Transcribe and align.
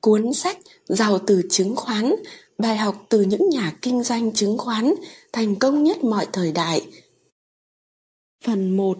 Cuốn 0.00 0.32
sách 0.32 0.58
Giàu 0.84 1.18
từ 1.26 1.42
chứng 1.50 1.76
khoán, 1.76 2.14
bài 2.58 2.76
học 2.76 3.06
từ 3.08 3.22
những 3.22 3.48
nhà 3.48 3.76
kinh 3.82 4.02
doanh 4.02 4.32
chứng 4.32 4.58
khoán 4.58 4.94
thành 5.32 5.56
công 5.56 5.84
nhất 5.84 6.04
mọi 6.04 6.26
thời 6.32 6.52
đại. 6.52 6.82
Phần 8.44 8.76
1 8.76 8.98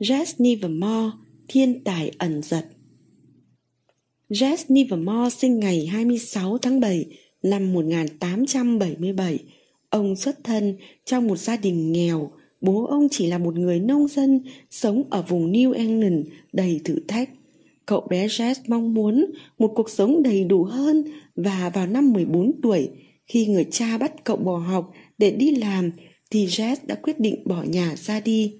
Jess 0.00 0.34
Livermore, 0.38 1.16
thiên 1.48 1.84
tài 1.84 2.10
ẩn 2.18 2.42
giật 2.42 2.66
Jess 4.30 4.64
Livermore 4.68 5.30
sinh 5.30 5.60
ngày 5.60 5.86
26 5.86 6.58
tháng 6.58 6.80
7 6.80 7.06
năm 7.42 7.72
1877. 7.72 9.38
Ông 9.90 10.16
xuất 10.16 10.44
thân 10.44 10.76
trong 11.04 11.26
một 11.26 11.36
gia 11.36 11.56
đình 11.56 11.92
nghèo, 11.92 12.30
bố 12.60 12.86
ông 12.86 13.08
chỉ 13.10 13.26
là 13.26 13.38
một 13.38 13.54
người 13.54 13.80
nông 13.80 14.08
dân 14.08 14.40
sống 14.70 15.04
ở 15.10 15.22
vùng 15.22 15.52
New 15.52 15.72
England 15.72 16.26
đầy 16.52 16.80
thử 16.84 16.98
thách. 17.08 17.30
Cậu 17.86 18.06
bé 18.10 18.26
Jess 18.26 18.54
mong 18.68 18.94
muốn 18.94 19.26
một 19.58 19.72
cuộc 19.74 19.90
sống 19.90 20.22
đầy 20.22 20.44
đủ 20.44 20.64
hơn 20.64 21.04
và 21.36 21.70
vào 21.74 21.86
năm 21.86 22.12
14 22.12 22.60
tuổi, 22.62 22.88
khi 23.26 23.46
người 23.46 23.66
cha 23.70 23.98
bắt 23.98 24.24
cậu 24.24 24.36
bỏ 24.36 24.56
học 24.56 24.92
để 25.18 25.30
đi 25.30 25.50
làm, 25.50 25.90
thì 26.30 26.46
Jess 26.46 26.76
đã 26.86 26.94
quyết 26.94 27.20
định 27.20 27.42
bỏ 27.44 27.62
nhà 27.62 27.94
ra 27.96 28.20
đi. 28.20 28.54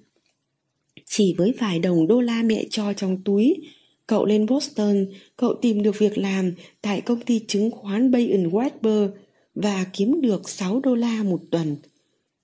Chỉ 1.07 1.35
với 1.39 1.53
vài 1.59 1.79
đồng 1.79 2.07
đô 2.07 2.21
la 2.21 2.43
mẹ 2.43 2.65
cho 2.71 2.93
trong 2.93 3.23
túi, 3.25 3.55
cậu 4.07 4.25
lên 4.25 4.47
Boston, 4.47 5.07
cậu 5.37 5.55
tìm 5.63 5.83
được 5.83 5.99
việc 5.99 6.19
làm 6.19 6.53
tại 6.83 7.01
công 7.01 7.21
ty 7.21 7.41
chứng 7.49 7.71
khoán 7.71 8.11
Bay 8.11 8.29
Webber 8.29 9.11
và 9.55 9.87
kiếm 9.93 10.21
được 10.21 10.49
6 10.49 10.81
đô 10.81 10.95
la 10.95 11.23
một 11.23 11.41
tuần. 11.51 11.77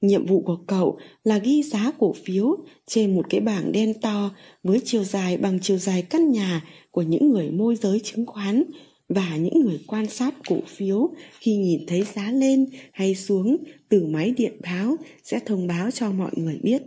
Nhiệm 0.03 0.27
vụ 0.27 0.41
của 0.41 0.57
cậu 0.67 0.99
là 1.25 1.39
ghi 1.39 1.63
giá 1.63 1.93
cổ 1.99 2.15
phiếu 2.25 2.57
trên 2.87 3.15
một 3.15 3.27
cái 3.31 3.41
bảng 3.41 3.73
đen 3.73 4.01
to 4.01 4.31
với 4.63 4.81
chiều 4.85 5.05
dài 5.05 5.37
bằng 5.37 5.59
chiều 5.63 5.79
dài 5.79 6.03
căn 6.03 6.31
nhà 6.31 6.65
của 6.91 7.03
những 7.03 7.31
người 7.31 7.51
môi 7.51 7.77
giới 7.77 8.01
chứng 8.05 8.27
khoán 8.27 8.65
và 9.09 9.37
những 9.37 9.61
người 9.61 9.81
quan 9.87 10.07
sát 10.07 10.35
cổ 10.49 10.57
phiếu 10.67 11.11
khi 11.41 11.57
nhìn 11.57 11.81
thấy 11.87 12.05
giá 12.15 12.31
lên 12.31 12.67
hay 12.93 13.15
xuống, 13.15 13.57
từ 13.89 14.07
máy 14.07 14.31
điện 14.37 14.61
báo 14.63 14.97
sẽ 15.25 15.39
thông 15.47 15.67
báo 15.67 15.91
cho 15.91 16.11
mọi 16.11 16.31
người 16.37 16.59
biết. 16.63 16.83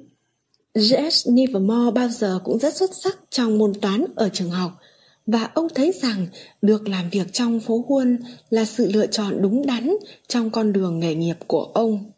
Jess 0.73 1.35
Livermore 1.35 1.91
bao 1.95 2.09
giờ 2.09 2.39
cũng 2.43 2.59
rất 2.59 2.75
xuất 2.75 2.89
sắc 3.03 3.19
trong 3.29 3.57
môn 3.57 3.73
toán 3.81 4.05
ở 4.15 4.29
trường 4.33 4.49
học 4.49 4.71
và 5.25 5.49
ông 5.53 5.67
thấy 5.75 5.91
rằng 6.01 6.27
được 6.61 6.89
làm 6.89 7.09
việc 7.09 7.33
trong 7.33 7.59
phố 7.59 7.85
Huôn 7.87 8.17
là 8.49 8.65
sự 8.65 8.91
lựa 8.91 9.07
chọn 9.07 9.41
đúng 9.41 9.65
đắn 9.65 9.91
trong 10.27 10.49
con 10.49 10.73
đường 10.73 10.99
nghề 10.99 11.15
nghiệp 11.15 11.37
của 11.47 11.63
ông. 11.73 12.11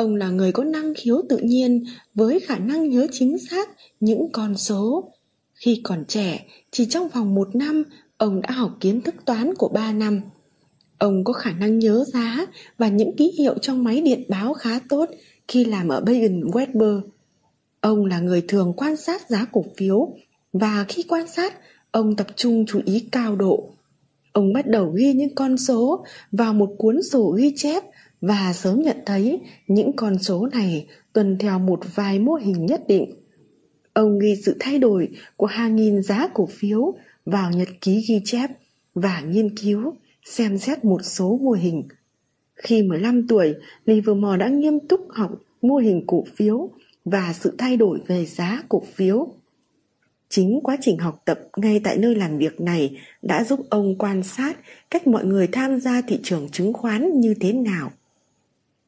Ông 0.00 0.16
là 0.16 0.30
người 0.30 0.52
có 0.52 0.64
năng 0.64 0.94
khiếu 0.94 1.22
tự 1.28 1.36
nhiên 1.36 1.84
với 2.14 2.40
khả 2.40 2.58
năng 2.58 2.88
nhớ 2.88 3.06
chính 3.12 3.38
xác 3.50 3.68
những 4.00 4.32
con 4.32 4.56
số. 4.56 5.12
Khi 5.54 5.80
còn 5.84 6.04
trẻ, 6.04 6.46
chỉ 6.70 6.86
trong 6.86 7.08
vòng 7.08 7.34
một 7.34 7.56
năm, 7.56 7.82
ông 8.16 8.40
đã 8.40 8.50
học 8.50 8.76
kiến 8.80 9.00
thức 9.00 9.14
toán 9.24 9.54
của 9.54 9.68
ba 9.68 9.92
năm. 9.92 10.20
Ông 10.98 11.24
có 11.24 11.32
khả 11.32 11.50
năng 11.50 11.78
nhớ 11.78 12.04
giá 12.12 12.46
và 12.78 12.88
những 12.88 13.16
ký 13.16 13.32
hiệu 13.38 13.58
trong 13.58 13.84
máy 13.84 14.00
điện 14.00 14.24
báo 14.28 14.54
khá 14.54 14.80
tốt 14.88 15.10
khi 15.48 15.64
làm 15.64 15.88
ở 15.88 16.00
Bagan 16.00 16.40
Weber. 16.40 17.00
Ông 17.80 18.06
là 18.06 18.20
người 18.20 18.42
thường 18.48 18.72
quan 18.76 18.96
sát 18.96 19.30
giá 19.30 19.46
cổ 19.52 19.64
phiếu 19.76 20.14
và 20.52 20.84
khi 20.88 21.02
quan 21.08 21.28
sát, 21.28 21.54
ông 21.90 22.16
tập 22.16 22.26
trung 22.36 22.64
chú 22.66 22.80
ý 22.84 23.04
cao 23.12 23.36
độ. 23.36 23.70
Ông 24.32 24.52
bắt 24.52 24.66
đầu 24.66 24.92
ghi 24.96 25.12
những 25.12 25.34
con 25.34 25.56
số 25.56 26.04
vào 26.32 26.54
một 26.54 26.70
cuốn 26.78 27.02
sổ 27.02 27.34
ghi 27.38 27.52
chép 27.56 27.84
và 28.20 28.52
sớm 28.52 28.80
nhận 28.80 28.96
thấy 29.06 29.40
những 29.66 29.92
con 29.96 30.18
số 30.18 30.46
này 30.52 30.86
tuân 31.12 31.38
theo 31.38 31.58
một 31.58 31.80
vài 31.94 32.18
mô 32.18 32.34
hình 32.34 32.66
nhất 32.66 32.82
định. 32.88 33.12
Ông 33.92 34.18
ghi 34.18 34.36
sự 34.44 34.56
thay 34.60 34.78
đổi 34.78 35.08
của 35.36 35.46
hàng 35.46 35.76
nghìn 35.76 36.02
giá 36.02 36.28
cổ 36.34 36.46
phiếu 36.46 36.94
vào 37.24 37.50
nhật 37.50 37.68
ký 37.80 38.04
ghi 38.08 38.20
chép 38.24 38.50
và 38.94 39.20
nghiên 39.20 39.56
cứu, 39.56 39.94
xem 40.24 40.58
xét 40.58 40.84
một 40.84 41.00
số 41.04 41.38
mô 41.42 41.50
hình. 41.50 41.82
Khi 42.54 42.82
15 42.82 43.26
tuổi, 43.28 43.54
Livermore 43.84 44.36
đã 44.36 44.48
nghiêm 44.48 44.80
túc 44.88 45.00
học 45.10 45.30
mô 45.62 45.76
hình 45.76 46.04
cổ 46.06 46.24
phiếu 46.36 46.70
và 47.04 47.32
sự 47.32 47.54
thay 47.58 47.76
đổi 47.76 47.98
về 48.06 48.26
giá 48.26 48.62
cổ 48.68 48.82
phiếu. 48.94 49.28
Chính 50.28 50.60
quá 50.62 50.76
trình 50.80 50.98
học 50.98 51.22
tập 51.24 51.40
ngay 51.56 51.80
tại 51.84 51.98
nơi 51.98 52.14
làm 52.14 52.38
việc 52.38 52.60
này 52.60 52.98
đã 53.22 53.44
giúp 53.44 53.60
ông 53.70 53.98
quan 53.98 54.22
sát 54.22 54.58
cách 54.90 55.06
mọi 55.06 55.24
người 55.24 55.46
tham 55.46 55.80
gia 55.80 56.00
thị 56.00 56.18
trường 56.22 56.48
chứng 56.48 56.72
khoán 56.72 57.20
như 57.20 57.34
thế 57.40 57.52
nào. 57.52 57.92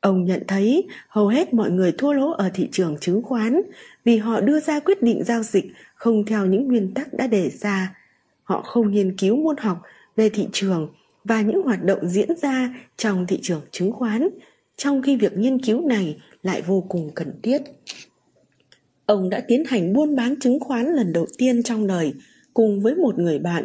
Ông 0.02 0.24
nhận 0.24 0.42
thấy 0.48 0.86
hầu 1.08 1.28
hết 1.28 1.54
mọi 1.54 1.70
người 1.70 1.92
thua 1.98 2.12
lỗ 2.12 2.30
ở 2.30 2.50
thị 2.54 2.68
trường 2.72 2.96
chứng 3.00 3.22
khoán 3.22 3.62
vì 4.04 4.16
họ 4.16 4.40
đưa 4.40 4.60
ra 4.60 4.80
quyết 4.80 5.02
định 5.02 5.24
giao 5.24 5.42
dịch 5.42 5.64
không 5.94 6.24
theo 6.24 6.46
những 6.46 6.68
nguyên 6.68 6.94
tắc 6.94 7.12
đã 7.12 7.26
đề 7.26 7.50
ra. 7.50 7.94
Họ 8.42 8.62
không 8.62 8.90
nghiên 8.90 9.16
cứu 9.16 9.36
môn 9.36 9.56
học 9.56 9.82
về 10.16 10.28
thị 10.28 10.48
trường 10.52 10.88
và 11.24 11.42
những 11.42 11.62
hoạt 11.62 11.84
động 11.84 12.08
diễn 12.08 12.28
ra 12.42 12.74
trong 12.96 13.26
thị 13.26 13.38
trường 13.42 13.60
chứng 13.70 13.92
khoán, 13.92 14.28
trong 14.76 15.02
khi 15.02 15.16
việc 15.16 15.36
nghiên 15.36 15.62
cứu 15.62 15.88
này 15.88 16.20
lại 16.42 16.62
vô 16.62 16.84
cùng 16.88 17.10
cần 17.14 17.40
thiết. 17.42 17.62
Ông 19.06 19.30
đã 19.30 19.42
tiến 19.48 19.64
hành 19.64 19.92
buôn 19.92 20.16
bán 20.16 20.34
chứng 20.40 20.60
khoán 20.60 20.86
lần 20.86 21.12
đầu 21.12 21.26
tiên 21.38 21.62
trong 21.62 21.86
đời 21.86 22.14
cùng 22.54 22.80
với 22.82 22.94
một 22.94 23.18
người 23.18 23.38
bạn. 23.38 23.64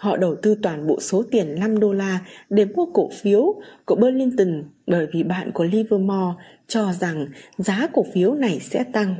Họ 0.00 0.16
đầu 0.16 0.36
tư 0.42 0.54
toàn 0.62 0.86
bộ 0.86 1.00
số 1.00 1.22
tiền 1.30 1.54
5 1.60 1.80
đô 1.80 1.92
la 1.92 2.20
để 2.50 2.64
mua 2.64 2.86
cổ 2.86 3.10
phiếu 3.22 3.60
của 3.84 3.94
Burlington 3.94 4.64
bởi 4.86 5.06
vì 5.12 5.22
bạn 5.22 5.50
của 5.54 5.64
Livermore 5.64 6.42
cho 6.66 6.92
rằng 6.92 7.26
giá 7.58 7.88
cổ 7.92 8.04
phiếu 8.12 8.34
này 8.34 8.60
sẽ 8.60 8.84
tăng. 8.92 9.14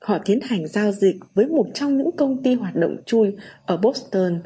Họ 0.00 0.18
tiến 0.24 0.40
hành 0.42 0.68
giao 0.68 0.92
dịch 0.92 1.16
với 1.34 1.46
một 1.46 1.66
trong 1.74 1.96
những 1.96 2.10
công 2.16 2.42
ty 2.42 2.54
hoạt 2.54 2.76
động 2.76 2.96
chui 3.06 3.32
ở 3.66 3.76
Boston. 3.76 4.42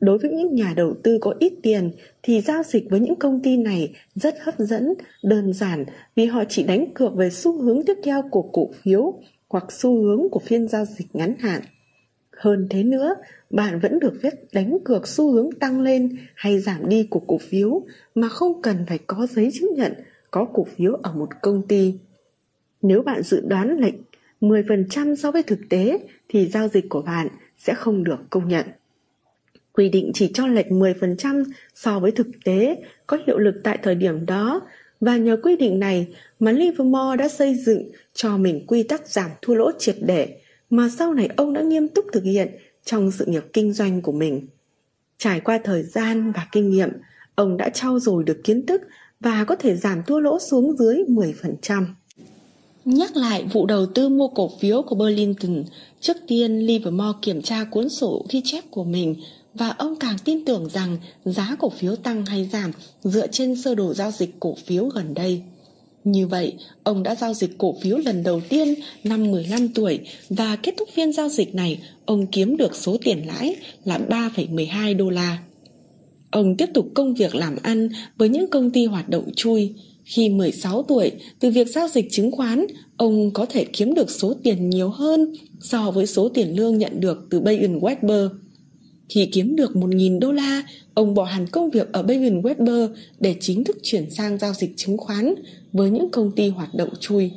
Đối 0.00 0.18
với 0.18 0.30
những 0.30 0.54
nhà 0.54 0.72
đầu 0.76 0.94
tư 1.02 1.18
có 1.20 1.34
ít 1.38 1.52
tiền 1.62 1.90
thì 2.22 2.40
giao 2.40 2.62
dịch 2.62 2.84
với 2.90 3.00
những 3.00 3.16
công 3.16 3.42
ty 3.42 3.56
này 3.56 3.94
rất 4.14 4.34
hấp 4.40 4.54
dẫn, 4.58 4.94
đơn 5.22 5.52
giản 5.52 5.84
vì 6.14 6.26
họ 6.26 6.44
chỉ 6.48 6.62
đánh 6.62 6.94
cược 6.94 7.14
về 7.14 7.30
xu 7.30 7.62
hướng 7.62 7.84
tiếp 7.86 7.96
theo 8.04 8.22
của 8.30 8.42
cổ 8.42 8.68
phiếu 8.82 9.14
hoặc 9.48 9.72
xu 9.72 10.02
hướng 10.02 10.22
của 10.30 10.40
phiên 10.40 10.68
giao 10.68 10.84
dịch 10.84 11.06
ngắn 11.12 11.34
hạn. 11.38 11.62
Hơn 12.36 12.66
thế 12.70 12.82
nữa, 12.82 13.14
bạn 13.50 13.78
vẫn 13.80 13.98
được 13.98 14.12
phép 14.22 14.30
đánh 14.52 14.78
cược 14.84 15.08
xu 15.08 15.32
hướng 15.32 15.52
tăng 15.52 15.80
lên 15.80 16.18
hay 16.34 16.60
giảm 16.60 16.88
đi 16.88 17.06
của 17.10 17.20
cổ 17.20 17.38
phiếu 17.38 17.82
mà 18.14 18.28
không 18.28 18.62
cần 18.62 18.76
phải 18.88 18.98
có 19.06 19.26
giấy 19.30 19.50
chứng 19.52 19.74
nhận 19.74 19.92
có 20.30 20.44
cổ 20.44 20.66
phiếu 20.76 20.94
ở 20.94 21.12
một 21.12 21.28
công 21.42 21.66
ty. 21.68 21.94
Nếu 22.82 23.02
bạn 23.02 23.22
dự 23.22 23.40
đoán 23.40 23.76
lệnh 23.78 23.94
10% 24.40 25.14
so 25.14 25.30
với 25.30 25.42
thực 25.42 25.58
tế 25.68 25.98
thì 26.28 26.46
giao 26.46 26.68
dịch 26.68 26.88
của 26.88 27.02
bạn 27.02 27.28
sẽ 27.58 27.74
không 27.74 28.04
được 28.04 28.18
công 28.30 28.48
nhận. 28.48 28.66
Quy 29.72 29.88
định 29.88 30.10
chỉ 30.14 30.30
cho 30.34 30.46
lệch 30.46 30.66
10% 30.66 31.44
so 31.74 32.00
với 32.00 32.10
thực 32.10 32.26
tế 32.44 32.76
có 33.06 33.18
hiệu 33.26 33.38
lực 33.38 33.54
tại 33.64 33.78
thời 33.82 33.94
điểm 33.94 34.26
đó 34.26 34.60
và 35.00 35.16
nhờ 35.16 35.36
quy 35.42 35.56
định 35.56 35.78
này 35.78 36.06
mà 36.40 36.52
Livermore 36.52 37.16
đã 37.18 37.28
xây 37.28 37.54
dựng 37.54 37.90
cho 38.14 38.36
mình 38.36 38.64
quy 38.66 38.82
tắc 38.82 39.08
giảm 39.08 39.30
thua 39.42 39.54
lỗ 39.54 39.70
triệt 39.78 39.96
để 40.00 40.40
mà 40.76 40.88
sau 40.98 41.14
này 41.14 41.28
ông 41.36 41.52
đã 41.52 41.62
nghiêm 41.62 41.88
túc 41.88 42.04
thực 42.12 42.24
hiện 42.24 42.48
trong 42.84 43.10
sự 43.10 43.24
nghiệp 43.26 43.44
kinh 43.52 43.72
doanh 43.72 44.02
của 44.02 44.12
mình. 44.12 44.46
Trải 45.18 45.40
qua 45.40 45.60
thời 45.64 45.82
gian 45.82 46.32
và 46.32 46.46
kinh 46.52 46.70
nghiệm, 46.70 46.90
ông 47.34 47.56
đã 47.56 47.68
trau 47.68 47.98
dồi 47.98 48.24
được 48.24 48.40
kiến 48.44 48.66
thức 48.66 48.82
và 49.20 49.44
có 49.44 49.56
thể 49.56 49.76
giảm 49.76 50.02
thua 50.06 50.20
lỗ 50.20 50.38
xuống 50.38 50.76
dưới 50.76 50.96
10%. 51.08 51.84
Nhắc 52.84 53.16
lại 53.16 53.46
vụ 53.52 53.66
đầu 53.66 53.86
tư 53.86 54.08
mua 54.08 54.28
cổ 54.28 54.50
phiếu 54.60 54.82
của 54.82 54.94
Burlington, 54.94 55.64
trước 56.00 56.16
tiên 56.28 56.58
Livermore 56.58 57.18
kiểm 57.22 57.42
tra 57.42 57.64
cuốn 57.64 57.88
sổ 57.88 58.26
ghi 58.30 58.40
chép 58.44 58.64
của 58.70 58.84
mình 58.84 59.14
và 59.54 59.68
ông 59.68 59.96
càng 59.96 60.16
tin 60.24 60.44
tưởng 60.44 60.68
rằng 60.68 60.98
giá 61.24 61.56
cổ 61.58 61.70
phiếu 61.70 61.96
tăng 61.96 62.26
hay 62.26 62.48
giảm 62.52 62.70
dựa 63.02 63.26
trên 63.26 63.56
sơ 63.56 63.74
đồ 63.74 63.94
giao 63.94 64.10
dịch 64.10 64.40
cổ 64.40 64.54
phiếu 64.66 64.84
gần 64.84 65.14
đây. 65.14 65.42
Như 66.04 66.26
vậy, 66.26 66.54
ông 66.82 67.02
đã 67.02 67.14
giao 67.14 67.34
dịch 67.34 67.50
cổ 67.58 67.74
phiếu 67.82 67.98
lần 67.98 68.22
đầu 68.22 68.40
tiên 68.48 68.74
năm 69.04 69.30
15 69.30 69.68
tuổi 69.68 70.00
và 70.28 70.56
kết 70.56 70.74
thúc 70.78 70.88
phiên 70.94 71.12
giao 71.12 71.28
dịch 71.28 71.54
này, 71.54 71.78
ông 72.04 72.26
kiếm 72.26 72.56
được 72.56 72.76
số 72.76 72.96
tiền 73.04 73.26
lãi 73.26 73.56
là 73.84 73.98
3,12 73.98 74.96
đô 74.96 75.10
la. 75.10 75.38
Ông 76.30 76.56
tiếp 76.56 76.66
tục 76.74 76.86
công 76.94 77.14
việc 77.14 77.34
làm 77.34 77.56
ăn 77.62 77.88
với 78.16 78.28
những 78.28 78.50
công 78.50 78.70
ty 78.70 78.86
hoạt 78.86 79.08
động 79.08 79.30
chui. 79.36 79.74
Khi 80.04 80.28
16 80.28 80.82
tuổi, 80.82 81.12
từ 81.40 81.50
việc 81.50 81.68
giao 81.68 81.88
dịch 81.88 82.06
chứng 82.10 82.30
khoán, 82.30 82.66
ông 82.96 83.30
có 83.30 83.46
thể 83.46 83.64
kiếm 83.64 83.94
được 83.94 84.10
số 84.10 84.34
tiền 84.42 84.70
nhiều 84.70 84.88
hơn 84.88 85.32
so 85.60 85.90
với 85.90 86.06
số 86.06 86.28
tiền 86.28 86.56
lương 86.56 86.78
nhận 86.78 87.00
được 87.00 87.26
từ 87.30 87.40
bayern 87.40 87.78
Weber. 87.78 88.28
Khi 89.08 89.28
kiếm 89.32 89.56
được 89.56 89.72
1.000 89.72 90.18
đô 90.18 90.32
la, 90.32 90.62
ông 90.94 91.14
bỏ 91.14 91.24
hẳn 91.24 91.46
công 91.46 91.70
việc 91.70 91.92
ở 91.92 92.02
Bain 92.02 92.42
Weber 92.42 92.88
để 93.20 93.36
chính 93.40 93.64
thức 93.64 93.76
chuyển 93.82 94.10
sang 94.10 94.38
giao 94.38 94.54
dịch 94.54 94.72
chứng 94.76 94.98
khoán 94.98 95.34
với 95.72 95.90
những 95.90 96.10
công 96.10 96.30
ty 96.30 96.48
hoạt 96.48 96.74
động 96.74 96.90
chui. 97.00 97.30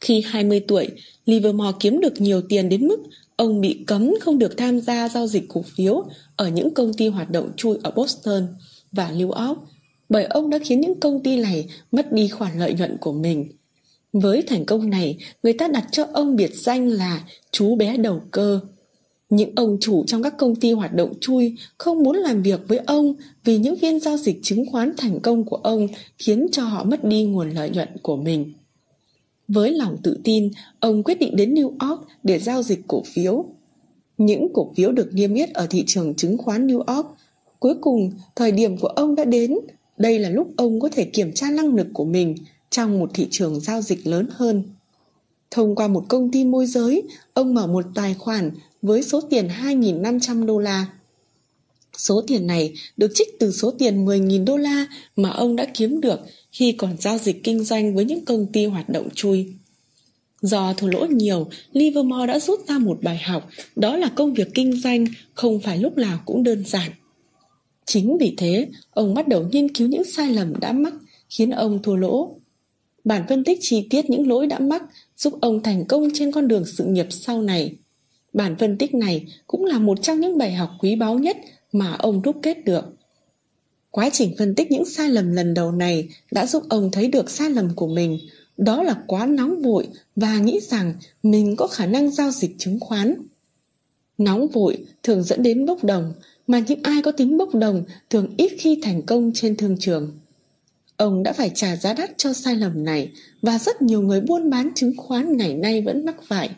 Khi 0.00 0.20
20 0.26 0.60
tuổi, 0.60 0.88
Livermore 1.26 1.76
kiếm 1.80 2.00
được 2.00 2.20
nhiều 2.20 2.42
tiền 2.48 2.68
đến 2.68 2.86
mức 2.86 2.98
ông 3.36 3.60
bị 3.60 3.84
cấm 3.86 4.14
không 4.20 4.38
được 4.38 4.56
tham 4.56 4.80
gia 4.80 5.08
giao 5.08 5.26
dịch 5.26 5.44
cổ 5.48 5.62
phiếu 5.76 6.04
ở 6.36 6.48
những 6.48 6.74
công 6.74 6.94
ty 6.94 7.08
hoạt 7.08 7.30
động 7.30 7.50
chui 7.56 7.78
ở 7.82 7.90
Boston 7.90 8.46
và 8.92 9.10
New 9.10 9.30
York 9.30 9.58
bởi 10.08 10.24
ông 10.24 10.50
đã 10.50 10.58
khiến 10.64 10.80
những 10.80 11.00
công 11.00 11.22
ty 11.22 11.36
này 11.36 11.66
mất 11.92 12.12
đi 12.12 12.28
khoản 12.28 12.58
lợi 12.58 12.74
nhuận 12.74 12.96
của 13.00 13.12
mình. 13.12 13.52
Với 14.12 14.42
thành 14.42 14.64
công 14.64 14.90
này, 14.90 15.18
người 15.42 15.52
ta 15.52 15.68
đặt 15.68 15.84
cho 15.92 16.06
ông 16.12 16.36
biệt 16.36 16.50
danh 16.54 16.88
là 16.88 17.24
chú 17.50 17.76
bé 17.76 17.96
đầu 17.96 18.22
cơ. 18.30 18.60
Những 19.30 19.50
ông 19.56 19.76
chủ 19.80 20.04
trong 20.06 20.22
các 20.22 20.34
công 20.38 20.56
ty 20.56 20.72
hoạt 20.72 20.94
động 20.94 21.12
chui 21.20 21.56
không 21.78 22.02
muốn 22.02 22.16
làm 22.16 22.42
việc 22.42 22.60
với 22.68 22.78
ông 22.78 23.14
vì 23.44 23.58
những 23.58 23.76
phiên 23.76 24.00
giao 24.00 24.16
dịch 24.16 24.38
chứng 24.42 24.66
khoán 24.70 24.92
thành 24.96 25.20
công 25.20 25.44
của 25.44 25.56
ông 25.56 25.88
khiến 26.18 26.46
cho 26.52 26.64
họ 26.64 26.84
mất 26.84 27.04
đi 27.04 27.24
nguồn 27.24 27.50
lợi 27.50 27.70
nhuận 27.70 27.88
của 28.02 28.16
mình. 28.16 28.52
Với 29.48 29.70
lòng 29.70 29.96
tự 30.02 30.18
tin, 30.24 30.50
ông 30.80 31.02
quyết 31.02 31.18
định 31.18 31.36
đến 31.36 31.54
New 31.54 31.70
York 31.88 32.00
để 32.22 32.38
giao 32.38 32.62
dịch 32.62 32.80
cổ 32.88 33.02
phiếu. 33.06 33.44
Những 34.18 34.48
cổ 34.52 34.72
phiếu 34.76 34.92
được 34.92 35.14
niêm 35.14 35.34
yết 35.34 35.50
ở 35.54 35.66
thị 35.70 35.84
trường 35.86 36.14
chứng 36.14 36.38
khoán 36.38 36.66
New 36.66 36.94
York. 36.94 37.06
Cuối 37.58 37.74
cùng, 37.80 38.12
thời 38.36 38.52
điểm 38.52 38.76
của 38.76 38.88
ông 38.88 39.14
đã 39.14 39.24
đến. 39.24 39.54
Đây 39.98 40.18
là 40.18 40.30
lúc 40.30 40.48
ông 40.56 40.80
có 40.80 40.88
thể 40.92 41.04
kiểm 41.04 41.32
tra 41.32 41.50
năng 41.50 41.74
lực 41.74 41.86
của 41.92 42.04
mình 42.04 42.34
trong 42.70 42.98
một 42.98 43.10
thị 43.14 43.26
trường 43.30 43.60
giao 43.60 43.82
dịch 43.82 44.06
lớn 44.06 44.26
hơn. 44.30 44.62
Thông 45.50 45.74
qua 45.74 45.88
một 45.88 46.04
công 46.08 46.30
ty 46.30 46.44
môi 46.44 46.66
giới, 46.66 47.02
ông 47.34 47.54
mở 47.54 47.66
một 47.66 47.84
tài 47.94 48.14
khoản 48.14 48.50
với 48.82 49.02
số 49.02 49.20
tiền 49.20 49.48
2.500 49.48 50.46
đô 50.46 50.58
la. 50.58 50.86
Số 51.96 52.24
tiền 52.26 52.46
này 52.46 52.74
được 52.96 53.10
trích 53.14 53.28
từ 53.40 53.52
số 53.52 53.70
tiền 53.70 54.06
10.000 54.06 54.44
đô 54.44 54.56
la 54.56 54.86
mà 55.16 55.30
ông 55.30 55.56
đã 55.56 55.66
kiếm 55.74 56.00
được 56.00 56.20
khi 56.52 56.72
còn 56.72 56.96
giao 57.00 57.18
dịch 57.18 57.44
kinh 57.44 57.64
doanh 57.64 57.94
với 57.94 58.04
những 58.04 58.24
công 58.24 58.46
ty 58.52 58.64
hoạt 58.64 58.88
động 58.88 59.08
chui. 59.14 59.46
Do 60.40 60.74
thua 60.76 60.86
lỗ 60.86 61.06
nhiều, 61.06 61.46
Livermore 61.72 62.26
đã 62.26 62.38
rút 62.38 62.68
ra 62.68 62.78
một 62.78 62.98
bài 63.02 63.18
học, 63.18 63.48
đó 63.76 63.96
là 63.96 64.08
công 64.08 64.34
việc 64.34 64.48
kinh 64.54 64.80
doanh 64.80 65.06
không 65.34 65.60
phải 65.60 65.78
lúc 65.78 65.96
nào 65.96 66.18
cũng 66.24 66.42
đơn 66.42 66.64
giản. 66.66 66.90
Chính 67.84 68.18
vì 68.18 68.34
thế, 68.36 68.68
ông 68.90 69.14
bắt 69.14 69.28
đầu 69.28 69.48
nghiên 69.50 69.74
cứu 69.74 69.88
những 69.88 70.04
sai 70.04 70.34
lầm 70.34 70.60
đã 70.60 70.72
mắc 70.72 70.94
khiến 71.28 71.50
ông 71.50 71.82
thua 71.82 71.96
lỗ. 71.96 72.36
Bản 73.06 73.22
phân 73.28 73.44
tích 73.44 73.58
chi 73.60 73.86
tiết 73.90 74.10
những 74.10 74.28
lỗi 74.28 74.46
đã 74.46 74.58
mắc 74.58 74.82
giúp 75.16 75.34
ông 75.40 75.62
thành 75.62 75.84
công 75.84 76.08
trên 76.14 76.32
con 76.32 76.48
đường 76.48 76.64
sự 76.66 76.84
nghiệp 76.84 77.06
sau 77.10 77.42
này. 77.42 77.76
Bản 78.32 78.56
phân 78.58 78.78
tích 78.78 78.94
này 78.94 79.26
cũng 79.46 79.64
là 79.64 79.78
một 79.78 80.02
trong 80.02 80.20
những 80.20 80.38
bài 80.38 80.52
học 80.52 80.70
quý 80.80 80.96
báu 80.96 81.18
nhất 81.18 81.36
mà 81.72 81.92
ông 81.92 82.22
đúc 82.22 82.36
kết 82.42 82.64
được. 82.64 82.84
Quá 83.90 84.10
trình 84.12 84.34
phân 84.38 84.54
tích 84.54 84.70
những 84.70 84.84
sai 84.84 85.10
lầm 85.10 85.32
lần 85.32 85.54
đầu 85.54 85.72
này 85.72 86.08
đã 86.30 86.46
giúp 86.46 86.62
ông 86.68 86.90
thấy 86.90 87.08
được 87.08 87.30
sai 87.30 87.50
lầm 87.50 87.74
của 87.74 87.86
mình, 87.86 88.18
đó 88.56 88.82
là 88.82 88.96
quá 89.06 89.26
nóng 89.26 89.62
vội 89.62 89.88
và 90.16 90.38
nghĩ 90.38 90.60
rằng 90.60 90.94
mình 91.22 91.56
có 91.56 91.66
khả 91.66 91.86
năng 91.86 92.10
giao 92.10 92.30
dịch 92.30 92.54
chứng 92.58 92.80
khoán. 92.80 93.14
Nóng 94.18 94.48
vội 94.48 94.84
thường 95.02 95.22
dẫn 95.22 95.42
đến 95.42 95.66
bốc 95.66 95.84
đồng, 95.84 96.12
mà 96.46 96.58
những 96.58 96.82
ai 96.82 97.02
có 97.02 97.12
tính 97.12 97.38
bốc 97.38 97.54
đồng 97.54 97.84
thường 98.10 98.34
ít 98.36 98.52
khi 98.58 98.80
thành 98.82 99.02
công 99.02 99.30
trên 99.34 99.56
thương 99.56 99.76
trường. 99.80 100.12
Ông 100.96 101.22
đã 101.22 101.32
phải 101.32 101.50
trả 101.54 101.76
giá 101.76 101.94
đắt 101.94 102.10
cho 102.16 102.32
sai 102.32 102.56
lầm 102.56 102.84
này 102.84 103.10
và 103.42 103.58
rất 103.58 103.82
nhiều 103.82 104.02
người 104.02 104.20
buôn 104.20 104.50
bán 104.50 104.70
chứng 104.74 104.92
khoán 104.96 105.36
ngày 105.36 105.54
nay 105.54 105.82
vẫn 105.82 106.04
mắc 106.04 106.16
phải. 106.28 106.50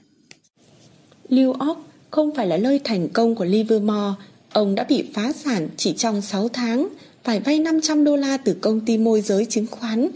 New 1.28 1.52
York 1.52 1.78
không 2.10 2.34
phải 2.34 2.46
là 2.46 2.56
nơi 2.56 2.80
thành 2.84 3.08
công 3.08 3.34
của 3.34 3.44
Livermore, 3.44 4.14
ông 4.52 4.74
đã 4.74 4.84
bị 4.84 5.04
phá 5.14 5.32
sản 5.32 5.68
chỉ 5.76 5.92
trong 5.92 6.22
6 6.22 6.48
tháng, 6.48 6.88
phải 7.24 7.40
vay 7.40 7.58
500 7.58 8.04
đô 8.04 8.16
la 8.16 8.36
từ 8.36 8.54
công 8.60 8.80
ty 8.80 8.98
môi 8.98 9.20
giới 9.20 9.44
chứng 9.44 9.66
khoán. 9.70 10.08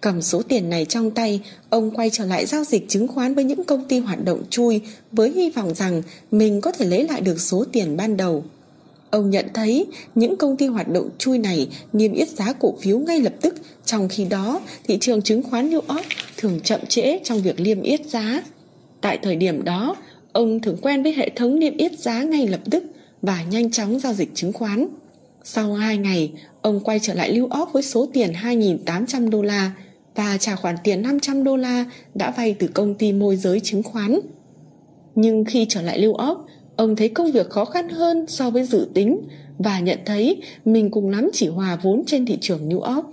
Cầm 0.00 0.22
số 0.22 0.42
tiền 0.42 0.70
này 0.70 0.84
trong 0.84 1.10
tay, 1.10 1.40
ông 1.68 1.90
quay 1.90 2.10
trở 2.10 2.24
lại 2.24 2.46
giao 2.46 2.64
dịch 2.64 2.88
chứng 2.88 3.08
khoán 3.08 3.34
với 3.34 3.44
những 3.44 3.64
công 3.64 3.84
ty 3.88 3.98
hoạt 3.98 4.24
động 4.24 4.42
chui 4.50 4.80
với 5.12 5.30
hy 5.30 5.50
vọng 5.50 5.74
rằng 5.74 6.02
mình 6.30 6.60
có 6.60 6.72
thể 6.72 6.86
lấy 6.86 7.08
lại 7.08 7.20
được 7.20 7.40
số 7.40 7.64
tiền 7.72 7.96
ban 7.96 8.16
đầu. 8.16 8.44
Ông 9.10 9.30
nhận 9.30 9.46
thấy 9.54 9.86
những 10.14 10.36
công 10.36 10.56
ty 10.56 10.66
hoạt 10.66 10.88
động 10.88 11.08
chui 11.18 11.38
này 11.38 11.68
niêm 11.92 12.12
yết 12.12 12.28
giá 12.28 12.52
cổ 12.52 12.74
phiếu 12.80 12.98
ngay 12.98 13.20
lập 13.20 13.32
tức, 13.40 13.54
trong 13.84 14.08
khi 14.08 14.24
đó 14.24 14.60
thị 14.84 14.98
trường 15.00 15.22
chứng 15.22 15.42
khoán 15.42 15.70
New 15.70 15.80
York 15.88 16.06
thường 16.36 16.60
chậm 16.64 16.80
trễ 16.88 17.18
trong 17.24 17.40
việc 17.40 17.60
niêm 17.60 17.82
yết 17.82 18.06
giá. 18.06 18.42
Tại 19.00 19.18
thời 19.22 19.36
điểm 19.36 19.64
đó, 19.64 19.96
ông 20.32 20.60
thường 20.60 20.76
quen 20.82 21.02
với 21.02 21.12
hệ 21.12 21.30
thống 21.36 21.58
niêm 21.58 21.76
yết 21.76 21.98
giá 21.98 22.22
ngay 22.22 22.48
lập 22.48 22.60
tức 22.70 22.84
và 23.22 23.44
nhanh 23.50 23.70
chóng 23.70 24.00
giao 24.00 24.12
dịch 24.12 24.30
chứng 24.34 24.52
khoán. 24.52 24.88
Sau 25.44 25.74
2 25.74 25.96
ngày, 25.96 26.32
ông 26.62 26.80
quay 26.80 26.98
trở 27.02 27.14
lại 27.14 27.32
New 27.32 27.48
York 27.48 27.72
với 27.72 27.82
số 27.82 28.08
tiền 28.12 28.32
2.800 28.32 29.30
đô 29.30 29.42
la 29.42 29.72
và 30.14 30.36
trả 30.38 30.56
khoản 30.56 30.76
tiền 30.84 31.02
500 31.02 31.44
đô 31.44 31.56
la 31.56 31.84
đã 32.14 32.30
vay 32.36 32.54
từ 32.58 32.66
công 32.66 32.94
ty 32.94 33.12
môi 33.12 33.36
giới 33.36 33.60
chứng 33.60 33.82
khoán. 33.82 34.20
Nhưng 35.14 35.44
khi 35.44 35.66
trở 35.68 35.82
lại 35.82 36.00
New 36.00 36.14
York, 36.14 36.38
ông 36.80 36.96
thấy 36.96 37.08
công 37.08 37.32
việc 37.32 37.50
khó 37.50 37.64
khăn 37.64 37.88
hơn 37.88 38.24
so 38.28 38.50
với 38.50 38.64
dự 38.64 38.88
tính 38.94 39.20
và 39.58 39.80
nhận 39.80 39.98
thấy 40.06 40.42
mình 40.64 40.90
cùng 40.90 41.08
lắm 41.08 41.30
chỉ 41.32 41.48
hòa 41.48 41.78
vốn 41.82 42.02
trên 42.06 42.26
thị 42.26 42.38
trường 42.40 42.68
New 42.68 42.80
York. 42.80 43.06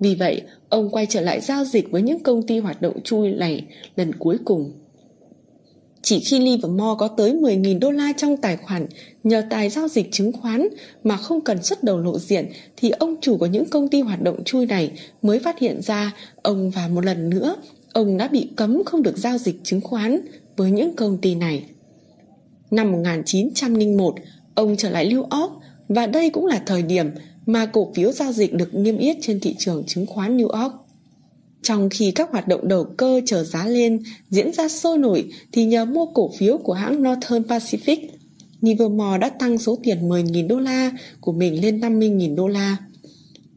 Vì 0.00 0.14
vậy, 0.14 0.42
ông 0.68 0.90
quay 0.90 1.06
trở 1.06 1.20
lại 1.20 1.40
giao 1.40 1.64
dịch 1.64 1.90
với 1.90 2.02
những 2.02 2.20
công 2.20 2.46
ty 2.46 2.58
hoạt 2.58 2.82
động 2.82 3.02
chui 3.02 3.30
này 3.30 3.64
lần 3.96 4.12
cuối 4.14 4.36
cùng. 4.44 4.72
Chỉ 6.02 6.20
khi 6.20 6.38
Livermore 6.38 6.98
có 6.98 7.08
tới 7.08 7.32
10.000 7.32 7.78
đô 7.78 7.90
la 7.90 8.12
trong 8.16 8.36
tài 8.36 8.56
khoản 8.56 8.86
nhờ 9.24 9.42
tài 9.50 9.68
giao 9.68 9.88
dịch 9.88 10.12
chứng 10.12 10.32
khoán 10.32 10.68
mà 11.04 11.16
không 11.16 11.40
cần 11.40 11.62
xuất 11.62 11.84
đầu 11.84 11.98
lộ 11.98 12.18
diện 12.18 12.46
thì 12.76 12.90
ông 12.90 13.16
chủ 13.20 13.36
của 13.36 13.46
những 13.46 13.64
công 13.70 13.88
ty 13.88 14.00
hoạt 14.00 14.22
động 14.22 14.44
chui 14.44 14.66
này 14.66 14.90
mới 15.22 15.38
phát 15.38 15.58
hiện 15.58 15.82
ra 15.82 16.14
ông 16.42 16.70
và 16.70 16.88
một 16.88 17.04
lần 17.04 17.30
nữa 17.30 17.56
ông 17.92 18.16
đã 18.16 18.28
bị 18.28 18.48
cấm 18.56 18.82
không 18.84 19.02
được 19.02 19.18
giao 19.18 19.38
dịch 19.38 19.56
chứng 19.62 19.80
khoán 19.80 20.20
với 20.56 20.70
những 20.70 20.96
công 20.96 21.18
ty 21.18 21.34
này. 21.34 21.64
Năm 22.72 22.92
1901, 22.92 24.14
ông 24.54 24.76
trở 24.76 24.90
lại 24.90 25.08
New 25.08 25.40
York 25.40 25.52
và 25.88 26.06
đây 26.06 26.30
cũng 26.30 26.46
là 26.46 26.62
thời 26.66 26.82
điểm 26.82 27.10
mà 27.46 27.66
cổ 27.66 27.92
phiếu 27.94 28.12
giao 28.12 28.32
dịch 28.32 28.54
được 28.54 28.74
niêm 28.74 28.98
yết 28.98 29.16
trên 29.20 29.40
thị 29.40 29.54
trường 29.58 29.84
chứng 29.86 30.06
khoán 30.06 30.36
New 30.36 30.48
York. 30.48 30.74
Trong 31.62 31.88
khi 31.90 32.10
các 32.10 32.30
hoạt 32.30 32.48
động 32.48 32.68
đầu 32.68 32.84
cơ 32.84 33.20
chờ 33.26 33.44
giá 33.44 33.66
lên 33.66 34.02
diễn 34.30 34.52
ra 34.52 34.68
sôi 34.68 34.98
nổi 34.98 35.24
thì 35.52 35.64
nhờ 35.64 35.84
mua 35.84 36.06
cổ 36.06 36.30
phiếu 36.38 36.58
của 36.58 36.72
hãng 36.72 37.02
Northern 37.02 37.42
Pacific, 37.42 37.96
Livermore 38.60 39.18
đã 39.18 39.28
tăng 39.28 39.58
số 39.58 39.78
tiền 39.82 40.08
10.000 40.08 40.48
đô 40.48 40.58
la 40.58 40.90
của 41.20 41.32
mình 41.32 41.62
lên 41.62 41.80
50.000 41.80 42.34
đô 42.34 42.48
la. 42.48 42.76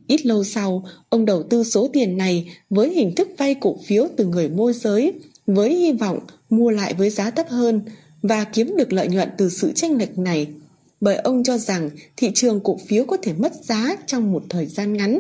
Ít 0.07 0.25
lâu 0.25 0.43
sau, 0.43 0.85
ông 1.09 1.25
đầu 1.25 1.43
tư 1.43 1.63
số 1.63 1.89
tiền 1.93 2.17
này 2.17 2.49
với 2.69 2.93
hình 2.93 3.15
thức 3.15 3.27
vay 3.37 3.55
cổ 3.55 3.77
phiếu 3.85 4.07
từ 4.17 4.25
người 4.25 4.49
môi 4.49 4.73
giới 4.73 5.13
với 5.47 5.75
hy 5.75 5.91
vọng 5.91 6.19
mua 6.49 6.69
lại 6.69 6.93
với 6.93 7.09
giá 7.09 7.31
thấp 7.31 7.49
hơn 7.49 7.81
và 8.27 8.43
kiếm 8.43 8.75
được 8.77 8.93
lợi 8.93 9.07
nhuận 9.07 9.29
từ 9.37 9.49
sự 9.49 9.71
tranh 9.71 9.97
lệch 9.97 10.17
này 10.17 10.47
bởi 11.01 11.15
ông 11.15 11.43
cho 11.43 11.57
rằng 11.57 11.89
thị 12.17 12.31
trường 12.35 12.59
cổ 12.59 12.77
phiếu 12.87 13.05
có 13.05 13.17
thể 13.17 13.33
mất 13.33 13.53
giá 13.63 13.95
trong 14.07 14.31
một 14.31 14.43
thời 14.49 14.65
gian 14.65 14.93
ngắn. 14.93 15.19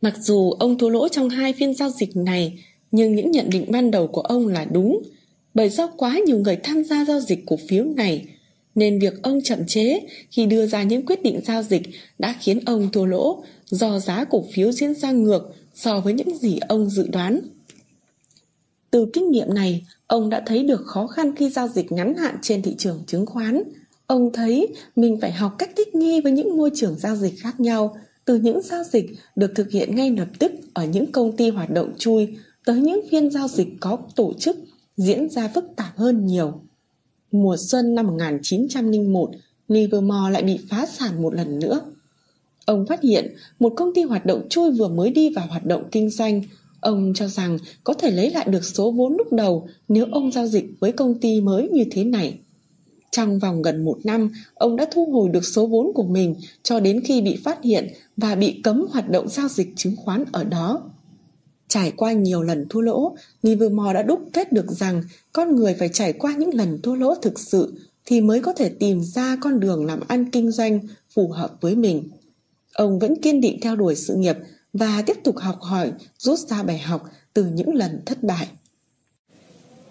Mặc 0.00 0.14
dù 0.20 0.50
ông 0.50 0.78
thua 0.78 0.88
lỗ 0.88 1.08
trong 1.08 1.28
hai 1.28 1.52
phiên 1.52 1.74
giao 1.74 1.90
dịch 1.90 2.16
này, 2.16 2.64
nhưng 2.90 3.14
những 3.14 3.30
nhận 3.30 3.50
định 3.50 3.66
ban 3.68 3.90
đầu 3.90 4.06
của 4.06 4.20
ông 4.20 4.48
là 4.48 4.64
đúng, 4.64 5.02
bởi 5.54 5.68
do 5.68 5.86
quá 5.86 6.18
nhiều 6.26 6.38
người 6.38 6.56
tham 6.56 6.84
gia 6.84 7.04
giao 7.04 7.20
dịch 7.20 7.42
cổ 7.46 7.58
phiếu 7.68 7.84
này, 7.84 8.26
nên 8.74 8.98
việc 8.98 9.22
ông 9.22 9.40
chậm 9.42 9.58
chế 9.66 10.00
khi 10.30 10.46
đưa 10.46 10.66
ra 10.66 10.82
những 10.82 11.06
quyết 11.06 11.22
định 11.22 11.40
giao 11.46 11.62
dịch 11.62 11.82
đã 12.18 12.34
khiến 12.40 12.60
ông 12.66 12.92
thua 12.92 13.04
lỗ 13.04 13.44
do 13.66 13.98
giá 13.98 14.24
cổ 14.24 14.44
phiếu 14.52 14.72
diễn 14.72 14.94
ra 14.94 15.10
ngược 15.10 15.54
so 15.74 16.00
với 16.00 16.12
những 16.12 16.38
gì 16.38 16.58
ông 16.68 16.90
dự 16.90 17.08
đoán. 17.12 17.40
Từ 18.92 19.06
kinh 19.12 19.30
nghiệm 19.30 19.54
này, 19.54 19.86
ông 20.06 20.30
đã 20.30 20.42
thấy 20.46 20.62
được 20.62 20.86
khó 20.86 21.06
khăn 21.06 21.36
khi 21.36 21.50
giao 21.50 21.68
dịch 21.68 21.92
ngắn 21.92 22.14
hạn 22.14 22.36
trên 22.42 22.62
thị 22.62 22.74
trường 22.78 23.02
chứng 23.06 23.26
khoán. 23.26 23.62
Ông 24.06 24.32
thấy 24.32 24.68
mình 24.96 25.18
phải 25.20 25.32
học 25.32 25.54
cách 25.58 25.70
thích 25.76 25.94
nghi 25.94 26.20
với 26.20 26.32
những 26.32 26.56
môi 26.56 26.70
trường 26.74 26.98
giao 26.98 27.16
dịch 27.16 27.34
khác 27.40 27.60
nhau 27.60 27.96
từ 28.24 28.36
những 28.36 28.62
giao 28.62 28.84
dịch 28.84 29.06
được 29.36 29.52
thực 29.54 29.70
hiện 29.70 29.96
ngay 29.96 30.10
lập 30.10 30.28
tức 30.38 30.52
ở 30.74 30.84
những 30.84 31.12
công 31.12 31.36
ty 31.36 31.50
hoạt 31.50 31.70
động 31.70 31.92
chui 31.98 32.36
tới 32.64 32.80
những 32.80 33.00
phiên 33.10 33.30
giao 33.30 33.48
dịch 33.48 33.68
có 33.80 33.98
tổ 34.16 34.32
chức 34.38 34.56
diễn 34.96 35.30
ra 35.30 35.48
phức 35.48 35.64
tạp 35.76 35.96
hơn 35.96 36.26
nhiều. 36.26 36.60
Mùa 37.30 37.56
xuân 37.58 37.94
năm 37.94 38.06
1901, 38.06 39.30
Livermore 39.68 40.30
lại 40.30 40.42
bị 40.42 40.58
phá 40.70 40.86
sản 40.86 41.22
một 41.22 41.34
lần 41.34 41.58
nữa. 41.58 41.80
Ông 42.64 42.86
phát 42.86 43.02
hiện 43.02 43.34
một 43.58 43.72
công 43.76 43.94
ty 43.94 44.02
hoạt 44.02 44.26
động 44.26 44.48
chui 44.48 44.70
vừa 44.70 44.88
mới 44.88 45.10
đi 45.10 45.30
vào 45.30 45.46
hoạt 45.46 45.64
động 45.64 45.88
kinh 45.90 46.10
doanh. 46.10 46.42
Ông 46.82 47.12
cho 47.14 47.28
rằng 47.28 47.58
có 47.84 47.94
thể 47.94 48.10
lấy 48.10 48.30
lại 48.30 48.46
được 48.48 48.64
số 48.64 48.90
vốn 48.90 49.16
lúc 49.16 49.32
đầu 49.32 49.68
nếu 49.88 50.06
ông 50.12 50.32
giao 50.32 50.46
dịch 50.46 50.64
với 50.80 50.92
công 50.92 51.20
ty 51.20 51.40
mới 51.40 51.68
như 51.68 51.84
thế 51.90 52.04
này. 52.04 52.38
Trong 53.10 53.38
vòng 53.38 53.62
gần 53.62 53.84
một 53.84 53.98
năm, 54.04 54.30
ông 54.54 54.76
đã 54.76 54.86
thu 54.92 55.06
hồi 55.12 55.28
được 55.28 55.44
số 55.44 55.66
vốn 55.66 55.92
của 55.94 56.02
mình 56.02 56.34
cho 56.62 56.80
đến 56.80 57.00
khi 57.04 57.22
bị 57.22 57.36
phát 57.44 57.62
hiện 57.62 57.88
và 58.16 58.34
bị 58.34 58.60
cấm 58.64 58.86
hoạt 58.90 59.10
động 59.10 59.28
giao 59.28 59.48
dịch 59.48 59.68
chứng 59.76 59.96
khoán 59.96 60.24
ở 60.32 60.44
đó. 60.44 60.90
Trải 61.68 61.92
qua 61.96 62.12
nhiều 62.12 62.42
lần 62.42 62.66
thua 62.70 62.80
lỗ, 62.80 63.16
Livermore 63.42 63.92
đã 63.92 64.02
đúc 64.02 64.20
kết 64.32 64.52
được 64.52 64.70
rằng 64.70 65.02
con 65.32 65.56
người 65.56 65.74
phải 65.74 65.88
trải 65.88 66.12
qua 66.12 66.34
những 66.36 66.54
lần 66.54 66.82
thua 66.82 66.94
lỗ 66.94 67.14
thực 67.14 67.38
sự 67.38 67.74
thì 68.04 68.20
mới 68.20 68.40
có 68.40 68.52
thể 68.52 68.68
tìm 68.68 69.00
ra 69.00 69.36
con 69.40 69.60
đường 69.60 69.86
làm 69.86 70.00
ăn 70.08 70.30
kinh 70.30 70.50
doanh 70.50 70.80
phù 71.14 71.28
hợp 71.28 71.56
với 71.60 71.74
mình. 71.76 72.08
Ông 72.74 72.98
vẫn 72.98 73.20
kiên 73.20 73.40
định 73.40 73.58
theo 73.62 73.76
đuổi 73.76 73.94
sự 73.94 74.14
nghiệp 74.14 74.36
và 74.72 75.02
tiếp 75.06 75.16
tục 75.24 75.38
học 75.38 75.60
hỏi, 75.60 75.92
rút 76.18 76.38
ra 76.38 76.62
bài 76.62 76.78
học 76.78 77.02
từ 77.34 77.44
những 77.44 77.74
lần 77.74 78.00
thất 78.06 78.22
bại. 78.22 78.46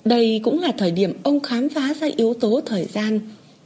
Đây 0.05 0.41
cũng 0.43 0.59
là 0.59 0.71
thời 0.77 0.91
điểm 0.91 1.13
ông 1.23 1.39
khám 1.39 1.69
phá 1.69 1.93
ra 2.01 2.07
yếu 2.15 2.33
tố 2.33 2.61
thời 2.65 2.85
gian. 2.85 3.19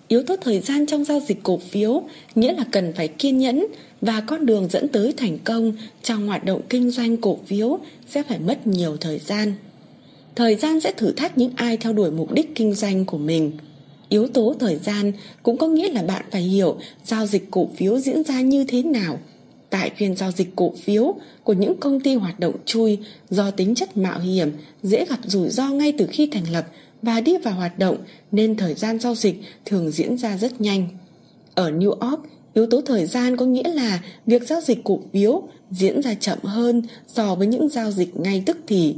Yếu 0.08 0.24
tố 0.24 0.36
thời 0.36 0.60
gian 0.60 0.86
trong 0.86 1.04
giao 1.04 1.20
dịch 1.28 1.44
cổ 1.44 1.58
phiếu 1.58 2.04
nghĩa 2.36 2.54
là 2.54 2.66
cần 2.72 2.94
phải 2.96 3.08
kiên 3.08 3.38
nhẫn 3.38 3.66
và 4.02 4.22
con 4.22 4.46
đường 4.46 4.68
dẫn 4.72 4.88
tới 4.88 5.14
thành 5.18 5.38
công 5.44 5.74
trong 6.02 6.28
hoạt 6.28 6.46
động 6.46 6.62
kinh 6.70 6.92
doanh 6.92 7.18
cổ 7.18 7.40
phiếu 7.46 7.80
sẽ 8.08 8.24
phải 8.24 8.40
mất 8.40 8.68
nhiều 8.68 8.98
thời 8.98 9.20
gian. 9.20 9.54
Thời 10.36 10.56
gian 10.56 10.80
sẽ 10.80 10.92
thử 10.92 11.12
thách 11.12 11.38
những 11.38 11.52
ai 11.56 11.78
theo 11.78 11.94
đuổi 11.94 12.12
mục 12.12 12.32
đích 12.32 12.56
kinh 12.56 12.74
doanh 12.74 13.06
của 13.06 13.18
mình. 13.18 13.52
Yếu 14.10 14.28
tố 14.28 14.56
thời 14.60 14.76
gian 14.76 15.12
cũng 15.44 15.58
có 15.58 15.68
nghĩa 15.68 15.90
là 15.92 16.04
bạn 16.04 16.26
phải 16.32 16.42
hiểu 16.42 16.78
giao 17.06 17.28
dịch 17.28 17.48
cổ 17.52 17.70
phiếu 17.76 18.00
diễn 18.00 18.24
ra 18.24 18.42
như 18.42 18.66
thế 18.68 18.84
nào. 18.84 19.20
Tại 19.76 19.92
phiên 19.98 20.16
giao 20.16 20.32
dịch 20.32 20.56
cổ 20.56 20.74
phiếu 20.84 21.16
của 21.44 21.54
những 21.54 21.78
công 21.80 22.00
ty 22.00 22.16
hoạt 22.16 22.40
động 22.40 22.56
chui 22.66 22.98
do 23.30 23.52
tính 23.52 23.76
chất 23.76 23.98
mạo 23.98 24.20
hiểm, 24.20 24.52
dễ 24.84 25.06
gặp 25.06 25.20
rủi 25.26 25.50
ro 25.50 25.70
ngay 25.70 25.94
từ 25.98 26.08
khi 26.12 26.28
thành 26.32 26.52
lập 26.52 26.66
và 27.02 27.22
đi 27.22 27.38
vào 27.38 27.54
hoạt 27.54 27.80
động 27.80 27.98
nên 28.32 28.56
thời 28.56 28.74
gian 28.74 29.00
giao 29.00 29.16
dịch 29.16 29.42
thường 29.66 29.92
diễn 29.92 30.18
ra 30.18 30.38
rất 30.38 30.62
nhanh. 30.62 30.88
Ở 31.56 31.72
New 31.72 31.92
York, 31.92 32.20
yếu 32.54 32.66
tố 32.66 32.82
thời 32.82 33.06
gian 33.06 33.38
có 33.38 33.46
nghĩa 33.46 33.74
là 33.74 34.04
việc 34.26 34.48
giao 34.48 34.62
dịch 34.62 34.84
cổ 34.84 35.00
phiếu 35.14 35.44
diễn 35.72 36.02
ra 36.02 36.14
chậm 36.14 36.40
hơn 36.44 36.82
so 37.08 37.36
với 37.36 37.48
những 37.48 37.70
giao 37.70 37.92
dịch 37.92 38.20
ngay 38.20 38.44
tức 38.46 38.58
thì. 38.68 38.96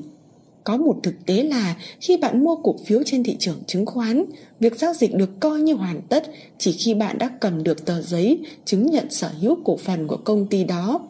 Có 0.68 0.78
một 0.78 0.96
thực 1.04 1.26
tế 1.26 1.44
là 1.44 1.76
khi 2.02 2.18
bạn 2.18 2.44
mua 2.44 2.56
cổ 2.56 2.76
phiếu 2.86 3.04
trên 3.06 3.24
thị 3.24 3.36
trường 3.40 3.58
chứng 3.68 3.86
khoán, 3.86 4.26
việc 4.60 4.80
giao 4.80 4.94
dịch 4.94 5.16
được 5.16 5.30
coi 5.40 5.62
như 5.62 5.74
hoàn 5.74 6.02
tất 6.10 6.24
chỉ 6.58 6.72
khi 6.72 6.94
bạn 6.94 7.18
đã 7.18 7.30
cầm 7.40 7.64
được 7.64 7.86
tờ 7.86 8.02
giấy 8.02 8.40
chứng 8.66 8.86
nhận 8.86 9.10
sở 9.10 9.30
hữu 9.42 9.58
cổ 9.64 9.78
phần 9.78 10.08
của 10.08 10.18
công 10.18 10.48
ty 10.48 10.64
đó. 10.64 11.08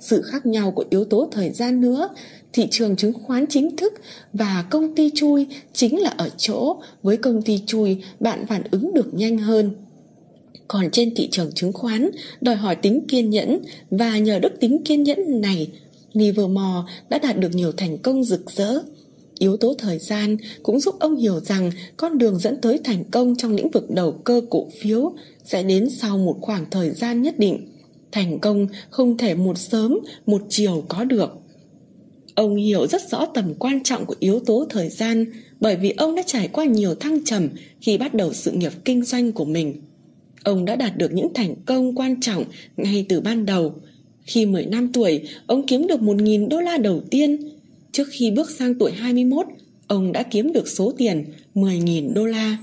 Sự 0.00 0.22
khác 0.22 0.46
nhau 0.46 0.70
của 0.70 0.84
yếu 0.90 1.04
tố 1.04 1.28
thời 1.32 1.50
gian 1.50 1.80
nữa, 1.80 2.08
thị 2.52 2.66
trường 2.70 2.96
chứng 2.96 3.12
khoán 3.12 3.46
chính 3.46 3.76
thức 3.76 3.92
và 4.32 4.64
công 4.70 4.94
ty 4.94 5.10
chui 5.14 5.46
chính 5.72 6.00
là 6.00 6.10
ở 6.10 6.28
chỗ 6.36 6.76
với 7.02 7.16
công 7.16 7.42
ty 7.42 7.60
chui 7.66 8.02
bạn 8.20 8.46
phản 8.46 8.62
ứng 8.70 8.94
được 8.94 9.14
nhanh 9.14 9.38
hơn. 9.38 9.70
Còn 10.68 10.90
trên 10.90 11.14
thị 11.14 11.28
trường 11.30 11.52
chứng 11.52 11.72
khoán 11.72 12.10
đòi 12.40 12.56
hỏi 12.56 12.76
tính 12.76 13.04
kiên 13.08 13.30
nhẫn 13.30 13.58
và 13.90 14.18
nhờ 14.18 14.38
đức 14.38 14.60
tính 14.60 14.84
kiên 14.84 15.02
nhẫn 15.02 15.40
này 15.40 15.68
Livermore 16.14 16.92
đã 17.08 17.18
đạt 17.18 17.38
được 17.38 17.54
nhiều 17.54 17.72
thành 17.72 17.98
công 17.98 18.24
rực 18.24 18.50
rỡ. 18.50 18.78
Yếu 19.38 19.56
tố 19.56 19.74
thời 19.78 19.98
gian 19.98 20.36
cũng 20.62 20.80
giúp 20.80 20.94
ông 21.00 21.16
hiểu 21.16 21.40
rằng 21.40 21.70
con 21.96 22.18
đường 22.18 22.38
dẫn 22.38 22.60
tới 22.60 22.78
thành 22.84 23.04
công 23.10 23.36
trong 23.36 23.54
lĩnh 23.54 23.70
vực 23.70 23.90
đầu 23.90 24.12
cơ 24.12 24.40
cổ 24.50 24.68
phiếu 24.80 25.12
sẽ 25.44 25.62
đến 25.62 25.90
sau 25.90 26.18
một 26.18 26.36
khoảng 26.40 26.70
thời 26.70 26.90
gian 26.90 27.22
nhất 27.22 27.38
định. 27.38 27.68
Thành 28.12 28.38
công 28.38 28.66
không 28.90 29.16
thể 29.16 29.34
một 29.34 29.58
sớm, 29.58 29.98
một 30.26 30.42
chiều 30.48 30.84
có 30.88 31.04
được. 31.04 31.30
Ông 32.34 32.56
hiểu 32.56 32.86
rất 32.86 33.10
rõ 33.10 33.26
tầm 33.26 33.54
quan 33.54 33.82
trọng 33.82 34.06
của 34.06 34.16
yếu 34.18 34.40
tố 34.40 34.66
thời 34.70 34.88
gian 34.88 35.26
bởi 35.60 35.76
vì 35.76 35.90
ông 35.90 36.14
đã 36.14 36.22
trải 36.26 36.48
qua 36.48 36.64
nhiều 36.64 36.94
thăng 36.94 37.24
trầm 37.24 37.48
khi 37.80 37.98
bắt 37.98 38.14
đầu 38.14 38.32
sự 38.32 38.52
nghiệp 38.52 38.72
kinh 38.84 39.04
doanh 39.04 39.32
của 39.32 39.44
mình. 39.44 39.82
Ông 40.44 40.64
đã 40.64 40.76
đạt 40.76 40.96
được 40.96 41.12
những 41.12 41.34
thành 41.34 41.54
công 41.66 41.94
quan 41.94 42.20
trọng 42.20 42.44
ngay 42.76 43.06
từ 43.08 43.20
ban 43.20 43.46
đầu– 43.46 43.74
khi 44.24 44.46
15 44.46 44.92
tuổi, 44.92 45.22
ông 45.46 45.66
kiếm 45.66 45.86
được 45.86 46.00
1.000 46.00 46.48
đô 46.48 46.60
la 46.60 46.76
đầu 46.76 47.00
tiên. 47.10 47.38
Trước 47.92 48.08
khi 48.10 48.30
bước 48.30 48.50
sang 48.50 48.74
tuổi 48.78 48.92
21, 48.92 49.46
ông 49.86 50.12
đã 50.12 50.22
kiếm 50.22 50.52
được 50.52 50.68
số 50.68 50.92
tiền 50.98 51.24
10.000 51.54 52.12
đô 52.12 52.26
la. 52.26 52.58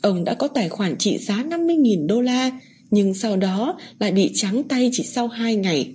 Ông 0.00 0.24
đã 0.24 0.34
có 0.34 0.48
tài 0.48 0.68
khoản 0.68 0.98
trị 0.98 1.18
giá 1.18 1.44
50.000 1.50 2.06
đô 2.06 2.20
la, 2.20 2.60
nhưng 2.90 3.14
sau 3.14 3.36
đó 3.36 3.78
lại 3.98 4.12
bị 4.12 4.30
trắng 4.34 4.62
tay 4.62 4.90
chỉ 4.92 5.02
sau 5.02 5.28
2 5.28 5.56
ngày. 5.56 5.94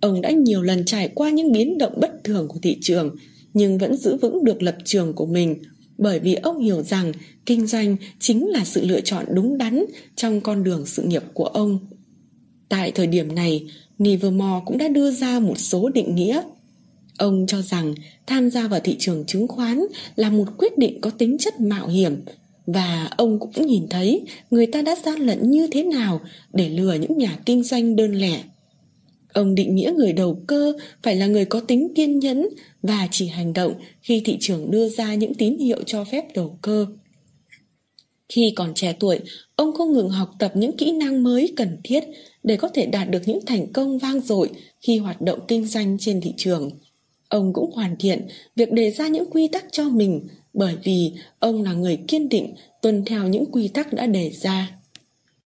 Ông 0.00 0.20
đã 0.20 0.30
nhiều 0.30 0.62
lần 0.62 0.84
trải 0.84 1.08
qua 1.14 1.30
những 1.30 1.52
biến 1.52 1.78
động 1.78 1.92
bất 2.00 2.24
thường 2.24 2.48
của 2.48 2.58
thị 2.62 2.76
trường, 2.80 3.16
nhưng 3.54 3.78
vẫn 3.78 3.96
giữ 3.96 4.16
vững 4.16 4.44
được 4.44 4.62
lập 4.62 4.76
trường 4.84 5.12
của 5.12 5.26
mình 5.26 5.56
bởi 5.98 6.18
vì 6.20 6.34
ông 6.34 6.58
hiểu 6.58 6.82
rằng 6.82 7.12
kinh 7.46 7.66
doanh 7.66 7.96
chính 8.18 8.48
là 8.48 8.64
sự 8.64 8.86
lựa 8.86 9.00
chọn 9.00 9.24
đúng 9.30 9.58
đắn 9.58 9.84
trong 10.16 10.40
con 10.40 10.64
đường 10.64 10.86
sự 10.86 11.02
nghiệp 11.02 11.22
của 11.34 11.44
ông. 11.44 11.78
Tại 12.68 12.92
thời 12.92 13.06
điểm 13.06 13.34
này, 13.34 13.66
Livermore 13.98 14.60
cũng 14.66 14.78
đã 14.78 14.88
đưa 14.88 15.10
ra 15.10 15.40
một 15.40 15.58
số 15.58 15.88
định 15.88 16.14
nghĩa. 16.14 16.42
Ông 17.18 17.46
cho 17.46 17.62
rằng 17.62 17.94
tham 18.26 18.50
gia 18.50 18.68
vào 18.68 18.80
thị 18.80 18.96
trường 18.98 19.24
chứng 19.26 19.48
khoán 19.48 19.84
là 20.16 20.30
một 20.30 20.44
quyết 20.58 20.78
định 20.78 21.00
có 21.00 21.10
tính 21.10 21.36
chất 21.38 21.60
mạo 21.60 21.88
hiểm, 21.88 22.16
và 22.66 23.08
ông 23.16 23.38
cũng 23.38 23.66
nhìn 23.66 23.86
thấy 23.90 24.22
người 24.50 24.66
ta 24.66 24.82
đã 24.82 24.96
gian 25.04 25.20
lận 25.20 25.50
như 25.50 25.68
thế 25.72 25.82
nào 25.82 26.20
để 26.52 26.68
lừa 26.68 26.94
những 26.94 27.18
nhà 27.18 27.38
kinh 27.46 27.62
doanh 27.62 27.96
đơn 27.96 28.14
lẻ. 28.14 28.42
Ông 29.32 29.54
định 29.54 29.74
nghĩa 29.74 29.92
người 29.96 30.12
đầu 30.12 30.42
cơ 30.46 30.72
phải 31.02 31.16
là 31.16 31.26
người 31.26 31.44
có 31.44 31.60
tính 31.60 31.92
kiên 31.94 32.18
nhẫn 32.18 32.48
và 32.82 33.08
chỉ 33.10 33.26
hành 33.26 33.52
động 33.52 33.74
khi 34.02 34.22
thị 34.24 34.36
trường 34.40 34.70
đưa 34.70 34.88
ra 34.88 35.14
những 35.14 35.34
tín 35.34 35.58
hiệu 35.58 35.82
cho 35.86 36.04
phép 36.04 36.24
đầu 36.34 36.58
cơ. 36.62 36.86
Khi 38.28 38.52
còn 38.56 38.74
trẻ 38.74 38.94
tuổi, 39.00 39.18
ông 39.56 39.72
không 39.72 39.92
ngừng 39.92 40.10
học 40.10 40.30
tập 40.38 40.52
những 40.54 40.76
kỹ 40.76 40.92
năng 40.92 41.22
mới 41.22 41.52
cần 41.56 41.76
thiết 41.84 42.04
để 42.42 42.56
có 42.56 42.68
thể 42.68 42.86
đạt 42.86 43.10
được 43.10 43.22
những 43.26 43.46
thành 43.46 43.72
công 43.72 43.98
vang 43.98 44.20
dội 44.20 44.50
khi 44.80 44.98
hoạt 44.98 45.20
động 45.20 45.38
kinh 45.48 45.66
doanh 45.66 45.96
trên 46.00 46.20
thị 46.20 46.34
trường. 46.36 46.70
Ông 47.28 47.52
cũng 47.52 47.70
hoàn 47.72 47.96
thiện 47.96 48.26
việc 48.56 48.72
đề 48.72 48.90
ra 48.90 49.08
những 49.08 49.30
quy 49.30 49.48
tắc 49.48 49.64
cho 49.72 49.88
mình 49.88 50.28
bởi 50.54 50.76
vì 50.84 51.12
ông 51.38 51.62
là 51.62 51.72
người 51.72 51.98
kiên 52.08 52.28
định 52.28 52.54
tuân 52.82 53.04
theo 53.04 53.28
những 53.28 53.44
quy 53.52 53.68
tắc 53.68 53.92
đã 53.92 54.06
đề 54.06 54.30
ra. 54.30 54.70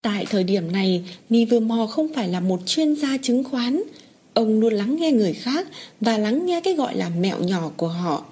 Tại 0.02 0.26
thời 0.30 0.44
điểm 0.44 0.72
này, 0.72 1.04
Livermore 1.30 1.92
không 1.92 2.08
phải 2.14 2.28
là 2.28 2.40
một 2.40 2.60
chuyên 2.66 2.96
gia 2.96 3.18
chứng 3.18 3.44
khoán. 3.44 3.82
Ông 4.34 4.60
luôn 4.60 4.74
lắng 4.74 4.96
nghe 4.96 5.12
người 5.12 5.34
khác 5.34 5.68
và 6.02 6.18
lắng 6.18 6.46
nghe 6.46 6.62
cái 6.62 6.74
gọi 6.74 6.98
là 6.98 7.10
mẹo 7.10 7.44
nhỏ 7.44 7.72
của 7.78 7.88
họ. 7.88 8.26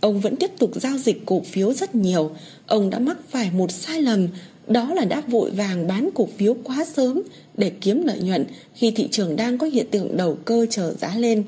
Ông 0.00 0.20
vẫn 0.20 0.36
tiếp 0.36 0.50
tục 0.58 0.70
giao 0.74 0.98
dịch 0.98 1.22
cổ 1.26 1.40
phiếu 1.40 1.72
rất 1.72 1.94
nhiều. 1.94 2.30
Ông 2.66 2.90
đã 2.90 2.98
mắc 2.98 3.16
phải 3.30 3.50
một 3.50 3.72
sai 3.72 4.02
lầm 4.02 4.28
đó 4.68 4.94
là 4.94 5.04
đã 5.04 5.20
vội 5.20 5.50
vàng 5.50 5.86
bán 5.86 6.08
cổ 6.14 6.28
phiếu 6.36 6.56
quá 6.64 6.84
sớm 6.84 7.22
để 7.56 7.72
kiếm 7.80 8.02
lợi 8.06 8.18
nhuận 8.20 8.44
khi 8.74 8.90
thị 8.90 9.08
trường 9.10 9.36
đang 9.36 9.58
có 9.58 9.66
hiện 9.66 9.86
tượng 9.90 10.16
đầu 10.16 10.38
cơ 10.44 10.66
trở 10.70 10.94
giá 10.94 11.16
lên. 11.16 11.44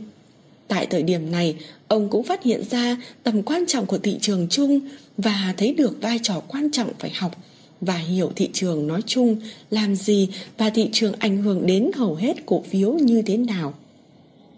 Tại 0.69 0.87
thời 0.87 1.03
điểm 1.03 1.31
này, 1.31 1.57
ông 1.89 2.09
cũng 2.09 2.23
phát 2.23 2.43
hiện 2.43 2.63
ra 2.71 2.97
tầm 3.23 3.43
quan 3.43 3.67
trọng 3.67 3.87
của 3.87 3.99
thị 3.99 4.19
trường 4.21 4.47
chung 4.51 4.81
và 5.19 5.55
thấy 5.57 5.73
được 5.73 6.03
vai 6.03 6.21
trò 6.23 6.43
quan 6.49 6.71
trọng 6.71 6.91
phải 6.99 7.11
học 7.11 7.37
và 7.81 7.97
hiểu 7.97 8.33
thị 8.37 8.49
trường 8.53 8.87
nói 8.87 9.01
chung 9.07 9.37
làm 9.71 9.97
gì 9.97 10.29
và 10.59 10.71
thị 10.71 10.89
trường 10.93 11.13
ảnh 11.19 11.43
hưởng 11.43 11.67
đến 11.67 11.91
hầu 11.95 12.15
hết 12.15 12.47
cổ 12.47 12.63
phiếu 12.71 12.93
như 12.93 13.23
thế 13.23 13.37
nào. 13.37 13.75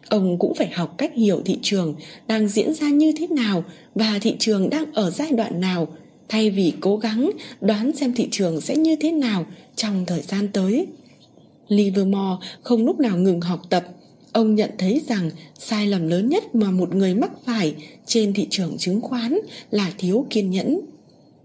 Ông 0.08 0.38
cũng 0.38 0.54
phải 0.54 0.68
học 0.68 0.94
cách 0.98 1.14
hiểu 1.14 1.42
thị 1.44 1.58
trường 1.62 1.94
đang 2.26 2.48
diễn 2.48 2.74
ra 2.74 2.88
như 2.88 3.12
thế 3.18 3.26
nào 3.26 3.64
và 3.94 4.18
thị 4.22 4.36
trường 4.38 4.70
đang 4.70 4.92
ở 4.92 5.10
giai 5.10 5.30
đoạn 5.32 5.60
nào 5.60 5.88
thay 6.28 6.50
vì 6.50 6.72
cố 6.80 6.96
gắng 6.96 7.30
đoán 7.60 7.96
xem 7.96 8.12
thị 8.14 8.28
trường 8.30 8.60
sẽ 8.60 8.76
như 8.76 8.96
thế 8.96 9.12
nào 9.12 9.46
trong 9.76 10.04
thời 10.06 10.22
gian 10.22 10.48
tới. 10.52 10.86
Livermore 11.68 12.46
không 12.62 12.86
lúc 12.86 13.00
nào 13.00 13.18
ngừng 13.18 13.40
học 13.40 13.62
tập. 13.70 13.84
Ông 14.32 14.54
nhận 14.54 14.70
thấy 14.78 15.02
rằng 15.08 15.30
sai 15.58 15.86
lầm 15.86 16.08
lớn 16.08 16.28
nhất 16.28 16.54
mà 16.54 16.70
một 16.70 16.94
người 16.94 17.14
mắc 17.14 17.30
phải 17.44 17.74
trên 18.06 18.34
thị 18.34 18.46
trường 18.50 18.76
chứng 18.78 19.00
khoán 19.00 19.38
là 19.70 19.92
thiếu 19.98 20.26
kiên 20.30 20.50
nhẫn. 20.50 20.80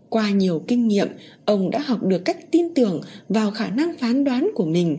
Qua 0.09 0.29
nhiều 0.29 0.63
kinh 0.67 0.87
nghiệm, 0.87 1.07
ông 1.45 1.69
đã 1.69 1.79
học 1.79 2.03
được 2.03 2.25
cách 2.25 2.51
tin 2.51 2.73
tưởng 2.73 3.01
vào 3.29 3.51
khả 3.51 3.69
năng 3.69 3.97
phán 3.97 4.23
đoán 4.23 4.51
của 4.55 4.65
mình. 4.65 4.97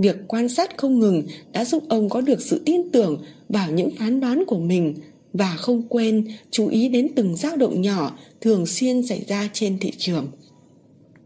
Việc 0.00 0.16
quan 0.28 0.48
sát 0.48 0.76
không 0.76 0.98
ngừng 0.98 1.22
đã 1.52 1.64
giúp 1.64 1.82
ông 1.88 2.08
có 2.08 2.20
được 2.20 2.42
sự 2.42 2.62
tin 2.66 2.90
tưởng 2.92 3.22
vào 3.48 3.70
những 3.70 3.90
phán 3.98 4.20
đoán 4.20 4.44
của 4.46 4.58
mình 4.58 4.94
và 5.32 5.56
không 5.56 5.82
quên 5.88 6.28
chú 6.50 6.68
ý 6.68 6.88
đến 6.88 7.08
từng 7.16 7.36
dao 7.36 7.56
động 7.56 7.80
nhỏ 7.80 8.18
thường 8.40 8.66
xuyên 8.66 9.06
xảy 9.06 9.24
ra 9.28 9.48
trên 9.52 9.78
thị 9.78 9.92
trường. 9.98 10.26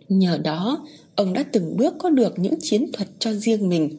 Nhờ 0.09 0.39
đó, 0.45 0.87
ông 1.15 1.33
đã 1.33 1.43
từng 1.43 1.77
bước 1.77 1.95
có 1.99 2.11
được 2.11 2.39
những 2.39 2.55
chiến 2.61 2.93
thuật 2.93 3.09
cho 3.19 3.33
riêng 3.33 3.69
mình. 3.69 3.97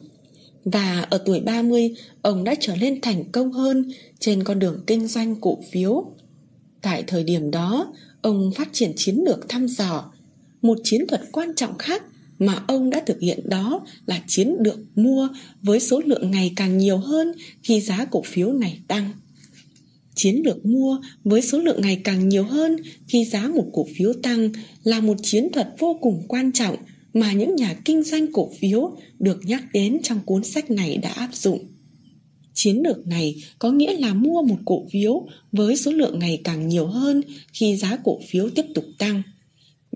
Và 0.64 1.06
ở 1.10 1.18
tuổi 1.18 1.40
30, 1.40 1.94
ông 2.22 2.44
đã 2.44 2.54
trở 2.60 2.76
nên 2.80 3.00
thành 3.00 3.24
công 3.32 3.52
hơn 3.52 3.92
trên 4.18 4.44
con 4.44 4.58
đường 4.58 4.80
kinh 4.86 5.06
doanh 5.06 5.36
cổ 5.40 5.58
phiếu. 5.70 6.04
Tại 6.82 7.04
thời 7.06 7.24
điểm 7.24 7.50
đó, 7.50 7.92
ông 8.22 8.52
phát 8.56 8.68
triển 8.72 8.92
chiến 8.96 9.24
lược 9.26 9.48
thăm 9.48 9.68
dò. 9.68 10.12
Một 10.62 10.78
chiến 10.84 11.06
thuật 11.06 11.22
quan 11.32 11.54
trọng 11.54 11.78
khác 11.78 12.02
mà 12.38 12.62
ông 12.68 12.90
đã 12.90 13.02
thực 13.06 13.20
hiện 13.20 13.48
đó 13.48 13.86
là 14.06 14.22
chiến 14.26 14.56
lược 14.64 14.78
mua 14.94 15.28
với 15.62 15.80
số 15.80 16.02
lượng 16.06 16.30
ngày 16.30 16.52
càng 16.56 16.78
nhiều 16.78 16.98
hơn 16.98 17.32
khi 17.62 17.80
giá 17.80 18.04
cổ 18.04 18.22
phiếu 18.22 18.52
này 18.52 18.80
tăng 18.88 19.10
chiến 20.16 20.42
lược 20.44 20.66
mua 20.66 21.00
với 21.24 21.42
số 21.42 21.58
lượng 21.58 21.80
ngày 21.80 22.00
càng 22.04 22.28
nhiều 22.28 22.44
hơn 22.44 22.76
khi 23.08 23.24
giá 23.24 23.48
một 23.48 23.66
cổ 23.72 23.86
phiếu 23.96 24.12
tăng 24.22 24.50
là 24.84 25.00
một 25.00 25.16
chiến 25.22 25.48
thuật 25.52 25.68
vô 25.78 25.98
cùng 26.00 26.22
quan 26.28 26.52
trọng 26.52 26.76
mà 27.14 27.32
những 27.32 27.56
nhà 27.56 27.74
kinh 27.84 28.02
doanh 28.02 28.32
cổ 28.32 28.50
phiếu 28.58 28.96
được 29.18 29.40
nhắc 29.44 29.64
đến 29.72 29.98
trong 30.02 30.20
cuốn 30.24 30.44
sách 30.44 30.70
này 30.70 30.96
đã 30.96 31.10
áp 31.10 31.34
dụng. 31.34 31.58
Chiến 32.54 32.82
lược 32.82 33.06
này 33.06 33.34
có 33.58 33.70
nghĩa 33.70 33.98
là 33.98 34.14
mua 34.14 34.42
một 34.42 34.58
cổ 34.64 34.86
phiếu 34.92 35.26
với 35.52 35.76
số 35.76 35.92
lượng 35.92 36.18
ngày 36.18 36.40
càng 36.44 36.68
nhiều 36.68 36.86
hơn 36.86 37.22
khi 37.52 37.76
giá 37.76 37.98
cổ 38.04 38.20
phiếu 38.28 38.50
tiếp 38.50 38.64
tục 38.74 38.84
tăng. 38.98 39.22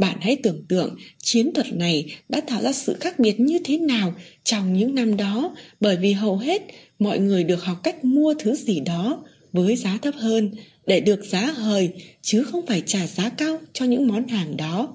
Bạn 0.00 0.16
hãy 0.21 0.37
tưởng 0.42 0.64
tượng 0.69 0.97
chiến 1.23 1.52
thuật 1.54 1.73
này 1.73 2.07
đã 2.28 2.40
tạo 2.40 2.62
ra 2.62 2.73
sự 2.73 2.97
khác 3.00 3.19
biệt 3.19 3.40
như 3.40 3.59
thế 3.64 3.78
nào 3.78 4.14
trong 4.45 4.73
những 4.73 4.95
năm 4.95 5.16
đó, 5.16 5.57
bởi 5.80 5.97
vì 5.97 6.12
hầu 6.12 6.37
hết 6.37 6.62
mọi 6.99 7.19
người 7.19 7.45
được 7.45 7.64
học 7.64 7.80
cách 7.83 8.04
mua 8.04 8.35
thứ 8.38 8.54
gì 8.54 8.80
đó 8.80 9.25
với 9.52 9.76
giá 9.76 9.99
thấp 10.02 10.14
hơn 10.19 10.50
để 10.87 11.00
được 11.00 11.25
giá 11.25 11.40
hời, 11.40 11.90
chứ 12.23 12.42
không 12.42 12.66
phải 12.66 12.83
trả 12.87 13.07
giá 13.07 13.28
cao 13.28 13.59
cho 13.73 13.85
những 13.85 14.09
món 14.09 14.28
hàng 14.28 14.57
đó. 14.57 14.88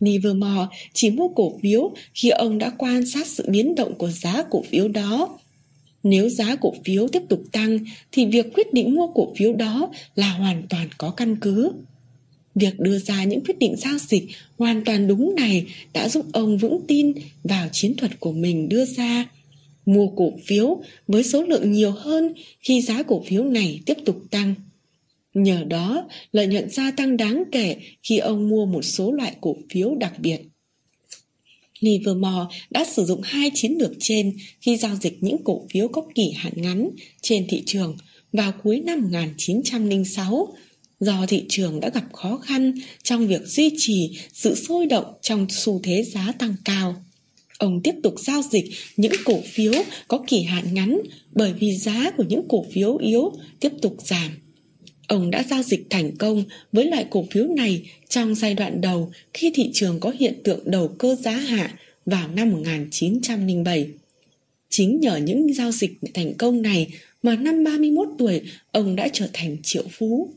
Livermore 0.00 0.66
chỉ 0.92 1.10
mua 1.10 1.28
cổ 1.28 1.58
phiếu 1.62 1.94
khi 2.14 2.28
ông 2.28 2.58
đã 2.58 2.72
quan 2.78 3.06
sát 3.06 3.26
sự 3.26 3.44
biến 3.48 3.74
động 3.74 3.94
của 3.94 4.10
giá 4.10 4.42
cổ 4.50 4.62
phiếu 4.70 4.88
đó. 4.88 5.38
Nếu 6.02 6.28
giá 6.28 6.56
cổ 6.56 6.74
phiếu 6.84 7.08
tiếp 7.08 7.22
tục 7.28 7.42
tăng, 7.52 7.78
thì 8.12 8.26
việc 8.26 8.54
quyết 8.54 8.72
định 8.72 8.94
mua 8.94 9.06
cổ 9.06 9.32
phiếu 9.36 9.52
đó 9.52 9.90
là 10.14 10.32
hoàn 10.32 10.62
toàn 10.68 10.88
có 10.98 11.10
căn 11.10 11.36
cứ. 11.36 11.72
Việc 12.54 12.80
đưa 12.80 12.98
ra 12.98 13.24
những 13.24 13.44
quyết 13.44 13.58
định 13.58 13.76
giao 13.76 13.98
dịch 13.98 14.24
hoàn 14.58 14.84
toàn 14.84 15.08
đúng 15.08 15.34
này 15.34 15.66
đã 15.92 16.08
giúp 16.08 16.26
ông 16.32 16.58
vững 16.58 16.80
tin 16.88 17.12
vào 17.44 17.68
chiến 17.72 17.96
thuật 17.96 18.20
của 18.20 18.32
mình 18.32 18.68
đưa 18.68 18.84
ra. 18.84 19.28
Mua 19.86 20.08
cổ 20.08 20.32
phiếu 20.46 20.82
với 21.08 21.22
số 21.22 21.42
lượng 21.42 21.72
nhiều 21.72 21.90
hơn 21.90 22.34
khi 22.60 22.80
giá 22.82 23.02
cổ 23.02 23.22
phiếu 23.26 23.44
này 23.44 23.80
tiếp 23.86 23.96
tục 24.04 24.22
tăng. 24.30 24.54
Nhờ 25.34 25.64
đó, 25.68 26.08
lợi 26.32 26.46
nhuận 26.46 26.70
gia 26.70 26.90
tăng 26.90 27.16
đáng 27.16 27.44
kể 27.52 27.76
khi 28.02 28.18
ông 28.18 28.48
mua 28.48 28.66
một 28.66 28.82
số 28.82 29.12
loại 29.12 29.36
cổ 29.40 29.56
phiếu 29.70 29.94
đặc 29.94 30.12
biệt. 30.18 30.40
Livermore 31.80 32.56
đã 32.70 32.84
sử 32.84 33.04
dụng 33.04 33.20
hai 33.24 33.50
chiến 33.54 33.76
lược 33.80 33.92
trên 33.98 34.36
khi 34.60 34.76
giao 34.76 34.96
dịch 34.96 35.18
những 35.20 35.44
cổ 35.44 35.66
phiếu 35.70 35.88
có 35.88 36.02
kỳ 36.14 36.32
hạn 36.36 36.52
ngắn 36.56 36.90
trên 37.20 37.46
thị 37.48 37.62
trường 37.66 37.96
vào 38.32 38.52
cuối 38.62 38.80
năm 38.80 39.00
1906 39.02 40.54
do 41.02 41.26
thị 41.28 41.44
trường 41.48 41.80
đã 41.80 41.88
gặp 41.88 42.04
khó 42.12 42.36
khăn 42.36 42.72
trong 43.02 43.26
việc 43.26 43.42
duy 43.46 43.70
trì 43.76 44.18
sự 44.32 44.54
sôi 44.54 44.86
động 44.86 45.04
trong 45.22 45.46
xu 45.50 45.80
thế 45.82 46.02
giá 46.02 46.32
tăng 46.38 46.54
cao. 46.64 47.04
Ông 47.58 47.80
tiếp 47.82 47.94
tục 48.02 48.14
giao 48.18 48.42
dịch 48.50 48.64
những 48.96 49.12
cổ 49.24 49.40
phiếu 49.46 49.72
có 50.08 50.24
kỳ 50.26 50.42
hạn 50.42 50.74
ngắn 50.74 50.98
bởi 51.32 51.52
vì 51.52 51.76
giá 51.76 52.10
của 52.16 52.24
những 52.28 52.48
cổ 52.48 52.66
phiếu 52.72 52.96
yếu 52.96 53.32
tiếp 53.60 53.72
tục 53.82 53.96
giảm. 54.04 54.30
Ông 55.06 55.30
đã 55.30 55.44
giao 55.50 55.62
dịch 55.62 55.86
thành 55.90 56.16
công 56.16 56.44
với 56.72 56.84
loại 56.84 57.06
cổ 57.10 57.26
phiếu 57.30 57.46
này 57.46 57.82
trong 58.08 58.34
giai 58.34 58.54
đoạn 58.54 58.80
đầu 58.80 59.12
khi 59.34 59.52
thị 59.54 59.70
trường 59.72 60.00
có 60.00 60.12
hiện 60.18 60.34
tượng 60.44 60.60
đầu 60.64 60.88
cơ 60.88 61.16
giá 61.20 61.32
hạ 61.32 61.74
vào 62.06 62.28
năm 62.28 62.50
1907. 62.50 63.88
Chính 64.70 65.00
nhờ 65.00 65.16
những 65.16 65.54
giao 65.54 65.72
dịch 65.72 65.92
thành 66.14 66.34
công 66.34 66.62
này 66.62 66.88
mà 67.22 67.36
năm 67.36 67.64
31 67.64 68.08
tuổi, 68.18 68.40
ông 68.72 68.96
đã 68.96 69.08
trở 69.12 69.28
thành 69.32 69.56
triệu 69.62 69.84
phú. 69.90 70.34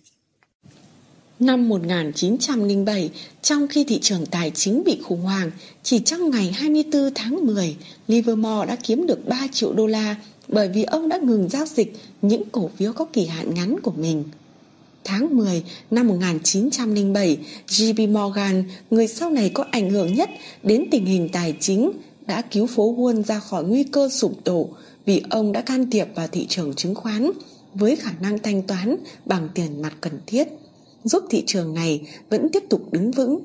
Năm 1.39 1.69
1907, 1.69 3.09
trong 3.41 3.67
khi 3.67 3.83
thị 3.83 3.99
trường 4.01 4.25
tài 4.25 4.51
chính 4.55 4.83
bị 4.83 4.99
khủng 5.03 5.21
hoảng, 5.21 5.51
chỉ 5.83 5.99
trong 5.99 6.29
ngày 6.29 6.51
24 6.51 7.13
tháng 7.15 7.45
10, 7.45 7.75
Livermore 8.07 8.65
đã 8.67 8.77
kiếm 8.83 9.07
được 9.07 9.27
3 9.27 9.47
triệu 9.51 9.73
đô 9.73 9.87
la 9.87 10.15
bởi 10.47 10.69
vì 10.69 10.83
ông 10.83 11.09
đã 11.09 11.17
ngừng 11.17 11.49
giao 11.49 11.65
dịch 11.65 11.95
những 12.21 12.43
cổ 12.51 12.69
phiếu 12.77 12.93
có 12.93 13.05
kỳ 13.05 13.25
hạn 13.25 13.53
ngắn 13.53 13.79
của 13.79 13.91
mình. 13.91 14.23
Tháng 15.03 15.37
10 15.37 15.63
năm 15.91 16.07
1907, 16.07 17.37
JP 17.67 18.11
Morgan, 18.11 18.63
người 18.91 19.07
sau 19.07 19.29
này 19.29 19.51
có 19.53 19.65
ảnh 19.71 19.89
hưởng 19.89 20.13
nhất 20.13 20.29
đến 20.63 20.85
tình 20.91 21.05
hình 21.05 21.29
tài 21.29 21.55
chính, 21.59 21.91
đã 22.27 22.41
cứu 22.41 22.67
phố 22.67 22.95
Wall 22.95 23.23
ra 23.23 23.39
khỏi 23.39 23.63
nguy 23.63 23.83
cơ 23.83 24.09
sụp 24.09 24.43
đổ 24.45 24.69
vì 25.05 25.21
ông 25.29 25.51
đã 25.51 25.61
can 25.61 25.89
thiệp 25.89 26.07
vào 26.15 26.27
thị 26.27 26.45
trường 26.49 26.73
chứng 26.73 26.95
khoán 26.95 27.31
với 27.73 27.95
khả 27.95 28.11
năng 28.21 28.39
thanh 28.39 28.61
toán 28.61 28.95
bằng 29.25 29.49
tiền 29.53 29.81
mặt 29.81 29.93
cần 30.01 30.13
thiết 30.25 30.47
giúp 31.05 31.23
thị 31.29 31.43
trường 31.47 31.73
này 31.73 32.07
vẫn 32.29 32.49
tiếp 32.53 32.63
tục 32.69 32.91
đứng 32.91 33.11
vững. 33.11 33.39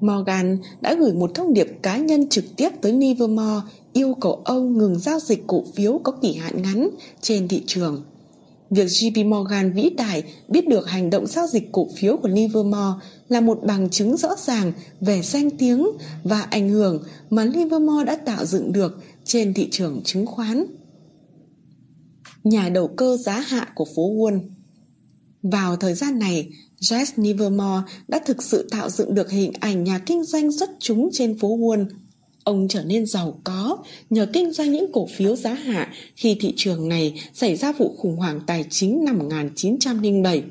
Morgan 0.00 0.58
đã 0.80 0.94
gửi 0.94 1.12
một 1.12 1.30
thông 1.34 1.54
điệp 1.54 1.78
cá 1.82 1.96
nhân 1.96 2.28
trực 2.28 2.44
tiếp 2.56 2.68
tới 2.80 2.92
Livermore 2.92 3.60
yêu 3.92 4.14
cầu 4.20 4.40
ông 4.44 4.78
ngừng 4.78 4.98
giao 4.98 5.20
dịch 5.20 5.42
cổ 5.46 5.64
phiếu 5.74 6.00
có 6.04 6.12
kỳ 6.12 6.32
hạn 6.34 6.62
ngắn 6.62 6.88
trên 7.20 7.48
thị 7.48 7.62
trường. 7.66 8.02
Việc 8.70 8.86
JP 8.86 9.28
Morgan 9.28 9.72
vĩ 9.72 9.90
đại 9.90 10.22
biết 10.48 10.68
được 10.68 10.88
hành 10.88 11.10
động 11.10 11.26
giao 11.26 11.46
dịch 11.46 11.72
cổ 11.72 11.88
phiếu 11.96 12.16
của 12.16 12.28
Livermore 12.28 13.06
là 13.28 13.40
một 13.40 13.58
bằng 13.66 13.90
chứng 13.90 14.16
rõ 14.16 14.28
ràng 14.38 14.72
về 15.00 15.22
danh 15.22 15.50
tiếng 15.50 15.86
và 16.24 16.42
ảnh 16.42 16.68
hưởng 16.68 17.02
mà 17.30 17.44
Livermore 17.44 18.04
đã 18.04 18.16
tạo 18.16 18.44
dựng 18.44 18.72
được 18.72 18.98
trên 19.24 19.54
thị 19.54 19.68
trường 19.70 20.00
chứng 20.04 20.26
khoán. 20.26 20.64
Nhà 22.44 22.68
đầu 22.68 22.88
cơ 22.88 23.16
giá 23.16 23.40
hạ 23.40 23.68
của 23.74 23.86
phố 23.96 24.12
Wall 24.12 24.40
Vào 25.42 25.76
thời 25.76 25.94
gian 25.94 26.18
này, 26.18 26.48
Jess 26.84 27.12
Livermore 27.16 27.82
đã 28.08 28.20
thực 28.26 28.42
sự 28.42 28.68
tạo 28.70 28.90
dựng 28.90 29.14
được 29.14 29.30
hình 29.30 29.52
ảnh 29.60 29.84
nhà 29.84 29.98
kinh 29.98 30.24
doanh 30.24 30.52
xuất 30.52 30.70
chúng 30.78 31.08
trên 31.12 31.38
phố 31.38 31.58
Wall. 31.58 31.86
Ông 32.44 32.68
trở 32.68 32.84
nên 32.84 33.06
giàu 33.06 33.40
có 33.44 33.78
nhờ 34.10 34.26
kinh 34.32 34.52
doanh 34.52 34.72
những 34.72 34.92
cổ 34.92 35.06
phiếu 35.16 35.36
giá 35.36 35.54
hạ 35.54 35.92
khi 36.16 36.36
thị 36.40 36.52
trường 36.56 36.88
này 36.88 37.20
xảy 37.34 37.56
ra 37.56 37.72
vụ 37.72 37.96
khủng 37.98 38.16
hoảng 38.16 38.40
tài 38.46 38.64
chính 38.70 39.04
năm 39.04 39.18
1907 39.18 40.42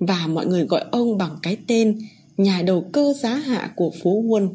và 0.00 0.26
mọi 0.26 0.46
người 0.46 0.64
gọi 0.64 0.84
ông 0.92 1.18
bằng 1.18 1.36
cái 1.42 1.56
tên 1.66 1.98
nhà 2.36 2.62
đầu 2.62 2.88
cơ 2.92 3.12
giá 3.20 3.34
hạ 3.34 3.72
của 3.76 3.92
phố 4.02 4.22
Wall. 4.22 4.48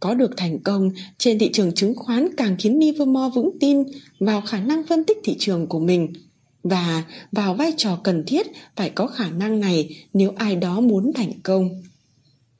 Có 0.00 0.14
được 0.14 0.30
thành 0.36 0.58
công 0.58 0.90
trên 1.18 1.38
thị 1.38 1.50
trường 1.52 1.72
chứng 1.72 1.94
khoán 1.94 2.28
càng 2.36 2.56
khiến 2.58 2.78
Livermore 2.78 3.34
vững 3.34 3.50
tin 3.60 3.82
vào 4.20 4.40
khả 4.40 4.60
năng 4.60 4.86
phân 4.86 5.04
tích 5.04 5.18
thị 5.24 5.36
trường 5.38 5.66
của 5.66 5.80
mình– 5.80 6.12
và 6.62 7.04
vào 7.32 7.54
vai 7.54 7.72
trò 7.76 7.98
cần 8.04 8.24
thiết 8.26 8.46
phải 8.76 8.90
có 8.90 9.06
khả 9.06 9.30
năng 9.30 9.60
này 9.60 9.96
nếu 10.14 10.32
ai 10.36 10.56
đó 10.56 10.80
muốn 10.80 11.12
thành 11.14 11.32
công. 11.42 11.82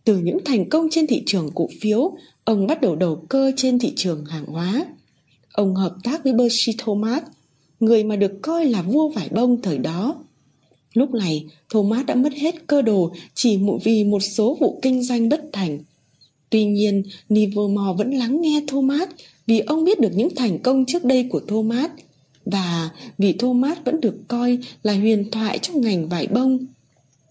Từ 0.05 0.19
những 0.19 0.39
thành 0.45 0.69
công 0.69 0.89
trên 0.91 1.07
thị 1.07 1.23
trường 1.27 1.51
cổ 1.55 1.69
phiếu, 1.81 2.17
ông 2.45 2.67
bắt 2.67 2.81
đầu 2.81 2.97
đầu 2.97 3.25
cơ 3.29 3.53
trên 3.57 3.79
thị 3.79 3.93
trường 3.97 4.25
hàng 4.25 4.47
hóa. 4.47 4.87
Ông 5.53 5.75
hợp 5.75 5.97
tác 6.05 6.25
với 6.25 6.33
Percy 6.39 6.73
Thomas, 6.79 7.23
người 7.81 8.05
mà 8.05 8.17
được 8.17 8.33
coi 8.43 8.65
là 8.65 8.83
vua 8.83 9.09
vải 9.09 9.29
bông 9.29 9.63
thời 9.63 9.79
đó. 9.79 10.25
Lúc 10.95 11.15
này, 11.15 11.47
Thomas 11.71 12.07
đã 12.07 12.15
mất 12.15 12.33
hết 12.35 12.67
cơ 12.67 12.83
đồ 12.83 13.13
chỉ 13.35 13.59
vì 13.85 14.05
một 14.05 14.21
số 14.21 14.57
vụ 14.61 14.79
kinh 14.83 15.03
doanh 15.03 15.29
bất 15.29 15.41
thành. 15.53 15.79
Tuy 16.51 16.65
nhiên, 16.65 17.03
Livermore 17.29 17.93
vẫn 17.99 18.11
lắng 18.11 18.41
nghe 18.41 18.65
Thomas 18.69 19.09
vì 19.47 19.59
ông 19.59 19.85
biết 19.85 20.01
được 20.01 20.13
những 20.15 20.35
thành 20.37 20.59
công 20.59 20.85
trước 20.87 21.05
đây 21.05 21.27
của 21.31 21.41
Thomas– 21.41 21.91
và 22.53 22.91
vì 23.19 23.33
Thomas 23.33 23.79
vẫn 23.85 24.01
được 24.01 24.15
coi 24.29 24.59
là 24.83 24.93
huyền 24.95 25.31
thoại 25.31 25.59
trong 25.59 25.81
ngành 25.81 26.09
vải 26.09 26.27
bông. 26.27 26.67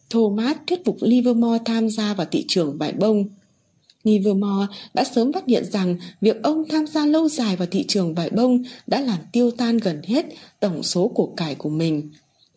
Thomas 0.10 0.58
thuyết 0.68 0.86
phục 0.86 0.98
Livermore 1.02 1.64
tham 1.66 1.90
gia 1.90 2.14
vào 2.14 2.28
thị 2.32 2.46
trường 2.48 2.78
vải 2.78 2.92
bông. 2.92 3.26
Livermore 4.04 4.74
đã 4.94 5.04
sớm 5.04 5.34
phát 5.34 5.48
hiện 5.48 5.66
rằng 5.72 5.98
việc 6.22 6.44
ông 6.44 6.64
tham 6.70 6.88
gia 6.88 7.06
lâu 7.06 7.30
dài 7.30 7.56
vào 7.56 7.68
thị 7.72 7.86
trường 7.88 8.14
vải 8.14 8.30
bông 8.30 8.64
đã 8.88 9.02
làm 9.02 9.20
tiêu 9.32 9.52
tan 9.52 9.78
gần 9.78 10.02
hết 10.04 10.26
tổng 10.60 10.84
số 10.84 11.08
của 11.08 11.34
cải 11.38 11.56
của 11.56 11.70
mình. 11.70 12.10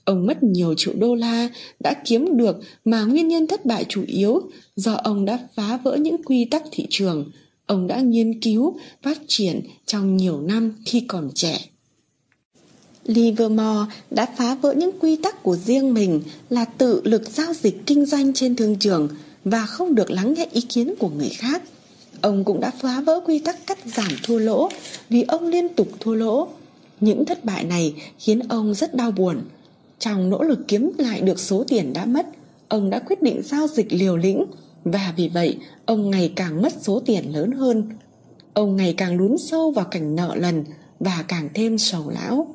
Ông 0.04 0.26
mất 0.26 0.42
nhiều 0.42 0.74
triệu 0.76 0.94
đô 0.98 1.14
la 1.14 1.48
đã 1.80 1.94
kiếm 2.04 2.36
được 2.36 2.56
mà 2.84 3.04
nguyên 3.04 3.28
nhân 3.28 3.46
thất 3.46 3.66
bại 3.66 3.84
chủ 3.88 4.04
yếu 4.06 4.40
do 4.76 4.92
ông 4.94 5.24
đã 5.24 5.38
phá 5.54 5.76
vỡ 5.76 5.96
những 5.96 6.22
quy 6.24 6.44
tắc 6.44 6.62
thị 6.70 6.86
trường. 6.90 7.30
Ông 7.66 7.86
đã 7.86 8.00
nghiên 8.00 8.40
cứu, 8.40 8.78
phát 9.02 9.18
triển 9.28 9.60
trong 9.86 10.16
nhiều 10.16 10.40
năm 10.40 10.74
khi 10.86 11.00
còn 11.00 11.30
trẻ. 11.34 11.69
Livermore 13.10 13.92
đã 14.10 14.26
phá 14.36 14.54
vỡ 14.54 14.72
những 14.72 14.90
quy 15.00 15.16
tắc 15.16 15.42
của 15.42 15.56
riêng 15.56 15.94
mình 15.94 16.22
là 16.50 16.64
tự 16.64 17.00
lực 17.04 17.22
giao 17.30 17.54
dịch 17.54 17.86
kinh 17.86 18.06
doanh 18.06 18.34
trên 18.34 18.56
thương 18.56 18.76
trường 18.76 19.08
và 19.44 19.66
không 19.66 19.94
được 19.94 20.10
lắng 20.10 20.34
nghe 20.34 20.46
ý 20.52 20.60
kiến 20.60 20.94
của 20.98 21.08
người 21.08 21.28
khác. 21.28 21.62
Ông 22.20 22.44
cũng 22.44 22.60
đã 22.60 22.70
phá 22.80 23.00
vỡ 23.00 23.20
quy 23.26 23.38
tắc 23.38 23.66
cắt 23.66 23.78
giảm 23.84 24.10
thua 24.22 24.38
lỗ 24.38 24.68
vì 25.08 25.22
ông 25.22 25.46
liên 25.46 25.68
tục 25.68 25.88
thua 26.00 26.14
lỗ. 26.14 26.48
Những 27.00 27.24
thất 27.24 27.44
bại 27.44 27.64
này 27.64 27.94
khiến 28.18 28.40
ông 28.48 28.74
rất 28.74 28.94
đau 28.94 29.10
buồn. 29.10 29.40
Trong 29.98 30.30
nỗ 30.30 30.42
lực 30.42 30.58
kiếm 30.68 30.92
lại 30.98 31.20
được 31.20 31.38
số 31.38 31.64
tiền 31.68 31.92
đã 31.92 32.04
mất, 32.04 32.26
ông 32.68 32.90
đã 32.90 32.98
quyết 32.98 33.22
định 33.22 33.42
giao 33.42 33.66
dịch 33.66 33.92
liều 33.92 34.16
lĩnh 34.16 34.44
và 34.84 35.14
vì 35.16 35.28
vậy 35.28 35.58
ông 35.86 36.10
ngày 36.10 36.32
càng 36.36 36.62
mất 36.62 36.72
số 36.80 37.02
tiền 37.06 37.34
lớn 37.34 37.52
hơn. 37.52 37.84
Ông 38.54 38.76
ngày 38.76 38.94
càng 38.96 39.16
lún 39.16 39.38
sâu 39.38 39.70
vào 39.70 39.84
cảnh 39.84 40.16
nợ 40.16 40.34
lần 40.34 40.64
và 41.00 41.24
càng 41.28 41.48
thêm 41.54 41.78
sầu 41.78 42.10
lão. 42.10 42.54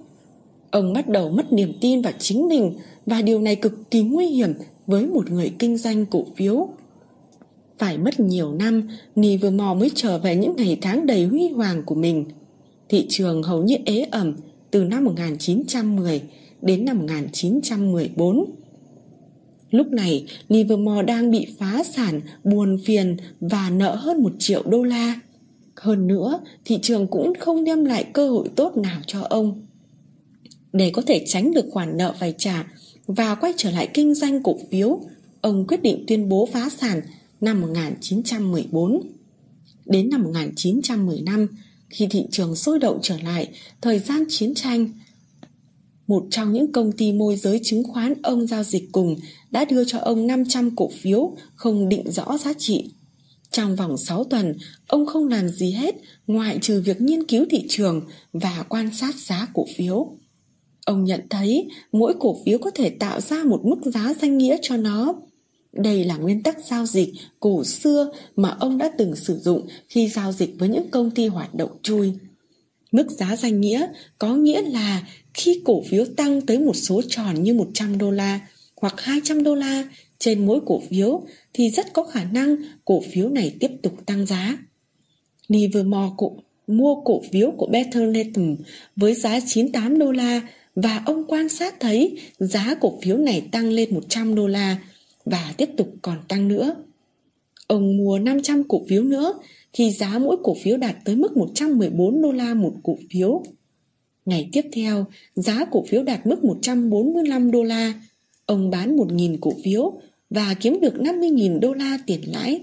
Ông 0.76 0.94
bắt 0.94 1.10
đầu 1.10 1.30
mất 1.30 1.54
niềm 1.54 1.74
tin 1.82 2.02
vào 2.02 2.14
chính 2.20 2.48
mình 2.48 2.74
và 3.06 3.22
điều 3.22 3.42
này 3.42 3.56
cực 3.56 3.92
kỳ 3.92 4.02
nguy 4.02 4.26
hiểm 4.28 4.54
với 4.88 5.08
một 5.08 5.32
người 5.32 5.52
kinh 5.60 5.78
doanh 5.78 6.06
cổ 6.06 6.26
phiếu. 6.36 6.68
Phải 7.78 7.98
mất 7.98 8.20
nhiều 8.20 8.54
năm, 8.54 8.90
Livermore 9.16 9.80
mới 9.80 9.92
trở 9.96 10.18
về 10.18 10.36
những 10.36 10.56
ngày 10.56 10.78
tháng 10.82 11.06
đầy 11.06 11.26
huy 11.26 11.50
hoàng 11.50 11.84
của 11.84 11.96
mình. 11.96 12.26
Thị 12.90 13.06
trường 13.10 13.44
hầu 13.44 13.64
như 13.64 13.76
ế 13.86 14.08
ẩm 14.12 14.36
từ 14.72 14.84
năm 14.84 15.04
1910 15.04 16.22
đến 16.62 16.86
năm 16.86 16.98
1914. 16.98 18.46
Lúc 19.72 19.88
này, 19.88 20.26
Livermore 20.48 21.04
đang 21.04 21.32
bị 21.32 21.48
phá 21.60 21.84
sản, 21.84 22.22
buồn 22.44 22.78
phiền 22.86 23.18
và 23.40 23.70
nợ 23.70 23.96
hơn 23.96 24.24
một 24.24 24.32
triệu 24.40 24.64
đô 24.66 24.84
la. 24.84 25.20
Hơn 25.76 26.08
nữa, 26.08 26.40
thị 26.66 26.80
trường 26.82 27.08
cũng 27.08 27.34
không 27.40 27.64
đem 27.64 27.86
lại 27.86 28.04
cơ 28.14 28.30
hội 28.30 28.50
tốt 28.56 28.78
nào 28.78 29.02
cho 29.08 29.22
ông 29.22 29.66
để 30.76 30.90
có 30.94 31.02
thể 31.02 31.26
tránh 31.28 31.54
được 31.54 31.66
khoản 31.72 31.98
nợ 31.98 32.16
phải 32.20 32.34
trả 32.38 32.66
và 33.08 33.36
quay 33.36 33.54
trở 33.58 33.72
lại 33.72 33.90
kinh 33.94 34.14
doanh 34.14 34.44
cổ 34.44 34.58
phiếu, 34.72 35.00
ông 35.42 35.68
quyết 35.68 35.82
định 35.82 36.04
tuyên 36.08 36.30
bố 36.30 36.50
phá 36.54 36.70
sản 36.70 37.02
năm 37.42 37.62
1914. 37.62 39.02
Đến 39.86 40.10
năm 40.10 40.24
1915, 40.24 41.48
khi 41.90 42.08
thị 42.08 42.26
trường 42.32 42.56
sôi 42.56 42.80
động 42.80 43.00
trở 43.02 43.18
lại, 43.24 43.50
thời 43.82 44.00
gian 44.00 44.24
chiến 44.30 44.54
tranh, 44.54 44.90
một 46.08 46.26
trong 46.30 46.54
những 46.54 46.72
công 46.72 46.92
ty 46.92 47.12
môi 47.12 47.36
giới 47.36 47.60
chứng 47.64 47.84
khoán 47.84 48.14
ông 48.24 48.48
giao 48.48 48.64
dịch 48.64 48.90
cùng 48.92 49.16
đã 49.52 49.66
đưa 49.66 49.84
cho 49.84 50.00
ông 50.00 50.28
500 50.28 50.76
cổ 50.76 50.90
phiếu 51.02 51.36
không 51.56 51.90
định 51.90 52.12
rõ 52.12 52.38
giá 52.38 52.54
trị. 52.58 52.92
Trong 53.52 53.76
vòng 53.76 53.98
6 53.98 54.24
tuần, 54.24 54.58
ông 54.88 55.06
không 55.06 55.28
làm 55.28 55.50
gì 55.50 55.72
hết 55.72 55.96
ngoại 56.28 56.60
trừ 56.62 56.82
việc 56.82 57.02
nghiên 57.02 57.28
cứu 57.28 57.46
thị 57.50 57.66
trường 57.70 58.02
và 58.34 58.66
quan 58.70 58.90
sát 58.96 59.16
giá 59.16 59.48
cổ 59.54 59.66
phiếu. 59.78 60.18
Ông 60.86 61.04
nhận 61.04 61.21
thấy 61.30 61.67
mỗi 61.91 62.13
cổ 62.19 62.38
phiếu 62.45 62.58
có 62.58 62.71
thể 62.71 62.89
tạo 62.89 63.21
ra 63.21 63.43
một 63.43 63.62
mức 63.65 63.82
giá 63.86 64.13
danh 64.21 64.38
nghĩa 64.38 64.58
cho 64.62 64.78
nó. 64.78 65.15
Đây 65.74 66.04
là 66.04 66.17
nguyên 66.17 66.43
tắc 66.43 66.65
giao 66.65 66.86
dịch 66.86 67.10
cổ 67.39 67.63
xưa 67.63 68.12
mà 68.36 68.56
ông 68.60 68.78
đã 68.78 68.91
từng 68.98 69.15
sử 69.15 69.39
dụng 69.39 69.67
khi 69.88 70.08
giao 70.08 70.32
dịch 70.32 70.56
với 70.60 70.69
những 70.69 70.89
công 70.89 71.12
ty 71.12 71.28
hoạt 71.28 71.56
động 71.56 71.78
chui. 71.84 72.13
Mức 72.91 73.12
giá 73.12 73.36
danh 73.36 73.62
nghĩa 73.62 73.88
có 74.19 74.36
nghĩa 74.36 74.62
là 74.62 75.08
khi 75.34 75.62
cổ 75.65 75.84
phiếu 75.89 76.06
tăng 76.17 76.41
tới 76.41 76.60
một 76.60 76.76
số 76.76 77.02
tròn 77.08 77.43
như 77.43 77.54
100 77.54 77.98
đô 77.98 78.12
la 78.12 78.39
hoặc 78.76 79.02
200 79.02 79.43
đô 79.43 79.56
la 79.56 79.84
trên 80.19 80.45
mỗi 80.45 80.60
cổ 80.65 80.82
phiếu 80.89 81.21
thì 81.54 81.69
rất 81.69 81.93
có 81.93 82.04
khả 82.04 82.24
năng 82.24 82.56
cổ 82.86 83.02
phiếu 83.12 83.30
này 83.30 83.56
tiếp 83.60 83.71
tục 83.84 83.93
tăng 84.06 84.26
giá. 84.26 84.58
Livermore 85.48 86.13
cổ, 86.17 86.38
mua 86.67 86.95
cổ 87.02 87.21
phiếu 87.32 87.52
của 87.52 87.67
Better 87.67 88.04
Latham 88.15 88.56
với 88.95 89.13
giá 89.13 89.39
98 89.48 90.00
đô 90.00 90.12
la 90.12 90.41
và 90.76 91.02
ông 91.06 91.26
quan 91.28 91.50
sát 91.50 91.80
thấy 91.80 92.20
giá 92.40 92.76
cổ 92.82 93.00
phiếu 93.02 93.18
này 93.18 93.48
tăng 93.52 93.70
lên 93.70 93.94
100 93.94 94.36
đô 94.36 94.48
la 94.48 94.78
và 95.26 95.54
tiếp 95.58 95.70
tục 95.78 95.96
còn 96.02 96.18
tăng 96.28 96.48
nữa. 96.48 96.76
Ông 97.68 97.98
mua 97.98 98.20
500 98.20 98.64
cổ 98.64 98.86
phiếu 98.90 99.04
nữa 99.04 99.34
khi 99.74 99.92
giá 99.92 100.20
mỗi 100.20 100.38
cổ 100.44 100.56
phiếu 100.64 100.78
đạt 100.78 100.96
tới 101.06 101.16
mức 101.16 101.38
114 101.38 102.22
đô 102.22 102.32
la 102.32 102.54
một 102.54 102.74
cổ 102.84 102.98
phiếu. 103.10 103.44
Ngày 104.26 104.50
tiếp 104.52 104.66
theo, 104.74 105.06
giá 105.36 105.66
cổ 105.72 105.86
phiếu 105.88 106.04
đạt 106.04 106.28
mức 106.28 106.44
145 106.44 107.52
đô 107.52 107.64
la. 107.64 107.94
Ông 108.46 108.70
bán 108.70 108.96
1.000 108.98 109.38
cổ 109.42 109.54
phiếu 109.64 110.00
và 110.30 110.54
kiếm 110.54 110.80
được 110.82 110.94
50.000 110.94 111.60
đô 111.60 111.74
la 111.74 111.98
tiền 112.08 112.22
lãi. 112.32 112.62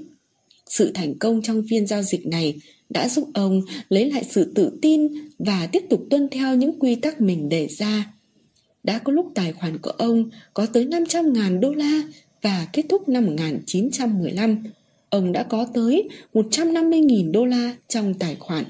Sự 0.67 0.91
thành 0.95 1.19
công 1.19 1.43
trong 1.43 1.63
phiên 1.71 1.87
giao 1.87 2.03
dịch 2.03 2.27
này 2.27 2.55
đã 2.93 3.09
giúp 3.09 3.29
ông 3.35 3.63
lấy 3.89 4.11
lại 4.11 4.25
sự 4.31 4.53
tự 4.55 4.79
tin 4.83 5.09
và 5.39 5.69
tiếp 5.73 5.83
tục 5.91 6.07
tuân 6.11 6.29
theo 6.29 6.57
những 6.57 6.79
quy 6.79 6.95
tắc 6.95 7.21
mình 7.21 7.49
đề 7.49 7.69
ra. 7.79 8.13
Đã 8.83 8.99
có 8.99 9.13
lúc 9.13 9.27
tài 9.35 9.53
khoản 9.53 9.79
của 9.79 9.91
ông 9.91 10.31
có 10.55 10.67
tới 10.67 10.87
500.000 10.87 11.61
đô 11.61 11.73
la 11.73 12.03
và 12.43 12.67
kết 12.73 12.83
thúc 12.89 13.09
năm 13.09 13.27
1915, 13.27 14.65
ông 15.11 15.33
đã 15.33 15.43
có 15.43 15.67
tới 15.75 16.09
150.000 16.35 17.33
đô 17.33 17.45
la 17.45 17.77
trong 17.89 18.15
tài 18.15 18.37
khoản. 18.41 18.65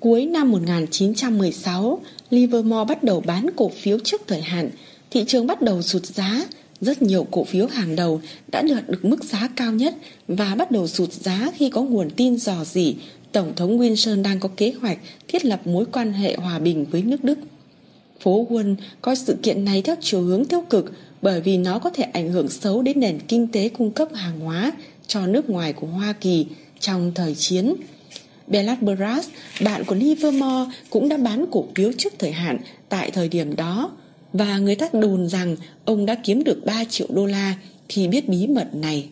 Cuối 0.00 0.26
năm 0.26 0.50
1916, 0.50 2.00
Livermore 2.30 2.84
bắt 2.88 3.02
đầu 3.02 3.20
bán 3.20 3.46
cổ 3.56 3.68
phiếu 3.68 3.98
trước 3.98 4.20
thời 4.26 4.42
hạn, 4.42 4.70
thị 5.10 5.24
trường 5.26 5.46
bắt 5.46 5.62
đầu 5.62 5.82
sụt 5.82 6.04
giá, 6.04 6.44
rất 6.80 7.02
nhiều 7.02 7.26
cổ 7.30 7.44
phiếu 7.44 7.66
hàng 7.66 7.96
đầu 7.96 8.20
đã 8.48 8.62
đạt 8.62 8.88
được 8.88 9.04
mức 9.04 9.24
giá 9.24 9.48
cao 9.56 9.72
nhất 9.72 9.94
và 10.28 10.54
bắt 10.54 10.70
đầu 10.70 10.88
sụt 10.88 11.12
giá 11.12 11.50
khi 11.56 11.70
có 11.70 11.82
nguồn 11.82 12.10
tin 12.10 12.36
dò 12.36 12.64
dỉ 12.64 12.94
Tổng 13.32 13.52
thống 13.56 13.78
Wilson 13.78 14.22
đang 14.22 14.40
có 14.40 14.48
kế 14.56 14.72
hoạch 14.80 14.98
thiết 15.28 15.44
lập 15.44 15.66
mối 15.66 15.84
quan 15.92 16.12
hệ 16.12 16.36
hòa 16.36 16.58
bình 16.58 16.86
với 16.90 17.02
nước 17.02 17.24
Đức. 17.24 17.38
Phố 18.20 18.46
quân 18.50 18.76
coi 19.00 19.16
sự 19.16 19.36
kiện 19.42 19.64
này 19.64 19.82
theo 19.82 19.96
chiều 20.00 20.22
hướng 20.22 20.44
tiêu 20.44 20.64
cực 20.70 20.92
bởi 21.22 21.40
vì 21.40 21.56
nó 21.56 21.78
có 21.78 21.90
thể 21.90 22.02
ảnh 22.02 22.32
hưởng 22.32 22.48
xấu 22.48 22.82
đến 22.82 23.00
nền 23.00 23.18
kinh 23.28 23.48
tế 23.48 23.68
cung 23.68 23.90
cấp 23.90 24.08
hàng 24.14 24.40
hóa 24.40 24.72
cho 25.06 25.26
nước 25.26 25.50
ngoài 25.50 25.72
của 25.72 25.86
Hoa 25.86 26.12
Kỳ 26.12 26.46
trong 26.80 27.12
thời 27.14 27.34
chiến. 27.34 27.74
Bellard 28.46 28.82
Brass, 28.82 29.28
bạn 29.64 29.84
của 29.84 29.94
Livermore, 29.94 30.70
cũng 30.90 31.08
đã 31.08 31.16
bán 31.16 31.44
cổ 31.50 31.66
phiếu 31.74 31.92
trước 31.98 32.12
thời 32.18 32.32
hạn 32.32 32.58
tại 32.88 33.10
thời 33.10 33.28
điểm 33.28 33.56
đó 33.56 33.90
và 34.32 34.58
người 34.58 34.74
ta 34.74 34.88
đồn 34.92 35.28
rằng 35.28 35.56
ông 35.84 36.06
đã 36.06 36.14
kiếm 36.14 36.44
được 36.44 36.64
3 36.66 36.84
triệu 36.84 37.06
đô 37.10 37.26
la 37.26 37.54
khi 37.88 38.08
biết 38.08 38.28
bí 38.28 38.46
mật 38.46 38.74
này. 38.74 39.08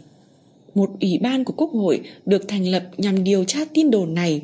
Một 0.74 0.90
ủy 1.00 1.18
ban 1.18 1.44
của 1.44 1.52
Quốc 1.56 1.70
hội 1.72 2.00
được 2.26 2.48
thành 2.48 2.68
lập 2.68 2.82
nhằm 2.96 3.24
điều 3.24 3.44
tra 3.44 3.60
tin 3.74 3.90
đồn 3.90 4.14
này. 4.14 4.42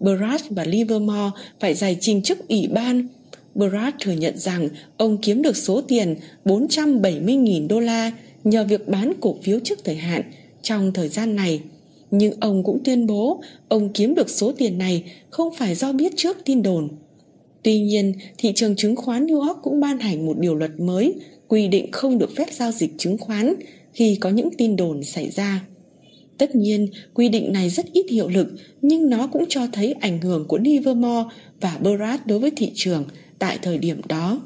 Brass 0.00 0.44
và 0.50 0.64
Livermore 0.64 1.30
phải 1.60 1.74
giải 1.74 1.96
trình 2.00 2.22
trước 2.22 2.48
ủy 2.48 2.68
ban 2.72 3.08
Brad 3.54 3.94
thừa 4.00 4.12
nhận 4.12 4.38
rằng 4.38 4.68
ông 4.96 5.18
kiếm 5.22 5.42
được 5.42 5.56
số 5.56 5.80
tiền 5.80 6.16
470.000 6.44 7.68
đô 7.68 7.80
la 7.80 8.12
nhờ 8.44 8.64
việc 8.64 8.88
bán 8.88 9.12
cổ 9.20 9.36
phiếu 9.42 9.58
trước 9.64 9.84
thời 9.84 9.96
hạn 9.96 10.22
trong 10.62 10.92
thời 10.92 11.08
gian 11.08 11.36
này. 11.36 11.60
Nhưng 12.10 12.32
ông 12.40 12.64
cũng 12.64 12.78
tuyên 12.84 13.06
bố 13.06 13.40
ông 13.68 13.92
kiếm 13.92 14.14
được 14.14 14.30
số 14.30 14.52
tiền 14.52 14.78
này 14.78 15.04
không 15.30 15.54
phải 15.54 15.74
do 15.74 15.92
biết 15.92 16.12
trước 16.16 16.36
tin 16.44 16.62
đồn. 16.62 16.88
Tuy 17.62 17.80
nhiên, 17.80 18.12
thị 18.38 18.52
trường 18.54 18.76
chứng 18.76 18.96
khoán 18.96 19.26
New 19.26 19.46
York 19.46 19.58
cũng 19.62 19.80
ban 19.80 19.98
hành 19.98 20.26
một 20.26 20.38
điều 20.38 20.54
luật 20.54 20.80
mới 20.80 21.14
quy 21.48 21.68
định 21.68 21.92
không 21.92 22.18
được 22.18 22.36
phép 22.36 22.46
giao 22.52 22.72
dịch 22.72 22.90
chứng 22.98 23.18
khoán 23.18 23.54
khi 23.94 24.18
có 24.20 24.30
những 24.30 24.48
tin 24.58 24.76
đồn 24.76 25.04
xảy 25.04 25.30
ra. 25.30 25.64
Tất 26.38 26.54
nhiên, 26.54 26.88
quy 27.14 27.28
định 27.28 27.52
này 27.52 27.70
rất 27.70 27.92
ít 27.92 28.06
hiệu 28.10 28.28
lực, 28.28 28.48
nhưng 28.82 29.10
nó 29.10 29.26
cũng 29.26 29.44
cho 29.48 29.66
thấy 29.72 29.92
ảnh 29.92 30.20
hưởng 30.20 30.48
của 30.48 30.58
Livermore 30.58 31.28
và 31.60 31.78
Brad 31.78 32.20
đối 32.26 32.38
với 32.38 32.50
thị 32.50 32.70
trường– 32.74 33.04
tại 33.38 33.58
thời 33.62 33.78
điểm 33.78 34.00
đó. 34.08 34.40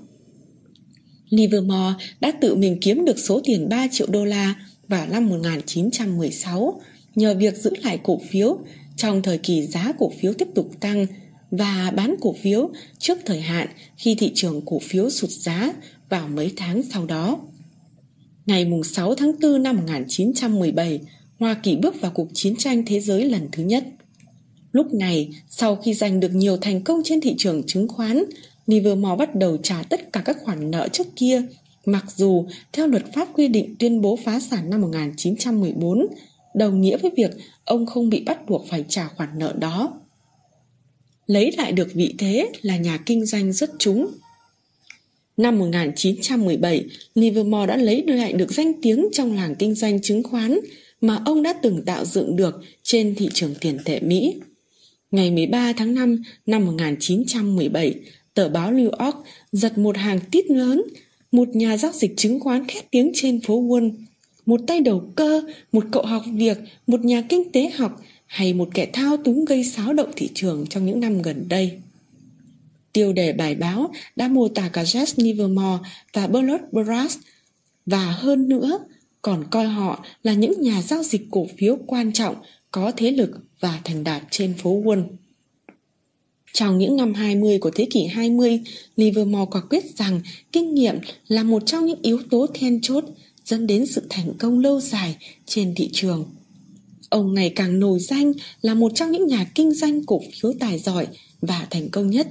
Livermore 1.29 1.95
đã 2.21 2.33
tự 2.41 2.55
mình 2.55 2.79
kiếm 2.81 3.05
được 3.05 3.19
số 3.19 3.41
tiền 3.45 3.69
3 3.69 3.87
triệu 3.91 4.07
đô 4.11 4.25
la 4.25 4.55
vào 4.89 5.07
năm 5.07 5.29
1916 5.29 6.81
nhờ 7.15 7.35
việc 7.35 7.57
giữ 7.57 7.71
lại 7.83 7.99
cổ 8.03 8.21
phiếu 8.31 8.59
trong 8.97 9.23
thời 9.23 9.39
kỳ 9.39 9.63
giá 9.63 9.93
cổ 9.99 10.13
phiếu 10.21 10.33
tiếp 10.33 10.49
tục 10.55 10.71
tăng 10.81 11.07
và 11.51 11.93
bán 11.97 12.15
cổ 12.21 12.33
phiếu 12.43 12.71
trước 12.99 13.19
thời 13.27 13.41
hạn 13.41 13.69
khi 13.97 14.15
thị 14.15 14.33
trường 14.35 14.63
cổ 14.67 14.79
phiếu 14.79 15.11
sụt 15.11 15.31
giá 15.31 15.73
vào 16.09 16.29
mấy 16.29 16.53
tháng 16.57 16.83
sau 16.83 17.07
đó. 17.07 17.39
Ngày 18.49 18.71
6 18.85 19.15
tháng 19.15 19.33
4 19.43 19.63
năm 19.63 19.77
1917, 19.77 21.01
Hoa 21.39 21.55
Kỳ 21.55 21.77
bước 21.77 22.01
vào 22.01 22.11
cuộc 22.15 22.29
chiến 22.35 22.57
tranh 22.57 22.83
thế 22.87 23.01
giới 23.01 23.25
lần 23.25 23.49
thứ 23.53 23.63
nhất. 23.63 23.85
Lúc 24.73 24.95
này, 24.95 25.29
sau 25.49 25.77
khi 25.77 25.95
giành 25.95 26.21
được 26.21 26.35
nhiều 26.35 26.57
thành 26.57 26.83
công 26.83 27.01
trên 27.05 27.21
thị 27.21 27.35
trường 27.39 27.63
chứng 27.67 27.89
khoán, 27.89 28.25
Livermore 28.67 29.17
bắt 29.17 29.35
đầu 29.35 29.57
trả 29.57 29.83
tất 29.83 30.13
cả 30.13 30.23
các 30.25 30.37
khoản 30.43 30.71
nợ 30.71 30.89
trước 30.93 31.07
kia, 31.17 31.43
mặc 31.87 32.05
dù 32.17 32.47
theo 32.73 32.87
luật 32.87 33.03
pháp 33.15 33.29
quy 33.35 33.49
định 33.49 33.75
tuyên 33.79 34.01
bố 34.01 34.19
phá 34.25 34.41
sản 34.41 34.71
năm 34.71 34.81
1914, 34.81 36.07
đồng 36.55 36.81
nghĩa 36.81 36.97
với 36.97 37.11
việc 37.17 37.31
ông 37.65 37.87
không 37.87 38.11
bị 38.11 38.23
bắt 38.25 38.49
buộc 38.49 38.67
phải 38.69 38.85
trả 38.89 39.09
khoản 39.09 39.29
nợ 39.39 39.55
đó. 39.59 40.01
Lấy 41.27 41.53
lại 41.57 41.73
được 41.73 41.89
vị 41.95 42.15
thế 42.19 42.53
là 42.63 42.77
nhà 42.77 42.99
kinh 43.07 43.27
doanh 43.27 43.53
rất 43.53 43.71
trúng. 43.79 44.09
Năm 45.39 45.59
1917, 45.59 46.85
Livermore 47.15 47.67
đã 47.67 47.77
lấy 47.77 48.05
lại 48.07 48.33
được 48.33 48.53
danh 48.53 48.73
tiếng 48.83 49.09
trong 49.13 49.37
làng 49.37 49.55
kinh 49.55 49.75
doanh 49.75 50.03
chứng 50.03 50.23
khoán 50.23 50.59
mà 51.01 51.19
ông 51.25 51.43
đã 51.43 51.53
từng 51.53 51.83
tạo 51.85 52.05
dựng 52.05 52.37
được 52.37 52.55
trên 52.83 53.15
thị 53.15 53.29
trường 53.35 53.55
tiền 53.61 53.79
tệ 53.85 54.01
Mỹ. 54.01 54.35
Ngày 55.11 55.31
13 55.31 55.73
tháng 55.73 55.95
5 55.95 56.23
năm 56.47 56.65
1917, 56.67 57.95
Tờ 58.35 58.49
báo 58.49 58.73
New 58.73 58.91
York 58.91 59.17
giật 59.53 59.79
một 59.79 59.97
hàng 59.97 60.21
tít 60.31 60.51
lớn, 60.51 60.83
một 61.33 61.49
nhà 61.49 61.77
giao 61.77 61.93
dịch 61.93 62.17
chứng 62.17 62.41
khoán 62.41 62.67
khét 62.67 62.91
tiếng 62.91 63.11
trên 63.15 63.41
phố 63.41 63.63
Wall, 63.63 63.91
một 64.47 64.61
tay 64.67 64.81
đầu 64.81 65.13
cơ, 65.17 65.43
một 65.73 65.85
cậu 65.91 66.03
học 66.03 66.23
việc, 66.35 66.59
một 66.87 67.05
nhà 67.05 67.23
kinh 67.29 67.53
tế 67.53 67.71
học 67.71 68.01
hay 68.27 68.55
một 68.55 68.69
kẻ 68.75 68.87
thao 68.93 69.17
túng 69.17 69.45
gây 69.45 69.65
xáo 69.65 69.93
động 69.93 70.11
thị 70.17 70.29
trường 70.35 70.67
trong 70.67 70.87
những 70.87 71.01
năm 71.01 71.23
gần 71.23 71.49
đây. 71.49 71.73
Tiêu 72.93 73.13
đề 73.13 73.33
bài 73.33 73.55
báo 73.55 73.93
đã 74.17 74.29
mô 74.29 74.49
tả 74.49 74.69
cả 74.73 74.83
Jess 74.83 75.15
Livermore 75.17 75.89
và 76.13 76.27
Bernard 76.27 76.65
Brass 76.73 77.19
và 77.87 78.11
hơn 78.11 78.49
nữa 78.49 78.79
còn 79.23 79.45
coi 79.51 79.67
họ 79.67 80.05
là 80.23 80.33
những 80.33 80.61
nhà 80.61 80.83
giao 80.83 81.03
dịch 81.03 81.23
cổ 81.31 81.47
phiếu 81.59 81.79
quan 81.87 82.13
trọng 82.13 82.37
có 82.71 82.93
thế 82.97 83.11
lực 83.11 83.31
và 83.61 83.81
thành 83.85 84.05
đạt 84.05 84.23
trên 84.31 84.55
phố 84.55 84.83
Wall. 84.83 85.03
Trong 86.53 86.79
những 86.79 86.97
năm 86.97 87.15
20 87.15 87.59
của 87.59 87.71
thế 87.71 87.87
kỷ 87.91 88.05
20, 88.05 88.61
Livermore 88.97 89.51
quả 89.51 89.61
quyết 89.61 89.85
rằng 89.97 90.21
kinh 90.53 90.75
nghiệm 90.75 90.99
là 91.29 91.43
một 91.43 91.63
trong 91.67 91.87
những 91.87 92.03
yếu 92.03 92.19
tố 92.31 92.47
then 92.55 92.81
chốt 92.83 93.05
dẫn 93.45 93.67
đến 93.67 93.87
sự 93.87 94.03
thành 94.11 94.33
công 94.39 94.59
lâu 94.59 94.81
dài 94.81 95.17
trên 95.47 95.75
thị 95.75 95.91
trường. 95.93 96.25
Ông 97.09 97.35
ngày 97.35 97.53
càng 97.57 97.81
nổi 97.81 97.99
danh 98.01 98.33
là 98.63 98.75
một 98.75 98.93
trong 98.95 99.11
những 99.11 99.27
nhà 99.27 99.51
kinh 99.55 99.73
doanh 99.73 100.05
cổ 100.07 100.21
phiếu 100.33 100.53
tài 100.61 100.79
giỏi 100.79 101.07
và 101.41 101.67
thành 101.71 101.89
công 101.91 102.11
nhất. 102.11 102.29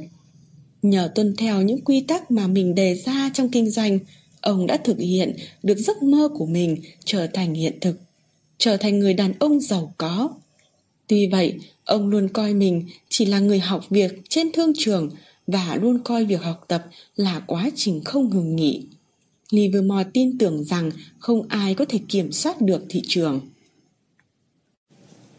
Nhờ 0.82 1.12
tuân 1.16 1.36
theo 1.38 1.62
những 1.62 1.82
quy 1.82 2.02
tắc 2.02 2.32
mà 2.32 2.48
mình 2.48 2.76
đề 2.76 2.96
ra 2.96 3.32
trong 3.34 3.50
kinh 3.50 3.70
doanh, 3.70 4.00
ông 4.42 4.68
đã 4.68 4.78
thực 4.78 4.98
hiện 5.00 5.36
được 5.64 5.78
giấc 5.78 6.04
mơ 6.04 6.30
của 6.38 6.46
mình 6.46 6.78
trở 7.06 7.28
thành 7.28 7.54
hiện 7.54 7.80
thực, 7.82 8.00
trở 8.58 8.78
thành 8.78 9.00
người 9.00 9.14
đàn 9.14 9.34
ông 9.40 9.60
giàu 9.60 9.94
có. 9.98 10.30
Tuy 11.08 11.28
vậy, 11.28 11.56
Ông 11.88 12.10
luôn 12.10 12.30
coi 12.30 12.54
mình 12.54 12.86
chỉ 13.10 13.26
là 13.26 13.40
người 13.40 13.60
học 13.60 13.90
việc 13.90 14.22
trên 14.30 14.52
thương 14.52 14.72
trường 14.78 15.10
và 15.48 15.78
luôn 15.82 16.00
coi 16.04 16.26
việc 16.26 16.42
học 16.42 16.66
tập 16.68 16.86
là 17.16 17.40
quá 17.48 17.70
trình 17.76 18.04
không 18.06 18.30
ngừng 18.30 18.56
nghỉ. 18.56 18.86
Livermore 19.52 20.10
tin 20.14 20.38
tưởng 20.38 20.64
rằng 20.64 20.92
không 21.20 21.48
ai 21.48 21.74
có 21.76 21.86
thể 21.86 22.00
kiểm 22.10 22.32
soát 22.32 22.62
được 22.62 22.86
thị 22.90 23.02
trường. 23.08 23.42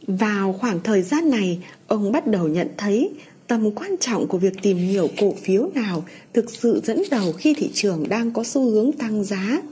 Vào 0.07 0.53
khoảng 0.53 0.81
thời 0.85 1.03
gian 1.03 1.31
này, 1.31 1.59
ông 1.87 2.12
bắt 2.12 2.27
đầu 2.27 2.48
nhận 2.48 2.68
thấy 2.77 3.11
tầm 3.49 3.71
quan 3.71 3.97
trọng 4.01 4.27
của 4.29 4.39
việc 4.39 4.63
tìm 4.63 4.77
hiểu 4.77 5.09
cổ 5.19 5.33
phiếu 5.33 5.71
nào 5.75 6.05
thực 6.33 6.51
sự 6.51 6.81
dẫn 6.85 7.03
đầu 7.11 7.33
khi 7.33 7.55
thị 7.55 7.71
trường 7.75 8.09
đang 8.09 8.33
có 8.33 8.45
xu 8.45 8.71
hướng 8.71 8.93
tăng 8.93 9.25
giá. 9.25 9.63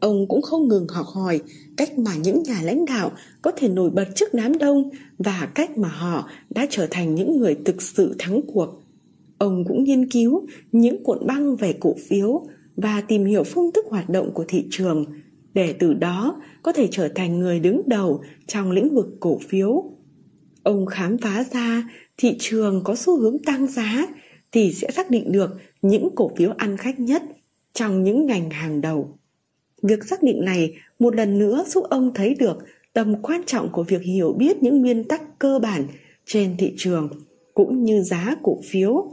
Ông 0.00 0.26
cũng 0.28 0.42
không 0.42 0.68
ngừng 0.68 0.88
học 0.88 1.06
hỏi 1.06 1.40
cách 1.76 1.98
mà 1.98 2.10
những 2.22 2.42
nhà 2.42 2.62
lãnh 2.62 2.84
đạo 2.84 3.12
có 3.42 3.50
thể 3.50 3.68
nổi 3.68 3.90
bật 3.90 4.08
trước 4.14 4.34
đám 4.34 4.58
đông 4.58 4.90
và 5.18 5.48
cách 5.54 5.78
mà 5.78 5.88
họ 5.88 6.28
đã 6.50 6.66
trở 6.70 6.86
thành 6.90 7.14
những 7.14 7.36
người 7.36 7.56
thực 7.64 7.82
sự 7.82 8.14
thắng 8.18 8.40
cuộc. 8.54 8.82
Ông 9.38 9.64
cũng 9.68 9.84
nghiên 9.84 10.10
cứu 10.10 10.46
những 10.72 11.04
cuộn 11.04 11.26
băng 11.26 11.56
về 11.56 11.74
cổ 11.80 11.94
phiếu 12.08 12.46
và 12.76 13.00
tìm 13.00 13.24
hiểu 13.24 13.44
phương 13.44 13.72
thức 13.72 13.86
hoạt 13.88 14.08
động 14.08 14.30
của 14.34 14.44
thị 14.48 14.66
trường 14.70 15.04
để 15.54 15.72
từ 15.72 15.94
đó 15.94 16.42
có 16.62 16.72
thể 16.72 16.88
trở 16.90 17.08
thành 17.08 17.38
người 17.38 17.60
đứng 17.60 17.82
đầu 17.86 18.20
trong 18.46 18.70
lĩnh 18.70 18.94
vực 18.94 19.06
cổ 19.20 19.38
phiếu. 19.48 19.84
Ông 20.62 20.86
khám 20.86 21.18
phá 21.18 21.44
ra 21.52 21.90
thị 22.16 22.36
trường 22.38 22.84
có 22.84 22.94
xu 22.94 23.20
hướng 23.20 23.38
tăng 23.38 23.66
giá 23.66 24.06
thì 24.52 24.72
sẽ 24.72 24.90
xác 24.90 25.10
định 25.10 25.32
được 25.32 25.50
những 25.82 26.08
cổ 26.14 26.30
phiếu 26.36 26.50
ăn 26.56 26.76
khách 26.76 27.00
nhất 27.00 27.22
trong 27.72 28.04
những 28.04 28.26
ngành 28.26 28.50
hàng 28.50 28.80
đầu. 28.80 29.18
Việc 29.82 30.04
xác 30.04 30.22
định 30.22 30.44
này 30.44 30.74
một 30.98 31.14
lần 31.16 31.38
nữa 31.38 31.64
giúp 31.68 31.84
ông 31.90 32.14
thấy 32.14 32.34
được 32.34 32.58
tầm 32.92 33.22
quan 33.22 33.42
trọng 33.46 33.72
của 33.72 33.82
việc 33.82 34.02
hiểu 34.02 34.32
biết 34.32 34.62
những 34.62 34.82
nguyên 34.82 35.04
tắc 35.04 35.38
cơ 35.38 35.58
bản 35.58 35.86
trên 36.26 36.56
thị 36.58 36.74
trường 36.76 37.08
cũng 37.54 37.84
như 37.84 38.02
giá 38.02 38.36
cổ 38.42 38.58
phiếu. 38.64 39.12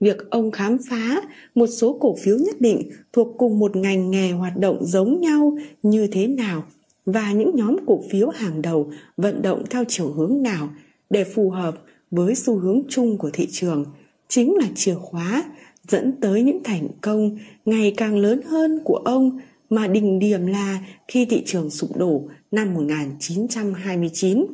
Việc 0.00 0.30
ông 0.30 0.50
khám 0.50 0.76
phá 0.90 1.22
một 1.54 1.66
số 1.66 1.98
cổ 2.00 2.16
phiếu 2.22 2.36
nhất 2.36 2.60
định 2.60 2.90
thuộc 3.12 3.28
cùng 3.38 3.58
một 3.58 3.76
ngành 3.76 4.10
nghề 4.10 4.32
hoạt 4.32 4.56
động 4.56 4.78
giống 4.84 5.20
nhau 5.20 5.58
như 5.82 6.06
thế 6.06 6.26
nào 6.26 6.64
và 7.06 7.32
những 7.32 7.50
nhóm 7.54 7.76
cổ 7.86 8.02
phiếu 8.10 8.28
hàng 8.28 8.62
đầu 8.62 8.92
vận 9.16 9.42
động 9.42 9.64
theo 9.70 9.84
chiều 9.88 10.12
hướng 10.12 10.42
nào 10.42 10.68
để 11.10 11.24
phù 11.24 11.50
hợp 11.50 11.74
với 12.12 12.34
xu 12.34 12.58
hướng 12.58 12.82
chung 12.88 13.18
của 13.18 13.30
thị 13.32 13.48
trường 13.50 13.84
chính 14.28 14.56
là 14.56 14.66
chìa 14.74 14.94
khóa 14.94 15.44
dẫn 15.88 16.12
tới 16.20 16.42
những 16.42 16.62
thành 16.64 16.88
công 17.00 17.38
ngày 17.64 17.94
càng 17.96 18.16
lớn 18.16 18.40
hơn 18.42 18.80
của 18.84 18.96
ông 18.96 19.38
mà 19.70 19.86
đỉnh 19.86 20.18
điểm 20.18 20.46
là 20.46 20.80
khi 21.08 21.24
thị 21.24 21.42
trường 21.46 21.70
sụp 21.70 21.96
đổ 21.96 22.28
năm 22.50 22.74
1929. 22.74 24.46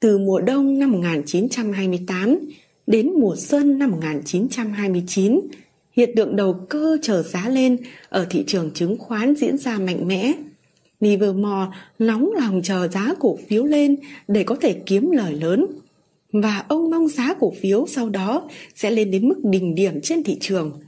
Từ 0.00 0.18
mùa 0.18 0.40
đông 0.40 0.78
năm 0.78 0.92
1928 0.92 2.38
đến 2.86 3.10
mùa 3.20 3.36
xuân 3.36 3.78
năm 3.78 3.90
1929, 3.90 5.40
hiện 5.92 6.10
tượng 6.16 6.36
đầu 6.36 6.66
cơ 6.68 6.98
chờ 7.02 7.22
giá 7.22 7.48
lên 7.48 7.76
ở 8.08 8.26
thị 8.30 8.44
trường 8.46 8.70
chứng 8.74 8.98
khoán 8.98 9.34
diễn 9.36 9.58
ra 9.58 9.78
mạnh 9.78 10.08
mẽ. 10.08 10.32
Livermore 11.00 11.66
nóng 11.98 12.30
lòng 12.36 12.60
chờ 12.64 12.88
giá 12.88 13.14
cổ 13.18 13.38
phiếu 13.48 13.64
lên 13.64 13.96
để 14.28 14.44
có 14.44 14.56
thể 14.60 14.72
kiếm 14.86 15.10
lời 15.10 15.34
lớn 15.34 15.66
và 16.32 16.64
ông 16.68 16.90
mong 16.90 17.08
giá 17.08 17.34
cổ 17.40 17.52
phiếu 17.60 17.86
sau 17.86 18.08
đó 18.08 18.48
sẽ 18.74 18.90
lên 18.90 19.10
đến 19.10 19.28
mức 19.28 19.36
đỉnh 19.44 19.74
điểm 19.74 20.00
trên 20.00 20.22
thị 20.22 20.36
trường. 20.40 20.80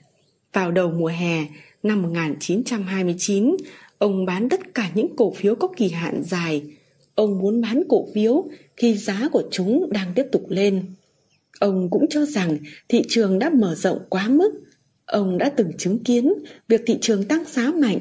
Vào 0.53 0.71
đầu 0.71 0.90
mùa 0.90 1.07
hè 1.07 1.47
năm 1.83 2.03
1929, 2.03 3.57
ông 3.99 4.27
bán 4.27 4.49
tất 4.49 4.75
cả 4.75 4.90
những 4.94 5.16
cổ 5.16 5.33
phiếu 5.33 5.55
có 5.55 5.68
kỳ 5.77 5.88
hạn 5.88 6.23
dài. 6.25 6.62
Ông 7.14 7.38
muốn 7.38 7.61
bán 7.61 7.83
cổ 7.88 8.07
phiếu 8.14 8.49
khi 8.77 8.94
giá 8.94 9.29
của 9.33 9.42
chúng 9.51 9.92
đang 9.92 10.12
tiếp 10.14 10.27
tục 10.33 10.44
lên. 10.49 10.85
Ông 11.59 11.90
cũng 11.90 12.07
cho 12.11 12.25
rằng 12.25 12.59
thị 12.88 13.03
trường 13.09 13.38
đã 13.38 13.51
mở 13.51 13.75
rộng 13.75 13.99
quá 14.09 14.29
mức. 14.29 14.51
Ông 15.07 15.38
đã 15.38 15.51
từng 15.57 15.73
chứng 15.79 15.99
kiến 15.99 16.33
việc 16.68 16.83
thị 16.87 16.99
trường 17.01 17.25
tăng 17.25 17.44
giá 17.44 17.73
mạnh 17.73 17.99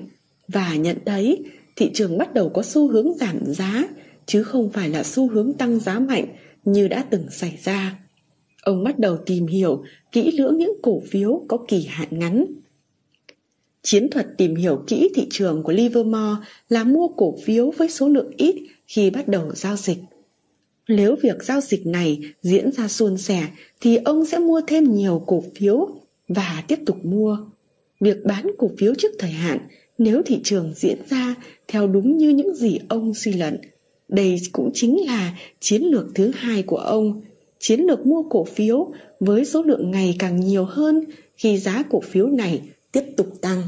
và 0.47 0.75
nhận 0.75 0.97
thấy 1.05 1.43
thị 1.77 1.91
trường 1.93 2.17
bắt 2.17 2.33
đầu 2.33 2.49
có 2.49 2.63
xu 2.63 2.87
hướng 2.87 3.17
giảm 3.17 3.39
giá, 3.45 3.87
chứ 4.25 4.43
không 4.43 4.69
phải 4.69 4.89
là 4.89 5.03
xu 5.03 5.29
hướng 5.29 5.53
tăng 5.53 5.79
giá 5.79 5.99
mạnh 5.99 6.25
như 6.65 6.87
đã 6.87 7.05
từng 7.09 7.25
xảy 7.31 7.59
ra. 7.63 7.99
Ông 8.63 8.83
bắt 8.83 8.99
đầu 8.99 9.17
tìm 9.25 9.47
hiểu 9.47 9.83
kỹ 10.11 10.31
lưỡng 10.31 10.57
những 10.57 10.73
cổ 10.83 11.01
phiếu 11.09 11.45
có 11.47 11.57
kỳ 11.67 11.85
hạn 11.89 12.07
ngắn. 12.11 12.45
Chiến 13.83 14.09
thuật 14.09 14.27
tìm 14.37 14.55
hiểu 14.55 14.83
kỹ 14.87 15.09
thị 15.15 15.27
trường 15.29 15.63
của 15.63 15.71
Livermore 15.71 16.45
là 16.69 16.83
mua 16.83 17.07
cổ 17.07 17.35
phiếu 17.43 17.71
với 17.77 17.89
số 17.89 18.07
lượng 18.07 18.31
ít 18.37 18.55
khi 18.87 19.09
bắt 19.09 19.27
đầu 19.27 19.51
giao 19.55 19.75
dịch. 19.75 19.97
Nếu 20.87 21.15
việc 21.21 21.43
giao 21.43 21.61
dịch 21.61 21.87
này 21.87 22.19
diễn 22.41 22.71
ra 22.71 22.87
suôn 22.87 23.17
sẻ, 23.17 23.47
thì 23.81 23.95
ông 23.95 24.25
sẽ 24.25 24.39
mua 24.39 24.61
thêm 24.67 24.91
nhiều 24.91 25.23
cổ 25.27 25.43
phiếu 25.55 25.89
và 26.27 26.63
tiếp 26.67 26.79
tục 26.85 27.05
mua. 27.05 27.37
Việc 27.99 28.17
bán 28.25 28.51
cổ 28.57 28.71
phiếu 28.77 28.93
trước 28.97 29.11
thời 29.19 29.29
hạn 29.29 29.59
nếu 29.97 30.21
thị 30.25 30.39
trường 30.43 30.73
diễn 30.75 30.97
ra 31.09 31.35
theo 31.67 31.87
đúng 31.87 32.17
như 32.17 32.29
những 32.29 32.55
gì 32.55 32.79
ông 32.89 33.13
suy 33.13 33.33
luận 33.33 33.57
đây 34.09 34.41
cũng 34.51 34.71
chính 34.73 35.05
là 35.05 35.37
chiến 35.59 35.83
lược 35.83 36.05
thứ 36.15 36.31
hai 36.35 36.63
của 36.63 36.77
ông, 36.77 37.21
chiến 37.59 37.81
lược 37.81 38.05
mua 38.05 38.23
cổ 38.29 38.43
phiếu 38.43 38.91
với 39.19 39.45
số 39.45 39.61
lượng 39.63 39.91
ngày 39.91 40.15
càng 40.19 40.39
nhiều 40.39 40.65
hơn 40.65 41.03
khi 41.37 41.57
giá 41.57 41.83
cổ 41.89 41.99
phiếu 41.99 42.27
này 42.27 42.61
tiếp 42.91 43.03
tục 43.17 43.27
tăng. 43.41 43.63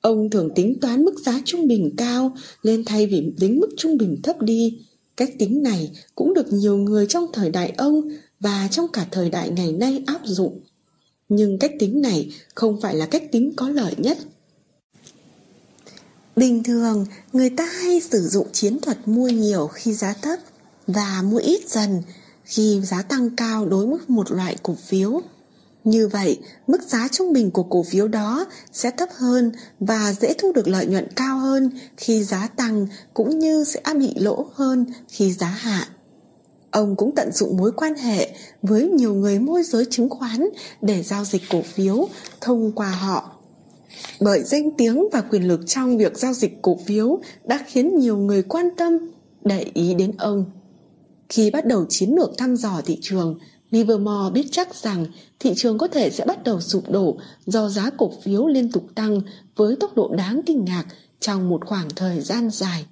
Ông 0.00 0.30
thường 0.30 0.50
tính 0.54 0.80
toán 0.80 1.04
mức 1.04 1.14
giá 1.24 1.40
trung 1.44 1.68
bình 1.68 1.94
cao 1.96 2.36
lên 2.62 2.84
thay 2.84 3.06
vì 3.06 3.32
tính 3.40 3.60
mức 3.60 3.68
trung 3.76 3.98
bình 3.98 4.20
thấp 4.22 4.42
đi. 4.42 4.78
Cách 5.16 5.30
tính 5.38 5.62
này 5.62 5.90
cũng 6.14 6.34
được 6.34 6.52
nhiều 6.52 6.76
người 6.76 7.06
trong 7.06 7.26
thời 7.32 7.50
đại 7.50 7.72
ông 7.76 8.08
và 8.40 8.68
trong 8.70 8.86
cả 8.92 9.06
thời 9.10 9.30
đại 9.30 9.50
ngày 9.50 9.72
nay 9.72 10.02
áp 10.06 10.20
dụng. 10.24 10.60
Nhưng 11.28 11.58
cách 11.58 11.72
tính 11.78 12.00
này 12.00 12.30
không 12.54 12.80
phải 12.80 12.94
là 12.94 13.06
cách 13.06 13.32
tính 13.32 13.52
có 13.56 13.68
lợi 13.68 13.94
nhất 13.98 14.18
Bình 16.36 16.62
thường, 16.62 17.06
người 17.32 17.50
ta 17.50 17.64
hay 17.64 18.00
sử 18.00 18.28
dụng 18.28 18.46
chiến 18.52 18.78
thuật 18.80 19.08
mua 19.08 19.28
nhiều 19.28 19.66
khi 19.66 19.94
giá 19.94 20.14
thấp 20.22 20.38
và 20.86 21.22
mua 21.24 21.38
ít 21.38 21.68
dần 21.68 22.02
khi 22.44 22.80
giá 22.84 23.02
tăng 23.02 23.36
cao 23.36 23.66
đối 23.66 23.86
với 23.86 23.98
một 24.08 24.32
loại 24.32 24.56
cổ 24.62 24.74
phiếu. 24.74 25.20
Như 25.84 26.08
vậy, 26.08 26.38
mức 26.66 26.82
giá 26.82 27.08
trung 27.12 27.32
bình 27.32 27.50
của 27.50 27.62
cổ 27.62 27.82
phiếu 27.82 28.08
đó 28.08 28.46
sẽ 28.72 28.90
thấp 28.90 29.08
hơn 29.16 29.52
và 29.80 30.12
dễ 30.20 30.34
thu 30.38 30.52
được 30.52 30.68
lợi 30.68 30.86
nhuận 30.86 31.08
cao 31.16 31.38
hơn 31.38 31.70
khi 31.96 32.24
giá 32.24 32.48
tăng 32.56 32.86
cũng 33.14 33.38
như 33.38 33.64
sẽ 33.64 33.80
bị 33.98 34.14
lỗ 34.16 34.46
hơn 34.54 34.86
khi 35.08 35.32
giá 35.32 35.46
hạ. 35.46 35.88
Ông 36.70 36.96
cũng 36.96 37.14
tận 37.14 37.32
dụng 37.32 37.56
mối 37.56 37.72
quan 37.72 37.94
hệ 37.94 38.36
với 38.62 38.88
nhiều 38.88 39.14
người 39.14 39.38
môi 39.38 39.62
giới 39.62 39.86
chứng 39.90 40.08
khoán 40.08 40.48
để 40.82 41.02
giao 41.02 41.24
dịch 41.24 41.42
cổ 41.50 41.62
phiếu 41.62 42.08
thông 42.40 42.72
qua 42.72 42.90
họ 42.90 43.39
bởi 44.20 44.42
danh 44.42 44.70
tiếng 44.78 45.08
và 45.12 45.20
quyền 45.20 45.48
lực 45.48 45.60
trong 45.66 45.98
việc 45.98 46.16
giao 46.16 46.32
dịch 46.32 46.62
cổ 46.62 46.78
phiếu 46.86 47.20
đã 47.44 47.64
khiến 47.66 47.98
nhiều 47.98 48.16
người 48.16 48.42
quan 48.42 48.68
tâm 48.76 48.92
để 49.44 49.66
ý 49.74 49.94
đến 49.94 50.12
ông. 50.18 50.44
Khi 51.28 51.50
bắt 51.50 51.66
đầu 51.66 51.86
chiến 51.88 52.14
lược 52.14 52.30
thăm 52.38 52.56
dò 52.56 52.80
thị 52.86 52.98
trường, 53.02 53.38
Livermore 53.70 54.30
biết 54.34 54.46
chắc 54.50 54.74
rằng 54.74 55.06
thị 55.38 55.52
trường 55.56 55.78
có 55.78 55.88
thể 55.88 56.10
sẽ 56.10 56.24
bắt 56.24 56.44
đầu 56.44 56.60
sụp 56.60 56.90
đổ 56.90 57.18
do 57.46 57.68
giá 57.68 57.90
cổ 57.90 58.12
phiếu 58.22 58.46
liên 58.46 58.72
tục 58.72 58.86
tăng 58.94 59.20
với 59.56 59.76
tốc 59.76 59.96
độ 59.96 60.14
đáng 60.14 60.40
kinh 60.46 60.64
ngạc 60.64 60.84
trong 61.20 61.48
một 61.48 61.66
khoảng 61.66 61.88
thời 61.96 62.20
gian 62.20 62.50
dài. 62.50 62.86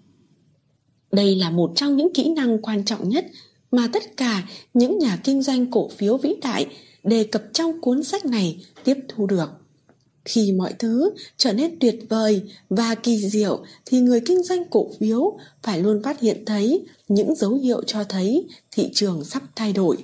Đây 1.13 1.37
là 1.37 1.51
một 1.51 1.73
trong 1.75 1.97
những 1.97 2.15
kỹ 2.15 2.29
năng 2.29 2.63
quan 2.63 2.85
trọng 2.85 3.09
nhất 3.09 3.27
mà 3.71 3.89
tất 3.93 4.17
cả 4.17 4.43
những 4.75 4.99
nhà 4.99 5.19
kinh 5.25 5.43
doanh 5.43 5.71
cổ 5.71 5.89
phiếu 5.89 6.17
vĩ 6.17 6.35
đại 6.43 6.67
đề 7.05 7.25
cập 7.25 7.43
trong 7.53 7.81
cuốn 7.81 8.05
sách 8.05 8.27
này 8.27 8.65
tiếp 8.85 8.97
thu 9.09 9.27
được 9.27 9.51
khi 10.29 10.53
mọi 10.53 10.75
thứ 10.79 11.11
trở 11.37 11.53
nên 11.53 11.79
tuyệt 11.81 11.99
vời 12.09 12.43
và 12.71 12.95
kỳ 12.95 13.29
diệu 13.29 13.65
thì 13.87 14.01
người 14.01 14.21
kinh 14.27 14.43
doanh 14.43 14.65
cổ 14.71 14.91
phiếu 15.01 15.39
phải 15.63 15.83
luôn 15.83 16.03
phát 16.03 16.21
hiện 16.21 16.45
thấy 16.47 16.87
những 17.09 17.35
dấu 17.35 17.55
hiệu 17.55 17.83
cho 17.87 18.05
thấy 18.05 18.47
thị 18.71 18.91
trường 18.95 19.25
sắp 19.25 19.43
thay 19.57 19.73
đổi. 19.73 19.97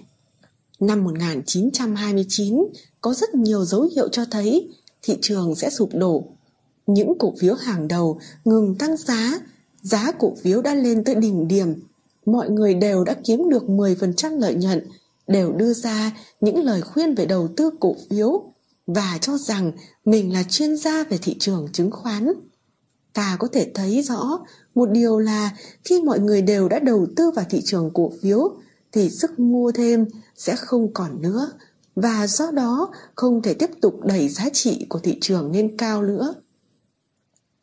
Năm 0.80 1.04
1929 1.04 2.64
có 3.00 3.14
rất 3.14 3.34
nhiều 3.34 3.64
dấu 3.64 3.88
hiệu 3.94 4.08
cho 4.08 4.24
thấy 4.30 4.68
thị 5.02 5.18
trường 5.22 5.54
sẽ 5.54 5.70
sụp 5.70 5.88
đổ. 5.94 6.24
Những 6.86 7.12
cổ 7.18 7.34
phiếu 7.38 7.54
hàng 7.54 7.88
đầu 7.88 8.20
ngừng 8.44 8.74
tăng 8.78 8.96
giá, 8.96 9.40
giá 9.82 10.12
cổ 10.18 10.34
phiếu 10.42 10.62
đã 10.62 10.74
lên 10.74 11.04
tới 11.04 11.14
đỉnh 11.14 11.48
điểm. 11.48 11.74
Mọi 12.26 12.50
người 12.50 12.74
đều 12.74 13.04
đã 13.04 13.16
kiếm 13.24 13.48
được 13.50 13.62
10% 13.62 14.38
lợi 14.38 14.54
nhuận, 14.54 14.86
đều 15.26 15.52
đưa 15.52 15.72
ra 15.72 16.12
những 16.40 16.64
lời 16.64 16.80
khuyên 16.80 17.14
về 17.14 17.26
đầu 17.26 17.48
tư 17.56 17.70
cổ 17.80 17.96
phiếu 18.10 18.53
và 18.86 19.18
cho 19.20 19.38
rằng 19.38 19.72
mình 20.04 20.32
là 20.32 20.42
chuyên 20.42 20.76
gia 20.76 21.04
về 21.04 21.18
thị 21.22 21.36
trường 21.38 21.68
chứng 21.72 21.90
khoán 21.90 22.32
ta 23.12 23.36
có 23.38 23.48
thể 23.52 23.70
thấy 23.74 24.02
rõ 24.02 24.38
một 24.74 24.90
điều 24.90 25.18
là 25.18 25.50
khi 25.84 26.02
mọi 26.02 26.20
người 26.20 26.42
đều 26.42 26.68
đã 26.68 26.78
đầu 26.78 27.06
tư 27.16 27.30
vào 27.30 27.44
thị 27.50 27.62
trường 27.64 27.90
cổ 27.94 28.12
phiếu 28.22 28.56
thì 28.92 29.10
sức 29.10 29.38
mua 29.38 29.72
thêm 29.72 30.06
sẽ 30.36 30.56
không 30.56 30.92
còn 30.92 31.22
nữa 31.22 31.50
và 31.94 32.26
do 32.26 32.50
đó 32.50 32.90
không 33.14 33.42
thể 33.42 33.54
tiếp 33.54 33.70
tục 33.80 34.00
đẩy 34.04 34.28
giá 34.28 34.44
trị 34.52 34.86
của 34.88 34.98
thị 34.98 35.18
trường 35.20 35.52
lên 35.52 35.76
cao 35.76 36.02
nữa. 36.02 36.34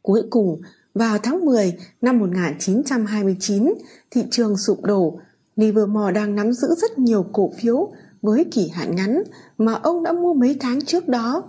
Cuối 0.02 0.22
cùng, 0.30 0.62
vào 0.94 1.18
tháng 1.18 1.46
10 1.46 1.78
năm 2.02 2.20
1929, 2.20 3.74
thị 4.12 4.24
trường 4.32 4.58
sụp 4.58 4.84
đổ, 4.84 5.20
Livermore 5.56 6.12
đang 6.14 6.36
nắm 6.36 6.54
giữ 6.54 6.76
rất 6.76 7.00
nhiều 7.00 7.26
cổ 7.34 7.52
phiếu 7.62 7.92
với 8.22 8.46
kỳ 8.52 8.68
hạn 8.68 8.96
ngắn 8.96 9.24
mà 9.66 9.74
ông 9.74 10.04
đã 10.04 10.12
mua 10.12 10.34
mấy 10.34 10.56
tháng 10.60 10.86
trước 10.86 11.08
đó. 11.08 11.44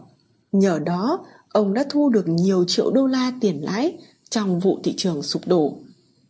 Nhờ 0.52 0.78
đó, 0.78 1.26
ông 1.52 1.74
đã 1.74 1.84
thu 1.90 2.10
được 2.10 2.28
nhiều 2.28 2.64
triệu 2.64 2.90
đô 2.90 3.06
la 3.06 3.32
tiền 3.40 3.64
lãi 3.64 3.96
trong 4.30 4.60
vụ 4.60 4.78
thị 4.84 4.94
trường 4.96 5.22
sụp 5.22 5.42
đổ. 5.46 5.78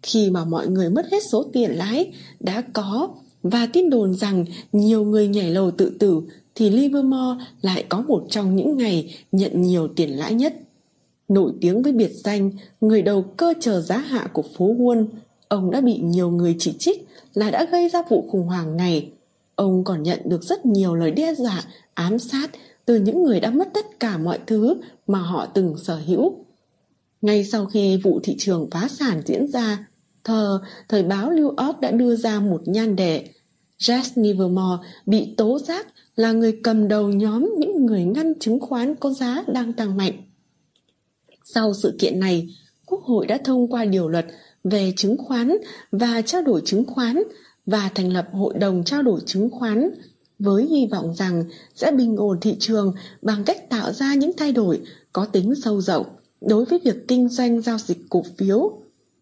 Khi 0.02 0.30
mà 0.30 0.44
mọi 0.44 0.66
người 0.68 0.90
mất 0.90 1.06
hết 1.12 1.22
số 1.30 1.44
tiền 1.52 1.70
lãi 1.70 2.12
đã 2.40 2.62
có 2.72 3.08
và 3.42 3.68
tin 3.72 3.90
đồn 3.90 4.14
rằng 4.14 4.44
nhiều 4.72 5.04
người 5.04 5.28
nhảy 5.28 5.50
lầu 5.50 5.70
tự 5.70 5.92
tử 5.98 6.22
thì 6.54 6.70
Livermore 6.70 7.44
lại 7.62 7.84
có 7.88 8.02
một 8.08 8.26
trong 8.30 8.56
những 8.56 8.76
ngày 8.76 9.14
nhận 9.32 9.62
nhiều 9.62 9.88
tiền 9.88 10.10
lãi 10.10 10.34
nhất. 10.34 10.54
Nổi 11.28 11.52
tiếng 11.60 11.82
với 11.82 11.92
biệt 11.92 12.10
danh 12.14 12.50
người 12.80 13.02
đầu 13.02 13.22
cơ 13.36 13.54
chờ 13.60 13.80
giá 13.80 13.96
hạ 13.96 14.28
của 14.32 14.42
phố 14.56 14.74
Wall, 14.74 15.06
ông 15.48 15.70
đã 15.70 15.80
bị 15.80 15.98
nhiều 15.98 16.30
người 16.30 16.56
chỉ 16.58 16.72
trích 16.78 17.08
là 17.34 17.50
đã 17.50 17.64
gây 17.64 17.88
ra 17.88 18.02
vụ 18.08 18.28
khủng 18.30 18.46
hoảng 18.46 18.76
này 18.76 19.10
Ông 19.62 19.84
còn 19.84 20.02
nhận 20.02 20.20
được 20.24 20.42
rất 20.42 20.66
nhiều 20.66 20.94
lời 20.94 21.10
đe 21.10 21.34
dọa, 21.34 21.64
ám 21.94 22.18
sát 22.18 22.50
từ 22.84 22.96
những 22.96 23.22
người 23.22 23.40
đã 23.40 23.50
mất 23.50 23.68
tất 23.74 24.00
cả 24.00 24.18
mọi 24.18 24.38
thứ 24.46 24.74
mà 25.06 25.18
họ 25.18 25.46
từng 25.46 25.74
sở 25.78 26.00
hữu. 26.06 26.44
Ngay 27.22 27.44
sau 27.44 27.66
khi 27.66 27.96
vụ 27.96 28.20
thị 28.22 28.36
trường 28.38 28.68
phá 28.70 28.88
sản 28.88 29.22
diễn 29.26 29.46
ra, 29.46 29.86
thờ 30.24 30.60
thời 30.88 31.02
báo 31.02 31.30
New 31.30 31.48
York 31.66 31.80
đã 31.80 31.90
đưa 31.90 32.16
ra 32.16 32.40
một 32.40 32.62
nhan 32.64 32.96
đề 32.96 33.28
Jess 33.78 34.22
Livermore 34.22 34.88
bị 35.06 35.34
tố 35.36 35.58
giác 35.58 35.86
là 36.16 36.32
người 36.32 36.60
cầm 36.62 36.88
đầu 36.88 37.08
nhóm 37.08 37.54
những 37.58 37.86
người 37.86 38.04
ngăn 38.04 38.38
chứng 38.38 38.60
khoán 38.60 38.94
có 38.94 39.10
giá 39.10 39.44
đang 39.46 39.72
tăng 39.72 39.96
mạnh. 39.96 40.22
Sau 41.44 41.74
sự 41.74 41.96
kiện 41.98 42.20
này, 42.20 42.48
Quốc 42.86 43.02
hội 43.02 43.26
đã 43.26 43.38
thông 43.44 43.68
qua 43.68 43.84
điều 43.84 44.08
luật 44.08 44.26
về 44.64 44.92
chứng 44.96 45.18
khoán 45.18 45.56
và 45.92 46.22
trao 46.22 46.42
đổi 46.42 46.62
chứng 46.64 46.84
khoán 46.84 47.22
và 47.66 47.90
thành 47.94 48.12
lập 48.12 48.28
hội 48.32 48.54
đồng 48.58 48.84
trao 48.84 49.02
đổi 49.02 49.20
chứng 49.26 49.50
khoán 49.50 49.90
với 50.38 50.66
hy 50.66 50.86
vọng 50.90 51.14
rằng 51.14 51.44
sẽ 51.74 51.92
bình 51.92 52.16
ổn 52.16 52.40
thị 52.40 52.56
trường 52.58 52.94
bằng 53.22 53.44
cách 53.44 53.70
tạo 53.70 53.92
ra 53.92 54.14
những 54.14 54.32
thay 54.36 54.52
đổi 54.52 54.80
có 55.12 55.24
tính 55.24 55.54
sâu 55.54 55.80
rộng 55.80 56.06
đối 56.40 56.64
với 56.64 56.80
việc 56.84 57.08
kinh 57.08 57.28
doanh 57.28 57.62
giao 57.62 57.78
dịch 57.78 57.98
cổ 58.08 58.22
phiếu. 58.36 58.72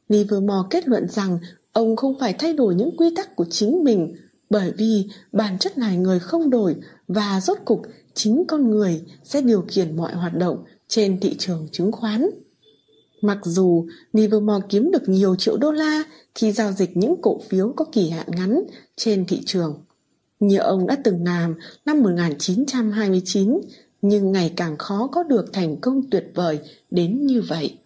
Livermore 0.09 0.69
kết 0.71 0.89
luận 0.89 1.09
rằng 1.09 1.39
ông 1.73 1.97
không 1.97 2.19
phải 2.21 2.33
thay 2.33 2.53
đổi 2.53 2.75
những 2.75 2.97
quy 2.97 3.15
tắc 3.17 3.37
của 3.37 3.45
chính 3.51 3.85
mình 3.85 4.17
bởi 4.51 4.73
vì 4.77 5.09
bản 5.33 5.59
chất 5.59 5.79
này 5.79 5.97
người 5.97 6.19
không 6.19 6.51
đổi 6.51 6.77
và 7.09 7.41
rốt 7.41 7.59
cục 7.65 7.83
chính 8.15 8.45
con 8.49 8.71
người 8.71 9.03
sẽ 9.25 9.41
điều 9.41 9.65
khiển 9.69 9.97
mọi 9.97 10.15
hoạt 10.15 10.37
động 10.37 10.65
trên 10.89 11.21
thị 11.21 11.37
trường 11.39 11.69
chứng 11.73 11.93
khoán. 11.93 12.27
Mặc 13.23 13.39
dù 13.43 13.87
Livermore 14.13 14.67
kiếm 14.69 14.91
được 14.91 15.09
nhiều 15.09 15.37
triệu 15.37 15.57
đô 15.57 15.73
la 15.73 16.03
khi 16.35 16.53
giao 16.53 16.73
dịch 16.73 16.97
những 16.97 17.17
cổ 17.23 17.41
phiếu 17.49 17.73
có 17.77 17.85
kỳ 17.93 18.11
hạn 18.11 18.27
ngắn 18.29 18.63
trên 18.97 19.27
thị 19.27 19.43
trường. 19.47 19.85
Như 20.41 20.59
ông 20.59 20.87
đã 20.87 20.97
từng 21.05 21.25
làm 21.25 21.55
năm 21.87 22.03
1929, 22.03 23.61
nhưng 24.03 24.33
ngày 24.33 24.53
càng 24.57 24.79
khó 24.79 25.09
có 25.13 25.23
được 25.23 25.53
thành 25.53 25.77
công 25.81 26.11
tuyệt 26.11 26.25
vời 26.35 26.59
đến 26.91 27.27
như 27.27 27.43
vậy. 27.49 27.79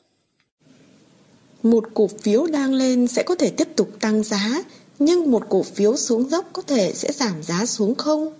Một 1.63 1.85
cổ 1.95 2.07
phiếu 2.07 2.47
đang 2.47 2.75
lên 2.75 3.07
sẽ 3.07 3.23
có 3.23 3.35
thể 3.35 3.51
tiếp 3.51 3.69
tục 3.77 3.89
tăng 4.01 4.23
giá, 4.23 4.63
nhưng 4.99 5.31
một 5.31 5.43
cổ 5.49 5.63
phiếu 5.63 5.97
xuống 5.97 6.29
dốc 6.29 6.51
có 6.53 6.63
thể 6.63 6.93
sẽ 6.95 7.13
giảm 7.13 7.43
giá 7.43 7.67
xuống 7.67 7.95
không? 7.95 8.33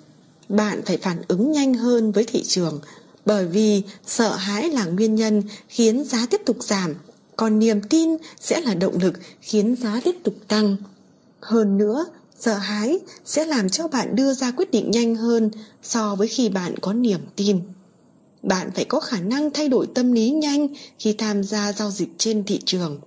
Bạn 0.49 0.83
phải 0.87 0.97
phản 0.97 1.17
ứng 1.29 1.53
nhanh 1.53 1.75
hơn 1.75 2.13
với 2.13 2.25
thị 2.25 2.43
trường 2.43 2.81
bởi 3.27 3.47
vì 3.47 3.83
sợ 4.07 4.35
hãi 4.37 4.71
là 4.71 4.85
nguyên 4.85 5.15
nhân 5.15 5.43
khiến 5.69 6.05
giá 6.05 6.27
tiếp 6.27 6.41
tục 6.47 6.57
giảm, 6.61 6.95
còn 7.37 7.59
niềm 7.59 7.81
tin 7.83 8.11
sẽ 8.41 8.61
là 8.61 8.75
động 8.75 8.99
lực 9.01 9.15
khiến 9.41 9.77
giá 9.77 10.01
tiếp 10.05 10.17
tục 10.23 10.35
tăng. 10.49 10.77
Hơn 11.41 11.79
nữa, 11.79 12.07
sợ 12.39 12.55
hãi 12.55 12.99
sẽ 13.25 13.45
làm 13.45 13.69
cho 13.69 13.89
bạn 13.89 14.17
đưa 14.17 14.33
ra 14.35 14.51
quyết 14.51 14.71
định 14.71 14.91
nhanh 14.91 15.17
hơn 15.17 15.51
so 15.83 16.15
với 16.15 16.29
khi 16.29 16.49
bạn 16.49 16.75
có 16.81 16.93
niềm 16.93 17.21
tin. 17.37 17.61
Bạn 18.43 18.71
phải 18.75 18.85
có 18.85 19.01
khả 19.01 19.21
năng 19.21 19.51
thay 19.51 19.69
đổi 19.69 19.87
tâm 19.95 20.13
lý 20.13 20.31
nhanh 20.31 20.69
khi 20.99 21.13
tham 21.13 21.45
gia 21.45 21.73
giao 21.73 21.91
dịch 21.91 22.09
trên 22.19 22.45
thị 22.45 22.61
trường. 22.65 23.01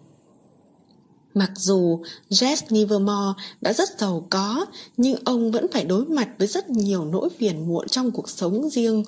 Mặc 1.34 1.52
dù 1.56 2.04
Jess 2.30 2.56
Livermore 2.70 3.44
đã 3.62 3.74
rất 3.74 3.90
giàu 4.00 4.28
có, 4.30 4.66
nhưng 4.98 5.20
ông 5.26 5.52
vẫn 5.52 5.68
phải 5.72 5.86
đối 5.86 6.06
mặt 6.06 6.30
với 6.40 6.48
rất 6.48 6.70
nhiều 6.70 7.06
nỗi 7.06 7.30
phiền 7.40 7.68
muộn 7.68 7.88
trong 7.88 8.12
cuộc 8.12 8.30
sống 8.30 8.70
riêng. 8.70 9.04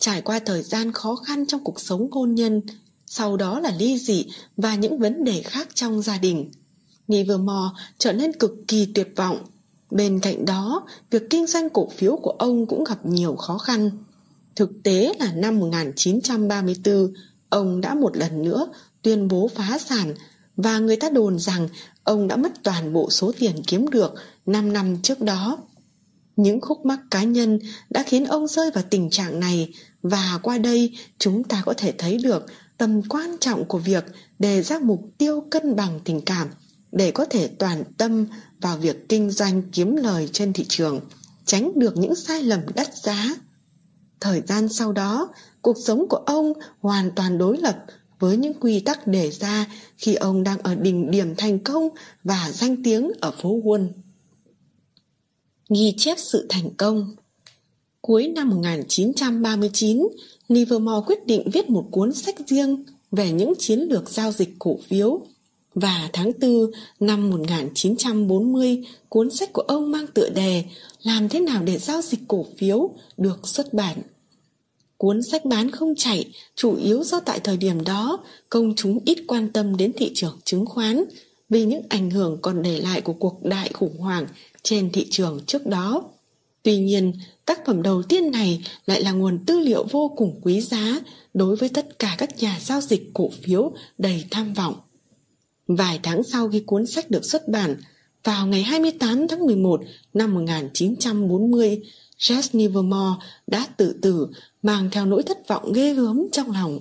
Trải 0.00 0.22
qua 0.22 0.38
thời 0.38 0.62
gian 0.62 0.92
khó 0.92 1.16
khăn 1.16 1.46
trong 1.46 1.64
cuộc 1.64 1.80
sống 1.80 2.10
hôn 2.10 2.34
nhân, 2.34 2.62
sau 3.06 3.36
đó 3.36 3.60
là 3.60 3.72
ly 3.78 3.98
dị 3.98 4.26
và 4.56 4.74
những 4.74 4.98
vấn 4.98 5.24
đề 5.24 5.42
khác 5.42 5.68
trong 5.74 6.02
gia 6.02 6.18
đình. 6.18 6.50
Livermore 7.08 7.74
trở 7.98 8.12
nên 8.12 8.32
cực 8.32 8.54
kỳ 8.68 8.86
tuyệt 8.94 9.12
vọng. 9.16 9.38
Bên 9.90 10.20
cạnh 10.20 10.44
đó, 10.44 10.86
việc 11.10 11.22
kinh 11.30 11.46
doanh 11.46 11.70
cổ 11.70 11.88
phiếu 11.96 12.16
của 12.16 12.30
ông 12.30 12.66
cũng 12.66 12.84
gặp 12.84 13.06
nhiều 13.06 13.36
khó 13.36 13.58
khăn. 13.58 13.90
Thực 14.56 14.70
tế 14.82 15.14
là 15.18 15.32
năm 15.32 15.58
1934, 15.58 17.12
ông 17.48 17.80
đã 17.80 17.94
một 17.94 18.16
lần 18.16 18.42
nữa 18.42 18.68
tuyên 19.02 19.28
bố 19.28 19.50
phá 19.54 19.78
sản 19.78 20.14
và 20.56 20.78
người 20.78 20.96
ta 20.96 21.10
đồn 21.10 21.38
rằng 21.38 21.68
ông 22.04 22.28
đã 22.28 22.36
mất 22.36 22.52
toàn 22.62 22.92
bộ 22.92 23.10
số 23.10 23.32
tiền 23.38 23.62
kiếm 23.66 23.90
được 23.90 24.14
5 24.46 24.72
năm 24.72 24.96
trước 25.02 25.20
đó. 25.20 25.58
Những 26.38 26.60
khúc 26.60 26.86
mắc 26.86 27.00
cá 27.10 27.22
nhân 27.22 27.58
đã 27.90 28.02
khiến 28.02 28.24
ông 28.24 28.46
rơi 28.46 28.70
vào 28.70 28.84
tình 28.90 29.10
trạng 29.10 29.40
này 29.40 29.74
và 30.02 30.38
qua 30.42 30.58
đây 30.58 30.96
chúng 31.18 31.44
ta 31.44 31.62
có 31.66 31.74
thể 31.76 31.92
thấy 31.98 32.18
được 32.18 32.46
tầm 32.76 33.02
quan 33.08 33.36
trọng 33.40 33.64
của 33.64 33.78
việc 33.78 34.04
đề 34.38 34.62
ra 34.62 34.78
mục 34.78 35.10
tiêu 35.18 35.40
cân 35.50 35.76
bằng 35.76 36.00
tình 36.04 36.20
cảm 36.20 36.48
để 36.92 37.10
có 37.10 37.24
thể 37.24 37.48
toàn 37.48 37.84
tâm 37.96 38.26
vào 38.60 38.76
việc 38.76 39.08
kinh 39.08 39.30
doanh 39.30 39.62
kiếm 39.72 39.96
lời 39.96 40.28
trên 40.32 40.52
thị 40.52 40.66
trường, 40.68 41.00
tránh 41.44 41.72
được 41.74 41.96
những 41.96 42.14
sai 42.14 42.42
lầm 42.42 42.60
đắt 42.74 42.96
giá. 42.96 43.36
Thời 44.20 44.42
gian 44.46 44.68
sau 44.68 44.92
đó, 44.92 45.28
cuộc 45.62 45.76
sống 45.86 46.08
của 46.08 46.22
ông 46.26 46.52
hoàn 46.80 47.10
toàn 47.10 47.38
đối 47.38 47.58
lập 47.58 47.84
với 48.18 48.36
những 48.36 48.54
quy 48.60 48.80
tắc 48.80 49.06
đề 49.06 49.30
ra 49.30 49.66
khi 49.96 50.14
ông 50.14 50.44
đang 50.44 50.58
ở 50.58 50.74
đỉnh 50.74 51.10
điểm 51.10 51.34
thành 51.36 51.58
công 51.58 51.88
và 52.24 52.50
danh 52.52 52.82
tiếng 52.82 53.10
ở 53.20 53.30
phố 53.30 53.60
Wall. 53.64 53.88
Ghi 55.70 55.94
chép 55.96 56.18
sự 56.18 56.46
thành 56.48 56.70
công 56.76 57.14
Cuối 58.00 58.28
năm 58.28 58.50
1939, 58.50 60.08
Livermore 60.48 61.06
quyết 61.06 61.26
định 61.26 61.50
viết 61.52 61.70
một 61.70 61.88
cuốn 61.90 62.12
sách 62.14 62.34
riêng 62.46 62.84
về 63.10 63.32
những 63.32 63.52
chiến 63.58 63.80
lược 63.80 64.10
giao 64.10 64.32
dịch 64.32 64.48
cổ 64.58 64.78
phiếu. 64.88 65.20
Và 65.74 66.10
tháng 66.12 66.32
4 66.40 66.70
năm 67.00 67.30
1940, 67.30 68.84
cuốn 69.08 69.30
sách 69.30 69.52
của 69.52 69.62
ông 69.62 69.90
mang 69.90 70.06
tựa 70.06 70.28
đề 70.28 70.64
Làm 71.02 71.28
thế 71.28 71.40
nào 71.40 71.62
để 71.62 71.78
giao 71.78 72.02
dịch 72.02 72.20
cổ 72.28 72.46
phiếu 72.56 72.90
được 73.16 73.48
xuất 73.48 73.74
bản. 73.74 73.98
Cuốn 74.96 75.22
sách 75.22 75.44
bán 75.44 75.70
không 75.70 75.94
chạy, 75.94 76.32
chủ 76.54 76.76
yếu 76.76 77.04
do 77.04 77.20
tại 77.20 77.40
thời 77.40 77.56
điểm 77.56 77.84
đó 77.84 78.24
công 78.48 78.74
chúng 78.74 78.98
ít 79.04 79.18
quan 79.26 79.52
tâm 79.52 79.76
đến 79.76 79.92
thị 79.96 80.12
trường 80.14 80.38
chứng 80.44 80.66
khoán 80.66 81.04
vì 81.50 81.64
những 81.64 81.82
ảnh 81.88 82.10
hưởng 82.10 82.38
còn 82.42 82.62
để 82.62 82.80
lại 82.80 83.00
của 83.00 83.12
cuộc 83.12 83.44
đại 83.44 83.70
khủng 83.72 83.98
hoảng 83.98 84.26
trên 84.68 84.90
thị 84.92 85.06
trường 85.10 85.40
trước 85.46 85.66
đó. 85.66 86.02
Tuy 86.62 86.78
nhiên, 86.78 87.12
tác 87.46 87.66
phẩm 87.66 87.82
đầu 87.82 88.02
tiên 88.02 88.30
này 88.30 88.64
lại 88.86 89.02
là 89.02 89.12
nguồn 89.12 89.38
tư 89.46 89.60
liệu 89.60 89.86
vô 89.90 90.14
cùng 90.16 90.40
quý 90.42 90.60
giá 90.60 91.00
đối 91.34 91.56
với 91.56 91.68
tất 91.68 91.98
cả 91.98 92.14
các 92.18 92.38
nhà 92.38 92.58
giao 92.60 92.80
dịch 92.80 93.10
cổ 93.14 93.30
phiếu 93.42 93.72
đầy 93.98 94.24
tham 94.30 94.52
vọng. 94.54 94.74
Vài 95.68 96.00
tháng 96.02 96.22
sau 96.22 96.48
khi 96.48 96.60
cuốn 96.60 96.86
sách 96.86 97.10
được 97.10 97.24
xuất 97.24 97.48
bản, 97.48 97.76
vào 98.24 98.46
ngày 98.46 98.62
28 98.62 99.28
tháng 99.28 99.46
11 99.46 99.80
năm 100.14 100.34
1940, 100.34 101.80
Jess 102.18 102.48
Livermore 102.52 103.26
đã 103.46 103.66
tự 103.76 103.98
tử 104.02 104.28
mang 104.62 104.90
theo 104.92 105.06
nỗi 105.06 105.22
thất 105.22 105.48
vọng 105.48 105.72
ghê 105.72 105.94
gớm 105.94 106.22
trong 106.32 106.50
lòng. 106.50 106.80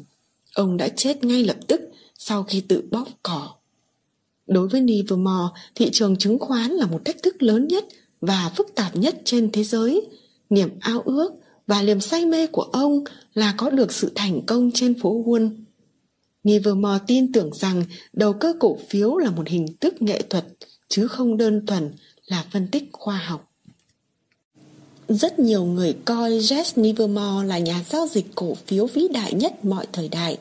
Ông 0.53 0.77
đã 0.77 0.87
chết 0.87 1.23
ngay 1.23 1.43
lập 1.43 1.57
tức 1.67 1.81
sau 2.17 2.43
khi 2.43 2.61
tự 2.61 2.83
bóp 2.91 3.07
cỏ. 3.23 3.56
Đối 4.47 4.67
với 4.67 4.81
Livermore, 4.81 5.53
thị 5.75 5.89
trường 5.91 6.15
chứng 6.15 6.39
khoán 6.39 6.71
là 6.71 6.85
một 6.85 7.05
thách 7.05 7.23
thức 7.23 7.43
lớn 7.43 7.67
nhất 7.67 7.85
và 8.21 8.51
phức 8.55 8.75
tạp 8.75 8.95
nhất 8.95 9.15
trên 9.25 9.51
thế 9.51 9.63
giới. 9.63 10.07
Niềm 10.49 10.69
ao 10.79 11.01
ước 11.01 11.31
và 11.67 11.81
niềm 11.81 11.99
say 11.99 12.25
mê 12.25 12.47
của 12.47 12.61
ông 12.61 13.03
là 13.33 13.53
có 13.57 13.69
được 13.69 13.91
sự 13.91 14.11
thành 14.15 14.45
công 14.45 14.71
trên 14.73 14.99
phố 15.01 15.23
Wall. 15.25 15.49
Livermore 16.43 17.03
tin 17.07 17.31
tưởng 17.31 17.53
rằng 17.53 17.83
đầu 18.13 18.33
cơ 18.33 18.53
cổ 18.59 18.77
phiếu 18.89 19.17
là 19.17 19.31
một 19.31 19.47
hình 19.47 19.65
thức 19.79 20.01
nghệ 20.01 20.21
thuật 20.29 20.45
chứ 20.87 21.07
không 21.07 21.37
đơn 21.37 21.65
thuần 21.65 21.91
là 22.27 22.45
phân 22.51 22.67
tích 22.71 22.83
khoa 22.91 23.17
học. 23.17 23.51
Rất 25.07 25.39
nhiều 25.39 25.65
người 25.65 25.95
coi 26.05 26.31
Jess 26.31 26.83
Livermore 26.83 27.47
là 27.47 27.57
nhà 27.57 27.83
giao 27.89 28.07
dịch 28.07 28.25
cổ 28.35 28.53
phiếu 28.53 28.85
vĩ 28.85 29.07
đại 29.07 29.33
nhất 29.33 29.65
mọi 29.65 29.87
thời 29.93 30.09
đại. 30.09 30.37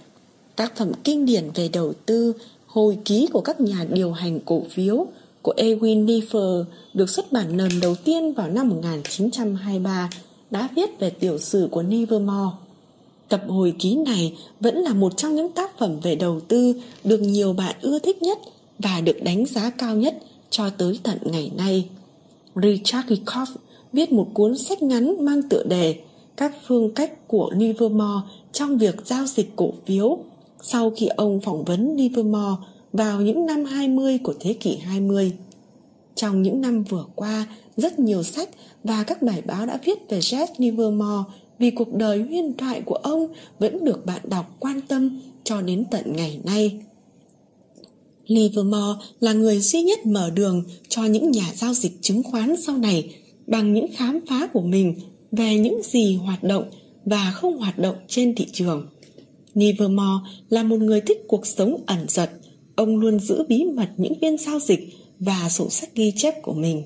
Tác 0.57 0.77
phẩm 0.77 0.92
kinh 1.05 1.27
điển 1.27 1.51
về 1.55 1.69
đầu 1.69 1.92
tư, 2.07 2.33
hồi 2.77 2.99
ký 3.05 3.29
của 3.33 3.41
các 3.41 3.61
nhà 3.61 3.87
điều 3.91 4.12
hành 4.12 4.41
cổ 4.45 4.62
phiếu 4.71 5.07
của 5.43 5.55
Ewin 5.57 6.07
Nefer 6.07 6.65
được 6.95 7.11
xuất 7.11 7.33
bản 7.33 7.57
lần 7.57 7.69
đầu 7.83 7.95
tiên 7.95 8.33
vào 8.33 8.49
năm 8.49 8.69
1923 8.69 10.11
đã 10.50 10.69
viết 10.77 10.98
về 10.98 11.11
tiểu 11.11 11.38
sử 11.38 11.69
của 11.71 11.83
Nevermore. 11.83 12.57
Tập 13.29 13.42
hồi 13.48 13.75
ký 13.79 13.96
này 13.96 14.37
vẫn 14.61 14.77
là 14.77 14.94
một 14.94 15.17
trong 15.17 15.35
những 15.35 15.53
tác 15.53 15.79
phẩm 15.79 16.00
về 16.03 16.15
đầu 16.15 16.40
tư 16.40 16.75
được 17.05 17.21
nhiều 17.21 17.53
bạn 17.53 17.75
ưa 17.81 17.98
thích 17.98 18.23
nhất 18.23 18.38
và 18.79 19.00
được 19.00 19.23
đánh 19.23 19.46
giá 19.46 19.71
cao 19.71 19.96
nhất 19.96 20.19
cho 20.50 20.71
tới 20.71 20.98
tận 21.03 21.19
ngày 21.25 21.50
nay. 21.57 21.88
Richard 22.55 23.09
Kikoff 23.09 23.46
viết 23.92 24.13
một 24.13 24.27
cuốn 24.35 24.59
sách 24.59 24.83
ngắn 24.83 25.25
mang 25.25 25.42
tựa 25.48 25.63
đề 25.63 26.00
Các 26.37 26.55
phương 26.67 26.90
cách 26.94 27.29
của 27.29 27.50
Livermore 27.57 28.27
trong 28.53 28.79
việc 28.79 28.96
giao 29.05 29.27
dịch 29.27 29.57
cổ 29.57 29.73
phiếu 29.87 30.19
sau 30.63 30.92
khi 30.96 31.07
ông 31.07 31.40
phỏng 31.40 31.65
vấn 31.65 31.96
Livermore 31.96 32.57
vào 32.97 33.21
những 33.21 33.47
năm 33.47 33.65
20 33.65 34.19
của 34.19 34.35
thế 34.40 34.53
kỷ 34.53 34.77
20. 34.77 35.33
Trong 36.15 36.42
những 36.42 36.61
năm 36.61 36.85
vừa 36.85 37.05
qua, 37.15 37.47
rất 37.77 37.99
nhiều 37.99 38.23
sách 38.23 38.49
và 38.85 39.03
các 39.03 39.23
bài 39.23 39.42
báo 39.47 39.67
đã 39.67 39.79
viết 39.85 39.99
về 40.09 40.19
Jess 40.19 40.47
Livermore 40.59 41.33
vì 41.59 41.71
cuộc 41.71 41.94
đời 41.94 42.23
huyền 42.23 42.55
thoại 42.59 42.81
của 42.81 42.94
ông 42.94 43.27
vẫn 43.59 43.85
được 43.85 44.07
bạn 44.07 44.21
đọc 44.25 44.57
quan 44.61 44.81
tâm 44.81 45.21
cho 45.44 45.61
đến 45.61 45.85
tận 45.90 46.17
ngày 46.17 46.40
nay. 46.44 46.81
Livermore 48.27 49.07
là 49.21 49.33
người 49.33 49.61
duy 49.61 49.83
nhất 49.83 50.07
mở 50.07 50.31
đường 50.31 50.65
cho 50.88 51.05
những 51.05 51.31
nhà 51.31 51.53
giao 51.55 51.75
dịch 51.75 51.92
chứng 52.01 52.23
khoán 52.23 52.55
sau 52.63 52.77
này 52.77 53.15
bằng 53.47 53.75
những 53.75 53.87
khám 53.94 54.21
phá 54.29 54.47
của 54.53 54.61
mình 54.61 54.94
về 55.33 55.59
những 55.59 55.83
gì 55.83 56.17
hoạt 56.17 56.42
động 56.42 56.71
và 57.05 57.33
không 57.35 57.59
hoạt 57.59 57.79
động 57.79 57.97
trên 58.09 58.35
thị 58.35 58.47
trường. 58.53 58.87
Livermore 59.55 60.29
là 60.49 60.63
một 60.63 60.77
người 60.77 61.01
thích 61.01 61.25
cuộc 61.29 61.47
sống 61.47 61.77
ẩn 61.87 62.07
giật. 62.09 62.31
Ông 62.77 62.96
luôn 62.96 63.20
giữ 63.20 63.44
bí 63.48 63.64
mật 63.64 63.88
những 63.96 64.18
viên 64.20 64.38
giao 64.38 64.60
dịch 64.60 64.88
và 65.18 65.48
sổ 65.48 65.70
sách 65.70 65.94
ghi 65.94 66.12
chép 66.16 66.42
của 66.42 66.54
mình. 66.54 66.83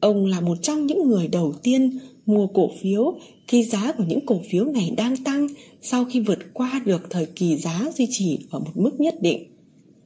Ông 0.00 0.26
là 0.26 0.40
một 0.40 0.58
trong 0.62 0.86
những 0.86 1.08
người 1.08 1.28
đầu 1.28 1.52
tiên 1.62 1.98
mua 2.26 2.46
cổ 2.46 2.70
phiếu 2.80 3.18
khi 3.48 3.64
giá 3.64 3.92
của 3.98 4.04
những 4.08 4.26
cổ 4.26 4.40
phiếu 4.50 4.64
này 4.64 4.94
đang 4.96 5.16
tăng 5.16 5.48
sau 5.82 6.04
khi 6.04 6.20
vượt 6.20 6.38
qua 6.52 6.82
được 6.84 7.06
thời 7.10 7.26
kỳ 7.26 7.56
giá 7.56 7.90
duy 7.96 8.06
trì 8.10 8.38
ở 8.50 8.58
một 8.58 8.70
mức 8.74 9.00
nhất 9.00 9.22
định. 9.22 9.44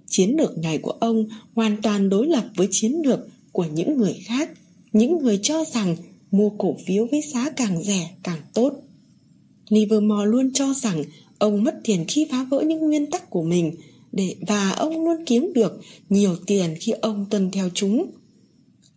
Chiến 0.06 0.36
lược 0.38 0.58
này 0.58 0.78
của 0.78 0.90
ông 0.90 1.26
hoàn 1.54 1.82
toàn 1.82 2.08
đối 2.08 2.26
lập 2.26 2.44
với 2.56 2.68
chiến 2.70 3.02
lược 3.04 3.20
của 3.52 3.66
những 3.74 3.96
người 3.96 4.14
khác, 4.24 4.50
những 4.92 5.18
người 5.18 5.38
cho 5.42 5.64
rằng 5.64 5.96
mua 6.30 6.50
cổ 6.50 6.76
phiếu 6.86 7.06
với 7.10 7.20
giá 7.20 7.50
càng 7.50 7.82
rẻ 7.82 8.10
càng 8.22 8.40
tốt. 8.54 8.72
Livermore 9.68 10.26
luôn 10.26 10.52
cho 10.52 10.74
rằng 10.74 11.04
ông 11.38 11.64
mất 11.64 11.80
tiền 11.84 12.04
khi 12.08 12.26
phá 12.30 12.46
vỡ 12.50 12.60
những 12.60 12.80
nguyên 12.80 13.10
tắc 13.10 13.30
của 13.30 13.42
mình 13.42 13.72
để 14.18 14.34
và 14.40 14.70
ông 14.70 15.04
luôn 15.04 15.24
kiếm 15.26 15.52
được 15.54 15.80
nhiều 16.08 16.36
tiền 16.46 16.74
khi 16.80 16.92
ông 16.92 17.26
tuân 17.30 17.50
theo 17.50 17.70
chúng. 17.74 18.10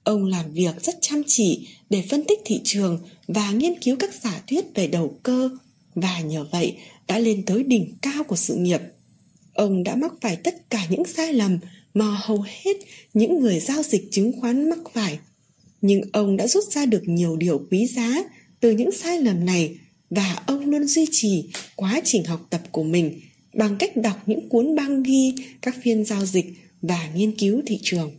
Ông 0.03 0.26
làm 0.26 0.53
việc 0.53 0.84
rất 0.84 0.95
chăm 1.01 1.22
chỉ 1.28 1.67
để 1.89 2.03
phân 2.09 2.24
tích 2.28 2.39
thị 2.45 2.61
trường 2.63 2.99
và 3.28 3.51
nghiên 3.51 3.80
cứu 3.80 3.95
các 3.99 4.13
giả 4.24 4.43
thuyết 4.47 4.65
về 4.76 4.88
đầu 4.88 5.19
cơ, 5.24 5.49
và 5.95 6.19
nhờ 6.19 6.45
vậy 6.51 6.76
đã 7.07 7.19
lên 7.19 7.45
tới 7.45 7.63
đỉnh 7.63 7.93
cao 8.01 8.24
của 8.24 8.36
sự 8.36 8.55
nghiệp. 8.55 8.82
Ông 9.53 9.84
đã 9.84 9.95
mắc 9.95 10.13
phải 10.22 10.36
tất 10.36 10.69
cả 10.69 10.88
những 10.89 11.03
sai 11.05 11.34
lầm 11.34 11.59
mà 11.93 12.19
hầu 12.22 12.45
hết 12.47 12.78
những 13.13 13.39
người 13.39 13.59
giao 13.59 13.84
dịch 13.84 14.07
chứng 14.11 14.32
khoán 14.41 14.69
mắc 14.69 14.80
phải. 14.93 15.19
Nhưng 15.82 16.01
ông 16.13 16.38
đã 16.38 16.47
rút 16.47 16.63
ra 16.63 16.86
được 16.86 17.03
nhiều 17.05 17.36
điều 17.36 17.61
quý 17.72 17.88
giá 17.88 18.24
từ 18.59 18.72
những 18.72 18.91
sai 18.91 19.22
lầm 19.22 19.45
này, 19.45 19.76
và 20.09 20.43
ông 20.45 20.69
luôn 20.69 20.88
duy 20.88 21.05
trì 21.11 21.43
quá 21.76 22.01
trình 22.03 22.24
học 22.24 22.47
tập 22.49 22.61
của 22.72 22.84
mình 22.84 23.19
bằng 23.54 23.76
cách 23.80 23.97
đọc 23.97 24.18
những 24.26 24.49
cuốn 24.49 24.76
băng 24.76 25.04
ghi 25.04 25.34
các 25.62 25.76
phiên 25.84 26.06
giao 26.06 26.26
dịch 26.26 26.45
và 26.82 27.10
nghiên 27.16 27.38
cứu 27.38 27.62
thị 27.66 27.80
trường. 27.84 28.12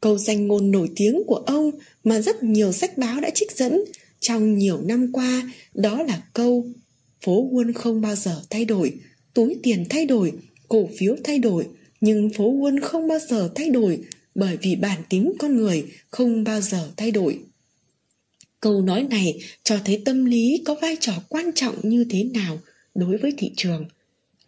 Câu 0.00 0.18
danh 0.18 0.46
ngôn 0.46 0.70
nổi 0.70 0.90
tiếng 0.96 1.22
của 1.26 1.42
ông 1.46 1.70
mà 2.04 2.20
rất 2.20 2.42
nhiều 2.42 2.72
sách 2.72 2.98
báo 2.98 3.20
đã 3.20 3.30
trích 3.34 3.56
dẫn 3.56 3.84
trong 4.20 4.58
nhiều 4.58 4.80
năm 4.80 5.12
qua 5.12 5.52
đó 5.74 6.02
là 6.02 6.22
câu 6.32 6.66
Phố 7.24 7.50
Wall 7.52 7.72
không 7.74 8.00
bao 8.00 8.16
giờ 8.16 8.42
thay 8.50 8.64
đổi, 8.64 8.92
túi 9.34 9.56
tiền 9.62 9.84
thay 9.90 10.06
đổi, 10.06 10.32
cổ 10.68 10.88
phiếu 10.98 11.16
thay 11.24 11.38
đổi, 11.38 11.66
nhưng 12.00 12.30
phố 12.30 12.52
Wall 12.52 12.78
không 12.82 13.08
bao 13.08 13.18
giờ 13.28 13.50
thay 13.54 13.70
đổi 13.70 14.00
bởi 14.34 14.56
vì 14.62 14.76
bản 14.76 15.02
tính 15.08 15.32
con 15.38 15.56
người 15.56 15.84
không 16.10 16.44
bao 16.44 16.60
giờ 16.60 16.90
thay 16.96 17.10
đổi. 17.10 17.38
Câu 18.60 18.82
nói 18.82 19.06
này 19.10 19.40
cho 19.62 19.78
thấy 19.84 20.02
tâm 20.04 20.24
lý 20.24 20.62
có 20.64 20.74
vai 20.82 20.96
trò 21.00 21.12
quan 21.28 21.50
trọng 21.54 21.74
như 21.82 22.04
thế 22.10 22.24
nào 22.24 22.60
đối 22.94 23.16
với 23.16 23.32
thị 23.38 23.52
trường. 23.56 23.88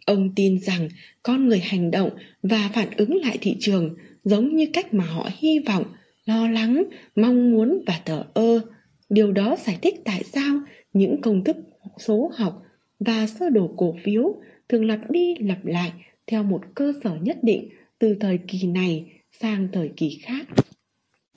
Ông 0.05 0.29
tin 0.35 0.59
rằng 0.59 0.89
con 1.23 1.47
người 1.47 1.59
hành 1.59 1.91
động 1.91 2.09
và 2.43 2.69
phản 2.73 2.87
ứng 2.97 3.15
lại 3.15 3.37
thị 3.41 3.55
trường 3.59 3.95
giống 4.23 4.55
như 4.55 4.65
cách 4.73 4.93
mà 4.93 5.05
họ 5.05 5.29
hy 5.37 5.59
vọng, 5.59 5.83
lo 6.25 6.47
lắng, 6.47 6.83
mong 7.15 7.51
muốn 7.51 7.83
và 7.87 8.01
thờ 8.05 8.23
ơ. 8.33 8.61
Điều 9.09 9.31
đó 9.31 9.55
giải 9.65 9.79
thích 9.81 9.95
tại 10.05 10.23
sao 10.23 10.59
những 10.93 11.21
công 11.21 11.43
thức 11.43 11.57
số 11.99 12.31
học 12.35 12.61
và 12.99 13.27
sơ 13.27 13.49
đồ 13.49 13.73
cổ 13.77 13.95
phiếu 14.03 14.35
thường 14.69 14.85
lặp 14.85 15.11
đi 15.11 15.35
lặp 15.39 15.65
lại 15.65 15.91
theo 16.27 16.43
một 16.43 16.61
cơ 16.75 16.93
sở 17.03 17.15
nhất 17.21 17.37
định 17.41 17.69
từ 17.99 18.15
thời 18.19 18.39
kỳ 18.47 18.67
này 18.67 19.05
sang 19.41 19.67
thời 19.73 19.89
kỳ 19.97 20.19
khác. 20.21 20.45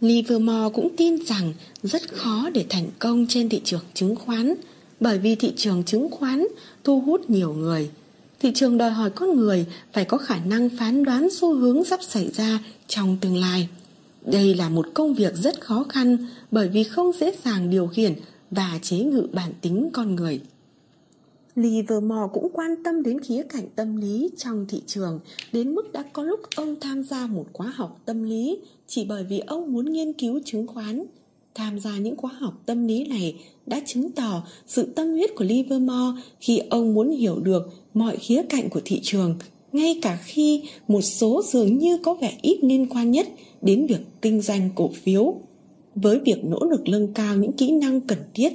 Livermore 0.00 0.74
cũng 0.74 0.96
tin 0.96 1.16
rằng 1.24 1.52
rất 1.82 2.02
khó 2.08 2.50
để 2.54 2.64
thành 2.68 2.86
công 2.98 3.26
trên 3.28 3.48
thị 3.48 3.60
trường 3.64 3.84
chứng 3.94 4.16
khoán 4.16 4.54
bởi 5.00 5.18
vì 5.18 5.34
thị 5.34 5.52
trường 5.56 5.84
chứng 5.84 6.10
khoán 6.10 6.46
thu 6.84 7.00
hút 7.00 7.30
nhiều 7.30 7.52
người. 7.54 7.90
Thị 8.40 8.50
trường 8.54 8.78
đòi 8.78 8.90
hỏi 8.90 9.10
con 9.10 9.36
người 9.36 9.66
phải 9.92 10.04
có 10.04 10.18
khả 10.18 10.38
năng 10.44 10.68
phán 10.68 11.04
đoán 11.04 11.28
xu 11.30 11.54
hướng 11.54 11.84
sắp 11.84 12.02
xảy 12.02 12.30
ra 12.32 12.58
trong 12.86 13.16
tương 13.20 13.36
lai. 13.36 13.68
Đây 14.24 14.54
là 14.54 14.68
một 14.68 14.86
công 14.94 15.14
việc 15.14 15.34
rất 15.36 15.60
khó 15.60 15.84
khăn 15.88 16.16
bởi 16.50 16.68
vì 16.68 16.84
không 16.84 17.12
dễ 17.20 17.32
dàng 17.44 17.70
điều 17.70 17.86
khiển 17.86 18.14
và 18.50 18.78
chế 18.82 18.96
ngự 18.96 19.26
bản 19.32 19.52
tính 19.60 19.90
con 19.92 20.14
người. 20.14 20.40
Livermore 21.56 22.32
cũng 22.32 22.48
quan 22.52 22.82
tâm 22.84 23.02
đến 23.02 23.20
khía 23.20 23.42
cạnh 23.48 23.68
tâm 23.76 23.96
lý 23.96 24.30
trong 24.36 24.66
thị 24.68 24.82
trường, 24.86 25.20
đến 25.52 25.74
mức 25.74 25.92
đã 25.92 26.04
có 26.12 26.22
lúc 26.22 26.40
ông 26.56 26.80
tham 26.80 27.04
gia 27.04 27.26
một 27.26 27.46
khóa 27.52 27.72
học 27.74 28.00
tâm 28.04 28.22
lý 28.22 28.58
chỉ 28.86 29.04
bởi 29.04 29.24
vì 29.24 29.38
ông 29.38 29.72
muốn 29.72 29.92
nghiên 29.92 30.12
cứu 30.12 30.40
chứng 30.44 30.66
khoán. 30.66 31.04
Tham 31.54 31.80
gia 31.80 31.98
những 31.98 32.16
khóa 32.16 32.30
học 32.38 32.62
tâm 32.66 32.86
lý 32.86 33.06
này 33.06 33.44
đã 33.66 33.80
chứng 33.86 34.12
tỏ 34.12 34.46
sự 34.66 34.92
tâm 34.96 35.10
huyết 35.10 35.30
của 35.36 35.44
Livermore 35.44 36.22
khi 36.40 36.60
ông 36.70 36.94
muốn 36.94 37.10
hiểu 37.10 37.38
được 37.38 37.62
mọi 37.94 38.16
khía 38.16 38.42
cạnh 38.48 38.68
của 38.68 38.80
thị 38.84 39.00
trường, 39.02 39.38
ngay 39.72 39.98
cả 40.02 40.18
khi 40.24 40.62
một 40.88 41.00
số 41.00 41.42
dường 41.52 41.78
như 41.78 41.98
có 41.98 42.14
vẻ 42.14 42.32
ít 42.42 42.58
liên 42.62 42.86
quan 42.86 43.10
nhất 43.10 43.28
đến 43.62 43.86
việc 43.86 44.00
kinh 44.22 44.40
doanh 44.40 44.70
cổ 44.74 44.90
phiếu. 45.02 45.34
Với 45.94 46.18
việc 46.18 46.44
nỗ 46.44 46.64
lực 46.64 46.88
nâng 46.88 47.14
cao 47.14 47.36
những 47.36 47.52
kỹ 47.52 47.70
năng 47.70 48.00
cần 48.00 48.18
thiết, 48.34 48.52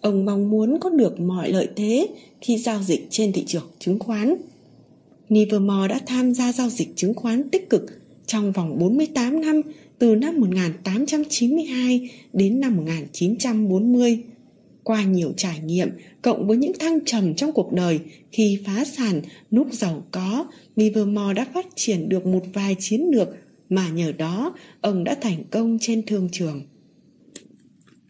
ông 0.00 0.24
mong 0.24 0.50
muốn 0.50 0.78
có 0.80 0.90
được 0.90 1.20
mọi 1.20 1.52
lợi 1.52 1.68
thế 1.76 2.06
khi 2.40 2.58
giao 2.58 2.82
dịch 2.82 3.06
trên 3.10 3.32
thị 3.32 3.44
trường 3.46 3.66
chứng 3.78 3.98
khoán. 3.98 4.34
Livermore 5.28 5.88
đã 5.88 6.00
tham 6.06 6.34
gia 6.34 6.52
giao 6.52 6.68
dịch 6.68 6.88
chứng 6.96 7.14
khoán 7.14 7.50
tích 7.50 7.70
cực 7.70 7.86
trong 8.26 8.52
vòng 8.52 8.78
48 8.78 9.40
năm 9.40 9.62
từ 9.98 10.14
năm 10.14 10.40
1892 10.40 12.10
đến 12.32 12.60
năm 12.60 12.76
1940. 12.76 14.18
Qua 14.84 15.04
nhiều 15.04 15.32
trải 15.36 15.60
nghiệm 15.60 15.88
cộng 16.22 16.46
với 16.46 16.56
những 16.56 16.72
thăng 16.78 16.98
trầm 17.06 17.34
trong 17.34 17.52
cuộc 17.52 17.72
đời 17.72 18.00
khi 18.32 18.58
phá 18.66 18.84
sản 18.84 19.22
lúc 19.50 19.68
giàu 19.72 20.06
có, 20.10 20.46
Livermore 20.76 21.34
đã 21.34 21.46
phát 21.54 21.66
triển 21.74 22.08
được 22.08 22.26
một 22.26 22.42
vài 22.52 22.76
chiến 22.78 23.10
lược 23.12 23.28
mà 23.70 23.88
nhờ 23.88 24.12
đó 24.12 24.54
ông 24.80 25.04
đã 25.04 25.14
thành 25.14 25.44
công 25.50 25.78
trên 25.80 26.02
thương 26.06 26.28
trường. 26.32 26.62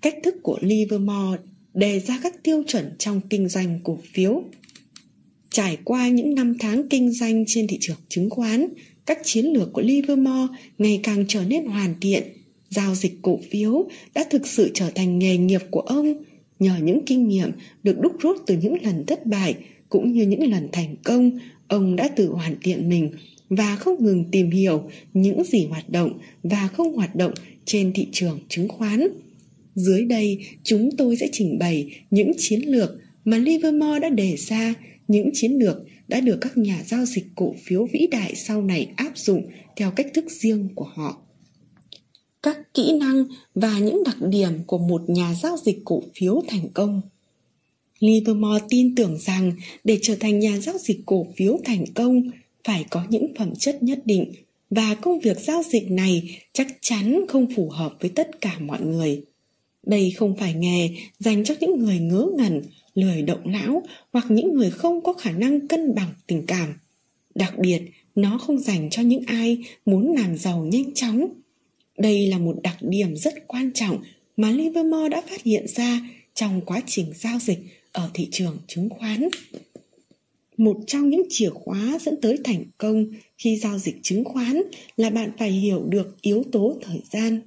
Cách 0.00 0.14
thức 0.22 0.34
của 0.42 0.58
Livermore 0.60 1.38
đề 1.74 2.00
ra 2.00 2.20
các 2.22 2.42
tiêu 2.42 2.62
chuẩn 2.66 2.92
trong 2.98 3.20
kinh 3.30 3.48
doanh 3.48 3.80
cổ 3.84 3.98
phiếu. 4.12 4.42
Trải 5.50 5.78
qua 5.84 6.08
những 6.08 6.34
năm 6.34 6.54
tháng 6.58 6.88
kinh 6.88 7.12
doanh 7.12 7.44
trên 7.46 7.66
thị 7.66 7.78
trường 7.80 7.96
chứng 8.08 8.30
khoán, 8.30 8.66
các 9.06 9.18
chiến 9.24 9.46
lược 9.46 9.72
của 9.72 9.82
Livermore 9.82 10.54
ngày 10.78 11.00
càng 11.02 11.24
trở 11.28 11.44
nên 11.44 11.66
hoàn 11.66 11.94
thiện. 12.00 12.22
Giao 12.70 12.94
dịch 12.94 13.18
cổ 13.22 13.40
phiếu 13.50 13.88
đã 14.14 14.24
thực 14.30 14.46
sự 14.46 14.70
trở 14.74 14.90
thành 14.90 15.18
nghề 15.18 15.36
nghiệp 15.36 15.60
của 15.70 15.80
ông 15.80 16.24
nhờ 16.60 16.72
những 16.82 17.00
kinh 17.06 17.28
nghiệm 17.28 17.50
được 17.82 18.00
đúc 18.00 18.12
rút 18.20 18.36
từ 18.46 18.56
những 18.62 18.76
lần 18.82 19.06
thất 19.06 19.26
bại 19.26 19.54
cũng 19.88 20.12
như 20.12 20.26
những 20.26 20.50
lần 20.50 20.68
thành 20.72 20.96
công, 21.04 21.38
ông 21.68 21.96
đã 21.96 22.08
tự 22.08 22.28
hoàn 22.28 22.56
thiện 22.62 22.88
mình 22.88 23.10
và 23.48 23.76
không 23.76 24.04
ngừng 24.04 24.24
tìm 24.30 24.50
hiểu 24.50 24.90
những 25.14 25.44
gì 25.44 25.66
hoạt 25.66 25.90
động 25.90 26.18
và 26.42 26.68
không 26.72 26.94
hoạt 26.94 27.16
động 27.16 27.32
trên 27.64 27.92
thị 27.92 28.06
trường 28.12 28.38
chứng 28.48 28.68
khoán. 28.68 29.08
Dưới 29.74 30.04
đây, 30.04 30.38
chúng 30.62 30.90
tôi 30.96 31.16
sẽ 31.16 31.28
trình 31.32 31.58
bày 31.58 31.90
những 32.10 32.32
chiến 32.38 32.60
lược 32.60 32.90
mà 33.24 33.38
Livermore 33.38 33.98
đã 33.98 34.08
đề 34.08 34.36
ra, 34.36 34.74
những 35.08 35.30
chiến 35.32 35.52
lược 35.52 35.76
đã 36.08 36.20
được 36.20 36.38
các 36.40 36.56
nhà 36.56 36.82
giao 36.86 37.04
dịch 37.04 37.24
cổ 37.34 37.54
phiếu 37.64 37.86
vĩ 37.92 38.06
đại 38.10 38.34
sau 38.34 38.62
này 38.62 38.88
áp 38.96 39.18
dụng 39.18 39.46
theo 39.76 39.90
cách 39.90 40.06
thức 40.14 40.24
riêng 40.30 40.68
của 40.74 40.88
họ. 40.94 41.22
Các 42.42 42.74
kỹ 42.74 42.92
năng 42.92 43.24
và 43.54 43.78
những 43.78 44.04
đặc 44.04 44.16
điểm 44.20 44.52
của 44.66 44.78
một 44.78 45.10
nhà 45.10 45.34
giao 45.42 45.56
dịch 45.64 45.78
cổ 45.84 46.02
phiếu 46.14 46.42
thành 46.48 46.68
công. 46.74 47.00
Livermore 47.98 48.64
tin 48.68 48.94
tưởng 48.94 49.18
rằng 49.18 49.52
để 49.84 49.98
trở 50.02 50.16
thành 50.20 50.38
nhà 50.38 50.58
giao 50.58 50.78
dịch 50.78 51.00
cổ 51.06 51.26
phiếu 51.36 51.58
thành 51.64 51.84
công 51.94 52.22
phải 52.64 52.84
có 52.90 53.02
những 53.08 53.34
phẩm 53.38 53.52
chất 53.58 53.82
nhất 53.82 53.98
định 54.04 54.32
và 54.70 54.94
công 54.94 55.20
việc 55.20 55.40
giao 55.40 55.62
dịch 55.72 55.90
này 55.90 56.38
chắc 56.52 56.66
chắn 56.80 57.24
không 57.28 57.46
phù 57.56 57.68
hợp 57.68 57.96
với 58.00 58.10
tất 58.10 58.40
cả 58.40 58.58
mọi 58.60 58.80
người. 58.80 59.24
Đây 59.86 60.10
không 60.10 60.36
phải 60.36 60.54
nghề 60.54 60.90
dành 61.18 61.44
cho 61.44 61.54
những 61.60 61.78
người 61.78 61.98
ngớ 61.98 62.26
ngẩn, 62.36 62.62
lười 62.94 63.22
động 63.22 63.42
não 63.44 63.82
hoặc 64.12 64.26
những 64.28 64.54
người 64.54 64.70
không 64.70 65.00
có 65.00 65.12
khả 65.12 65.30
năng 65.30 65.68
cân 65.68 65.94
bằng 65.94 66.08
tình 66.26 66.46
cảm. 66.46 66.74
Đặc 67.34 67.58
biệt, 67.58 67.82
nó 68.14 68.38
không 68.38 68.58
dành 68.58 68.90
cho 68.90 69.02
những 69.02 69.22
ai 69.26 69.58
muốn 69.86 70.12
làm 70.12 70.36
giàu 70.36 70.64
nhanh 70.64 70.94
chóng. 70.94 71.28
Đây 71.98 72.26
là 72.26 72.38
một 72.38 72.56
đặc 72.62 72.76
điểm 72.80 73.16
rất 73.16 73.34
quan 73.46 73.70
trọng 73.74 74.02
mà 74.36 74.50
Livermore 74.50 75.08
đã 75.08 75.22
phát 75.30 75.42
hiện 75.42 75.66
ra 75.68 76.00
trong 76.34 76.60
quá 76.60 76.82
trình 76.86 77.06
giao 77.14 77.38
dịch 77.38 77.58
ở 77.92 78.10
thị 78.14 78.28
trường 78.30 78.58
chứng 78.66 78.88
khoán. 78.88 79.28
Một 80.56 80.76
trong 80.86 81.10
những 81.10 81.22
chìa 81.30 81.50
khóa 81.50 81.98
dẫn 82.00 82.20
tới 82.22 82.38
thành 82.44 82.64
công 82.78 83.06
khi 83.38 83.56
giao 83.56 83.78
dịch 83.78 83.96
chứng 84.02 84.24
khoán 84.24 84.62
là 84.96 85.10
bạn 85.10 85.30
phải 85.38 85.50
hiểu 85.50 85.84
được 85.88 86.16
yếu 86.22 86.44
tố 86.52 86.76
thời 86.82 87.00
gian. 87.12 87.40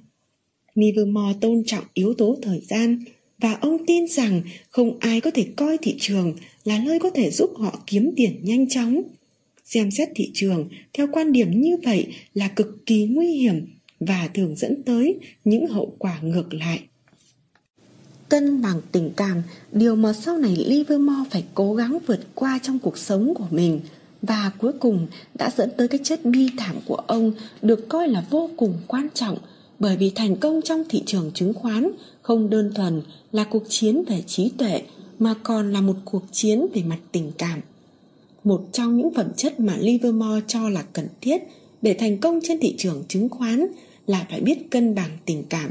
Livermore 0.74 1.38
tôn 1.40 1.62
trọng 1.66 1.84
yếu 1.94 2.14
tố 2.14 2.38
thời 2.42 2.60
gian 2.60 3.04
và 3.38 3.52
ông 3.52 3.86
tin 3.86 4.08
rằng 4.08 4.42
không 4.68 4.98
ai 4.98 5.20
có 5.20 5.30
thể 5.30 5.46
coi 5.56 5.78
thị 5.78 5.94
trường 6.00 6.36
là 6.64 6.78
nơi 6.84 6.98
có 6.98 7.10
thể 7.10 7.30
giúp 7.30 7.50
họ 7.56 7.82
kiếm 7.86 8.10
tiền 8.16 8.40
nhanh 8.42 8.68
chóng. 8.68 9.02
Xem 9.64 9.90
xét 9.90 10.08
thị 10.14 10.30
trường 10.34 10.68
theo 10.92 11.08
quan 11.12 11.32
điểm 11.32 11.60
như 11.60 11.76
vậy 11.84 12.06
là 12.34 12.48
cực 12.48 12.86
kỳ 12.86 13.04
nguy 13.04 13.32
hiểm 13.32 13.66
và 14.06 14.28
thường 14.34 14.56
dẫn 14.56 14.82
tới 14.82 15.18
những 15.44 15.66
hậu 15.66 15.96
quả 15.98 16.18
ngược 16.22 16.54
lại. 16.54 16.82
Cân 18.28 18.62
bằng 18.62 18.80
tình 18.92 19.10
cảm, 19.16 19.42
điều 19.72 19.96
mà 19.96 20.12
sau 20.12 20.38
này 20.38 20.56
Livermore 20.56 21.30
phải 21.30 21.44
cố 21.54 21.74
gắng 21.74 21.98
vượt 22.06 22.20
qua 22.34 22.58
trong 22.62 22.78
cuộc 22.78 22.98
sống 22.98 23.34
của 23.34 23.46
mình 23.50 23.80
và 24.22 24.50
cuối 24.58 24.72
cùng 24.72 25.06
đã 25.34 25.50
dẫn 25.56 25.70
tới 25.76 25.88
cái 25.88 26.00
chết 26.04 26.24
bi 26.24 26.48
thảm 26.56 26.76
của 26.86 27.02
ông 27.06 27.32
được 27.62 27.88
coi 27.88 28.08
là 28.08 28.24
vô 28.30 28.50
cùng 28.56 28.74
quan 28.86 29.08
trọng 29.14 29.38
bởi 29.78 29.96
vì 29.96 30.10
thành 30.14 30.36
công 30.36 30.60
trong 30.64 30.82
thị 30.88 31.02
trường 31.06 31.30
chứng 31.34 31.54
khoán 31.54 31.90
không 32.22 32.50
đơn 32.50 32.72
thuần 32.74 33.02
là 33.32 33.44
cuộc 33.44 33.62
chiến 33.68 34.04
về 34.08 34.22
trí 34.26 34.52
tuệ 34.58 34.82
mà 35.18 35.34
còn 35.42 35.72
là 35.72 35.80
một 35.80 35.96
cuộc 36.04 36.24
chiến 36.32 36.66
về 36.74 36.82
mặt 36.82 36.98
tình 37.12 37.32
cảm. 37.38 37.60
Một 38.44 38.68
trong 38.72 38.96
những 38.96 39.14
phẩm 39.14 39.26
chất 39.36 39.60
mà 39.60 39.76
Livermore 39.80 40.44
cho 40.48 40.68
là 40.68 40.82
cần 40.92 41.08
thiết 41.20 41.42
để 41.82 41.96
thành 41.98 42.18
công 42.18 42.40
trên 42.42 42.60
thị 42.60 42.74
trường 42.78 43.04
chứng 43.08 43.28
khoán 43.28 43.66
là 44.06 44.26
phải 44.30 44.40
biết 44.40 44.70
cân 44.70 44.94
bằng 44.94 45.10
tình 45.26 45.42
cảm. 45.48 45.70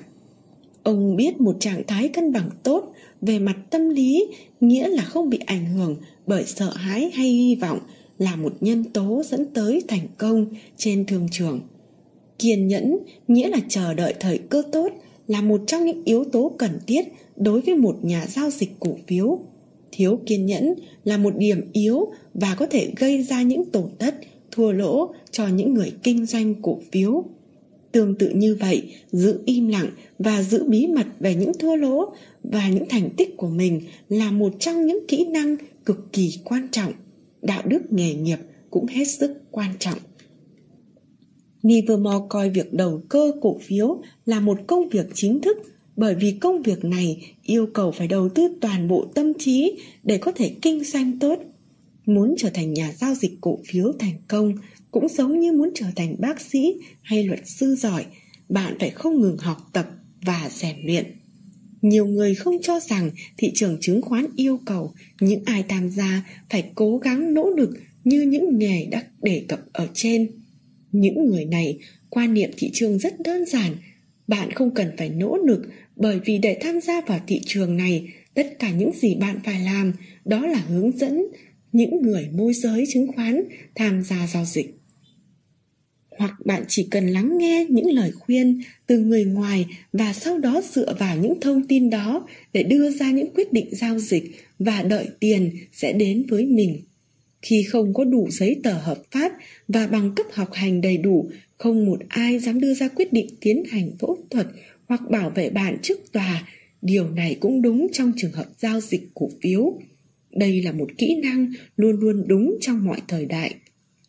Ông 0.84 1.16
biết 1.16 1.42
một 1.42 1.58
trạng 1.60 1.84
thái 1.88 2.08
cân 2.08 2.34
bằng 2.34 2.50
tốt 2.64 2.94
về 3.22 3.40
mặt 3.40 3.56
tâm 3.70 3.90
lý 3.90 4.26
nghĩa 4.62 4.88
là 4.88 5.04
không 5.04 5.30
bị 5.30 5.40
ảnh 5.46 5.66
hưởng 5.66 5.96
bởi 6.28 6.44
sợ 6.46 6.70
hãi 6.70 7.12
hay 7.14 7.28
hy 7.28 7.56
vọng 7.56 7.80
là 8.18 8.36
một 8.36 8.54
nhân 8.62 8.84
tố 8.84 9.24
dẫn 9.26 9.46
tới 9.46 9.82
thành 9.88 10.08
công 10.18 10.46
trên 10.78 11.06
thương 11.06 11.28
trường. 11.32 11.62
Kiên 12.40 12.68
nhẫn 12.68 12.98
nghĩa 13.28 13.50
là 13.50 13.60
chờ 13.70 13.94
đợi 13.94 14.14
thời 14.20 14.38
cơ 14.38 14.64
tốt 14.72 14.92
là 15.28 15.42
một 15.42 15.62
trong 15.68 15.86
những 15.86 16.04
yếu 16.06 16.24
tố 16.24 16.52
cần 16.58 16.80
thiết 16.88 17.02
đối 17.36 17.62
với 17.62 17.76
một 17.76 17.98
nhà 18.02 18.26
giao 18.28 18.50
dịch 18.50 18.72
cổ 18.80 18.98
phiếu. 19.08 19.40
Thiếu 19.92 20.20
kiên 20.26 20.46
nhẫn 20.46 20.74
là 21.04 21.18
một 21.18 21.38
điểm 21.38 21.70
yếu 21.74 22.08
và 22.34 22.56
có 22.56 22.66
thể 22.66 22.92
gây 22.98 23.24
ra 23.24 23.42
những 23.42 23.66
tổn 23.66 23.90
thất, 24.00 24.16
thua 24.52 24.72
lỗ 24.72 25.14
cho 25.32 25.48
những 25.48 25.74
người 25.74 25.92
kinh 26.04 26.26
doanh 26.26 26.56
cổ 26.62 26.80
phiếu. 26.92 27.26
Tương 27.94 28.16
tự 28.16 28.30
như 28.30 28.56
vậy, 28.56 28.94
giữ 29.12 29.40
im 29.46 29.68
lặng 29.68 29.90
và 30.20 30.44
giữ 30.44 30.64
bí 30.64 30.88
mật 30.88 31.08
về 31.20 31.36
những 31.36 31.52
thua 31.60 31.76
lỗ 31.76 32.14
và 32.44 32.70
những 32.70 32.86
thành 32.90 33.10
tích 33.18 33.38
của 33.38 33.48
mình 33.48 33.82
là 34.10 34.32
một 34.32 34.54
trong 34.60 34.86
những 34.86 35.00
kỹ 35.08 35.26
năng 35.26 35.56
cực 35.86 36.14
kỳ 36.14 36.40
quan 36.44 36.68
trọng. 36.72 36.94
Đạo 37.42 37.62
đức 37.66 37.82
nghề 37.92 38.14
nghiệp 38.14 38.38
cũng 38.70 38.86
hết 38.88 39.06
sức 39.06 39.32
quan 39.52 39.72
trọng. 39.80 40.00
Livermore 41.62 42.26
coi 42.30 42.50
việc 42.50 42.74
đầu 42.74 43.02
cơ 43.10 43.32
cổ 43.42 43.60
phiếu 43.62 44.02
là 44.26 44.40
một 44.40 44.60
công 44.68 44.90
việc 44.90 45.06
chính 45.14 45.42
thức 45.42 45.58
bởi 45.96 46.16
vì 46.16 46.32
công 46.32 46.62
việc 46.62 46.86
này 46.86 47.36
yêu 47.44 47.68
cầu 47.74 47.92
phải 47.92 48.08
đầu 48.08 48.30
tư 48.30 48.48
toàn 48.62 48.88
bộ 48.88 49.06
tâm 49.14 49.34
trí 49.40 49.80
để 50.04 50.18
có 50.18 50.32
thể 50.32 50.56
kinh 50.62 50.84
doanh 50.84 51.20
tốt. 51.20 51.40
Muốn 52.06 52.36
trở 52.38 52.50
thành 52.54 52.74
nhà 52.74 52.94
giao 52.98 53.16
dịch 53.16 53.32
cổ 53.42 53.60
phiếu 53.66 53.92
thành 54.00 54.16
công 54.28 54.54
cũng 54.94 55.10
giống 55.10 55.40
như 55.40 55.52
muốn 55.52 55.72
trở 55.76 55.86
thành 55.96 56.16
bác 56.20 56.42
sĩ 56.42 56.74
hay 57.02 57.24
luật 57.24 57.40
sư 57.46 57.76
giỏi, 57.76 58.06
bạn 58.50 58.76
phải 58.80 58.90
không 58.90 59.22
ngừng 59.22 59.38
học 59.38 59.58
tập 59.74 59.90
và 60.22 60.50
rèn 60.52 60.76
luyện. 60.84 61.06
Nhiều 61.82 62.06
người 62.06 62.36
không 62.36 62.56
cho 62.62 62.80
rằng 62.80 63.12
thị 63.38 63.52
trường 63.56 63.78
chứng 63.82 64.02
khoán 64.02 64.26
yêu 64.36 64.60
cầu 64.66 64.94
những 65.22 65.44
ai 65.46 65.64
tham 65.70 65.90
gia 65.90 66.26
phải 66.50 66.72
cố 66.76 66.98
gắng 66.98 67.34
nỗ 67.34 67.50
lực 67.50 67.70
như 68.04 68.22
những 68.22 68.58
nghề 68.58 68.86
đã 68.86 69.04
đề 69.22 69.46
cập 69.48 69.60
ở 69.72 69.88
trên 69.94 70.32
những 70.92 71.26
người 71.26 71.46
này 71.46 71.80
quan 72.10 72.34
niệm 72.34 72.50
thị 72.58 72.70
trường 72.74 73.00
rất 73.00 73.14
đơn 73.20 73.46
giản 73.46 73.72
bạn 74.28 74.52
không 74.52 74.74
cần 74.74 74.92
phải 74.98 75.10
nỗ 75.10 75.38
lực 75.38 75.62
bởi 75.96 76.20
vì 76.26 76.38
để 76.38 76.58
tham 76.62 76.82
gia 76.82 77.02
vào 77.02 77.20
thị 77.28 77.42
trường 77.46 77.78
này 77.78 78.08
tất 78.34 78.60
cả 78.60 78.72
những 78.72 78.92
gì 79.02 79.16
bạn 79.16 79.40
phải 79.46 79.60
làm 79.60 79.94
đó 80.26 80.46
là 80.46 80.60
hướng 80.60 80.98
dẫn 80.98 81.26
những 81.72 82.02
người 82.02 82.28
môi 82.34 82.54
giới 82.54 82.86
chứng 82.94 83.08
khoán 83.16 83.44
tham 83.76 84.04
gia 84.04 84.28
giao 84.28 84.46
dịch 84.46 84.83
hoặc 86.18 86.34
bạn 86.46 86.64
chỉ 86.68 86.88
cần 86.92 87.08
lắng 87.08 87.38
nghe 87.38 87.66
những 87.70 87.92
lời 87.92 88.12
khuyên 88.12 88.62
từ 88.88 89.00
người 89.00 89.26
ngoài 89.26 89.66
và 89.94 90.14
sau 90.14 90.40
đó 90.40 90.62
dựa 90.74 90.96
vào 91.00 91.18
những 91.18 91.40
thông 91.42 91.68
tin 91.68 91.90
đó 91.90 92.28
để 92.54 92.64
đưa 92.64 92.90
ra 92.90 93.12
những 93.12 93.34
quyết 93.36 93.54
định 93.54 93.68
giao 93.72 94.00
dịch 94.00 94.24
và 94.60 94.84
đợi 94.84 95.08
tiền 95.20 95.52
sẽ 95.72 95.94
đến 95.94 96.26
với 96.30 96.46
mình 96.46 96.82
khi 97.44 97.64
không 97.64 97.94
có 97.94 98.04
đủ 98.04 98.28
giấy 98.32 98.60
tờ 98.64 98.74
hợp 98.74 99.04
pháp 99.12 99.32
và 99.68 99.88
bằng 99.88 100.16
cấp 100.16 100.26
học 100.34 100.54
hành 100.54 100.82
đầy 100.82 100.98
đủ, 100.98 101.30
không 101.58 101.86
một 101.86 102.00
ai 102.08 102.40
dám 102.40 102.60
đưa 102.60 102.74
ra 102.74 102.88
quyết 102.88 103.14
định 103.14 103.28
tiến 103.42 103.64
hành 103.72 103.92
phẫu 104.00 104.18
thuật 104.30 104.48
hoặc 104.88 105.02
bảo 105.10 105.30
vệ 105.30 105.50
bạn 105.50 105.78
trước 105.82 106.12
tòa. 106.12 106.48
Điều 106.82 107.10
này 107.10 107.38
cũng 107.40 107.62
đúng 107.62 107.88
trong 107.94 108.12
trường 108.18 108.32
hợp 108.32 108.46
giao 108.58 108.82
dịch 108.82 109.02
cổ 109.14 109.30
phiếu. 109.42 109.80
Đây 110.32 110.62
là 110.62 110.72
một 110.72 110.90
kỹ 110.98 111.16
năng 111.24 111.54
luôn 111.78 112.00
luôn 112.00 112.24
đúng 112.28 112.58
trong 112.62 112.86
mọi 112.86 113.02
thời 113.08 113.26
đại. 113.26 113.56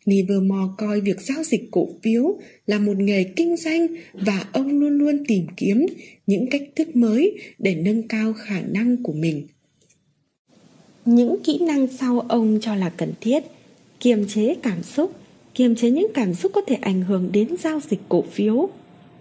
Livermore 0.05 0.73
coi 0.77 1.01
việc 1.01 1.21
giao 1.21 1.43
dịch 1.43 1.67
cổ 1.71 1.89
phiếu 2.03 2.37
là 2.67 2.79
một 2.79 2.97
nghề 2.97 3.23
kinh 3.23 3.57
doanh 3.57 3.87
và 4.13 4.45
ông 4.53 4.79
luôn 4.79 4.97
luôn 4.97 5.23
tìm 5.27 5.45
kiếm 5.57 5.85
những 6.27 6.49
cách 6.51 6.61
thức 6.75 6.95
mới 6.95 7.37
để 7.59 7.75
nâng 7.75 8.07
cao 8.07 8.33
khả 8.33 8.61
năng 8.61 9.03
của 9.03 9.13
mình. 9.13 9.47
Những 11.05 11.35
kỹ 11.43 11.59
năng 11.61 11.87
sau 11.87 12.19
ông 12.19 12.59
cho 12.61 12.75
là 12.75 12.89
cần 12.89 13.13
thiết, 13.21 13.43
kiềm 13.99 14.25
chế 14.27 14.55
cảm 14.63 14.83
xúc, 14.83 15.11
kiềm 15.53 15.75
chế 15.75 15.89
những 15.89 16.11
cảm 16.13 16.33
xúc 16.33 16.51
có 16.55 16.61
thể 16.61 16.75
ảnh 16.75 17.01
hưởng 17.01 17.29
đến 17.31 17.47
giao 17.59 17.79
dịch 17.89 17.99
cổ 18.09 18.21
phiếu, 18.21 18.69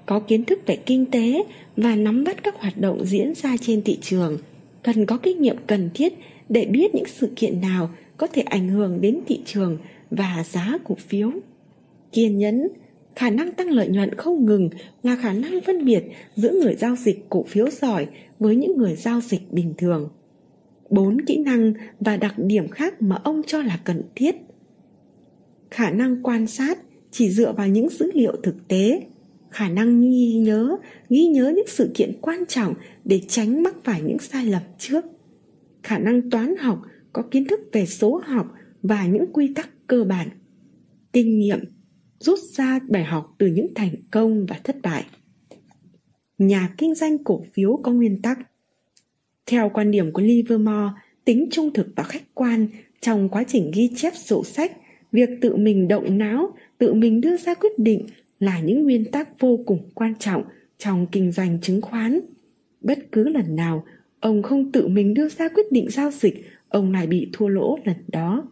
có 0.07 0.21
kiến 0.21 0.45
thức 0.45 0.59
về 0.67 0.77
kinh 0.77 1.07
tế 1.07 1.45
và 1.77 1.97
nắm 1.97 2.25
bắt 2.25 2.43
các 2.43 2.61
hoạt 2.61 2.79
động 2.79 3.07
diễn 3.07 3.33
ra 3.35 3.57
trên 3.61 3.83
thị 3.83 3.99
trường, 4.03 4.39
cần 4.83 5.07
có 5.07 5.19
kinh 5.19 5.43
nghiệm 5.43 5.57
cần 5.67 5.91
thiết 5.95 6.13
để 6.49 6.65
biết 6.65 6.95
những 6.95 7.07
sự 7.21 7.31
kiện 7.37 7.61
nào 7.61 7.91
có 8.17 8.27
thể 8.27 8.43
ảnh 8.43 8.69
hưởng 8.69 9.01
đến 9.01 9.21
thị 9.27 9.41
trường 9.47 9.79
và 10.17 10.45
giá 10.51 10.79
cổ 10.85 10.95
phiếu. 10.95 11.31
Kiên 12.13 12.39
nhẫn, 12.39 12.69
khả 13.15 13.31
năng 13.31 13.53
tăng 13.53 13.71
lợi 13.71 13.89
nhuận 13.89 14.15
không 14.15 14.47
ngừng 14.47 14.71
là 15.03 15.17
khả 15.17 15.33
năng 15.33 15.61
phân 15.67 15.85
biệt 15.85 16.05
giữa 16.37 16.53
người 16.63 16.75
giao 16.75 16.97
dịch 16.97 17.27
cổ 17.29 17.45
phiếu 17.49 17.71
giỏi 17.71 18.07
với 18.39 18.57
những 18.57 18.79
người 18.79 18.97
giao 18.97 19.21
dịch 19.21 19.53
bình 19.53 19.75
thường. 19.79 20.09
Bốn 20.91 21.21
kỹ 21.21 21.39
năng 21.39 21.73
và 22.01 22.17
đặc 22.17 22.35
điểm 22.37 22.69
khác 22.69 23.03
mà 23.03 23.17
ông 23.25 23.43
cho 23.47 23.63
là 23.63 23.81
cần 23.85 24.03
thiết. 24.15 24.35
Khả 25.71 25.91
năng 25.91 26.23
quan 26.23 26.47
sát 26.47 26.79
chỉ 27.11 27.31
dựa 27.31 27.53
vào 27.53 27.69
những 27.69 27.89
dữ 27.89 28.11
liệu 28.15 28.37
thực 28.43 28.69
tế. 28.69 29.03
Khả 29.51 29.69
năng 29.69 30.01
ghi 30.01 30.35
nhớ 30.35 30.77
ghi 31.09 31.27
nhớ 31.27 31.53
những 31.57 31.67
sự 31.69 31.91
kiện 31.95 32.13
quan 32.21 32.47
trọng 32.49 32.75
để 33.05 33.21
tránh 33.29 33.63
mắc 33.63 33.77
phải 33.85 34.03
những 34.03 34.19
sai 34.19 34.47
lầm 34.47 34.63
trước. 34.79 35.05
Khả 35.83 35.99
năng 35.99 36.31
toán 36.31 36.57
học 36.57 36.83
có 37.13 37.23
kiến 37.23 37.45
thức 37.45 37.61
về 37.73 37.87
số 37.87 38.21
học 38.25 38.47
và 38.83 39.07
những 39.07 39.27
quy 39.33 39.53
tắc 39.55 39.69
cơ 39.87 40.05
bản 40.05 40.29
kinh 41.13 41.39
nghiệm 41.39 41.59
rút 42.21 42.39
ra 42.39 42.79
bài 42.89 43.05
học 43.05 43.35
từ 43.39 43.47
những 43.47 43.75
thành 43.75 43.95
công 44.11 44.47
và 44.47 44.61
thất 44.65 44.77
bại 44.83 45.05
nhà 46.39 46.75
kinh 46.79 46.95
doanh 46.95 47.25
cổ 47.25 47.45
phiếu 47.55 47.77
có 47.77 47.93
nguyên 47.93 48.23
tắc 48.23 48.39
theo 49.47 49.71
quan 49.75 49.91
điểm 49.91 50.13
của 50.13 50.23
Livermore, 50.23 50.93
tính 51.25 51.49
trung 51.51 51.73
thực 51.73 51.87
và 51.97 52.03
khách 52.03 52.35
quan 52.35 52.67
trong 53.01 53.29
quá 53.29 53.45
trình 53.49 53.71
ghi 53.75 53.91
chép 53.97 54.13
sổ 54.17 54.45
sách, 54.45 54.73
việc 55.13 55.29
tự 55.41 55.57
mình 55.57 55.89
động 55.89 56.19
não, 56.19 56.55
tự 56.79 56.95
mình 56.95 57.21
đưa 57.21 57.37
ra 57.37 57.55
quyết 57.55 57.79
định 57.79 58.07
là 58.41 58.61
những 58.61 58.85
nguyên 58.85 59.11
tắc 59.11 59.41
vô 59.41 59.59
cùng 59.67 59.91
quan 59.95 60.15
trọng 60.19 60.45
trong 60.79 61.07
kinh 61.13 61.33
doanh 61.33 61.61
chứng 61.61 61.81
khoán. 61.81 62.21
Bất 62.81 62.99
cứ 63.13 63.29
lần 63.29 63.57
nào 63.57 63.85
ông 64.21 64.43
không 64.43 64.73
tự 64.73 64.89
mình 64.89 65.15
đưa 65.15 65.29
ra 65.29 65.49
quyết 65.49 65.73
định 65.73 65.91
giao 65.91 66.11
dịch, 66.11 66.45
ông 66.69 66.93
lại 66.93 67.07
bị 67.07 67.29
thua 67.33 67.49
lỗ 67.49 67.79
lần 67.85 67.97
đó. 68.09 68.49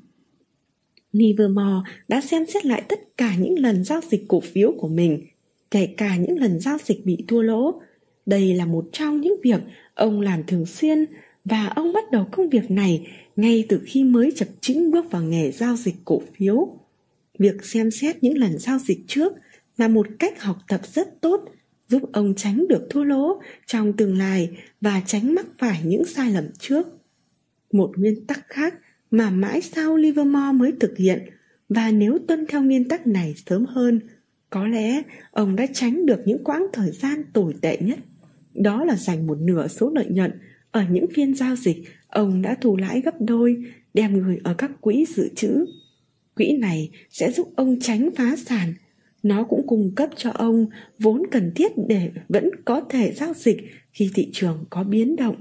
Livermore 1.12 1.90
đã 2.08 2.20
xem 2.20 2.46
xét 2.46 2.66
lại 2.66 2.82
tất 2.88 3.16
cả 3.16 3.36
những 3.36 3.58
lần 3.58 3.84
giao 3.84 4.00
dịch 4.10 4.24
cổ 4.28 4.40
phiếu 4.40 4.72
của 4.78 4.88
mình, 4.88 5.22
kể 5.70 5.86
cả 5.96 6.16
những 6.16 6.38
lần 6.38 6.60
giao 6.60 6.78
dịch 6.84 7.04
bị 7.04 7.24
thua 7.28 7.42
lỗ. 7.42 7.80
Đây 8.26 8.54
là 8.54 8.66
một 8.66 8.84
trong 8.92 9.20
những 9.20 9.36
việc 9.44 9.60
Ông 9.94 10.20
làm 10.20 10.42
thường 10.46 10.66
xuyên 10.66 11.04
và 11.44 11.66
ông 11.66 11.92
bắt 11.92 12.10
đầu 12.10 12.28
công 12.32 12.48
việc 12.48 12.70
này 12.70 13.08
ngay 13.36 13.64
từ 13.68 13.80
khi 13.86 14.04
mới 14.04 14.32
chập 14.36 14.48
chững 14.60 14.90
bước 14.90 15.10
vào 15.10 15.22
nghề 15.22 15.50
giao 15.50 15.76
dịch 15.76 15.94
cổ 16.04 16.22
phiếu. 16.34 16.78
Việc 17.38 17.64
xem 17.64 17.90
xét 17.90 18.22
những 18.22 18.38
lần 18.38 18.58
giao 18.58 18.78
dịch 18.78 18.98
trước 19.06 19.32
là 19.76 19.88
một 19.88 20.06
cách 20.18 20.42
học 20.42 20.58
tập 20.68 20.80
rất 20.92 21.20
tốt 21.20 21.44
giúp 21.88 22.02
ông 22.12 22.34
tránh 22.36 22.68
được 22.68 22.86
thua 22.90 23.04
lỗ 23.04 23.40
trong 23.66 23.92
tương 23.92 24.18
lai 24.18 24.50
và 24.80 25.02
tránh 25.06 25.34
mắc 25.34 25.46
phải 25.58 25.80
những 25.84 26.04
sai 26.04 26.30
lầm 26.30 26.48
trước. 26.58 26.86
Một 27.72 27.92
nguyên 27.96 28.26
tắc 28.26 28.48
khác 28.48 28.74
mà 29.12 29.30
mãi 29.30 29.60
sau 29.60 29.96
Livermore 29.96 30.52
mới 30.52 30.72
thực 30.80 30.96
hiện. 30.98 31.22
Và 31.68 31.90
nếu 31.90 32.18
tuân 32.28 32.46
theo 32.48 32.62
nguyên 32.62 32.88
tắc 32.88 33.06
này 33.06 33.34
sớm 33.46 33.66
hơn, 33.66 34.00
có 34.50 34.66
lẽ 34.66 35.02
ông 35.30 35.56
đã 35.56 35.66
tránh 35.72 36.06
được 36.06 36.20
những 36.24 36.44
quãng 36.44 36.66
thời 36.72 36.90
gian 36.90 37.22
tồi 37.32 37.54
tệ 37.60 37.78
nhất. 37.80 37.98
Đó 38.54 38.84
là 38.84 38.96
dành 38.96 39.26
một 39.26 39.38
nửa 39.40 39.68
số 39.68 39.90
lợi 39.94 40.06
nhuận 40.10 40.32
ở 40.70 40.84
những 40.90 41.06
phiên 41.14 41.34
giao 41.34 41.56
dịch 41.56 41.76
ông 42.08 42.42
đã 42.42 42.56
thu 42.60 42.76
lãi 42.76 43.00
gấp 43.00 43.14
đôi 43.20 43.64
đem 43.94 44.22
gửi 44.22 44.38
ở 44.44 44.54
các 44.54 44.70
quỹ 44.80 45.04
dự 45.16 45.28
trữ. 45.34 45.64
Quỹ 46.36 46.52
này 46.60 46.90
sẽ 47.10 47.32
giúp 47.32 47.48
ông 47.56 47.80
tránh 47.80 48.10
phá 48.16 48.36
sản. 48.36 48.74
Nó 49.22 49.44
cũng 49.44 49.66
cung 49.66 49.92
cấp 49.94 50.10
cho 50.16 50.30
ông 50.30 50.66
vốn 50.98 51.22
cần 51.30 51.52
thiết 51.54 51.72
để 51.88 52.10
vẫn 52.28 52.50
có 52.64 52.80
thể 52.90 53.12
giao 53.12 53.34
dịch 53.34 53.56
khi 53.92 54.10
thị 54.14 54.30
trường 54.32 54.64
có 54.70 54.84
biến 54.84 55.16
động. 55.16 55.36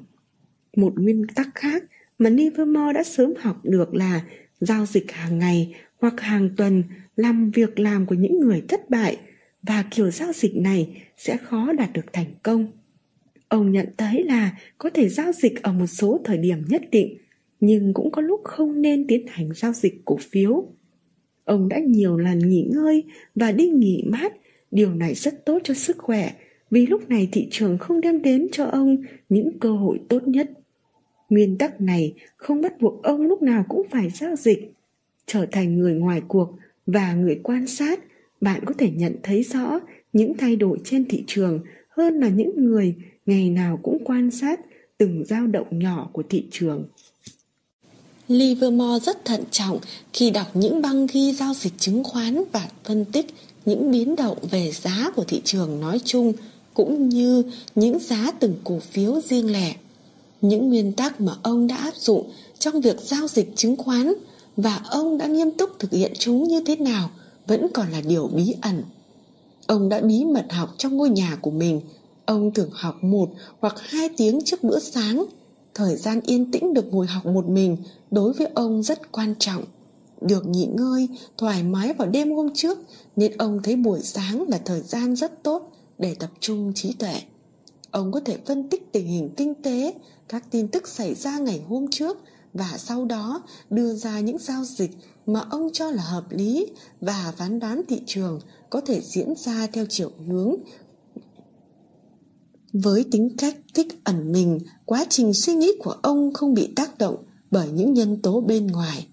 Một 0.77 0.93
nguyên 0.95 1.27
tắc 1.35 1.47
khác 1.55 1.83
mà 2.21 2.29
Livermore 2.29 2.93
đã 2.93 3.03
sớm 3.03 3.33
học 3.39 3.59
được 3.63 3.93
là 3.93 4.21
giao 4.59 4.85
dịch 4.85 5.11
hàng 5.11 5.39
ngày 5.39 5.75
hoặc 5.99 6.21
hàng 6.21 6.49
tuần 6.57 6.83
làm 7.15 7.51
việc 7.51 7.79
làm 7.79 8.05
của 8.05 8.15
những 8.15 8.39
người 8.39 8.61
thất 8.67 8.89
bại 8.89 9.17
và 9.63 9.83
kiểu 9.91 10.11
giao 10.11 10.33
dịch 10.33 10.55
này 10.55 11.03
sẽ 11.17 11.37
khó 11.37 11.73
đạt 11.73 11.93
được 11.93 12.13
thành 12.13 12.33
công 12.43 12.67
Ông 13.51 13.71
nhận 13.71 13.87
thấy 13.97 14.23
là 14.23 14.57
có 14.77 14.89
thể 14.89 15.09
giao 15.09 15.31
dịch 15.31 15.63
ở 15.63 15.71
một 15.71 15.87
số 15.87 16.21
thời 16.23 16.37
điểm 16.37 16.63
nhất 16.67 16.81
định, 16.91 17.17
nhưng 17.59 17.93
cũng 17.93 18.11
có 18.11 18.21
lúc 18.21 18.41
không 18.43 18.81
nên 18.81 19.07
tiến 19.07 19.25
hành 19.27 19.49
giao 19.55 19.73
dịch 19.73 20.01
cổ 20.05 20.17
phiếu. 20.31 20.67
Ông 21.45 21.69
đã 21.69 21.79
nhiều 21.79 22.17
lần 22.17 22.39
nghỉ 22.39 22.67
ngơi 22.71 23.03
và 23.35 23.51
đi 23.51 23.69
nghỉ 23.69 24.03
mát, 24.07 24.33
điều 24.71 24.93
này 24.93 25.13
rất 25.13 25.45
tốt 25.45 25.59
cho 25.63 25.73
sức 25.73 25.97
khỏe 25.97 26.31
vì 26.69 26.87
lúc 26.87 27.09
này 27.09 27.29
thị 27.31 27.47
trường 27.51 27.77
không 27.77 28.01
đem 28.01 28.21
đến 28.21 28.47
cho 28.51 28.65
ông 28.65 28.97
những 29.29 29.59
cơ 29.59 29.71
hội 29.71 29.99
tốt 30.09 30.27
nhất. 30.27 30.49
Nguyên 31.31 31.57
tắc 31.57 31.81
này 31.81 32.13
không 32.37 32.61
bắt 32.61 32.81
buộc 32.81 33.03
ông 33.03 33.21
lúc 33.21 33.41
nào 33.41 33.65
cũng 33.69 33.87
phải 33.91 34.09
giao 34.09 34.35
dịch. 34.35 34.73
Trở 35.27 35.45
thành 35.51 35.77
người 35.77 35.93
ngoài 35.93 36.21
cuộc 36.27 36.49
và 36.85 37.13
người 37.13 37.39
quan 37.43 37.67
sát, 37.67 37.99
bạn 38.41 38.61
có 38.65 38.73
thể 38.77 38.91
nhận 38.95 39.15
thấy 39.23 39.43
rõ 39.43 39.79
những 40.13 40.37
thay 40.37 40.55
đổi 40.55 40.77
trên 40.85 41.05
thị 41.05 41.23
trường 41.27 41.59
hơn 41.89 42.19
là 42.19 42.29
những 42.29 42.51
người 42.65 42.95
ngày 43.25 43.49
nào 43.49 43.79
cũng 43.83 43.97
quan 44.05 44.31
sát 44.31 44.59
từng 44.97 45.23
dao 45.25 45.47
động 45.47 45.79
nhỏ 45.79 46.09
của 46.13 46.23
thị 46.29 46.45
trường. 46.51 46.85
Livermore 48.27 49.05
rất 49.05 49.25
thận 49.25 49.43
trọng 49.51 49.79
khi 50.13 50.29
đọc 50.29 50.47
những 50.53 50.81
băng 50.81 51.07
ghi 51.13 51.33
giao 51.33 51.53
dịch 51.53 51.73
chứng 51.77 52.03
khoán 52.03 52.43
và 52.51 52.69
phân 52.83 53.05
tích 53.05 53.25
những 53.65 53.91
biến 53.91 54.15
động 54.15 54.37
về 54.51 54.71
giá 54.71 55.11
của 55.15 55.23
thị 55.23 55.41
trường 55.43 55.79
nói 55.81 55.99
chung 56.05 56.33
cũng 56.73 57.09
như 57.09 57.43
những 57.75 57.99
giá 57.99 58.31
từng 58.39 58.55
cổ 58.63 58.79
phiếu 58.79 59.21
riêng 59.21 59.51
lẻ. 59.51 59.75
Những 60.41 60.69
nguyên 60.69 60.93
tắc 60.93 61.21
mà 61.21 61.33
ông 61.43 61.67
đã 61.67 61.75
áp 61.75 61.95
dụng 61.95 62.29
trong 62.59 62.81
việc 62.81 62.99
giao 63.01 63.27
dịch 63.27 63.51
chứng 63.55 63.75
khoán 63.77 64.13
và 64.57 64.81
ông 64.89 65.17
đã 65.17 65.27
nghiêm 65.27 65.51
túc 65.51 65.79
thực 65.79 65.91
hiện 65.91 66.13
chúng 66.19 66.47
như 66.47 66.63
thế 66.65 66.75
nào 66.75 67.09
vẫn 67.47 67.67
còn 67.73 67.91
là 67.91 68.01
điều 68.01 68.27
bí 68.27 68.55
ẩn. 68.61 68.83
Ông 69.67 69.89
đã 69.89 70.01
bí 70.01 70.25
mật 70.25 70.45
học 70.49 70.75
trong 70.77 70.97
ngôi 70.97 71.09
nhà 71.09 71.37
của 71.41 71.51
mình. 71.51 71.81
Ông 72.25 72.53
thường 72.53 72.69
học 72.73 73.03
một 73.03 73.29
hoặc 73.59 73.75
hai 73.79 74.09
tiếng 74.17 74.41
trước 74.45 74.63
bữa 74.63 74.79
sáng. 74.79 75.25
Thời 75.73 75.95
gian 75.95 76.21
yên 76.21 76.51
tĩnh 76.51 76.73
được 76.73 76.93
ngồi 76.93 77.07
học 77.07 77.25
một 77.25 77.49
mình 77.49 77.77
đối 78.11 78.33
với 78.33 78.47
ông 78.53 78.83
rất 78.83 79.11
quan 79.11 79.35
trọng. 79.39 79.63
Được 80.21 80.47
nghỉ 80.47 80.65
ngơi, 80.65 81.07
thoải 81.37 81.63
mái 81.63 81.93
vào 81.93 82.07
đêm 82.07 82.35
hôm 82.35 82.49
trước 82.53 82.79
nên 83.15 83.37
ông 83.37 83.59
thấy 83.63 83.75
buổi 83.75 83.99
sáng 84.03 84.45
là 84.47 84.57
thời 84.65 84.81
gian 84.81 85.15
rất 85.15 85.43
tốt 85.43 85.71
để 85.99 86.15
tập 86.15 86.29
trung 86.39 86.71
trí 86.75 86.93
tuệ. 86.93 87.21
Ông 87.91 88.11
có 88.11 88.19
thể 88.19 88.37
phân 88.45 88.69
tích 88.69 88.91
tình 88.91 89.07
hình 89.07 89.29
kinh 89.37 89.55
tế, 89.55 89.93
các 90.29 90.51
tin 90.51 90.67
tức 90.67 90.87
xảy 90.87 91.15
ra 91.15 91.37
ngày 91.37 91.61
hôm 91.67 91.85
trước 91.91 92.17
và 92.53 92.73
sau 92.77 93.05
đó 93.05 93.43
đưa 93.69 93.93
ra 93.93 94.19
những 94.19 94.37
giao 94.37 94.63
dịch 94.65 94.91
mà 95.25 95.39
ông 95.49 95.69
cho 95.73 95.91
là 95.91 96.03
hợp 96.03 96.31
lý 96.31 96.67
và 97.01 97.33
phán 97.37 97.59
đoán 97.59 97.81
thị 97.87 98.01
trường 98.05 98.39
có 98.69 98.81
thể 98.81 99.01
diễn 99.01 99.33
ra 99.37 99.67
theo 99.73 99.85
chiều 99.89 100.11
hướng 100.27 100.55
với 102.73 103.05
tính 103.11 103.29
cách 103.37 103.57
thích 103.73 103.87
ẩn 104.03 104.31
mình. 104.31 104.59
Quá 104.85 105.05
trình 105.09 105.33
suy 105.33 105.53
nghĩ 105.53 105.71
của 105.79 105.95
ông 106.01 106.33
không 106.33 106.53
bị 106.53 106.73
tác 106.75 106.97
động 106.97 107.15
bởi 107.51 107.71
những 107.71 107.93
nhân 107.93 108.21
tố 108.21 108.41
bên 108.41 108.67
ngoài. 108.67 109.07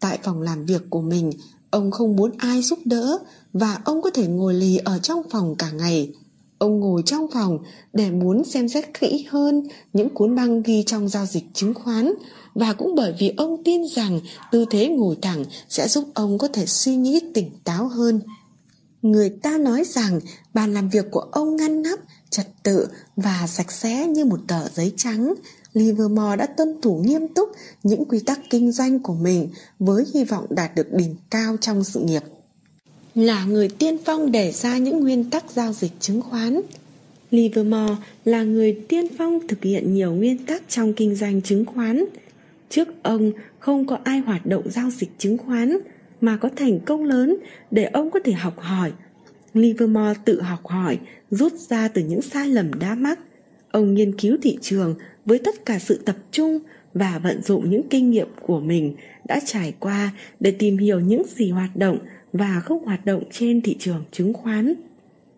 Tại 0.00 0.18
phòng 0.22 0.42
làm 0.42 0.66
việc 0.66 0.82
của 0.90 1.00
mình 1.00 1.30
ông 1.70 1.90
không 1.90 2.16
muốn 2.16 2.30
ai 2.38 2.62
giúp 2.62 2.78
đỡ 2.84 3.18
và 3.52 3.80
ông 3.84 4.02
có 4.02 4.10
thể 4.10 4.26
ngồi 4.26 4.54
lì 4.54 4.76
ở 4.76 4.98
trong 4.98 5.22
phòng 5.30 5.54
cả 5.56 5.70
ngày 5.70 6.12
ông 6.58 6.80
ngồi 6.80 7.02
trong 7.06 7.26
phòng 7.34 7.58
để 7.92 8.10
muốn 8.10 8.44
xem 8.44 8.68
xét 8.68 9.00
kỹ 9.00 9.26
hơn 9.30 9.62
những 9.92 10.08
cuốn 10.08 10.34
băng 10.34 10.62
ghi 10.62 10.82
trong 10.86 11.08
giao 11.08 11.26
dịch 11.26 11.44
chứng 11.54 11.74
khoán. 11.74 12.12
Và 12.54 12.72
cũng 12.72 12.94
bởi 12.94 13.14
vì 13.18 13.34
ông 13.36 13.64
tin 13.64 13.82
rằng 13.86 14.20
tư 14.52 14.64
thế 14.70 14.88
ngồi 14.88 15.16
thẳng 15.22 15.44
sẽ 15.68 15.88
giúp 15.88 16.04
ông 16.14 16.38
có 16.38 16.48
thể 16.48 16.66
suy 16.66 16.96
nghĩ 16.96 17.20
tỉnh 17.34 17.50
táo 17.64 17.88
hơn. 17.88 18.20
Người 19.02 19.30
ta 19.30 19.58
nói 19.58 19.84
rằng 19.84 20.20
bàn 20.54 20.74
làm 20.74 20.88
việc 20.88 21.10
của 21.10 21.20
ông 21.20 21.56
ngăn 21.56 21.82
nắp, 21.82 21.98
trật 22.30 22.46
tự 22.62 22.88
và 23.16 23.46
sạch 23.46 23.72
sẽ 23.72 24.06
như 24.06 24.24
một 24.24 24.40
tờ 24.48 24.68
giấy 24.74 24.92
trắng. 24.96 25.34
Livermore 25.72 26.36
đã 26.36 26.46
tuân 26.46 26.80
thủ 26.80 27.02
nghiêm 27.04 27.28
túc 27.28 27.48
những 27.82 28.04
quy 28.04 28.20
tắc 28.20 28.40
kinh 28.50 28.72
doanh 28.72 29.02
của 29.02 29.14
mình 29.14 29.50
với 29.78 30.04
hy 30.14 30.24
vọng 30.24 30.46
đạt 30.50 30.74
được 30.74 30.92
đỉnh 30.92 31.16
cao 31.30 31.56
trong 31.60 31.84
sự 31.84 32.00
nghiệp 32.00 32.22
là 33.14 33.44
người 33.44 33.68
tiên 33.68 33.96
phong 34.04 34.32
đề 34.32 34.52
ra 34.52 34.78
những 34.78 35.00
nguyên 35.00 35.30
tắc 35.30 35.50
giao 35.50 35.72
dịch 35.72 35.92
chứng 36.00 36.22
khoán. 36.22 36.60
Livermore 37.30 37.94
là 38.24 38.42
người 38.42 38.80
tiên 38.88 39.06
phong 39.18 39.48
thực 39.48 39.64
hiện 39.64 39.94
nhiều 39.94 40.12
nguyên 40.12 40.46
tắc 40.46 40.62
trong 40.68 40.92
kinh 40.92 41.14
doanh 41.14 41.42
chứng 41.42 41.64
khoán. 41.64 42.04
Trước 42.70 42.88
ông, 43.02 43.32
không 43.58 43.86
có 43.86 43.98
ai 44.04 44.18
hoạt 44.18 44.46
động 44.46 44.70
giao 44.70 44.90
dịch 44.90 45.10
chứng 45.18 45.38
khoán 45.38 45.78
mà 46.20 46.36
có 46.36 46.48
thành 46.56 46.80
công 46.80 47.04
lớn 47.04 47.36
để 47.70 47.84
ông 47.84 48.10
có 48.10 48.20
thể 48.24 48.32
học 48.32 48.58
hỏi. 48.58 48.92
Livermore 49.54 50.20
tự 50.24 50.42
học 50.42 50.66
hỏi, 50.66 50.98
rút 51.30 51.52
ra 51.52 51.88
từ 51.88 52.02
những 52.02 52.22
sai 52.22 52.48
lầm 52.48 52.78
đã 52.78 52.94
mắc. 52.94 53.18
Ông 53.70 53.94
nghiên 53.94 54.18
cứu 54.18 54.36
thị 54.42 54.58
trường 54.62 54.94
với 55.24 55.38
tất 55.38 55.66
cả 55.66 55.78
sự 55.78 56.00
tập 56.04 56.16
trung 56.30 56.58
và 56.94 57.18
vận 57.18 57.42
dụng 57.42 57.70
những 57.70 57.88
kinh 57.90 58.10
nghiệm 58.10 58.28
của 58.40 58.60
mình 58.60 58.94
đã 59.28 59.40
trải 59.46 59.74
qua 59.80 60.10
để 60.40 60.50
tìm 60.50 60.78
hiểu 60.78 61.00
những 61.00 61.22
gì 61.36 61.50
hoạt 61.50 61.76
động 61.76 61.98
và 62.34 62.60
không 62.60 62.84
hoạt 62.84 63.06
động 63.06 63.22
trên 63.30 63.60
thị 63.60 63.76
trường 63.78 64.04
chứng 64.10 64.32
khoán 64.32 64.74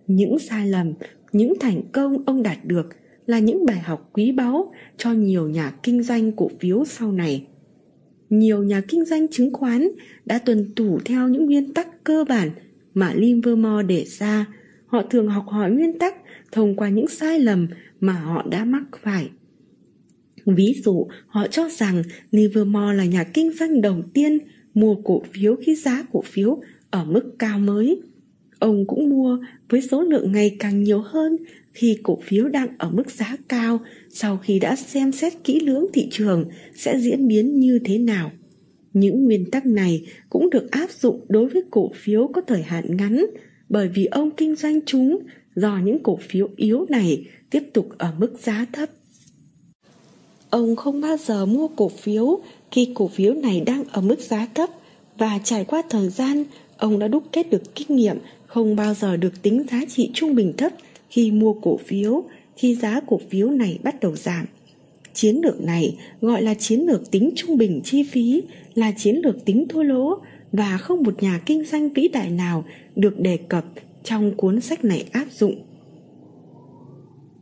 những 0.07 0.39
sai 0.39 0.69
lầm 0.69 0.93
những 1.33 1.55
thành 1.61 1.83
công 1.93 2.25
ông 2.27 2.43
đạt 2.43 2.59
được 2.65 2.87
là 3.27 3.39
những 3.39 3.67
bài 3.67 3.79
học 3.79 4.11
quý 4.13 4.33
báu 4.33 4.73
cho 4.97 5.13
nhiều 5.13 5.49
nhà 5.49 5.73
kinh 5.83 6.03
doanh 6.03 6.33
cổ 6.33 6.51
phiếu 6.61 6.85
sau 6.85 7.13
này 7.13 7.47
nhiều 8.31 8.63
nhà 8.63 8.81
kinh 8.89 9.05
doanh 9.05 9.29
chứng 9.29 9.53
khoán 9.53 9.89
đã 10.25 10.39
tuân 10.39 10.75
thủ 10.77 10.99
theo 11.05 11.29
những 11.29 11.47
nguyên 11.47 11.75
tắc 11.75 12.05
cơ 12.05 12.25
bản 12.29 12.51
mà 12.95 13.13
Livermore 13.15 13.87
để 13.87 14.05
ra. 14.05 14.47
Họ 14.87 15.03
thường 15.03 15.29
học 15.29 15.45
hỏi 15.49 15.71
nguyên 15.71 15.99
tắc 15.99 16.15
thông 16.53 16.77
qua 16.77 16.89
những 16.89 17.09
sai 17.09 17.41
lầm 17.41 17.69
mà 18.01 18.13
họ 18.13 18.47
đã 18.51 18.65
mắc 18.65 18.83
phải. 19.03 19.31
Ví 20.47 20.81
dụ, 20.85 21.07
họ 21.27 21.47
cho 21.47 21.69
rằng 21.69 22.03
Livermore 22.31 22.95
là 22.95 23.05
nhà 23.05 23.25
kinh 23.25 23.53
doanh 23.53 23.81
đầu 23.81 24.03
tiên 24.15 24.39
mua 24.75 24.95
cổ 24.95 25.23
phiếu 25.33 25.57
khi 25.57 25.75
giá 25.75 26.07
cổ 26.13 26.23
phiếu 26.23 26.61
ở 26.97 27.05
mức 27.05 27.39
cao 27.39 27.59
mới. 27.59 28.01
Ông 28.59 28.87
cũng 28.87 29.11
mua 29.11 29.39
với 29.69 29.83
số 29.83 30.03
lượng 30.03 30.33
ngày 30.33 30.57
càng 30.59 30.83
nhiều 30.83 31.01
hơn 31.01 31.37
khi 31.73 31.99
cổ 32.03 32.19
phiếu 32.23 32.49
đang 32.49 32.69
ở 32.79 32.91
mức 32.91 33.11
giá 33.11 33.37
cao 33.49 33.81
sau 34.11 34.39
khi 34.39 34.59
đã 34.59 34.77
xem 34.77 35.13
xét 35.13 35.33
kỹ 35.45 35.61
lưỡng 35.61 35.87
thị 35.93 36.09
trường 36.11 36.45
sẽ 36.75 36.99
diễn 37.01 37.29
biến 37.29 37.61
như 37.61 37.79
thế 37.85 37.99
nào. 37.99 38.33
Những 38.93 39.25
nguyên 39.25 39.51
tắc 39.51 39.67
này 39.67 40.07
cũng 40.31 40.51
được 40.51 40.71
áp 40.71 40.91
dụng 40.91 41.21
đối 41.29 41.49
với 41.49 41.63
cổ 41.71 41.91
phiếu 41.95 42.27
có 42.35 42.41
thời 42.41 42.63
hạn 42.63 42.97
ngắn, 42.97 43.27
bởi 43.69 43.89
vì 43.89 44.05
ông 44.05 44.31
kinh 44.31 44.57
doanh 44.57 44.81
chúng 44.87 45.19
do 45.55 45.81
những 45.85 46.03
cổ 46.03 46.19
phiếu 46.29 46.49
yếu 46.57 46.87
này 46.89 47.27
tiếp 47.51 47.63
tục 47.73 47.89
ở 47.99 48.13
mức 48.19 48.33
giá 48.39 48.67
thấp. 48.73 48.89
Ông 50.51 50.77
không 50.77 51.01
bao 51.01 51.17
giờ 51.17 51.47
mua 51.47 51.69
cổ 51.69 51.89
phiếu 51.89 52.41
khi 52.71 52.93
cổ 52.95 53.09
phiếu 53.09 53.35
này 53.35 53.61
đang 53.61 53.85
ở 53.85 54.01
mức 54.01 54.21
giá 54.21 54.49
thấp 54.55 54.71
và 55.19 55.39
trải 55.45 55.65
qua 55.65 55.83
thời 55.91 56.09
gian 56.09 56.45
ông 56.77 56.99
đã 56.99 57.09
đúc 57.09 57.23
kết 57.33 57.51
được 57.51 57.75
kinh 57.75 57.97
nghiệm 57.97 58.17
không 58.47 58.77
bao 58.77 58.95
giờ 58.95 59.17
được 59.17 59.43
tính 59.43 59.65
giá 59.71 59.81
trị 59.89 60.11
trung 60.15 60.35
bình 60.35 60.53
thấp 60.59 60.73
khi 61.11 61.31
mua 61.31 61.53
cổ 61.53 61.77
phiếu 61.87 62.25
khi 62.57 62.75
giá 62.75 63.01
cổ 63.07 63.21
phiếu 63.31 63.51
này 63.51 63.79
bắt 63.83 64.01
đầu 64.01 64.17
giảm. 64.17 64.47
Chiến 65.15 65.41
lược 65.45 65.61
này 65.61 65.97
gọi 66.21 66.43
là 66.43 66.55
chiến 66.55 66.81
lược 66.81 67.11
tính 67.11 67.31
trung 67.37 67.57
bình 67.57 67.81
chi 67.85 68.03
phí, 68.03 68.43
là 68.75 68.93
chiến 68.97 69.17
lược 69.17 69.45
tính 69.45 69.67
thua 69.69 69.83
lỗ 69.83 70.19
và 70.53 70.79
không 70.79 71.03
một 71.03 71.23
nhà 71.23 71.41
kinh 71.47 71.65
doanh 71.65 71.89
vĩ 71.93 72.09
đại 72.09 72.31
nào 72.31 72.65
được 72.97 73.21
đề 73.21 73.37
cập 73.37 73.65
trong 74.05 74.37
cuốn 74.37 74.61
sách 74.61 74.85
này 74.85 75.05
áp 75.13 75.27
dụng. 75.33 75.63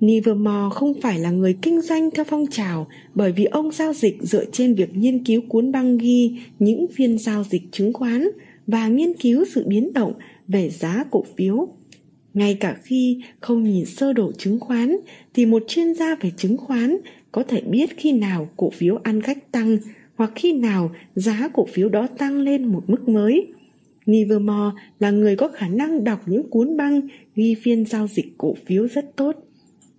Livermore 0.01 0.75
không 0.75 0.95
phải 1.01 1.19
là 1.19 1.31
người 1.31 1.59
kinh 1.63 1.81
doanh 1.81 2.11
theo 2.11 2.25
phong 2.25 2.47
trào 2.51 2.87
bởi 3.15 3.33
vì 3.33 3.45
ông 3.45 3.71
giao 3.71 3.93
dịch 3.93 4.17
dựa 4.23 4.45
trên 4.53 4.75
việc 4.75 4.97
nghiên 4.97 5.25
cứu 5.25 5.41
cuốn 5.49 5.73
băng 5.73 5.99
ghi 5.99 6.39
những 6.59 6.87
phiên 6.95 7.19
giao 7.19 7.45
dịch 7.45 7.63
chứng 7.73 7.93
khoán 7.93 8.29
và 8.67 8.89
nghiên 8.89 9.13
cứu 9.15 9.45
sự 9.55 9.65
biến 9.67 9.93
động 9.93 10.13
về 10.49 10.71
giá 10.71 11.05
cổ 11.11 11.25
phiếu 11.37 11.69
ngay 12.35 12.57
cả 12.61 12.77
khi 12.83 13.23
không 13.41 13.63
nhìn 13.63 13.85
sơ 13.85 14.13
đồ 14.13 14.33
chứng 14.39 14.61
khoán 14.61 14.97
thì 15.35 15.47
một 15.47 15.63
chuyên 15.69 15.95
gia 15.95 16.15
về 16.15 16.31
chứng 16.37 16.57
khoán 16.57 16.97
có 17.33 17.43
thể 17.43 17.61
biết 17.61 17.91
khi 17.97 18.13
nào 18.13 18.49
cổ 18.57 18.71
phiếu 18.71 18.97
ăn 18.97 19.21
khách 19.21 19.53
tăng 19.53 19.79
hoặc 20.17 20.33
khi 20.35 20.53
nào 20.53 20.91
giá 21.15 21.49
cổ 21.53 21.67
phiếu 21.73 21.89
đó 21.89 22.07
tăng 22.07 22.41
lên 22.41 22.65
một 22.65 22.85
mức 22.87 23.09
mới. 23.09 23.47
Livermore 24.05 24.77
là 24.99 25.11
người 25.11 25.37
có 25.37 25.49
khả 25.49 25.69
năng 25.69 26.05
đọc 26.05 26.23
những 26.27 26.51
cuốn 26.51 26.77
băng 26.77 27.01
ghi 27.35 27.55
phiên 27.63 27.87
giao 27.87 28.07
dịch 28.07 28.27
cổ 28.39 28.55
phiếu 28.67 28.89
rất 28.89 29.17
tốt. 29.17 29.37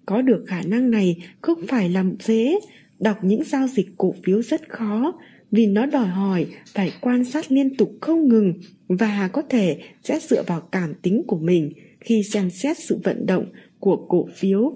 Có 0.05 0.21
được 0.21 0.43
khả 0.47 0.61
năng 0.61 0.91
này 0.91 1.17
không 1.41 1.59
phải 1.67 1.89
làm 1.89 2.15
dễ, 2.19 2.59
đọc 2.99 3.17
những 3.23 3.43
giao 3.43 3.67
dịch 3.67 3.87
cổ 3.97 4.13
phiếu 4.23 4.41
rất 4.41 4.69
khó 4.69 5.13
vì 5.51 5.67
nó 5.67 5.85
đòi 5.85 6.07
hỏi 6.07 6.45
phải 6.73 6.91
quan 7.01 7.25
sát 7.25 7.51
liên 7.51 7.75
tục 7.75 7.91
không 8.01 8.29
ngừng 8.29 8.53
và 8.87 9.29
có 9.33 9.41
thể 9.41 9.79
sẽ 10.03 10.19
dựa 10.19 10.43
vào 10.43 10.61
cảm 10.71 10.93
tính 11.01 11.23
của 11.27 11.37
mình 11.37 11.71
khi 11.99 12.23
xem 12.23 12.49
xét 12.49 12.77
sự 12.77 12.99
vận 13.03 13.25
động 13.25 13.45
của 13.79 14.05
cổ 14.09 14.27
phiếu 14.35 14.75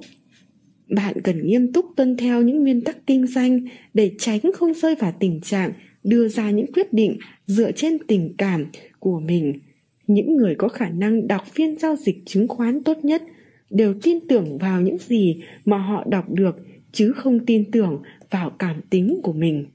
bạn 0.90 1.22
cần 1.24 1.48
nghiêm 1.48 1.74
túc 1.74 1.86
tuân 1.96 2.18
theo 2.18 2.42
những 2.42 2.64
nguyên 2.64 2.82
tắc 2.82 3.08
kinh 3.08 3.28
doanh 3.28 3.60
để 3.94 4.12
tránh 4.20 4.40
không 4.54 4.74
rơi 4.74 4.96
vào 4.96 5.14
tình 5.20 5.42
trạng 5.42 5.72
đưa 6.04 6.28
ra 6.28 6.52
những 6.52 6.72
quyết 6.74 6.94
định 6.94 7.18
dựa 7.46 7.72
trên 7.72 7.98
tình 8.08 8.34
cảm 8.38 8.66
của 9.00 9.20
mình 9.20 9.60
những 10.08 10.38
người 10.38 10.56
có 10.56 10.68
khả 10.68 10.90
năng 10.90 11.28
đọc 11.28 11.42
phiên 11.54 11.80
giao 11.80 11.96
dịch 11.96 12.18
chứng 12.26 12.48
khoán 12.48 12.84
tốt 12.84 12.98
nhất 13.04 13.24
đều 13.70 13.94
tin 14.04 14.20
tưởng 14.28 14.58
vào 14.58 14.82
những 14.82 14.98
gì 14.98 15.42
mà 15.66 15.78
họ 15.78 16.04
đọc 16.10 16.26
được, 16.30 16.56
chứ 16.92 17.12
không 17.16 17.46
tin 17.46 17.72
tưởng 17.72 18.02
vào 18.30 18.50
cảm 18.60 18.76
tính 18.90 19.20
của 19.24 19.34
mình. 19.34 19.66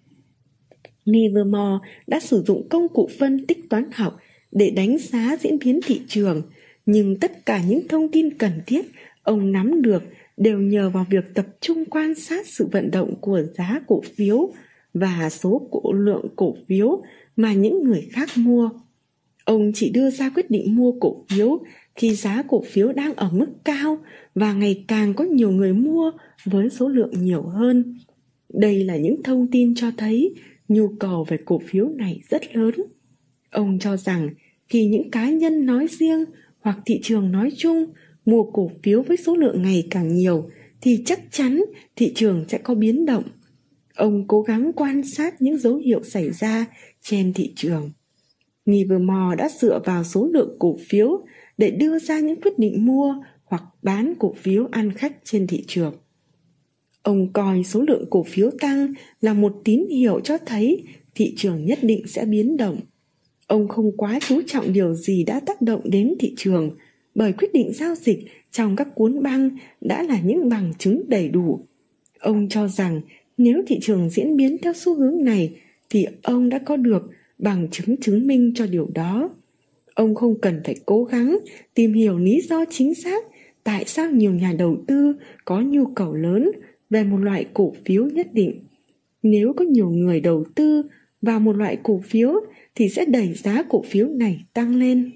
Livermore 1.05 1.87
đã 2.07 2.21
sử 2.21 2.43
dụng 2.47 2.69
công 2.69 2.89
cụ 2.89 3.09
phân 3.19 3.47
tích 3.47 3.59
toán 3.71 3.85
học 3.93 4.17
để 4.53 4.71
đánh 4.71 4.99
giá 4.99 5.37
diễn 5.41 5.59
biến 5.59 5.81
thị 5.87 6.01
trường, 6.09 6.43
nhưng 6.87 7.17
tất 7.17 7.47
cả 7.47 7.63
những 7.69 7.89
thông 7.89 8.09
tin 8.09 8.39
cần 8.39 8.53
thiết 8.67 8.87
ông 9.23 9.53
nắm 9.53 9.83
được 9.83 10.03
đều 10.37 10.59
nhờ 10.59 10.91
vào 10.91 11.07
việc 11.11 11.25
tập 11.35 11.47
trung 11.61 11.85
quan 11.85 12.15
sát 12.15 12.47
sự 12.47 12.69
vận 12.73 12.91
động 12.91 13.15
của 13.21 13.43
giá 13.57 13.81
cổ 13.87 14.03
phiếu 14.15 14.53
và 14.95 15.31
số 15.31 15.69
cổ 15.71 15.93
lượng 15.93 16.27
cổ 16.37 16.57
phiếu 16.69 17.03
mà 17.37 17.53
những 17.53 17.85
người 17.85 18.09
khác 18.13 18.29
mua. 18.37 18.71
Ông 19.45 19.73
chỉ 19.75 19.91
đưa 19.91 20.11
ra 20.11 20.31
quyết 20.31 20.51
định 20.51 20.77
mua 20.77 20.93
cổ 21.01 21.25
phiếu 21.29 21.59
khi 21.97 22.15
giá 22.15 22.43
cổ 22.49 22.63
phiếu 22.67 22.93
đang 22.93 23.15
ở 23.15 23.31
mức 23.33 23.47
cao 23.65 23.99
và 24.35 24.53
ngày 24.53 24.85
càng 24.89 25.15
có 25.15 25.25
nhiều 25.25 25.51
người 25.51 25.73
mua 25.73 26.13
với 26.45 26.71
số 26.71 26.89
lượng 26.89 27.13
nhiều 27.21 27.43
hơn. 27.43 27.99
Đây 28.49 28.85
là 28.85 28.97
những 28.97 29.23
thông 29.23 29.47
tin 29.51 29.75
cho 29.75 29.91
thấy 29.97 30.35
nhu 30.69 30.89
cầu 31.01 31.25
về 31.29 31.37
cổ 31.45 31.61
phiếu 31.67 31.89
này 31.89 32.21
rất 32.29 32.57
lớn. 32.57 32.75
Ông 33.51 33.79
cho 33.79 33.97
rằng 33.97 34.31
khi 34.69 34.87
những 34.87 35.11
cá 35.11 35.31
nhân 35.31 35.67
nói 35.67 35.87
riêng 35.91 36.25
hoặc 36.61 36.79
thị 36.87 37.01
trường 37.03 37.33
nói 37.33 37.51
chung 37.57 37.87
mua 38.25 38.43
cổ 38.43 38.71
phiếu 38.83 39.03
với 39.03 39.17
số 39.17 39.37
lượng 39.37 39.63
ngày 39.63 39.87
càng 39.91 40.15
nhiều, 40.15 40.51
thì 40.81 41.03
chắc 41.07 41.21
chắn 41.31 41.65
thị 41.97 42.13
trường 42.15 42.45
sẽ 42.49 42.59
có 42.59 42.75
biến 42.75 43.07
động. 43.07 43.25
Ông 43.95 44.29
cố 44.29 44.43
gắng 44.43 44.73
quan 44.77 45.03
sát 45.03 45.43
những 45.43 45.59
dấu 45.59 45.77
hiệu 45.77 46.03
xảy 46.03 46.31
ra 46.31 46.67
trên 47.01 47.33
thị 47.33 47.53
trường. 47.57 47.91
Livermore 48.65 49.37
đã 49.39 49.49
dựa 49.61 49.81
vào 49.85 50.05
số 50.05 50.29
lượng 50.33 50.57
cổ 50.59 50.77
phiếu 50.89 51.25
để 51.59 51.71
đưa 51.71 51.99
ra 51.99 52.21
những 52.21 52.41
quyết 52.41 52.59
định 52.59 52.87
mua 52.87 53.15
hoặc 53.45 53.63
bán 53.83 54.15
cổ 54.19 54.35
phiếu 54.39 54.69
ăn 54.71 54.93
khách 54.93 55.17
trên 55.25 55.47
thị 55.47 55.65
trường. 55.67 55.95
Ông 57.05 57.33
coi 57.33 57.65
số 57.65 57.83
lượng 57.83 58.05
cổ 58.11 58.23
phiếu 58.23 58.51
tăng 58.61 58.93
là 59.21 59.35
một 59.35 59.61
tín 59.65 59.87
hiệu 59.91 60.21
cho 60.21 60.39
thấy 60.39 60.83
thị 61.15 61.35
trường 61.37 61.65
nhất 61.65 61.79
định 61.83 62.07
sẽ 62.07 62.25
biến 62.25 62.57
động. 62.57 62.81
Ông 63.47 63.69
không 63.69 63.97
quá 63.97 64.19
chú 64.29 64.41
trọng 64.47 64.73
điều 64.73 64.95
gì 64.95 65.25
đã 65.25 65.41
tác 65.41 65.63
động 65.63 65.81
đến 65.85 66.15
thị 66.21 66.35
trường, 66.37 66.71
bởi 67.15 67.33
quyết 67.33 67.53
định 67.53 67.73
giao 67.73 67.95
dịch 67.95 68.19
trong 68.51 68.77
các 68.77 68.89
cuốn 68.95 69.23
băng 69.23 69.51
đã 69.81 70.03
là 70.03 70.21
những 70.21 70.49
bằng 70.49 70.73
chứng 70.79 71.03
đầy 71.09 71.29
đủ. 71.29 71.61
Ông 72.21 72.49
cho 72.49 72.69
rằng 72.69 73.01
nếu 73.37 73.63
thị 73.67 73.79
trường 73.83 74.11
diễn 74.11 74.37
biến 74.37 74.57
theo 74.63 74.73
xu 74.73 74.95
hướng 74.95 75.25
này 75.25 75.57
thì 75.91 76.07
ông 76.23 76.49
đã 76.49 76.59
có 76.59 76.77
được 76.77 77.03
bằng 77.39 77.69
chứng 77.71 77.97
chứng 78.01 78.27
minh 78.27 78.53
cho 78.55 78.67
điều 78.67 78.89
đó. 78.95 79.31
Ông 79.95 80.15
không 80.15 80.41
cần 80.41 80.61
phải 80.65 80.77
cố 80.87 81.05
gắng 81.05 81.39
tìm 81.75 81.93
hiểu 81.93 82.19
lý 82.19 82.41
do 82.41 82.65
chính 82.71 82.95
xác 82.95 83.25
tại 83.65 83.85
sao 83.87 84.11
nhiều 84.11 84.33
nhà 84.33 84.55
đầu 84.59 84.77
tư 84.87 85.15
có 85.45 85.61
nhu 85.61 85.87
cầu 85.87 86.15
lớn 86.15 86.51
về 86.95 87.05
một 87.05 87.17
loại 87.17 87.47
cổ 87.55 87.73
phiếu 87.85 88.07
nhất 88.07 88.27
định. 88.33 88.61
Nếu 89.23 89.53
có 89.57 89.65
nhiều 89.65 89.91
người 89.91 90.21
đầu 90.21 90.45
tư 90.55 90.83
vào 91.23 91.41
một 91.41 91.57
loại 91.57 91.79
cổ 91.83 92.01
phiếu 92.05 92.33
thì 92.75 92.89
sẽ 92.89 93.05
đẩy 93.05 93.35
giá 93.35 93.63
cổ 93.69 93.83
phiếu 93.83 94.09
này 94.09 94.45
tăng 94.53 94.77
lên. 94.77 95.11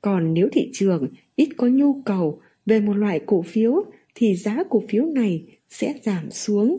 Còn 0.00 0.34
nếu 0.34 0.48
thị 0.52 0.70
trường 0.72 1.08
ít 1.36 1.48
có 1.56 1.66
nhu 1.66 2.02
cầu 2.04 2.40
về 2.66 2.80
một 2.80 2.92
loại 2.96 3.20
cổ 3.26 3.42
phiếu 3.42 3.84
thì 4.14 4.36
giá 4.36 4.62
cổ 4.70 4.82
phiếu 4.88 5.04
này 5.04 5.44
sẽ 5.70 5.94
giảm 6.02 6.30
xuống. 6.30 6.78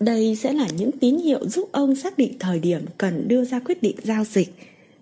Đây 0.00 0.36
sẽ 0.36 0.52
là 0.52 0.68
những 0.78 0.90
tín 0.92 1.16
hiệu 1.16 1.48
giúp 1.48 1.68
ông 1.72 1.94
xác 1.94 2.18
định 2.18 2.32
thời 2.40 2.60
điểm 2.60 2.80
cần 2.98 3.28
đưa 3.28 3.44
ra 3.44 3.58
quyết 3.58 3.82
định 3.82 3.96
giao 4.02 4.24
dịch. 4.24 4.48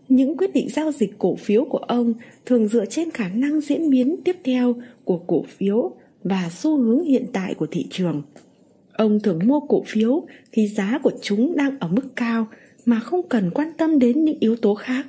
Những 0.09 0.37
quyết 0.37 0.55
định 0.55 0.69
giao 0.69 0.93
dịch 0.93 1.11
cổ 1.19 1.37
phiếu 1.37 1.65
của 1.65 1.79
ông 1.79 2.15
thường 2.47 2.69
dựa 2.69 2.87
trên 2.87 3.11
khả 3.11 3.29
năng 3.29 3.61
diễn 3.61 3.91
biến 3.91 4.17
tiếp 4.25 4.37
theo 4.45 4.75
của 5.05 5.19
cổ 5.19 5.45
phiếu 5.49 5.93
và 6.25 6.51
xu 6.51 6.79
hướng 6.83 7.05
hiện 7.05 7.27
tại 7.33 7.55
của 7.55 7.67
thị 7.71 7.87
trường. 7.91 8.23
Ông 8.93 9.21
thường 9.21 9.39
mua 9.45 9.61
cổ 9.61 9.83
phiếu 9.87 10.27
khi 10.53 10.69
giá 10.69 10.99
của 11.03 11.13
chúng 11.23 11.57
đang 11.57 11.79
ở 11.79 11.89
mức 11.89 12.17
cao 12.17 12.47
mà 12.87 13.01
không 13.01 13.29
cần 13.29 13.51
quan 13.51 13.69
tâm 13.79 13.99
đến 13.99 14.25
những 14.25 14.39
yếu 14.41 14.57
tố 14.57 14.75
khác. 14.75 15.07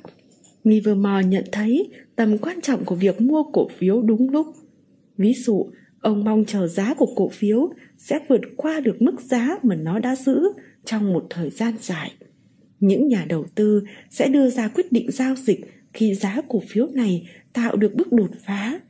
Livermore 0.64 1.28
nhận 1.28 1.44
thấy 1.52 1.90
tầm 2.16 2.38
quan 2.38 2.60
trọng 2.60 2.84
của 2.84 2.94
việc 2.94 3.20
mua 3.20 3.42
cổ 3.42 3.68
phiếu 3.78 4.02
đúng 4.02 4.30
lúc. 4.30 4.46
Ví 5.18 5.32
dụ, 5.34 5.66
ông 6.00 6.24
mong 6.24 6.44
chờ 6.44 6.66
giá 6.66 6.94
của 6.94 7.08
cổ 7.16 7.28
phiếu 7.28 7.72
sẽ 7.98 8.18
vượt 8.28 8.40
qua 8.56 8.80
được 8.80 9.02
mức 9.02 9.20
giá 9.20 9.58
mà 9.62 9.74
nó 9.74 9.98
đã 9.98 10.16
giữ 10.16 10.42
trong 10.84 11.12
một 11.12 11.26
thời 11.30 11.50
gian 11.50 11.74
dài. 11.80 12.12
Những 12.80 13.08
nhà 13.08 13.24
đầu 13.28 13.46
tư 13.54 13.82
sẽ 14.10 14.28
đưa 14.28 14.50
ra 14.50 14.68
quyết 14.68 14.92
định 14.92 15.10
giao 15.10 15.34
dịch 15.36 15.60
khi 15.92 16.14
giá 16.14 16.40
cổ 16.48 16.62
phiếu 16.68 16.86
này 16.86 17.28
tạo 17.52 17.76
được 17.76 17.94
bước 17.94 18.12
đột 18.12 18.30
phá. 18.44 18.80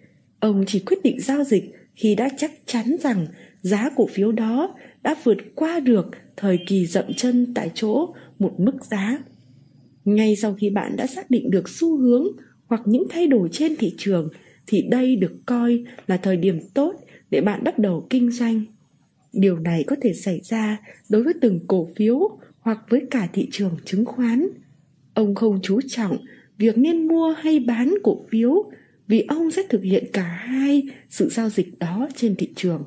Ông 0.41 0.65
chỉ 0.67 0.81
quyết 0.81 1.03
định 1.03 1.21
giao 1.21 1.45
dịch 1.45 1.73
khi 1.97 2.15
đã 2.15 2.29
chắc 2.37 2.51
chắn 2.67 2.97
rằng 3.01 3.27
giá 3.61 3.91
cổ 3.97 4.07
phiếu 4.07 4.33
đó 4.33 4.75
đã 5.03 5.15
vượt 5.25 5.37
qua 5.55 5.81
được 5.81 6.07
thời 6.37 6.59
kỳ 6.67 6.87
dậm 6.87 7.05
chân 7.17 7.55
tại 7.55 7.71
chỗ 7.75 8.15
một 8.39 8.55
mức 8.59 8.85
giá. 8.91 9.19
Ngay 10.05 10.37
sau 10.37 10.55
khi 10.55 10.71
bạn 10.71 10.97
đã 10.97 11.07
xác 11.07 11.31
định 11.31 11.51
được 11.51 11.69
xu 11.69 11.97
hướng 11.97 12.27
hoặc 12.67 12.83
những 12.85 13.07
thay 13.11 13.27
đổi 13.27 13.49
trên 13.53 13.77
thị 13.77 13.95
trường, 13.99 14.29
thì 14.67 14.83
đây 14.91 15.17
được 15.17 15.33
coi 15.47 15.85
là 16.07 16.17
thời 16.17 16.37
điểm 16.37 16.61
tốt 16.75 16.95
để 17.31 17.41
bạn 17.41 17.65
bắt 17.65 17.79
đầu 17.79 18.07
kinh 18.11 18.31
doanh. 18.31 18.65
Điều 19.33 19.59
này 19.59 19.85
có 19.87 19.97
thể 20.03 20.15
xảy 20.15 20.41
ra 20.45 20.81
đối 21.09 21.23
với 21.23 21.35
từng 21.41 21.61
cổ 21.67 21.89
phiếu 21.97 22.39
hoặc 22.61 22.79
với 22.89 23.03
cả 23.11 23.29
thị 23.33 23.49
trường 23.53 23.77
chứng 23.85 24.05
khoán. 24.05 24.47
Ông 25.15 25.35
không 25.35 25.59
chú 25.63 25.81
trọng 25.89 26.17
việc 26.59 26.79
nên 26.79 27.09
mua 27.09 27.35
hay 27.39 27.61
bán 27.61 27.95
cổ 28.03 28.25
phiếu 28.31 28.71
vì 29.09 29.25
ông 29.29 29.51
sẽ 29.51 29.63
thực 29.69 29.83
hiện 29.83 30.05
cả 30.13 30.23
hai 30.23 30.83
sự 31.09 31.29
giao 31.29 31.51
dịch 31.51 31.79
đó 31.79 32.09
trên 32.17 32.37
thị 32.37 32.49
trường. 32.57 32.85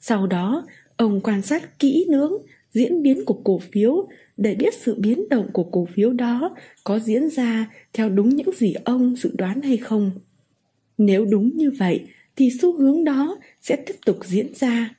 Sau 0.00 0.26
đó, 0.26 0.66
ông 0.96 1.20
quan 1.20 1.42
sát 1.42 1.78
kỹ 1.78 2.06
lưỡng 2.08 2.32
diễn 2.72 3.02
biến 3.02 3.24
của 3.24 3.40
cổ 3.44 3.58
phiếu 3.72 4.08
để 4.36 4.54
biết 4.54 4.74
sự 4.74 4.94
biến 5.00 5.28
động 5.28 5.48
của 5.52 5.64
cổ 5.64 5.88
phiếu 5.94 6.12
đó 6.12 6.56
có 6.84 6.98
diễn 6.98 7.30
ra 7.30 7.70
theo 7.92 8.08
đúng 8.08 8.28
những 8.28 8.50
gì 8.56 8.74
ông 8.84 9.16
dự 9.16 9.30
đoán 9.38 9.62
hay 9.62 9.76
không. 9.76 10.10
Nếu 10.98 11.24
đúng 11.24 11.56
như 11.56 11.70
vậy 11.70 12.06
thì 12.36 12.50
xu 12.60 12.78
hướng 12.78 13.04
đó 13.04 13.36
sẽ 13.60 13.76
tiếp 13.86 13.94
tục 14.06 14.18
diễn 14.24 14.54
ra. 14.54 14.94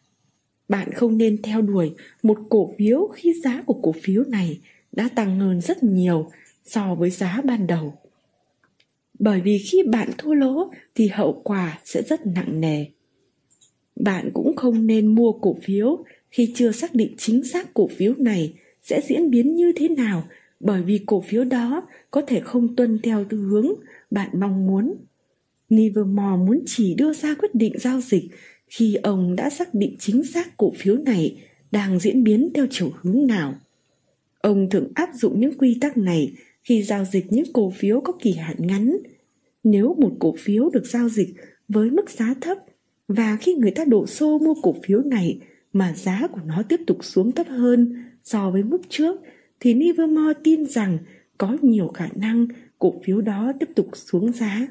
Bạn 0.70 0.92
không 0.92 1.18
nên 1.18 1.42
theo 1.42 1.62
đuổi 1.62 1.92
một 2.24 2.38
cổ 2.50 2.74
phiếu 2.78 3.08
khi 3.08 3.34
giá 3.44 3.62
của 3.66 3.74
cổ 3.74 3.92
phiếu 4.02 4.24
này 4.24 4.60
đã 4.92 5.10
tăng 5.16 5.40
hơn 5.40 5.62
rất 5.62 5.84
nhiều 5.84 6.32
so 6.66 6.96
với 6.96 7.10
giá 7.10 7.42
ban 7.44 7.68
đầu 7.68 7.94
bởi 9.20 9.42
vì 9.42 9.58
khi 9.58 9.84
bạn 9.84 10.10
thua 10.18 10.34
lỗ, 10.34 10.72
thì 10.96 11.08
hậu 11.08 11.42
quả 11.44 11.80
sẽ 11.84 12.02
rất 12.02 12.28
nặng 12.28 12.62
nề 12.62 12.86
bạn 14.00 14.30
cũng 14.34 14.56
không 14.56 14.88
nên 14.88 15.08
mua 15.08 15.32
cổ 15.32 15.58
phiếu 15.64 16.04
khi 16.32 16.54
chưa 16.56 16.72
xác 16.72 16.96
định 16.96 17.16
chính 17.18 17.44
xác 17.44 17.74
cổ 17.74 17.88
phiếu 17.88 18.14
này 18.18 18.54
sẽ 18.84 19.02
diễn 19.08 19.30
biến 19.30 19.56
như 19.56 19.72
thế 19.76 19.90
nào, 19.90 20.24
bởi 20.60 20.84
vì 20.84 21.00
cổ 21.06 21.22
phiếu 21.22 21.44
đó 21.44 21.88
có 22.12 22.22
thể 22.22 22.40
không 22.40 22.76
tuân 22.76 23.00
theo 23.04 23.26
tư 23.30 23.38
hướng 23.38 23.68
bạn 24.12 24.30
mong 24.40 24.68
muốn 24.68 24.96
Livermore 25.70 26.38
muốn 26.46 26.64
chỉ 26.66 26.94
đưa 26.94 27.14
ra 27.14 27.36
quyết 27.40 27.56
định 27.56 27.80
giao 27.80 28.02
dịch 28.02 28.24
khi 28.68 28.96
ông 28.96 29.36
đã 29.36 29.50
xác 29.50 29.74
định 29.74 29.96
chính 30.00 30.24
xác 30.24 30.58
cổ 30.58 30.74
phiếu 30.78 30.98
này 30.98 31.38
đang 31.72 32.00
diễn 32.00 32.24
biến 32.24 32.50
theo 32.54 32.68
chiều 32.70 32.92
hướng 33.02 33.28
nào. 33.28 33.56
Ông 34.42 34.70
thường 34.70 34.88
áp 34.96 35.10
dụng 35.14 35.40
những 35.40 35.58
quy 35.58 35.78
tắc 35.82 35.98
này 35.98 36.34
khi 36.68 36.84
giao 36.84 37.06
dịch 37.06 37.26
những 37.30 37.54
cổ 37.54 37.70
phiếu 37.70 38.02
có 38.02 38.14
kỳ 38.22 38.34
hạn 38.34 38.56
ngắn. 38.60 38.98
Nếu 39.64 39.96
một 40.00 40.12
cổ 40.20 40.36
phiếu 40.40 40.70
được 40.70 40.86
giao 40.86 41.10
dịch 41.10 41.30
với 41.68 41.90
mức 41.90 42.10
giá 42.10 42.34
thấp 42.42 42.58
và 43.08 43.38
khi 43.42 43.54
người 43.54 43.72
ta 43.72 43.86
đổ 43.86 44.08
xô 44.08 44.40
mua 44.40 44.54
cổ 44.62 44.76
phiếu 44.88 45.02
này 45.02 45.40
mà 45.74 45.94
giá 45.94 46.28
của 46.32 46.42
nó 46.46 46.64
tiếp 46.70 46.80
tục 46.88 46.98
xuống 47.02 47.32
thấp 47.32 47.48
hơn 47.48 48.04
so 48.24 48.52
với 48.52 48.64
mức 48.64 48.82
trước, 48.90 49.22
thì 49.60 49.74
Livermore 49.74 50.40
tin 50.44 50.66
rằng 50.66 50.98
có 51.38 51.58
nhiều 51.62 51.88
khả 51.88 52.08
năng 52.16 52.48
cổ 52.80 53.02
phiếu 53.06 53.22
đó 53.22 53.52
tiếp 53.60 53.70
tục 53.76 53.88
xuống 53.94 54.32
giá. 54.34 54.68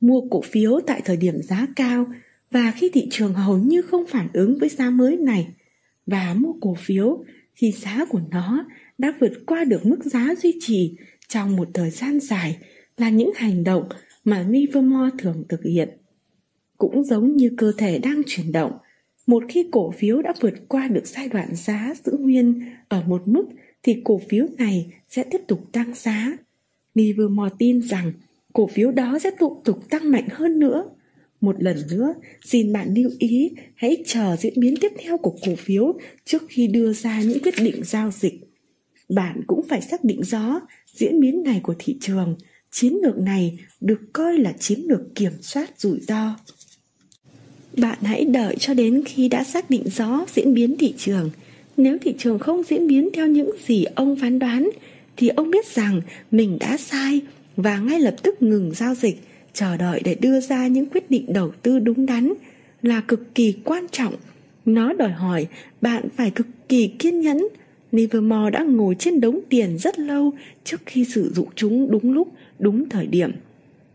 Mua 0.00 0.20
cổ 0.30 0.40
phiếu 0.40 0.80
tại 0.86 1.02
thời 1.04 1.16
điểm 1.16 1.42
giá 1.42 1.66
cao 1.76 2.06
và 2.50 2.72
khi 2.76 2.90
thị 2.92 3.08
trường 3.10 3.34
hầu 3.34 3.58
như 3.58 3.82
không 3.82 4.06
phản 4.08 4.28
ứng 4.32 4.58
với 4.58 4.68
giá 4.68 4.90
mới 4.90 5.16
này 5.16 5.54
và 6.06 6.34
mua 6.38 6.52
cổ 6.60 6.74
phiếu 6.78 7.24
khi 7.54 7.72
giá 7.72 8.04
của 8.08 8.20
nó 8.30 8.64
đã 8.98 9.14
vượt 9.20 9.32
qua 9.46 9.64
được 9.64 9.86
mức 9.86 10.04
giá 10.04 10.34
duy 10.42 10.58
trì 10.60 10.94
trong 11.28 11.56
một 11.56 11.68
thời 11.74 11.90
gian 11.90 12.20
dài 12.20 12.58
là 12.96 13.10
những 13.10 13.30
hành 13.34 13.64
động 13.64 13.88
mà 14.24 14.46
Livermore 14.48 15.16
thường 15.18 15.44
thực 15.48 15.64
hiện. 15.64 15.88
Cũng 16.78 17.04
giống 17.04 17.36
như 17.36 17.50
cơ 17.56 17.72
thể 17.78 17.98
đang 17.98 18.22
chuyển 18.26 18.52
động, 18.52 18.72
một 19.26 19.44
khi 19.48 19.66
cổ 19.70 19.90
phiếu 19.90 20.22
đã 20.22 20.32
vượt 20.40 20.54
qua 20.68 20.88
được 20.88 21.06
giai 21.06 21.28
đoạn 21.28 21.54
giá 21.54 21.94
giữ 22.04 22.12
nguyên 22.18 22.62
ở 22.88 23.02
một 23.06 23.28
mức 23.28 23.44
thì 23.82 24.00
cổ 24.04 24.20
phiếu 24.28 24.46
này 24.58 24.86
sẽ 25.08 25.24
tiếp 25.30 25.40
tục 25.46 25.72
tăng 25.72 25.94
giá. 25.94 26.36
Livermore 26.94 27.54
tin 27.58 27.82
rằng 27.82 28.12
cổ 28.52 28.66
phiếu 28.66 28.90
đó 28.90 29.18
sẽ 29.18 29.30
tiếp 29.30 29.46
tục 29.64 29.90
tăng 29.90 30.10
mạnh 30.10 30.28
hơn 30.30 30.58
nữa. 30.58 30.84
Một 31.40 31.62
lần 31.62 31.76
nữa, 31.90 32.14
xin 32.44 32.72
bạn 32.72 32.94
lưu 32.94 33.10
ý 33.18 33.50
hãy 33.74 33.96
chờ 34.06 34.36
diễn 34.36 34.52
biến 34.56 34.74
tiếp 34.80 34.92
theo 34.98 35.18
của 35.18 35.36
cổ 35.46 35.54
phiếu 35.56 35.98
trước 36.24 36.42
khi 36.48 36.66
đưa 36.66 36.92
ra 36.92 37.22
những 37.22 37.42
quyết 37.42 37.54
định 37.58 37.84
giao 37.84 38.10
dịch 38.10 38.47
bạn 39.08 39.40
cũng 39.46 39.68
phải 39.68 39.80
xác 39.80 40.04
định 40.04 40.22
rõ 40.22 40.60
diễn 40.94 41.20
biến 41.20 41.42
này 41.42 41.60
của 41.62 41.74
thị 41.78 41.96
trường 42.00 42.36
chiến 42.70 42.98
lược 43.02 43.18
này 43.18 43.58
được 43.80 44.00
coi 44.12 44.38
là 44.38 44.52
chiến 44.52 44.80
lược 44.86 45.00
kiểm 45.14 45.32
soát 45.42 45.70
rủi 45.80 46.00
ro. 46.00 46.36
Bạn 47.76 47.98
hãy 48.02 48.24
đợi 48.24 48.56
cho 48.58 48.74
đến 48.74 49.02
khi 49.06 49.28
đã 49.28 49.44
xác 49.44 49.70
định 49.70 49.88
rõ 49.88 50.24
diễn 50.34 50.54
biến 50.54 50.76
thị 50.78 50.94
trường. 50.98 51.30
Nếu 51.76 51.98
thị 51.98 52.14
trường 52.18 52.38
không 52.38 52.62
diễn 52.62 52.86
biến 52.86 53.08
theo 53.12 53.26
những 53.26 53.50
gì 53.66 53.84
ông 53.84 54.16
phán 54.16 54.38
đoán, 54.38 54.70
thì 55.16 55.28
ông 55.28 55.50
biết 55.50 55.66
rằng 55.66 56.00
mình 56.30 56.58
đã 56.60 56.76
sai 56.76 57.20
và 57.56 57.78
ngay 57.78 58.00
lập 58.00 58.14
tức 58.22 58.42
ngừng 58.42 58.72
giao 58.74 58.94
dịch, 58.94 59.20
chờ 59.52 59.76
đợi 59.76 60.00
để 60.04 60.14
đưa 60.14 60.40
ra 60.40 60.66
những 60.66 60.86
quyết 60.86 61.10
định 61.10 61.32
đầu 61.32 61.52
tư 61.62 61.78
đúng 61.78 62.06
đắn 62.06 62.32
là 62.82 63.00
cực 63.00 63.34
kỳ 63.34 63.54
quan 63.64 63.86
trọng. 63.92 64.14
Nó 64.64 64.92
đòi 64.92 65.10
hỏi 65.10 65.46
bạn 65.80 66.08
phải 66.16 66.30
cực 66.30 66.46
kỳ 66.68 66.88
kiên 66.88 67.20
nhẫn. 67.20 67.48
Livermore 67.92 68.50
đã 68.50 68.62
ngồi 68.62 68.94
trên 68.98 69.20
đống 69.20 69.40
tiền 69.48 69.78
rất 69.78 69.98
lâu 69.98 70.32
trước 70.64 70.80
khi 70.86 71.04
sử 71.04 71.32
dụng 71.34 71.48
chúng 71.54 71.90
đúng 71.90 72.12
lúc, 72.12 72.28
đúng 72.58 72.88
thời 72.88 73.06
điểm. 73.06 73.30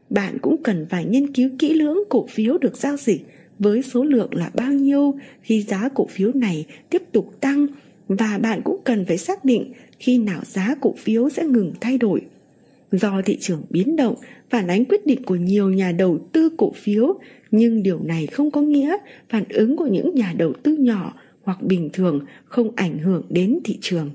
Bạn 0.10 0.38
cũng 0.42 0.64
cần 0.64 0.86
phải 0.90 1.06
nghiên 1.06 1.34
cứu 1.34 1.50
kỹ 1.60 1.74
lưỡng 1.74 1.98
cổ 2.10 2.28
phiếu 2.30 2.58
được 2.58 2.78
giao 2.78 2.98
dịch 2.98 3.26
với 3.60 3.82
số 3.82 4.04
lượng 4.04 4.30
là 4.36 4.52
bao 4.54 4.74
nhiêu 4.74 5.16
khi 5.42 5.62
giá 5.62 5.90
cổ 5.94 6.08
phiếu 6.08 6.32
này 6.34 6.66
tiếp 6.90 7.02
tục 7.12 7.36
tăng 7.40 7.68
và 8.08 8.40
bạn 8.42 8.62
cũng 8.64 8.82
cần 8.84 9.06
phải 9.06 9.18
xác 9.18 9.46
định 9.46 9.72
khi 10.00 10.18
nào 10.18 10.42
giá 10.46 10.76
cổ 10.82 10.94
phiếu 10.98 11.30
sẽ 11.30 11.46
ngừng 11.46 11.74
thay 11.82 11.98
đổi. 11.98 12.22
Do 12.92 13.22
thị 13.26 13.38
trường 13.42 13.62
biến 13.70 13.96
động 13.96 14.16
phản 14.50 14.68
ánh 14.68 14.86
quyết 14.86 15.06
định 15.06 15.24
của 15.24 15.36
nhiều 15.36 15.70
nhà 15.70 15.92
đầu 15.92 16.20
tư 16.32 16.50
cổ 16.58 16.72
phiếu, 16.76 17.20
nhưng 17.52 17.84
điều 17.84 18.00
này 18.04 18.28
không 18.28 18.52
có 18.52 18.62
nghĩa 18.62 18.98
phản 19.30 19.44
ứng 19.50 19.78
của 19.78 19.88
những 19.88 20.16
nhà 20.16 20.34
đầu 20.38 20.54
tư 20.64 20.78
nhỏ 20.78 21.14
hoặc 21.44 21.62
bình 21.62 21.90
thường 21.94 22.26
không 22.46 22.72
ảnh 22.76 23.00
hưởng 23.00 23.24
đến 23.30 23.60
thị 23.64 23.78
trường. 23.82 24.12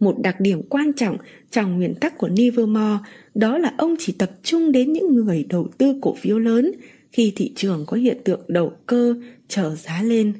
Một 0.00 0.16
đặc 0.22 0.40
điểm 0.40 0.62
quan 0.68 0.92
trọng 0.92 1.16
trong 1.50 1.76
nguyên 1.76 1.94
tắc 1.94 2.18
của 2.18 2.28
Livermore 2.28 2.98
đó 3.34 3.58
là 3.58 3.74
ông 3.78 3.96
chỉ 3.98 4.12
tập 4.12 4.30
trung 4.42 4.72
đến 4.72 4.92
những 4.92 5.14
người 5.14 5.46
đầu 5.48 5.68
tư 5.78 5.94
cổ 6.00 6.14
phiếu 6.14 6.38
lớn 6.38 6.72
khi 7.12 7.32
thị 7.36 7.52
trường 7.56 7.84
có 7.86 7.96
hiện 7.96 8.18
tượng 8.24 8.40
đầu 8.48 8.72
cơ 8.86 9.14
trở 9.48 9.74
giá 9.74 10.02
lên. 10.02 10.32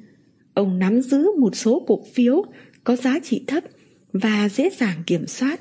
Ông 0.55 0.79
nắm 0.79 1.01
giữ 1.01 1.27
một 1.39 1.57
số 1.57 1.85
cổ 1.87 2.05
phiếu 2.13 2.45
có 2.85 2.97
giá 2.97 3.19
trị 3.23 3.45
thấp 3.47 3.65
và 4.13 4.49
dễ 4.49 4.71
dàng 4.79 5.03
kiểm 5.07 5.27
soát. 5.27 5.61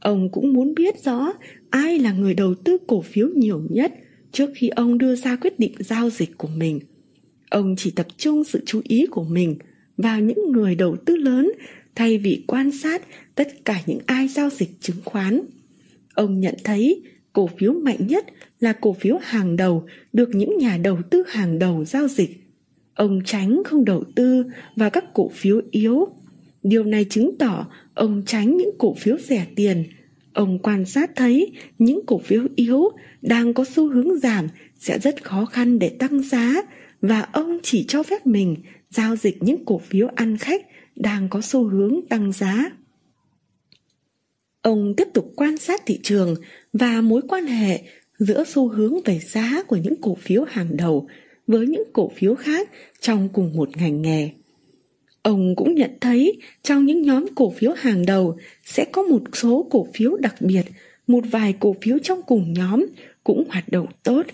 Ông 0.00 0.28
cũng 0.32 0.52
muốn 0.52 0.74
biết 0.74 1.04
rõ 1.04 1.32
ai 1.70 1.98
là 1.98 2.12
người 2.12 2.34
đầu 2.34 2.54
tư 2.54 2.78
cổ 2.86 3.02
phiếu 3.02 3.28
nhiều 3.28 3.62
nhất 3.70 3.92
trước 4.32 4.50
khi 4.54 4.68
ông 4.68 4.98
đưa 4.98 5.14
ra 5.14 5.36
quyết 5.36 5.58
định 5.58 5.74
giao 5.78 6.10
dịch 6.10 6.38
của 6.38 6.48
mình. 6.56 6.80
Ông 7.50 7.74
chỉ 7.78 7.90
tập 7.90 8.06
trung 8.16 8.44
sự 8.44 8.62
chú 8.66 8.80
ý 8.84 9.06
của 9.10 9.24
mình 9.24 9.56
vào 9.96 10.20
những 10.20 10.52
người 10.52 10.74
đầu 10.74 10.96
tư 10.96 11.16
lớn 11.16 11.52
thay 11.94 12.18
vì 12.18 12.44
quan 12.46 12.70
sát 12.70 13.02
tất 13.34 13.64
cả 13.64 13.80
những 13.86 13.98
ai 14.06 14.28
giao 14.28 14.50
dịch 14.50 14.70
chứng 14.80 14.96
khoán. 15.04 15.40
Ông 16.14 16.40
nhận 16.40 16.54
thấy 16.64 17.02
cổ 17.32 17.50
phiếu 17.58 17.72
mạnh 17.72 18.06
nhất 18.06 18.26
là 18.60 18.72
cổ 18.72 18.92
phiếu 18.92 19.18
hàng 19.22 19.56
đầu 19.56 19.86
được 20.12 20.28
những 20.32 20.58
nhà 20.58 20.78
đầu 20.82 20.98
tư 21.10 21.24
hàng 21.28 21.58
đầu 21.58 21.84
giao 21.84 22.08
dịch. 22.08 22.30
Ông 22.94 23.20
tránh 23.24 23.62
không 23.64 23.84
đầu 23.84 24.04
tư 24.14 24.44
vào 24.76 24.90
các 24.90 25.04
cổ 25.14 25.30
phiếu 25.34 25.60
yếu. 25.70 26.08
Điều 26.62 26.84
này 26.84 27.04
chứng 27.04 27.38
tỏ 27.38 27.66
ông 27.94 28.22
tránh 28.26 28.56
những 28.56 28.70
cổ 28.78 28.94
phiếu 28.94 29.16
rẻ 29.18 29.46
tiền. 29.56 29.84
Ông 30.32 30.58
quan 30.58 30.84
sát 30.84 31.10
thấy 31.16 31.52
những 31.78 32.00
cổ 32.06 32.18
phiếu 32.18 32.46
yếu 32.56 32.88
đang 33.22 33.54
có 33.54 33.64
xu 33.64 33.88
hướng 33.88 34.18
giảm 34.18 34.48
sẽ 34.78 34.98
rất 34.98 35.24
khó 35.24 35.44
khăn 35.44 35.78
để 35.78 35.88
tăng 35.88 36.22
giá 36.22 36.62
và 37.00 37.28
ông 37.32 37.58
chỉ 37.62 37.84
cho 37.88 38.02
phép 38.02 38.26
mình 38.26 38.56
giao 38.90 39.16
dịch 39.16 39.42
những 39.42 39.64
cổ 39.64 39.78
phiếu 39.78 40.08
ăn 40.14 40.36
khách 40.36 40.66
đang 40.96 41.28
có 41.28 41.40
xu 41.40 41.68
hướng 41.68 42.00
tăng 42.08 42.32
giá. 42.32 42.70
Ông 44.62 44.94
tiếp 44.96 45.08
tục 45.14 45.32
quan 45.36 45.58
sát 45.58 45.82
thị 45.86 46.00
trường 46.02 46.34
và 46.72 47.00
mối 47.00 47.22
quan 47.28 47.46
hệ 47.46 47.82
giữa 48.18 48.44
xu 48.44 48.68
hướng 48.68 49.02
về 49.04 49.18
giá 49.18 49.62
của 49.62 49.76
những 49.76 49.94
cổ 50.00 50.14
phiếu 50.14 50.44
hàng 50.48 50.76
đầu 50.76 51.08
với 51.46 51.66
những 51.66 51.84
cổ 51.92 52.10
phiếu 52.16 52.34
khác 52.34 52.70
trong 53.00 53.28
cùng 53.28 53.56
một 53.56 53.76
ngành 53.76 54.02
nghề. 54.02 54.30
Ông 55.22 55.56
cũng 55.56 55.74
nhận 55.74 55.90
thấy 56.00 56.40
trong 56.62 56.86
những 56.86 57.02
nhóm 57.02 57.26
cổ 57.34 57.50
phiếu 57.50 57.72
hàng 57.76 58.06
đầu 58.06 58.36
sẽ 58.64 58.84
có 58.92 59.02
một 59.02 59.22
số 59.32 59.68
cổ 59.70 59.86
phiếu 59.94 60.16
đặc 60.16 60.34
biệt, 60.40 60.64
một 61.06 61.24
vài 61.30 61.54
cổ 61.60 61.76
phiếu 61.82 61.98
trong 61.98 62.22
cùng 62.22 62.52
nhóm 62.52 62.86
cũng 63.24 63.44
hoạt 63.48 63.68
động 63.68 63.86
tốt. 64.02 64.26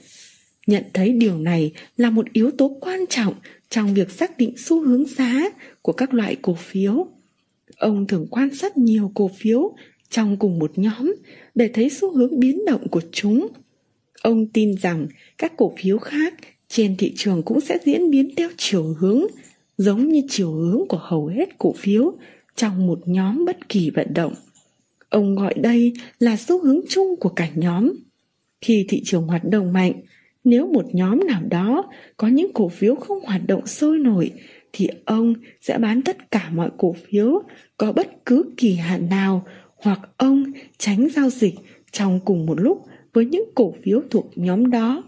Nhận 0.67 0.85
thấy 0.95 1.13
điều 1.13 1.39
này 1.39 1.73
là 1.97 2.11
một 2.11 2.33
yếu 2.33 2.51
tố 2.51 2.77
quan 2.81 3.05
trọng 3.09 3.35
trong 3.69 3.95
việc 3.95 4.11
xác 4.11 4.39
định 4.39 4.55
xu 4.57 4.81
hướng 4.81 5.07
giá 5.07 5.43
của 5.83 5.93
các 5.93 6.15
loại 6.15 6.37
cổ 6.43 6.55
phiếu. 6.55 7.07
Ông 7.77 8.07
thường 8.07 8.27
quan 8.31 8.55
sát 8.55 8.77
nhiều 8.77 9.13
cổ 9.15 9.31
phiếu 9.37 9.75
trong 10.11 10.37
cùng 10.37 10.59
một 10.59 10.73
nhóm 10.77 11.15
để 11.55 11.71
thấy 11.75 11.91
xu 11.91 12.17
hướng 12.17 12.41
biến 12.41 12.65
động 12.67 12.89
của 12.89 13.03
chúng. 13.13 13.49
Ông 14.23 14.47
tin 14.47 14.77
rằng 14.77 15.07
các 15.39 15.53
cổ 15.57 15.75
phiếu 15.83 15.99
khác 15.99 16.35
trên 16.69 16.97
thị 16.97 17.13
trường 17.17 17.43
cũng 17.43 17.61
sẽ 17.61 17.79
diễn 17.85 18.11
biến 18.11 18.31
theo 18.37 18.49
chiều 18.57 18.97
hướng 18.99 19.27
giống 19.79 20.09
như 20.09 20.23
chiều 20.29 20.53
hướng 20.53 20.89
của 20.89 21.01
hầu 21.01 21.27
hết 21.27 21.59
cổ 21.59 21.73
phiếu 21.73 22.13
trong 22.57 22.87
một 22.87 23.01
nhóm 23.07 23.45
bất 23.45 23.69
kỳ 23.69 23.91
vận 23.91 24.15
động. 24.15 24.35
Ông 25.09 25.35
gọi 25.35 25.55
đây 25.55 25.93
là 26.19 26.37
xu 26.37 26.65
hướng 26.65 26.81
chung 26.89 27.17
của 27.21 27.29
cả 27.29 27.49
nhóm. 27.55 27.93
Khi 28.61 28.87
thị 28.89 29.03
trường 29.05 29.23
hoạt 29.23 29.45
động 29.45 29.73
mạnh, 29.73 29.93
nếu 30.45 30.66
một 30.66 30.95
nhóm 30.95 31.26
nào 31.26 31.43
đó 31.49 31.84
có 32.16 32.28
những 32.28 32.53
cổ 32.53 32.68
phiếu 32.68 32.95
không 32.95 33.20
hoạt 33.24 33.40
động 33.47 33.66
sôi 33.66 33.99
nổi, 33.99 34.30
thì 34.72 34.88
ông 35.05 35.34
sẽ 35.61 35.78
bán 35.78 36.03
tất 36.03 36.30
cả 36.30 36.51
mọi 36.55 36.70
cổ 36.76 36.97
phiếu 37.09 37.43
có 37.76 37.93
bất 37.93 38.26
cứ 38.26 38.45
kỳ 38.57 38.74
hạn 38.74 39.09
nào, 39.11 39.47
hoặc 39.76 40.01
ông 40.16 40.53
tránh 40.78 41.09
giao 41.14 41.30
dịch 41.30 41.55
trong 41.93 42.20
cùng 42.24 42.47
một 42.47 42.61
lúc 42.61 42.86
với 43.12 43.24
những 43.24 43.45
cổ 43.55 43.74
phiếu 43.82 44.03
thuộc 44.11 44.30
nhóm 44.36 44.70
đó. 44.70 45.03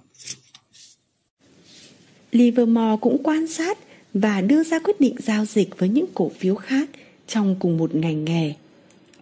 Livermore 2.32 2.96
cũng 3.00 3.22
quan 3.22 3.46
sát 3.46 3.78
và 4.14 4.40
đưa 4.40 4.62
ra 4.62 4.78
quyết 4.78 5.00
định 5.00 5.14
giao 5.18 5.44
dịch 5.44 5.78
với 5.78 5.88
những 5.88 6.06
cổ 6.14 6.28
phiếu 6.28 6.54
khác 6.54 6.90
trong 7.26 7.56
cùng 7.58 7.76
một 7.76 7.94
ngành 7.94 8.24
nghề. 8.24 8.54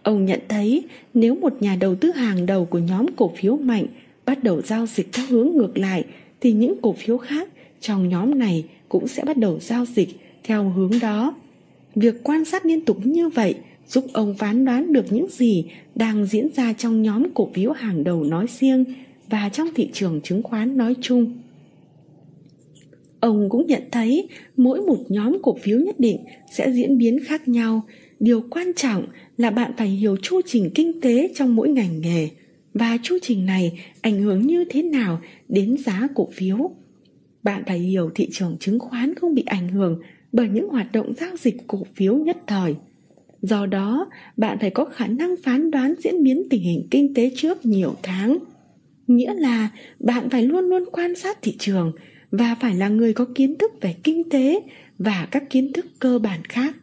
Ông 0.03 0.25
nhận 0.25 0.39
thấy 0.49 0.83
nếu 1.13 1.35
một 1.35 1.61
nhà 1.61 1.75
đầu 1.75 1.95
tư 1.95 2.11
hàng 2.11 2.45
đầu 2.45 2.65
của 2.65 2.79
nhóm 2.79 3.05
cổ 3.15 3.33
phiếu 3.37 3.57
mạnh 3.57 3.87
bắt 4.25 4.43
đầu 4.43 4.61
giao 4.61 4.85
dịch 4.85 5.13
theo 5.13 5.25
hướng 5.29 5.49
ngược 5.55 5.77
lại, 5.77 6.05
thì 6.41 6.51
những 6.51 6.81
cổ 6.81 6.93
phiếu 6.93 7.17
khác 7.17 7.49
trong 7.79 8.09
nhóm 8.09 8.39
này 8.39 8.65
cũng 8.89 9.07
sẽ 9.07 9.23
bắt 9.23 9.37
đầu 9.37 9.59
giao 9.59 9.85
dịch 9.85 10.09
theo 10.43 10.69
hướng 10.69 10.91
đó. 11.01 11.35
Việc 11.95 12.15
quan 12.23 12.45
sát 12.45 12.65
liên 12.65 12.85
tục 12.85 12.97
như 13.03 13.29
vậy 13.29 13.55
giúp 13.87 14.05
ông 14.13 14.35
phán 14.37 14.65
đoán 14.65 14.93
được 14.93 15.05
những 15.13 15.27
gì 15.29 15.65
đang 15.95 16.25
diễn 16.25 16.47
ra 16.55 16.73
trong 16.73 17.01
nhóm 17.01 17.23
cổ 17.33 17.49
phiếu 17.53 17.71
hàng 17.71 18.03
đầu 18.03 18.23
nói 18.23 18.45
riêng 18.59 18.85
và 19.29 19.49
trong 19.49 19.67
thị 19.75 19.89
trường 19.93 20.21
chứng 20.21 20.43
khoán 20.43 20.77
nói 20.77 20.95
chung. 21.01 21.37
Ông 23.19 23.49
cũng 23.49 23.67
nhận 23.67 23.81
thấy 23.91 24.27
mỗi 24.57 24.81
một 24.81 24.97
nhóm 25.09 25.37
cổ 25.41 25.57
phiếu 25.61 25.79
nhất 25.79 25.99
định 25.99 26.17
sẽ 26.51 26.71
diễn 26.71 26.97
biến 26.97 27.19
khác 27.25 27.47
nhau. 27.47 27.81
Điều 28.19 28.43
quan 28.49 28.71
trọng 28.75 29.05
là 29.37 29.49
bạn 29.49 29.71
phải 29.77 29.87
hiểu 29.87 30.17
chu 30.21 30.41
trình 30.45 30.69
kinh 30.75 31.01
tế 31.01 31.31
trong 31.35 31.55
mỗi 31.55 31.69
ngành 31.69 32.01
nghề 32.01 32.29
và 32.73 32.97
chu 33.03 33.17
trình 33.21 33.45
này 33.45 33.79
ảnh 34.01 34.21
hưởng 34.21 34.47
như 34.47 34.65
thế 34.69 34.83
nào 34.83 35.21
đến 35.49 35.77
giá 35.77 36.07
cổ 36.15 36.29
phiếu. 36.33 36.71
Bạn 37.43 37.63
phải 37.67 37.79
hiểu 37.79 38.09
thị 38.15 38.29
trường 38.31 38.57
chứng 38.59 38.79
khoán 38.79 39.15
không 39.15 39.35
bị 39.35 39.43
ảnh 39.45 39.69
hưởng 39.69 39.99
bởi 40.31 40.49
những 40.49 40.69
hoạt 40.69 40.91
động 40.91 41.13
giao 41.13 41.37
dịch 41.37 41.55
cổ 41.67 41.83
phiếu 41.95 42.15
nhất 42.17 42.37
thời. 42.47 42.75
Do 43.41 43.65
đó, 43.65 44.09
bạn 44.37 44.57
phải 44.61 44.69
có 44.69 44.85
khả 44.85 45.07
năng 45.07 45.35
phán 45.43 45.71
đoán 45.71 45.93
diễn 45.99 46.23
biến 46.23 46.43
tình 46.49 46.61
hình 46.61 46.87
kinh 46.91 47.13
tế 47.13 47.31
trước 47.35 47.65
nhiều 47.65 47.95
tháng. 48.03 48.37
Nghĩa 49.07 49.33
là 49.33 49.69
bạn 49.99 50.29
phải 50.29 50.43
luôn 50.43 50.65
luôn 50.65 50.83
quan 50.91 51.15
sát 51.15 51.37
thị 51.41 51.55
trường 51.59 51.91
và 52.31 52.55
phải 52.61 52.75
là 52.75 52.87
người 52.87 53.13
có 53.13 53.25
kiến 53.35 53.55
thức 53.57 53.71
về 53.81 53.95
kinh 54.03 54.29
tế 54.29 54.61
và 54.97 55.27
các 55.31 55.49
kiến 55.49 55.73
thức 55.73 55.85
cơ 55.99 56.19
bản 56.19 56.39
khác. 56.45 56.75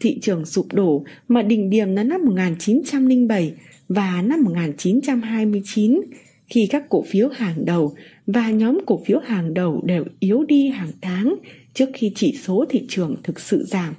Thị 0.00 0.18
trường 0.22 0.46
sụp 0.46 0.66
đổ 0.72 1.04
mà 1.28 1.42
đỉnh 1.42 1.70
điểm 1.70 1.96
là 1.96 2.02
năm 2.02 2.24
1907 2.24 3.52
và 3.88 4.22
năm 4.22 4.42
1929 4.42 6.00
khi 6.46 6.68
các 6.70 6.88
cổ 6.88 7.04
phiếu 7.08 7.28
hàng 7.28 7.64
đầu 7.64 7.94
và 8.26 8.50
nhóm 8.50 8.78
cổ 8.86 9.00
phiếu 9.06 9.18
hàng 9.18 9.54
đầu 9.54 9.82
đều 9.84 10.04
yếu 10.20 10.44
đi 10.44 10.68
hàng 10.68 10.92
tháng 11.00 11.34
trước 11.74 11.88
khi 11.94 12.12
chỉ 12.14 12.38
số 12.42 12.64
thị 12.68 12.84
trường 12.88 13.16
thực 13.22 13.40
sự 13.40 13.64
giảm. 13.64 13.94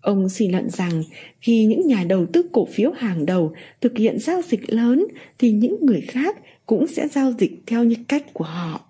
Ông 0.00 0.28
suy 0.28 0.48
luận 0.48 0.70
rằng 0.70 1.02
khi 1.40 1.64
những 1.64 1.86
nhà 1.86 2.04
đầu 2.08 2.26
tư 2.32 2.42
cổ 2.52 2.68
phiếu 2.72 2.90
hàng 2.90 3.26
đầu 3.26 3.52
thực 3.80 3.98
hiện 3.98 4.18
giao 4.18 4.42
dịch 4.42 4.72
lớn 4.72 5.06
thì 5.38 5.52
những 5.52 5.76
người 5.86 6.00
khác 6.00 6.36
cũng 6.66 6.86
sẽ 6.86 7.08
giao 7.08 7.32
dịch 7.38 7.52
theo 7.66 7.84
như 7.84 7.96
cách 8.08 8.32
của 8.32 8.44
họ. 8.44 8.84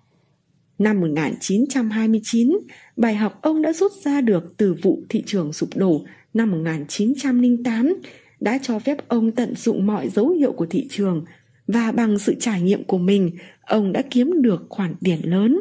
Năm 0.79 0.99
1929, 1.01 2.57
bài 2.97 3.15
học 3.15 3.39
ông 3.41 3.61
đã 3.61 3.73
rút 3.73 3.91
ra 4.03 4.21
được 4.21 4.57
từ 4.57 4.75
vụ 4.81 5.03
thị 5.09 5.23
trường 5.25 5.53
sụp 5.53 5.69
đổ 5.75 6.05
năm 6.33 6.51
1908 6.51 7.93
đã 8.39 8.59
cho 8.61 8.79
phép 8.79 8.97
ông 9.07 9.31
tận 9.31 9.55
dụng 9.55 9.85
mọi 9.87 10.09
dấu 10.09 10.29
hiệu 10.29 10.51
của 10.51 10.65
thị 10.65 10.87
trường 10.89 11.25
và 11.67 11.91
bằng 11.91 12.19
sự 12.19 12.35
trải 12.39 12.61
nghiệm 12.61 12.83
của 12.83 12.97
mình, 12.97 13.31
ông 13.61 13.91
đã 13.93 14.01
kiếm 14.09 14.41
được 14.41 14.65
khoản 14.69 14.95
tiền 15.01 15.19
lớn. 15.23 15.59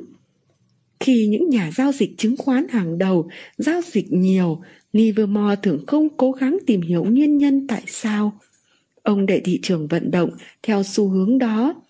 Khi 1.00 1.26
những 1.26 1.48
nhà 1.48 1.70
giao 1.76 1.92
dịch 1.92 2.10
chứng 2.18 2.36
khoán 2.36 2.68
hàng 2.68 2.98
đầu 2.98 3.28
giao 3.58 3.80
dịch 3.92 4.12
nhiều, 4.12 4.60
Livermore 4.92 5.56
thường 5.62 5.84
không 5.86 6.08
cố 6.16 6.32
gắng 6.32 6.58
tìm 6.66 6.80
hiểu 6.80 7.04
nguyên 7.04 7.38
nhân 7.38 7.66
tại 7.66 7.82
sao. 7.86 8.38
Ông 9.02 9.26
để 9.26 9.40
thị 9.44 9.60
trường 9.62 9.86
vận 9.86 10.10
động 10.10 10.30
theo 10.62 10.82
xu 10.82 11.08
hướng 11.08 11.38
đó. 11.38 11.82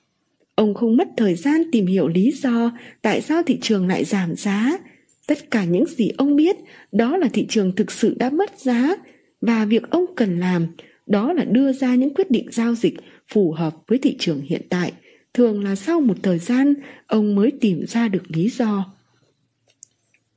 Ông 0.55 0.75
không 0.75 0.97
mất 0.97 1.09
thời 1.17 1.35
gian 1.35 1.63
tìm 1.73 1.87
hiểu 1.87 2.09
lý 2.09 2.33
do 2.43 2.73
tại 3.03 3.21
sao 3.21 3.43
thị 3.43 3.59
trường 3.63 3.89
lại 3.89 4.05
giảm 4.05 4.37
giá. 4.37 4.79
Tất 5.27 5.51
cả 5.51 5.65
những 5.65 5.87
gì 5.87 6.11
ông 6.19 6.37
biết 6.37 6.57
đó 6.93 7.17
là 7.17 7.29
thị 7.33 7.47
trường 7.49 7.73
thực 7.77 7.91
sự 7.91 8.15
đã 8.19 8.31
mất 8.31 8.59
giá 8.59 8.97
và 9.41 9.65
việc 9.65 9.91
ông 9.91 10.05
cần 10.17 10.39
làm 10.39 10.67
đó 11.07 11.33
là 11.33 11.45
đưa 11.45 11.73
ra 11.73 11.95
những 11.95 12.15
quyết 12.15 12.31
định 12.31 12.47
giao 12.53 12.75
dịch 12.75 12.95
phù 13.33 13.53
hợp 13.53 13.75
với 13.87 13.99
thị 13.99 14.17
trường 14.19 14.41
hiện 14.41 14.63
tại. 14.69 14.93
Thường 15.35 15.65
là 15.65 15.75
sau 15.75 16.01
một 16.01 16.17
thời 16.23 16.39
gian 16.39 16.75
ông 17.07 17.35
mới 17.35 17.53
tìm 17.61 17.87
ra 17.87 18.09
được 18.09 18.23
lý 18.29 18.49
do 18.49 18.95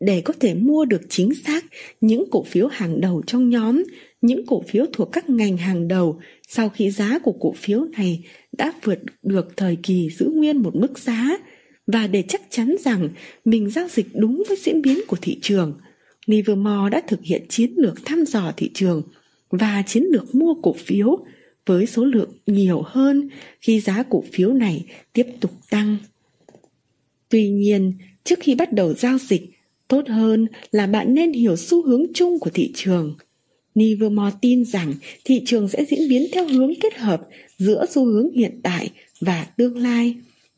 để 0.02 0.22
có 0.22 0.34
thể 0.39 0.54
mua 0.54 0.86
được 0.86 1.02
chính 1.10 1.36
xác 1.36 1.66
những 2.02 2.24
cổ 2.32 2.43
phiếu 2.43 2.68
hàng 2.68 3.02
đầu 3.02 3.22
trong 3.28 3.49
nhóm, 3.49 3.84
những 4.22 4.45
cổ 4.45 4.64
phiếu 4.68 4.86
thuộc 4.93 5.10
các 5.12 5.30
ngành 5.30 5.58
hàng 5.58 5.88
đầu 5.88 6.20
sau 6.47 6.70
khi 6.70 6.91
giá 6.91 7.20
của 7.20 7.32
cổ 7.32 7.54
phiếu 7.58 7.86
này 7.97 8.24
đã 8.58 8.74
vượt 8.84 8.99
được 9.24 9.58
thời 9.58 9.78
kỳ 9.84 10.10
giữ 10.10 10.32
nguyên 10.36 10.58
một 10.58 10.76
mức 10.76 10.99
giá 10.99 11.38
và 11.88 12.08
để 12.08 12.24
chắc 12.28 12.41
chắn 12.49 12.76
rằng 12.80 13.10
mình 13.45 13.70
giao 13.70 13.88
dịch 13.88 14.08
đúng 14.14 14.43
với 14.47 14.58
diễn 14.58 14.82
biến 14.82 14.99
của 15.08 15.18
thị 15.22 15.39
trường, 15.41 15.74
Livermore 16.26 16.89
đã 16.91 17.01
thực 17.07 17.24
hiện 17.24 17.45
chiến 17.49 17.74
lược 17.78 18.05
thăm 18.05 18.26
dò 18.26 18.51
thị 18.57 18.72
trường 18.74 19.03
và 19.49 19.84
chiến 19.88 20.03
lược 20.03 20.36
mua 20.36 20.53
cổ 20.53 20.74
phiếu 20.74 21.26
với 21.65 21.86
số 21.86 22.05
lượng 22.05 22.32
nhiều 22.47 22.82
hơn 22.86 23.30
khi 23.61 23.80
giá 23.80 24.03
cổ 24.09 24.24
phiếu 24.34 24.53
này 24.53 24.86
tiếp 25.13 25.26
tục 25.39 25.51
tăng. 25.69 25.97
Tuy 27.30 27.49
nhiên, 27.49 27.93
trước 28.24 28.39
khi 28.39 28.55
bắt 28.55 28.74
đầu 28.74 28.93
giao 28.93 29.17
dịch, 29.17 29.49
tốt 29.88 30.07
hơn 30.07 30.47
là 30.72 30.88
bạn 30.88 31.13
nên 31.13 31.34
hiểu 31.34 31.55
xu 31.55 31.86
hướng 31.86 32.03
chung 32.13 32.39
của 32.39 32.49
thị 32.49 32.72
trường. 32.76 33.15
Livermore 33.76 34.38
tin 34.41 34.65
rằng 34.65 34.93
thị 35.26 35.41
trường 35.45 35.69
sẽ 35.69 35.86
diễn 35.86 36.09
biến 36.09 36.28
theo 36.34 36.47
hướng 36.47 36.74
kết 36.82 36.97
hợp 36.97 37.22
giữa 37.57 37.86
xu 37.89 38.05
hướng 38.05 38.32
hiện 38.32 38.59
tại 38.63 38.89
và 39.22 39.47
tương 39.57 39.78
lai. 39.78 40.15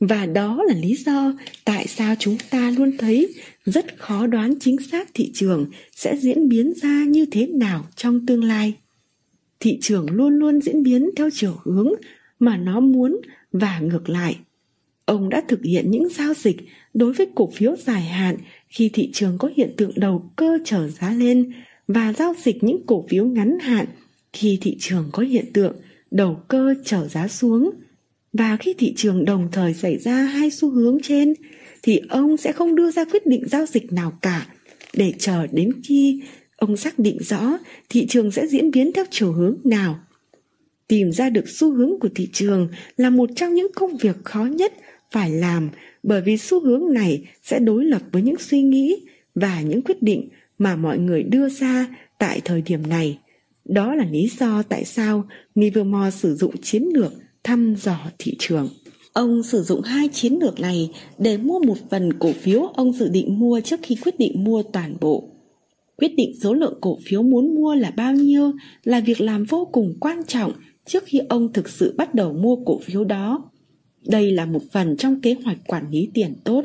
Và 0.09 0.25
đó 0.25 0.63
là 0.67 0.75
lý 0.75 0.95
do 0.95 1.33
tại 1.65 1.87
sao 1.87 2.15
chúng 2.19 2.37
ta 2.49 2.71
luôn 2.77 2.97
thấy 2.97 3.33
rất 3.65 3.97
khó 3.97 4.27
đoán 4.27 4.53
chính 4.59 4.77
xác 4.91 5.09
thị 5.13 5.31
trường 5.33 5.69
sẽ 5.95 6.17
diễn 6.17 6.49
biến 6.49 6.73
ra 6.81 7.03
như 7.07 7.25
thế 7.31 7.47
nào 7.47 7.85
trong 7.95 8.25
tương 8.25 8.43
lai. 8.43 8.73
Thị 9.59 9.77
trường 9.81 10.11
luôn 10.11 10.39
luôn 10.39 10.61
diễn 10.61 10.83
biến 10.83 11.09
theo 11.15 11.29
chiều 11.33 11.53
hướng 11.63 11.91
mà 12.39 12.57
nó 12.57 12.79
muốn 12.79 13.21
và 13.51 13.79
ngược 13.79 14.09
lại. 14.09 14.37
Ông 15.05 15.29
đã 15.29 15.43
thực 15.47 15.63
hiện 15.63 15.91
những 15.91 16.09
giao 16.09 16.33
dịch 16.33 16.57
đối 16.93 17.13
với 17.13 17.27
cổ 17.35 17.51
phiếu 17.55 17.75
dài 17.75 18.01
hạn 18.01 18.37
khi 18.69 18.89
thị 18.93 19.09
trường 19.13 19.37
có 19.37 19.49
hiện 19.55 19.73
tượng 19.77 19.91
đầu 19.95 20.31
cơ 20.35 20.57
trở 20.65 20.87
giá 20.87 21.13
lên 21.13 21.53
và 21.87 22.13
giao 22.13 22.33
dịch 22.43 22.63
những 22.63 22.85
cổ 22.85 23.05
phiếu 23.09 23.25
ngắn 23.25 23.57
hạn 23.61 23.85
khi 24.33 24.57
thị 24.61 24.77
trường 24.79 25.09
có 25.11 25.23
hiện 25.23 25.45
tượng 25.53 25.75
đầu 26.11 26.39
cơ 26.47 26.73
trở 26.85 27.07
giá 27.07 27.27
xuống. 27.27 27.71
Và 28.33 28.57
khi 28.57 28.73
thị 28.77 28.93
trường 28.97 29.25
đồng 29.25 29.47
thời 29.51 29.73
xảy 29.73 29.97
ra 29.97 30.23
hai 30.23 30.51
xu 30.51 30.69
hướng 30.69 30.97
trên, 31.03 31.33
thì 31.83 32.01
ông 32.09 32.37
sẽ 32.37 32.51
không 32.51 32.75
đưa 32.75 32.91
ra 32.91 33.05
quyết 33.05 33.25
định 33.25 33.47
giao 33.47 33.65
dịch 33.65 33.93
nào 33.93 34.13
cả 34.21 34.47
để 34.93 35.13
chờ 35.19 35.47
đến 35.47 35.71
khi 35.83 36.21
ông 36.57 36.77
xác 36.77 36.99
định 36.99 37.17
rõ 37.19 37.57
thị 37.89 38.05
trường 38.09 38.31
sẽ 38.31 38.47
diễn 38.47 38.71
biến 38.71 38.91
theo 38.93 39.05
chiều 39.11 39.31
hướng 39.31 39.57
nào. 39.63 39.99
Tìm 40.87 41.11
ra 41.11 41.29
được 41.29 41.49
xu 41.49 41.73
hướng 41.73 41.99
của 41.99 42.09
thị 42.15 42.29
trường 42.33 42.67
là 42.97 43.09
một 43.09 43.29
trong 43.35 43.53
những 43.53 43.67
công 43.75 43.97
việc 43.97 44.15
khó 44.23 44.45
nhất 44.45 44.73
phải 45.11 45.31
làm, 45.31 45.69
bởi 46.03 46.21
vì 46.21 46.37
xu 46.37 46.59
hướng 46.59 46.93
này 46.93 47.27
sẽ 47.43 47.59
đối 47.59 47.85
lập 47.85 48.01
với 48.11 48.21
những 48.21 48.37
suy 48.39 48.61
nghĩ 48.61 48.95
và 49.35 49.61
những 49.61 49.81
quyết 49.81 50.01
định 50.01 50.29
mà 50.57 50.75
mọi 50.75 50.97
người 50.97 51.23
đưa 51.23 51.49
ra 51.49 51.87
tại 52.19 52.41
thời 52.45 52.61
điểm 52.61 52.89
này. 52.89 53.19
Đó 53.65 53.95
là 53.95 54.05
lý 54.11 54.29
do 54.39 54.63
tại 54.63 54.85
sao 54.85 55.27
Livermore 55.55 56.11
sử 56.11 56.35
dụng 56.35 56.57
chiến 56.61 56.89
lược 56.93 57.13
thăm 57.43 57.75
dò 57.75 57.97
thị 58.19 58.35
trường. 58.39 58.69
Ông 59.13 59.43
sử 59.43 59.63
dụng 59.63 59.81
hai 59.81 60.07
chiến 60.07 60.39
lược 60.41 60.59
này 60.59 60.91
để 61.17 61.37
mua 61.37 61.59
một 61.59 61.77
phần 61.89 62.13
cổ 62.13 62.31
phiếu 62.31 62.61
ông 62.61 62.93
dự 62.93 63.07
định 63.07 63.39
mua 63.39 63.61
trước 63.61 63.79
khi 63.83 63.95
quyết 63.95 64.19
định 64.19 64.43
mua 64.43 64.63
toàn 64.63 64.97
bộ. 65.01 65.29
Quyết 65.97 66.15
định 66.15 66.33
số 66.41 66.53
lượng 66.53 66.77
cổ 66.81 66.97
phiếu 67.05 67.23
muốn 67.23 67.55
mua 67.55 67.75
là 67.75 67.91
bao 67.91 68.13
nhiêu 68.13 68.51
là 68.83 68.99
việc 68.99 69.21
làm 69.21 69.43
vô 69.43 69.69
cùng 69.71 69.93
quan 69.99 70.23
trọng 70.27 70.51
trước 70.85 71.03
khi 71.05 71.19
ông 71.29 71.53
thực 71.53 71.69
sự 71.69 71.95
bắt 71.97 72.15
đầu 72.15 72.33
mua 72.33 72.55
cổ 72.55 72.79
phiếu 72.79 73.03
đó. 73.03 73.49
Đây 74.07 74.31
là 74.31 74.45
một 74.45 74.61
phần 74.71 74.97
trong 74.97 75.21
kế 75.21 75.35
hoạch 75.43 75.57
quản 75.67 75.89
lý 75.91 76.09
tiền 76.13 76.35
tốt, 76.43 76.61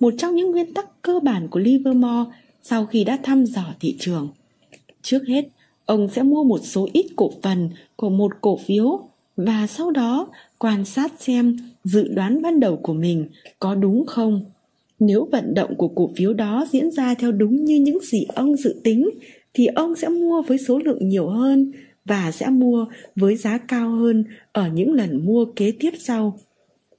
một 0.00 0.14
trong 0.18 0.34
những 0.34 0.50
nguyên 0.50 0.74
tắc 0.74 1.02
cơ 1.02 1.20
bản 1.22 1.48
của 1.48 1.60
Livermore 1.60 2.30
sau 2.62 2.86
khi 2.86 3.04
đã 3.04 3.18
thăm 3.22 3.46
dò 3.46 3.64
thị 3.80 3.96
trường. 3.98 4.28
Trước 5.02 5.26
hết, 5.28 5.48
ông 5.86 6.08
sẽ 6.08 6.22
mua 6.22 6.44
một 6.44 6.60
số 6.62 6.88
ít 6.92 7.06
cổ 7.16 7.30
phần 7.42 7.70
của 7.96 8.10
một 8.10 8.32
cổ 8.40 8.56
phiếu 8.56 9.09
và 9.46 9.66
sau 9.66 9.90
đó 9.90 10.28
quan 10.58 10.84
sát 10.84 11.12
xem 11.18 11.56
dự 11.84 12.08
đoán 12.08 12.42
ban 12.42 12.60
đầu 12.60 12.76
của 12.76 12.94
mình 12.94 13.26
có 13.58 13.74
đúng 13.74 14.06
không. 14.06 14.44
Nếu 14.98 15.28
vận 15.32 15.54
động 15.54 15.74
của 15.76 15.88
cổ 15.88 16.10
phiếu 16.16 16.34
đó 16.34 16.66
diễn 16.70 16.90
ra 16.90 17.14
theo 17.14 17.32
đúng 17.32 17.64
như 17.64 17.76
những 17.76 17.98
gì 18.00 18.26
ông 18.34 18.56
dự 18.56 18.80
tính 18.84 19.10
thì 19.54 19.66
ông 19.66 19.96
sẽ 19.96 20.08
mua 20.08 20.42
với 20.42 20.58
số 20.58 20.78
lượng 20.78 21.08
nhiều 21.08 21.28
hơn 21.28 21.72
và 22.04 22.30
sẽ 22.30 22.46
mua 22.48 22.86
với 23.16 23.36
giá 23.36 23.58
cao 23.58 23.90
hơn 23.90 24.24
ở 24.52 24.68
những 24.68 24.92
lần 24.92 25.24
mua 25.26 25.44
kế 25.44 25.72
tiếp 25.78 25.90
sau. 25.98 26.38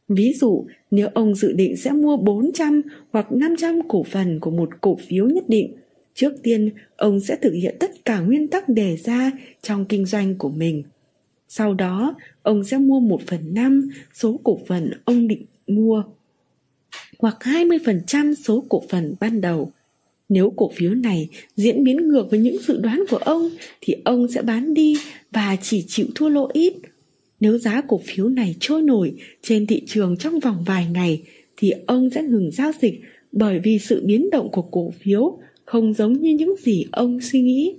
Ví 0.08 0.34
dụ, 0.34 0.66
nếu 0.92 1.08
ông 1.14 1.36
dự 1.36 1.52
định 1.52 1.78
sẽ 1.78 1.92
mua 1.92 2.18
400 2.18 2.82
hoặc 3.12 3.32
500 3.32 3.80
cổ 3.88 4.04
phần 4.04 4.40
của 4.40 4.52
một 4.52 4.70
cổ 4.82 4.98
phiếu 5.08 5.30
nhất 5.30 5.44
định, 5.48 5.74
trước 6.14 6.34
tiên 6.44 6.70
ông 6.96 7.20
sẽ 7.20 7.36
thực 7.36 7.54
hiện 7.54 7.76
tất 7.80 8.06
cả 8.06 8.20
nguyên 8.20 8.48
tắc 8.48 8.70
đề 8.70 8.98
ra 8.98 9.32
trong 9.62 9.86
kinh 9.86 10.06
doanh 10.06 10.36
của 10.36 10.50
mình. 10.50 10.84
Sau 11.54 11.74
đó, 11.74 12.16
ông 12.42 12.64
sẽ 12.64 12.78
mua 12.78 13.00
1 13.00 13.22
phần 13.28 13.54
5 13.54 13.90
số 14.14 14.40
cổ 14.44 14.60
phần 14.68 14.92
ông 15.06 15.28
định 15.28 15.46
mua 15.68 16.04
hoặc 17.20 17.38
20% 17.40 18.34
số 18.34 18.66
cổ 18.70 18.84
phần 18.90 19.16
ban 19.20 19.42
đầu. 19.42 19.72
Nếu 20.30 20.54
cổ 20.56 20.72
phiếu 20.76 20.94
này 20.94 21.30
diễn 21.56 21.84
biến 21.84 21.98
ngược 22.08 22.32
với 22.32 22.40
những 22.40 22.58
dự 22.68 22.80
đoán 22.82 23.04
của 23.10 23.18
ông 23.18 23.50
thì 23.82 23.96
ông 24.06 24.28
sẽ 24.28 24.42
bán 24.42 24.74
đi 24.74 24.98
và 25.32 25.58
chỉ 25.62 25.86
chịu 25.88 26.08
thua 26.16 26.30
lỗ 26.30 26.50
ít 26.54 26.74
nếu 27.40 27.58
giá 27.58 27.82
cổ 27.88 28.02
phiếu 28.06 28.30
này 28.30 28.56
trôi 28.60 28.82
nổi 28.82 29.14
trên 29.42 29.68
thị 29.68 29.84
trường 29.88 30.18
trong 30.18 30.40
vòng 30.40 30.64
vài 30.66 30.88
ngày 30.94 31.24
thì 31.58 31.74
ông 31.88 32.10
sẽ 32.10 32.24
ngừng 32.24 32.52
giao 32.52 32.72
dịch 32.82 33.02
bởi 33.32 33.60
vì 33.60 33.80
sự 33.80 34.04
biến 34.06 34.30
động 34.30 34.52
của 34.52 34.62
cổ 34.62 34.94
phiếu 35.02 35.38
không 35.66 35.94
giống 35.94 36.14
như 36.14 36.34
những 36.34 36.56
gì 36.62 36.86
ông 36.92 37.20
suy 37.22 37.42
nghĩ. 37.42 37.76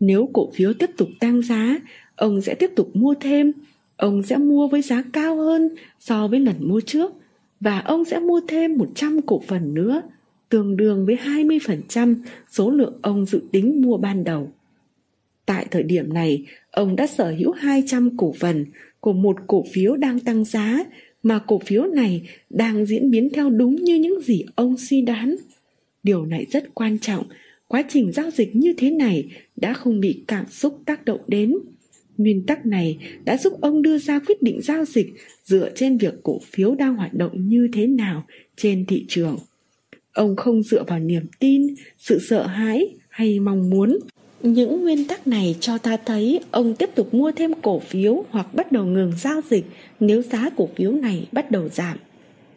Nếu 0.00 0.30
cổ 0.32 0.50
phiếu 0.54 0.72
tiếp 0.72 0.90
tục 0.96 1.08
tăng 1.20 1.42
giá, 1.42 1.80
ông 2.16 2.40
sẽ 2.40 2.54
tiếp 2.54 2.70
tục 2.76 2.90
mua 2.94 3.14
thêm. 3.20 3.52
Ông 3.96 4.22
sẽ 4.22 4.36
mua 4.36 4.68
với 4.68 4.82
giá 4.82 5.02
cao 5.12 5.36
hơn 5.36 5.68
so 5.98 6.28
với 6.28 6.40
lần 6.40 6.56
mua 6.60 6.80
trước 6.80 7.12
và 7.60 7.78
ông 7.78 8.04
sẽ 8.04 8.18
mua 8.18 8.40
thêm 8.48 8.76
100 8.76 9.22
cổ 9.22 9.42
phần 9.46 9.74
nữa, 9.74 10.02
tương 10.48 10.76
đương 10.76 11.06
với 11.06 11.16
20% 11.16 12.14
số 12.50 12.70
lượng 12.70 12.98
ông 13.02 13.26
dự 13.26 13.42
tính 13.52 13.82
mua 13.82 13.96
ban 13.96 14.24
đầu. 14.24 14.52
Tại 15.46 15.66
thời 15.70 15.82
điểm 15.82 16.12
này, 16.12 16.44
ông 16.70 16.96
đã 16.96 17.06
sở 17.06 17.34
hữu 17.38 17.52
200 17.52 18.16
cổ 18.16 18.34
phần 18.38 18.66
của 19.00 19.12
một 19.12 19.36
cổ 19.46 19.64
phiếu 19.72 19.96
đang 19.96 20.20
tăng 20.20 20.44
giá 20.44 20.84
mà 21.22 21.38
cổ 21.38 21.58
phiếu 21.58 21.84
này 21.84 22.28
đang 22.50 22.86
diễn 22.86 23.10
biến 23.10 23.28
theo 23.34 23.50
đúng 23.50 23.74
như 23.74 23.94
những 23.94 24.20
gì 24.20 24.44
ông 24.54 24.76
suy 24.76 25.02
đoán. 25.02 25.36
Điều 26.02 26.26
này 26.26 26.46
rất 26.50 26.74
quan 26.74 26.98
trọng, 26.98 27.26
quá 27.68 27.84
trình 27.88 28.12
giao 28.12 28.30
dịch 28.30 28.56
như 28.56 28.74
thế 28.76 28.90
này 28.90 29.28
đã 29.56 29.72
không 29.72 30.00
bị 30.00 30.24
cảm 30.28 30.46
xúc 30.50 30.80
tác 30.84 31.04
động 31.04 31.20
đến. 31.26 31.54
Nguyên 32.16 32.46
tắc 32.46 32.66
này 32.66 32.98
đã 33.24 33.36
giúp 33.36 33.52
ông 33.60 33.82
đưa 33.82 33.98
ra 33.98 34.18
quyết 34.18 34.42
định 34.42 34.62
giao 34.62 34.84
dịch 34.84 35.14
dựa 35.44 35.70
trên 35.74 35.98
việc 35.98 36.14
cổ 36.22 36.40
phiếu 36.44 36.74
đang 36.74 36.96
hoạt 36.96 37.14
động 37.14 37.48
như 37.48 37.68
thế 37.72 37.86
nào 37.86 38.24
trên 38.56 38.86
thị 38.86 39.04
trường. 39.08 39.36
Ông 40.12 40.36
không 40.36 40.62
dựa 40.62 40.84
vào 40.86 40.98
niềm 40.98 41.26
tin, 41.38 41.74
sự 41.98 42.18
sợ 42.28 42.46
hãi 42.46 42.94
hay 43.08 43.40
mong 43.40 43.70
muốn 43.70 43.98
những 44.42 44.82
nguyên 44.82 45.04
tắc 45.04 45.26
này 45.26 45.56
cho 45.60 45.78
ta 45.78 45.96
thấy 45.96 46.40
ông 46.50 46.74
tiếp 46.74 46.90
tục 46.94 47.14
mua 47.14 47.32
thêm 47.32 47.52
cổ 47.62 47.78
phiếu 47.78 48.24
hoặc 48.30 48.54
bắt 48.54 48.72
đầu 48.72 48.84
ngừng 48.84 49.12
giao 49.18 49.40
dịch 49.50 49.64
nếu 50.00 50.22
giá 50.22 50.50
cổ 50.56 50.68
phiếu 50.76 50.92
này 50.92 51.26
bắt 51.32 51.50
đầu 51.50 51.68
giảm. 51.68 51.98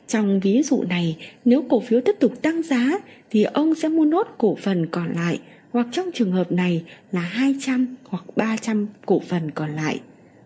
Trong 0.07 0.39
ví 0.39 0.63
dụ 0.63 0.83
này, 0.83 1.17
nếu 1.45 1.63
cổ 1.69 1.79
phiếu 1.79 2.01
tiếp 2.01 2.15
tục 2.19 2.41
tăng 2.41 2.63
giá 2.63 2.99
thì 3.29 3.43
ông 3.43 3.75
sẽ 3.75 3.89
mua 3.89 4.05
nốt 4.05 4.27
cổ 4.37 4.57
phần 4.61 4.85
còn 4.91 5.11
lại 5.15 5.39
hoặc 5.78 5.88
trong 5.91 6.09
trường 6.13 6.32
hợp 6.32 6.51
này 6.51 6.84
là 7.11 7.19
200 7.21 7.95
hoặc 8.03 8.23
300 8.36 8.88
cổ 9.05 9.21
phần 9.28 9.51
còn 9.51 9.75
lại. 9.75 9.99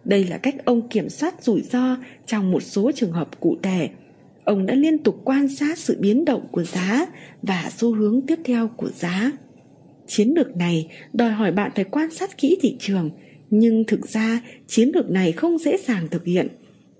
Đây 0.06 0.26
là 0.26 0.38
cách 0.38 0.56
ông 0.66 0.90
kiểm 0.90 1.10
soát 1.10 1.44
rủi 1.44 1.62
ro 1.62 1.98
trong 2.26 2.52
một 2.52 2.60
số 2.60 2.92
trường 2.96 3.12
hợp 3.12 3.40
cụ 3.40 3.58
thể. 3.64 3.90
Ông 4.44 4.66
đã 4.66 4.74
liên 4.74 4.98
tục 4.98 5.22
quan 5.24 5.48
sát 5.48 5.78
sự 5.78 5.98
biến 6.00 6.26
động 6.26 6.48
của 6.52 6.64
giá 6.64 7.06
và 7.42 7.70
xu 7.78 7.94
hướng 7.94 8.22
tiếp 8.28 8.40
theo 8.44 8.68
của 8.68 8.90
giá. 8.90 9.32
Chiến 10.08 10.34
lược 10.36 10.58
này 10.58 10.88
đòi 11.14 11.32
hỏi 11.32 11.52
bạn 11.52 11.72
phải 11.76 11.84
quan 11.84 12.12
sát 12.12 12.38
kỹ 12.38 12.58
thị 12.62 12.76
trường, 12.80 13.10
nhưng 13.50 13.84
thực 13.88 14.08
ra 14.08 14.42
chiến 14.68 14.92
lược 14.94 15.10
này 15.10 15.32
không 15.32 15.58
dễ 15.58 15.78
dàng 15.88 16.08
thực 16.12 16.26
hiện. 16.26 16.48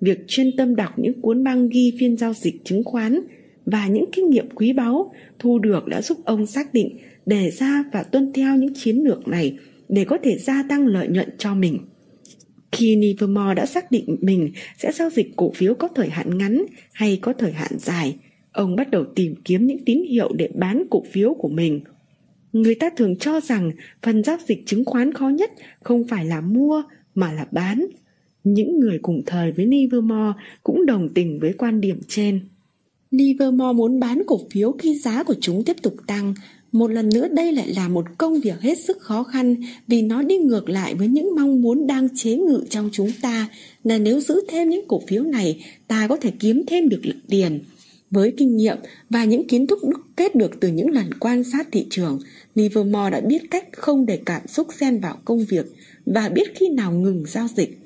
Việc 0.02 0.20
chuyên 0.28 0.56
tâm 0.58 0.76
đọc 0.76 1.00
những 1.00 1.22
cuốn 1.22 1.44
băng 1.44 1.70
ghi 1.70 1.94
phiên 2.00 2.18
giao 2.18 2.34
dịch 2.34 2.56
chứng 2.66 2.84
khoán 2.84 3.20
và 3.66 3.88
những 3.88 4.06
kinh 4.12 4.30
nghiệm 4.30 4.50
quý 4.50 4.74
báu 4.74 5.14
thu 5.40 5.60
được 5.60 5.88
đã 5.88 6.02
giúp 6.02 6.18
ông 6.26 6.46
xác 6.46 6.74
định, 6.74 6.98
đề 7.26 7.52
ra 7.52 7.84
và 7.94 8.04
tuân 8.04 8.34
theo 8.34 8.56
những 8.56 8.74
chiến 8.74 9.04
lược 9.04 9.28
này 9.28 9.58
để 9.90 10.06
có 10.06 10.18
thể 10.24 10.38
gia 10.38 10.64
tăng 10.70 10.88
lợi 10.88 11.08
nhuận 11.08 11.30
cho 11.38 11.56
mình. 11.56 11.78
Khi 12.72 12.96
Livermore 12.96 13.54
đã 13.56 13.66
xác 13.66 13.92
định 13.92 14.18
mình 14.22 14.52
sẽ 14.78 14.92
giao 14.92 15.10
dịch 15.10 15.36
cổ 15.36 15.52
phiếu 15.56 15.74
có 15.76 15.88
thời 15.88 16.10
hạn 16.10 16.38
ngắn 16.38 16.66
hay 16.94 17.20
có 17.22 17.34
thời 17.34 17.52
hạn 17.52 17.72
dài, 17.80 18.16
ông 18.52 18.76
bắt 18.76 18.92
đầu 18.92 19.06
tìm 19.16 19.36
kiếm 19.46 19.68
những 19.68 19.86
tín 19.86 20.04
hiệu 20.10 20.34
để 20.34 20.50
bán 20.56 20.84
cổ 20.90 21.04
phiếu 21.12 21.34
của 21.34 21.50
mình. 21.50 21.82
Người 22.54 22.76
ta 22.76 22.90
thường 22.98 23.18
cho 23.18 23.40
rằng 23.40 23.72
phần 24.02 24.24
giao 24.24 24.38
dịch 24.48 24.64
chứng 24.66 24.86
khoán 24.86 25.14
khó 25.14 25.30
nhất 25.30 25.52
không 25.84 26.08
phải 26.08 26.26
là 26.26 26.42
mua 26.42 26.84
mà 27.16 27.32
là 27.32 27.46
bán. 27.52 27.86
Những 28.44 28.80
người 28.80 29.00
cùng 29.02 29.22
thời 29.26 29.52
với 29.52 29.66
Livermore 29.66 30.40
cũng 30.64 30.86
đồng 30.86 31.10
tình 31.14 31.40
với 31.40 31.54
quan 31.54 31.82
điểm 31.82 32.00
trên. 32.08 32.40
Livermore 33.12 33.74
muốn 33.74 34.00
bán 34.00 34.22
cổ 34.28 34.40
phiếu 34.52 34.72
khi 34.72 34.96
giá 34.96 35.24
của 35.24 35.36
chúng 35.42 35.64
tiếp 35.64 35.76
tục 35.82 35.96
tăng. 36.08 36.34
Một 36.72 36.88
lần 36.88 37.10
nữa 37.10 37.28
đây 37.28 37.52
lại 37.52 37.74
là 37.76 37.88
một 37.88 38.06
công 38.18 38.42
việc 38.42 38.62
hết 38.62 38.80
sức 38.80 39.02
khó 39.02 39.24
khăn 39.24 39.56
vì 39.88 40.02
nó 40.02 40.22
đi 40.22 40.38
ngược 40.38 40.70
lại 40.70 40.96
với 40.96 41.08
những 41.08 41.36
mong 41.36 41.62
muốn 41.62 41.88
đang 41.88 42.08
chế 42.16 42.36
ngự 42.36 42.64
trong 42.70 42.90
chúng 42.94 43.12
ta 43.22 43.50
là 43.84 43.98
nếu 43.98 44.20
giữ 44.20 44.42
thêm 44.48 44.70
những 44.70 44.88
cổ 44.88 45.02
phiếu 45.08 45.24
này 45.24 45.66
ta 45.88 46.08
có 46.08 46.18
thể 46.18 46.32
kiếm 46.40 46.64
thêm 46.68 46.90
được 46.90 47.06
lực 47.06 47.16
tiền. 47.30 47.60
Với 48.12 48.34
kinh 48.38 48.58
nghiệm 48.58 48.78
và 49.10 49.26
những 49.26 49.48
kiến 49.48 49.68
thức 49.68 49.80
đúc 49.84 50.02
kết 50.16 50.36
được 50.36 50.52
từ 50.60 50.68
những 50.68 50.90
lần 50.90 51.14
quan 51.20 51.44
sát 51.44 51.68
thị 51.72 51.88
trường, 51.90 52.20
Livermore 52.56 53.10
đã 53.10 53.22
biết 53.22 53.52
cách 53.52 53.66
không 53.72 54.06
để 54.06 54.20
cảm 54.26 54.48
xúc 54.48 54.68
xen 54.80 55.00
vào 55.00 55.18
công 55.26 55.46
việc 55.46 55.66
và 56.06 56.30
biết 56.30 56.56
khi 56.56 56.70
nào 56.70 56.92
ngừng 56.92 57.24
giao 57.28 57.48
dịch. 57.56 57.78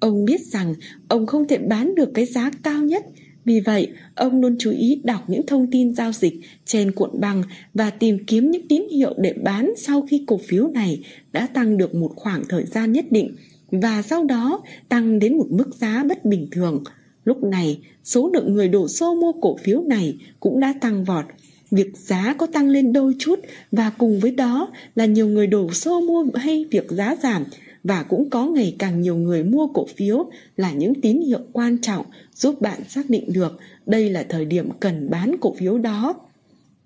Ông 0.00 0.24
biết 0.24 0.40
rằng 0.40 0.74
ông 1.08 1.26
không 1.26 1.48
thể 1.48 1.58
bán 1.58 1.94
được 1.94 2.08
cái 2.14 2.26
giá 2.26 2.50
cao 2.62 2.84
nhất 2.84 3.04
vì 3.44 3.60
vậy, 3.60 3.88
ông 4.14 4.40
luôn 4.40 4.56
chú 4.58 4.70
ý 4.70 5.00
đọc 5.04 5.30
những 5.30 5.46
thông 5.46 5.66
tin 5.70 5.94
giao 5.94 6.12
dịch 6.12 6.34
trên 6.64 6.92
cuộn 6.92 7.10
băng 7.20 7.42
và 7.74 7.90
tìm 7.90 8.24
kiếm 8.26 8.50
những 8.50 8.68
tín 8.68 8.82
hiệu 8.88 9.14
để 9.18 9.32
bán 9.32 9.72
sau 9.76 10.02
khi 10.02 10.24
cổ 10.26 10.38
phiếu 10.38 10.68
này 10.68 11.00
đã 11.32 11.46
tăng 11.46 11.76
được 11.76 11.94
một 11.94 12.12
khoảng 12.16 12.42
thời 12.48 12.64
gian 12.64 12.92
nhất 12.92 13.04
định 13.10 13.34
và 13.70 14.02
sau 14.02 14.24
đó 14.24 14.62
tăng 14.88 15.18
đến 15.18 15.36
một 15.36 15.46
mức 15.50 15.74
giá 15.74 16.04
bất 16.08 16.24
bình 16.24 16.48
thường. 16.50 16.82
Lúc 17.24 17.44
này, 17.44 17.80
số 18.04 18.30
lượng 18.34 18.52
người 18.52 18.68
đổ 18.68 18.88
xô 18.88 19.14
mua 19.14 19.32
cổ 19.32 19.56
phiếu 19.56 19.82
này 19.82 20.16
cũng 20.40 20.60
đã 20.60 20.74
tăng 20.80 21.04
vọt. 21.04 21.24
Việc 21.70 21.96
giá 21.96 22.34
có 22.38 22.46
tăng 22.46 22.68
lên 22.68 22.92
đôi 22.92 23.14
chút 23.18 23.40
và 23.72 23.90
cùng 23.98 24.20
với 24.20 24.30
đó 24.30 24.68
là 24.94 25.06
nhiều 25.06 25.28
người 25.28 25.46
đổ 25.46 25.72
xô 25.72 26.00
mua 26.00 26.26
hay 26.34 26.64
việc 26.70 26.90
giá 26.90 27.16
giảm 27.22 27.44
và 27.84 28.02
cũng 28.02 28.30
có 28.30 28.46
ngày 28.46 28.76
càng 28.78 29.00
nhiều 29.00 29.16
người 29.16 29.44
mua 29.44 29.66
cổ 29.66 29.86
phiếu 29.96 30.30
là 30.56 30.72
những 30.72 31.00
tín 31.00 31.20
hiệu 31.20 31.40
quan 31.52 31.78
trọng 31.78 32.06
giúp 32.34 32.60
bạn 32.60 32.80
xác 32.88 33.10
định 33.10 33.32
được 33.32 33.58
đây 33.86 34.10
là 34.10 34.26
thời 34.28 34.44
điểm 34.44 34.68
cần 34.80 35.10
bán 35.10 35.34
cổ 35.40 35.54
phiếu 35.58 35.78
đó. 35.78 36.14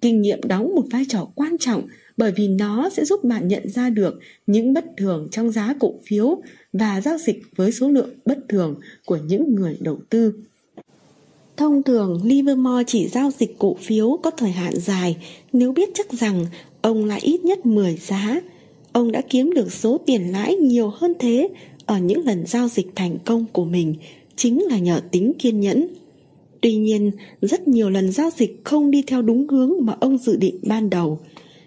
Kinh 0.00 0.22
nghiệm 0.22 0.40
đóng 0.42 0.74
một 0.74 0.84
vai 0.90 1.04
trò 1.08 1.28
quan 1.34 1.58
trọng 1.58 1.82
bởi 2.16 2.32
vì 2.36 2.48
nó 2.48 2.90
sẽ 2.90 3.04
giúp 3.04 3.24
bạn 3.24 3.48
nhận 3.48 3.68
ra 3.68 3.90
được 3.90 4.18
những 4.46 4.72
bất 4.72 4.84
thường 4.96 5.28
trong 5.30 5.50
giá 5.50 5.74
cổ 5.80 5.94
phiếu 6.06 6.42
và 6.72 7.00
giao 7.00 7.18
dịch 7.18 7.42
với 7.56 7.72
số 7.72 7.88
lượng 7.88 8.10
bất 8.24 8.38
thường 8.48 8.80
của 9.06 9.16
những 9.16 9.54
người 9.54 9.76
đầu 9.80 9.98
tư. 10.10 10.32
Thông 11.56 11.82
thường, 11.82 12.20
Livermore 12.24 12.84
chỉ 12.86 13.08
giao 13.08 13.30
dịch 13.38 13.54
cổ 13.58 13.76
phiếu 13.80 14.18
có 14.22 14.30
thời 14.30 14.50
hạn 14.50 14.72
dài 14.76 15.16
nếu 15.52 15.72
biết 15.72 15.88
chắc 15.94 16.12
rằng 16.12 16.46
ông 16.80 17.04
lại 17.04 17.20
ít 17.22 17.44
nhất 17.44 17.66
10 17.66 17.96
giá 17.96 18.40
ông 18.92 19.12
đã 19.12 19.22
kiếm 19.28 19.52
được 19.54 19.72
số 19.72 19.98
tiền 20.06 20.32
lãi 20.32 20.54
nhiều 20.54 20.92
hơn 20.96 21.12
thế 21.18 21.48
ở 21.86 21.98
những 21.98 22.26
lần 22.26 22.46
giao 22.46 22.68
dịch 22.68 22.86
thành 22.94 23.18
công 23.24 23.44
của 23.52 23.64
mình 23.64 23.94
chính 24.38 24.62
là 24.62 24.78
nhờ 24.78 25.00
tính 25.12 25.32
kiên 25.38 25.60
nhẫn. 25.60 25.88
Tuy 26.60 26.74
nhiên, 26.74 27.10
rất 27.42 27.68
nhiều 27.68 27.90
lần 27.90 28.12
giao 28.12 28.30
dịch 28.36 28.60
không 28.64 28.90
đi 28.90 29.02
theo 29.06 29.22
đúng 29.22 29.48
hướng 29.48 29.72
mà 29.80 29.96
ông 30.00 30.18
dự 30.18 30.36
định 30.36 30.58
ban 30.62 30.90
đầu. 30.90 31.18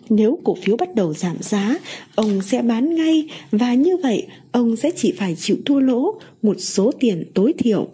Nếu 0.10 0.40
cổ 0.44 0.56
phiếu 0.62 0.78
bắt 0.78 0.96
đầu 0.96 1.14
giảm 1.14 1.38
giá, 1.40 1.80
ông 2.16 2.42
sẽ 2.42 2.62
bán 2.62 2.96
ngay 2.96 3.28
và 3.52 3.74
như 3.74 3.98
vậy 3.98 4.28
ông 4.52 4.76
sẽ 4.76 4.92
chỉ 4.96 5.14
phải 5.18 5.36
chịu 5.36 5.58
thua 5.66 5.80
lỗ 5.80 6.20
một 6.42 6.56
số 6.60 6.92
tiền 7.00 7.24
tối 7.34 7.54
thiểu. 7.58 7.88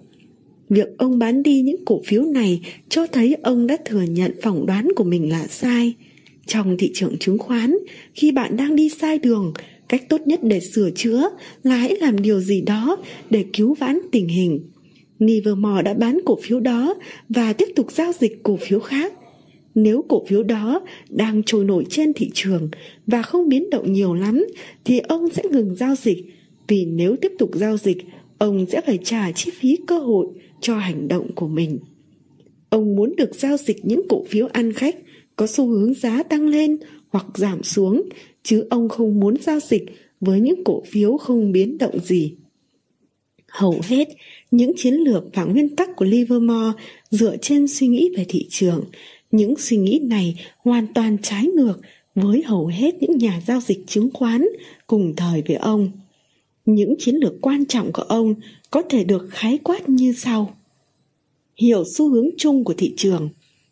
Việc 0.69 0.97
ông 0.97 1.19
bán 1.19 1.43
đi 1.43 1.61
những 1.61 1.86
cổ 1.86 2.01
phiếu 2.05 2.23
này 2.23 2.61
cho 2.89 3.07
thấy 3.07 3.36
ông 3.43 3.67
đã 3.67 3.78
thừa 3.86 4.01
nhận 4.01 4.32
phỏng 4.41 4.65
đoán 4.65 4.88
của 4.95 5.03
mình 5.03 5.32
là 5.32 5.47
sai– 5.47 5.93
trong 6.47 6.78
thị 6.78 6.91
trường 6.93 7.17
chứng 7.19 7.38
khoán, 7.38 7.78
khi 8.13 8.32
bạn 8.32 8.57
đang 8.57 8.75
đi 8.75 8.89
sai 8.89 9.19
đường, 9.19 9.53
cách 9.90 10.10
tốt 10.10 10.22
nhất 10.26 10.40
để 10.44 10.60
sửa 10.60 10.90
chữa 10.96 11.30
là 11.64 11.76
hãy 11.76 11.96
làm 12.02 12.22
điều 12.22 12.40
gì 12.40 12.62
đó 12.62 12.98
để 13.30 13.46
cứu 13.54 13.74
vãn 13.74 14.00
tình 14.12 14.28
hình. 14.28 14.60
Livermore 15.20 15.82
đã 15.82 15.94
bán 15.94 16.20
cổ 16.26 16.38
phiếu 16.44 16.60
đó 16.60 16.96
và 17.30 17.54
tiếp 17.54 17.68
tục 17.76 17.92
giao 17.92 18.12
dịch 18.20 18.44
cổ 18.44 18.58
phiếu 18.62 18.80
khác. 18.80 19.14
Nếu 19.76 20.04
cổ 20.10 20.26
phiếu 20.28 20.44
đó 20.44 20.82
đang 21.10 21.44
trôi 21.44 21.66
nổi 21.66 21.86
trên 21.90 22.14
thị 22.14 22.30
trường 22.34 22.70
và 23.08 23.22
không 23.22 23.50
biến 23.50 23.70
động 23.70 23.94
nhiều 23.94 24.14
lắm 24.14 24.46
thì 24.86 25.00
ông 25.00 25.30
sẽ 25.34 25.44
ngừng 25.52 25.76
giao 25.76 25.96
dịch 25.96 26.18
vì 26.68 26.86
nếu 26.86 27.16
tiếp 27.22 27.32
tục 27.40 27.52
giao 27.54 27.78
dịch 27.78 27.98
ông 28.38 28.66
sẽ 28.66 28.82
phải 28.82 29.00
trả 29.04 29.32
chi 29.32 29.52
phí 29.60 29.78
cơ 29.88 30.00
hội 30.00 30.28
cho 30.62 30.78
hành 30.78 31.08
động 31.08 31.28
của 31.36 31.48
mình. 31.48 31.80
Ông 32.70 32.96
muốn 32.96 33.16
được 33.16 33.36
giao 33.36 33.58
dịch 33.58 33.86
những 33.86 34.02
cổ 34.10 34.24
phiếu 34.30 34.48
ăn 34.48 34.74
khách 34.74 34.96
có 35.36 35.48
xu 35.48 35.68
hướng 35.68 35.94
giá 35.94 36.24
tăng 36.24 36.48
lên 36.48 36.78
hoặc 37.10 37.26
giảm 37.36 37.64
xuống, 37.64 38.10
chứ 38.48 38.68
ông 38.70 38.89
không 38.89 39.20
muốn 39.20 39.36
giao 39.41 39.60
dịch 39.60 39.86
với 40.22 40.39
những 40.39 40.64
cổ 40.64 40.84
phiếu 40.86 41.18
không 41.18 41.52
biến 41.52 41.78
động 41.78 42.00
gì. 42.00 42.34
Hầu 43.48 43.82
hết, 43.84 44.08
những 44.52 44.72
chiến 44.78 44.93
lược 44.93 45.24
và 45.34 45.43
nguyên 45.43 45.76
tắc 45.76 45.95
của 45.95 46.06
Livermore 46.06 46.84
dựa 47.10 47.38
trên 47.38 47.68
suy 47.68 47.88
nghĩ 47.88 48.10
về 48.18 48.26
thị 48.30 48.48
trường. 48.50 48.84
Những 49.32 49.54
suy 49.58 49.78
nghĩ 49.78 50.00
này 50.04 50.36
hoàn 50.58 50.88
toàn 50.93 51.18
trái 51.22 51.45
ngược 51.45 51.82
với 52.16 52.43
hầu 52.43 52.68
hết 52.68 52.95
những 53.02 53.18
nhà 53.18 53.41
giao 53.48 53.62
dịch 53.62 53.80
chứng 53.88 54.10
khoán 54.14 54.45
cùng 54.88 55.14
thời 55.16 55.43
với 55.48 55.56
ông. 55.56 55.91
Những 56.66 56.95
chiến 57.00 57.16
lược 57.16 57.34
quan 57.41 57.66
trọng 57.66 57.91
của 57.91 58.04
ông 58.04 58.36
có 58.72 58.82
thể 58.82 59.04
được 59.04 59.28
khái 59.30 59.58
quát 59.64 59.89
như 59.89 60.14
sau. 60.14 60.58
Hiểu 61.58 61.84
xu 61.86 62.10
hướng 62.10 62.30
chung 62.38 62.64
của 62.64 62.74
thị 62.74 62.93
trường, 62.98 63.30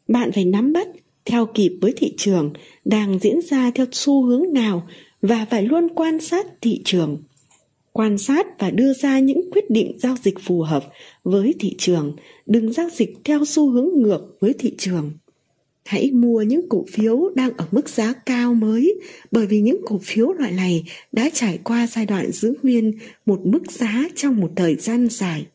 bạn 0.08 0.32
phải 0.32 0.46
nắm 0.46 0.74
bắt 0.74 0.88
theo 1.26 1.46
kịp 1.46 1.78
với 1.82 1.94
thị 1.98 2.14
trường, 2.18 2.54
đang 2.86 3.20
diễn 3.20 3.42
ra 3.42 3.72
theo 3.76 3.86
xu 3.92 4.24
hướng 4.24 4.54
nào 4.54 4.88
và 5.22 5.46
phải 5.50 5.64
luôn 5.64 5.88
quan 5.96 6.20
sát 6.20 6.46
thị 6.62 6.82
trường. 6.86 7.24
Quan 7.92 8.18
sát 8.18 8.60
và 8.60 8.72
đưa 8.72 8.94
ra 8.94 9.20
những 9.20 9.52
quyết 9.52 9.70
định 9.70 9.98
giao 10.00 10.16
dịch 10.24 10.40
phù 10.40 10.62
hợp 10.62 10.84
với 11.24 11.54
thị 11.60 11.76
trường, 11.78 12.16
đừng 12.46 12.74
giao 12.74 12.90
dịch 12.90 13.14
theo 13.24 13.46
xu 13.46 13.70
hướng 13.70 13.90
ngược 13.96 14.38
với 14.40 14.54
thị 14.60 14.76
trường. 14.78 15.12
Hãy 15.86 16.12
mua 16.12 16.42
những 16.42 16.70
cổ 16.70 16.86
phiếu 16.92 17.30
đang 17.36 17.52
ở 17.58 17.66
mức 17.72 17.90
giá 17.90 18.14
cao 18.14 18.54
mới, 18.54 19.02
bởi 19.32 19.46
vì 19.48 19.62
những 19.62 19.82
cổ 19.86 20.00
phiếu 20.04 20.34
loại 20.34 20.52
này 20.52 20.84
đã 21.12 21.30
trải 21.34 21.60
qua 21.64 21.88
giai 21.88 22.06
đoạn 22.06 22.32
giữ 22.32 22.54
nguyên 22.64 22.92
một 23.26 23.40
mức 23.44 23.72
giá 23.72 24.04
trong 24.16 24.36
một 24.36 24.52
thời 24.56 24.76
gian 24.76 25.08
dài. 25.10 25.46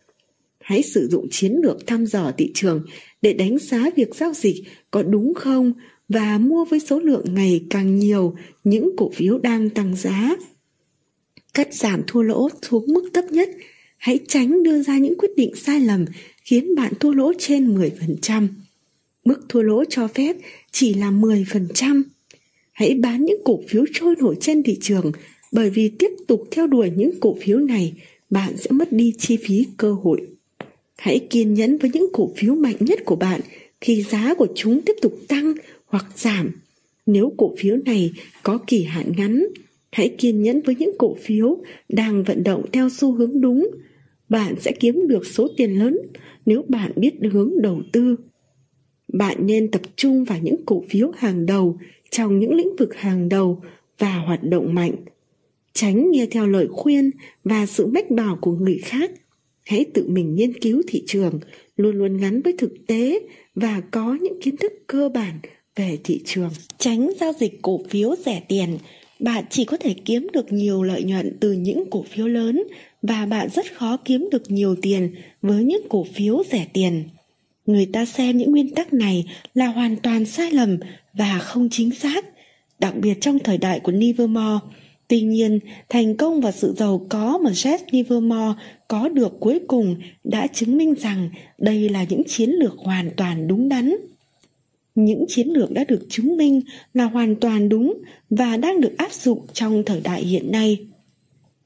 Hãy 0.60 0.82
sử 0.82 1.08
dụng 1.08 1.26
chiến 1.30 1.52
lược 1.62 1.86
thăm 1.86 2.06
dò 2.06 2.32
thị 2.38 2.50
trường 2.54 2.82
để 3.22 3.32
đánh 3.32 3.58
giá 3.58 3.90
việc 3.96 4.14
giao 4.14 4.32
dịch 4.34 4.64
có 4.90 5.02
đúng 5.02 5.34
không 5.34 5.72
và 6.08 6.38
mua 6.38 6.64
với 6.64 6.80
số 6.80 7.00
lượng 7.00 7.24
ngày 7.34 7.64
càng 7.70 7.98
nhiều 7.98 8.36
những 8.64 8.90
cổ 8.96 9.10
phiếu 9.14 9.38
đang 9.38 9.70
tăng 9.70 9.96
giá. 9.96 10.36
Cắt 11.54 11.74
giảm 11.74 12.02
thua 12.06 12.22
lỗ 12.22 12.48
xuống 12.62 12.84
mức 12.86 13.10
thấp 13.14 13.24
nhất, 13.24 13.48
hãy 13.98 14.18
tránh 14.28 14.62
đưa 14.62 14.82
ra 14.82 14.98
những 14.98 15.18
quyết 15.18 15.30
định 15.36 15.54
sai 15.54 15.80
lầm 15.80 16.04
khiến 16.44 16.74
bạn 16.74 16.92
thua 17.00 17.12
lỗ 17.12 17.32
trên 17.38 17.78
10%. 17.78 18.48
Mức 19.24 19.40
thua 19.48 19.62
lỗ 19.62 19.84
cho 19.84 20.08
phép 20.08 20.36
chỉ 20.72 20.94
là 20.94 21.10
10%. 21.10 22.02
Hãy 22.72 22.94
bán 22.94 23.24
những 23.24 23.40
cổ 23.44 23.60
phiếu 23.68 23.84
trôi 23.92 24.14
nổi 24.18 24.36
trên 24.40 24.62
thị 24.62 24.78
trường 24.80 25.12
bởi 25.52 25.70
vì 25.70 25.88
tiếp 25.98 26.10
tục 26.26 26.48
theo 26.50 26.66
đuổi 26.66 26.90
những 26.96 27.20
cổ 27.20 27.36
phiếu 27.42 27.58
này, 27.58 27.92
bạn 28.30 28.56
sẽ 28.56 28.70
mất 28.70 28.92
đi 28.92 29.14
chi 29.18 29.36
phí 29.36 29.66
cơ 29.76 29.92
hội. 29.92 30.26
Hãy 31.00 31.26
kiên 31.30 31.54
nhẫn 31.54 31.78
với 31.78 31.90
những 31.94 32.06
cổ 32.12 32.30
phiếu 32.36 32.54
mạnh 32.54 32.76
nhất 32.80 33.04
của 33.04 33.16
bạn 33.16 33.40
khi 33.80 34.02
giá 34.02 34.34
của 34.34 34.46
chúng 34.54 34.80
tiếp 34.82 34.92
tục 35.02 35.14
tăng 35.28 35.54
hoặc 35.86 36.06
giảm. 36.14 36.50
Nếu 37.06 37.32
cổ 37.36 37.54
phiếu 37.58 37.76
này 37.76 38.12
có 38.42 38.58
kỳ 38.66 38.84
hạn 38.84 39.12
ngắn, 39.16 39.46
hãy 39.92 40.14
kiên 40.18 40.42
nhẫn 40.42 40.60
với 40.60 40.74
những 40.74 40.92
cổ 40.98 41.16
phiếu 41.20 41.58
đang 41.88 42.24
vận 42.24 42.42
động 42.42 42.62
theo 42.72 42.88
xu 42.88 43.12
hướng 43.12 43.40
đúng. 43.40 43.70
Bạn 44.28 44.54
sẽ 44.60 44.72
kiếm 44.72 45.08
được 45.08 45.26
số 45.26 45.48
tiền 45.56 45.78
lớn 45.78 45.98
nếu 46.46 46.64
bạn 46.68 46.92
biết 46.96 47.14
hướng 47.32 47.52
đầu 47.62 47.82
tư. 47.92 48.16
Bạn 49.12 49.36
nên 49.46 49.70
tập 49.70 49.82
trung 49.96 50.24
vào 50.24 50.38
những 50.42 50.64
cổ 50.66 50.84
phiếu 50.88 51.12
hàng 51.16 51.46
đầu 51.46 51.78
trong 52.10 52.38
những 52.38 52.54
lĩnh 52.54 52.76
vực 52.78 52.94
hàng 52.94 53.28
đầu 53.28 53.62
và 53.98 54.14
hoạt 54.16 54.42
động 54.42 54.74
mạnh. 54.74 54.94
Tránh 55.72 56.10
nghe 56.10 56.26
theo 56.30 56.46
lời 56.46 56.68
khuyên 56.70 57.10
và 57.44 57.66
sự 57.66 57.86
mách 57.86 58.10
bảo 58.10 58.38
của 58.40 58.52
người 58.52 58.78
khác 58.84 59.10
hãy 59.70 59.84
tự 59.94 60.06
mình 60.08 60.34
nghiên 60.34 60.60
cứu 60.60 60.82
thị 60.88 61.02
trường, 61.06 61.40
luôn 61.76 61.96
luôn 61.96 62.16
gắn 62.16 62.42
với 62.42 62.54
thực 62.58 62.72
tế 62.86 63.20
và 63.54 63.80
có 63.90 64.18
những 64.22 64.40
kiến 64.42 64.56
thức 64.56 64.72
cơ 64.86 65.08
bản 65.08 65.40
về 65.76 65.98
thị 66.04 66.22
trường. 66.24 66.50
Tránh 66.78 67.10
giao 67.20 67.32
dịch 67.32 67.58
cổ 67.62 67.80
phiếu 67.88 68.14
rẻ 68.24 68.42
tiền. 68.48 68.78
Bạn 69.20 69.44
chỉ 69.50 69.64
có 69.64 69.76
thể 69.76 69.94
kiếm 70.04 70.26
được 70.32 70.52
nhiều 70.52 70.82
lợi 70.82 71.02
nhuận 71.02 71.36
từ 71.40 71.52
những 71.52 71.84
cổ 71.90 72.02
phiếu 72.02 72.26
lớn 72.26 72.62
và 73.02 73.26
bạn 73.26 73.48
rất 73.54 73.66
khó 73.74 73.96
kiếm 74.04 74.28
được 74.32 74.50
nhiều 74.50 74.76
tiền 74.82 75.14
với 75.42 75.64
những 75.64 75.82
cổ 75.88 76.06
phiếu 76.14 76.42
rẻ 76.50 76.66
tiền. 76.72 77.04
Người 77.66 77.86
ta 77.86 78.04
xem 78.04 78.36
những 78.36 78.50
nguyên 78.50 78.74
tắc 78.74 78.92
này 78.92 79.24
là 79.54 79.66
hoàn 79.66 79.96
toàn 79.96 80.24
sai 80.24 80.50
lầm 80.50 80.78
và 81.14 81.38
không 81.38 81.68
chính 81.70 81.90
xác, 81.90 82.24
đặc 82.78 82.94
biệt 82.96 83.20
trong 83.20 83.38
thời 83.38 83.58
đại 83.58 83.80
của 83.80 83.92
livermore. 83.92 84.58
Tuy 85.10 85.20
nhiên, 85.20 85.58
thành 85.88 86.16
công 86.16 86.40
và 86.40 86.52
sự 86.52 86.74
giàu 86.76 87.06
có 87.08 87.38
mà 87.38 87.50
Jess 87.50 87.78
Livermore 87.90 88.60
có 88.88 89.08
được 89.08 89.40
cuối 89.40 89.58
cùng 89.68 89.96
đã 90.24 90.46
chứng 90.46 90.76
minh 90.76 90.94
rằng 90.94 91.30
đây 91.58 91.88
là 91.88 92.04
những 92.08 92.22
chiến 92.28 92.50
lược 92.50 92.74
hoàn 92.76 93.10
toàn 93.16 93.48
đúng 93.48 93.68
đắn. 93.68 93.96
Những 94.94 95.24
chiến 95.28 95.48
lược 95.48 95.72
đã 95.72 95.84
được 95.84 96.06
chứng 96.08 96.36
minh 96.36 96.60
là 96.94 97.04
hoàn 97.04 97.36
toàn 97.36 97.68
đúng 97.68 98.02
và 98.30 98.56
đang 98.56 98.80
được 98.80 98.98
áp 98.98 99.12
dụng 99.12 99.46
trong 99.52 99.82
thời 99.86 100.00
đại 100.00 100.22
hiện 100.22 100.52
nay. 100.52 100.78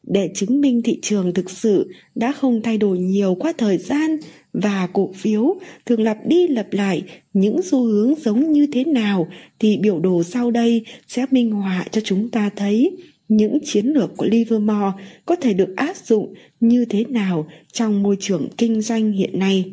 Để 0.03 0.31
chứng 0.35 0.61
minh 0.61 0.83
thị 0.83 0.99
trường 1.03 1.35
thực 1.35 1.51
sự 1.51 1.93
đã 2.15 2.33
không 2.33 2.63
thay 2.63 2.79
đổi 2.79 2.99
nhiều 2.99 3.37
qua 3.41 3.53
thời 3.59 3.79
gian 3.79 4.17
và 4.53 4.89
cổ 4.93 5.11
phiếu 5.15 5.55
thường 5.87 6.03
lặp 6.03 6.19
đi 6.27 6.49
lặp 6.49 6.73
lại 6.73 7.03
những 7.33 7.63
xu 7.63 7.83
hướng 7.83 8.15
giống 8.15 8.53
như 8.53 8.67
thế 8.73 8.85
nào 8.85 9.29
thì 9.59 9.77
biểu 9.77 9.99
đồ 9.99 10.23
sau 10.23 10.51
đây 10.51 10.85
sẽ 11.09 11.27
minh 11.31 11.51
họa 11.51 11.85
cho 11.91 12.01
chúng 12.01 12.31
ta 12.31 12.51
thấy 12.57 12.97
những 13.37 13.59
chiến 13.65 13.87
lược 13.87 14.17
của 14.17 14.27
Livermore 14.27 14.93
có 15.27 15.37
thể 15.37 15.53
được 15.53 15.77
áp 15.77 15.97
dụng 15.97 16.35
như 16.61 16.85
thế 16.85 17.05
nào 17.05 17.47
trong 17.73 18.03
môi 18.03 18.17
trường 18.21 18.49
kinh 18.59 18.81
doanh 18.83 19.13
hiện 19.13 19.39
nay. 19.39 19.65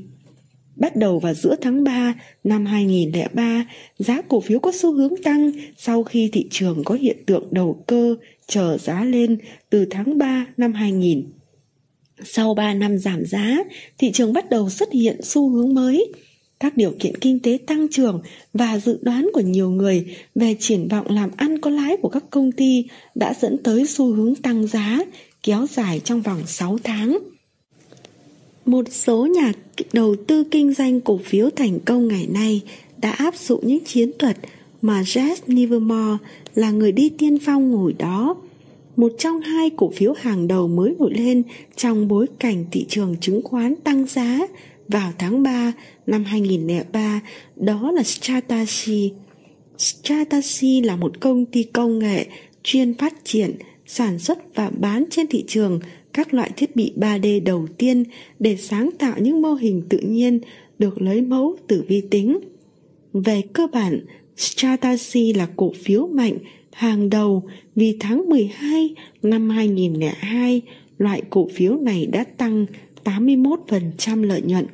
Bắt 0.76 0.96
đầu 0.96 1.20
vào 1.20 1.34
giữa 1.34 1.56
tháng 1.62 1.84
3 1.84 2.14
năm 2.44 2.66
2003, 2.66 3.66
giá 3.98 4.22
cổ 4.22 4.40
phiếu 4.40 4.60
có 4.60 4.72
xu 4.76 4.94
hướng 4.94 5.14
tăng 5.24 5.52
sau 5.78 6.04
khi 6.04 6.30
thị 6.34 6.48
trường 6.52 6.84
có 6.84 6.96
hiện 6.96 7.18
tượng 7.26 7.48
đầu 7.52 7.84
cơ 7.88 8.16
chờ 8.48 8.78
giá 8.78 9.04
lên 9.04 9.38
từ 9.70 9.86
tháng 9.90 10.18
3 10.18 10.46
năm 10.58 10.74
2000. 10.74 11.24
Sau 12.24 12.54
3 12.54 12.74
năm 12.74 12.98
giảm 12.98 13.26
giá, 13.26 13.58
thị 13.98 14.12
trường 14.12 14.34
bắt 14.34 14.50
đầu 14.50 14.70
xuất 14.70 14.92
hiện 14.92 15.22
xu 15.24 15.50
hướng 15.50 15.74
mới. 15.74 16.12
Các 16.62 16.78
điều 16.78 16.94
kiện 17.00 17.18
kinh 17.18 17.40
tế 17.40 17.58
tăng 17.68 17.88
trưởng 17.92 18.22
và 18.54 18.80
dự 18.80 19.00
đoán 19.02 19.30
của 19.34 19.42
nhiều 19.42 19.70
người 19.70 20.06
về 20.36 20.56
triển 20.60 20.88
vọng 20.88 21.06
làm 21.10 21.30
ăn 21.38 21.62
có 21.62 21.70
lãi 21.70 21.98
của 22.02 22.10
các 22.10 22.24
công 22.30 22.52
ty 22.52 22.86
đã 23.16 23.34
dẫn 23.42 23.58
tới 23.64 23.88
xu 23.88 24.14
hướng 24.14 24.36
tăng 24.36 24.68
giá 24.68 25.00
kéo 25.44 25.68
dài 25.70 26.02
trong 26.04 26.22
vòng 26.22 26.42
6 26.48 26.78
tháng. 26.84 27.18
Một 28.66 28.86
số 28.90 29.26
nhà 29.26 29.54
đầu 29.94 30.16
tư 30.28 30.44
kinh 30.44 30.74
doanh 30.74 31.02
cổ 31.02 31.20
phiếu 31.24 31.50
thành 31.56 31.80
công 31.80 32.08
ngày 32.08 32.28
nay 32.34 32.62
đã 32.98 33.12
áp 33.12 33.36
dụng 33.36 33.68
những 33.68 33.86
chiến 33.86 34.12
thuật 34.20 34.38
mà 34.82 35.02
Jess 35.02 35.36
Livermore 35.46 36.18
là 36.56 36.72
người 36.72 36.92
đi 36.92 37.10
tiên 37.10 37.38
phong 37.46 37.72
ngồi 37.72 37.94
đó 37.94 38.36
một 38.96 39.12
trong 39.18 39.42
hai 39.42 39.70
cổ 39.70 39.92
phiếu 39.96 40.14
hàng 40.18 40.48
đầu 40.48 40.68
mới 40.68 40.96
nổi 41.00 41.14
lên 41.14 41.44
trong 41.76 42.08
bối 42.08 42.28
cảnh 42.40 42.66
thị 42.72 42.86
trường 42.90 43.16
chứng 43.22 43.42
khoán 43.44 43.76
tăng 43.76 44.06
giá 44.06 44.40
vào 44.88 45.12
tháng 45.18 45.44
3 45.44 45.74
năm 46.08 46.24
2003, 46.24 47.22
đó 47.56 47.92
là 47.92 48.04
Stratacy. 48.04 49.12
Stratacy 49.78 50.82
là 50.82 50.96
một 50.96 51.20
công 51.20 51.46
ty 51.46 51.64
công 51.64 52.00
nghệ 52.00 52.26
chuyên 52.64 52.94
phát 52.94 53.14
triển, 53.24 53.56
sản 53.86 54.20
xuất 54.20 54.56
và 54.56 54.72
bán 54.80 55.06
trên 55.10 55.28
thị 55.28 55.44
trường 55.48 55.80
các 56.14 56.34
loại 56.34 56.52
thiết 56.58 56.76
bị 56.76 56.94
3D 56.96 57.44
đầu 57.44 57.68
tiên 57.78 58.04
để 58.40 58.58
sáng 58.58 58.90
tạo 59.00 59.14
những 59.20 59.42
mô 59.42 59.54
hình 59.54 59.82
tự 59.90 60.00
nhiên 60.00 60.40
được 60.80 61.02
lấy 61.02 61.22
mẫu 61.22 61.58
từ 61.68 61.84
vi 61.88 62.02
tính. 62.02 62.40
Về 63.14 63.42
cơ 63.54 63.68
bản, 63.68 64.06
Stratacy 64.38 65.34
là 65.34 65.48
cổ 65.56 65.74
phiếu 65.84 66.08
mạnh 66.08 66.38
hàng 66.72 67.10
đầu 67.10 67.44
vì 67.76 67.98
tháng 68.00 68.30
12 68.30 68.96
năm 69.24 69.50
2002, 69.50 70.62
loại 70.98 71.22
cổ 71.30 71.48
phiếu 71.54 71.76
này 71.76 72.06
đã 72.06 72.24
tăng 72.24 72.66
81% 73.04 74.24
lợi 74.24 74.42
nhuận 74.42 74.66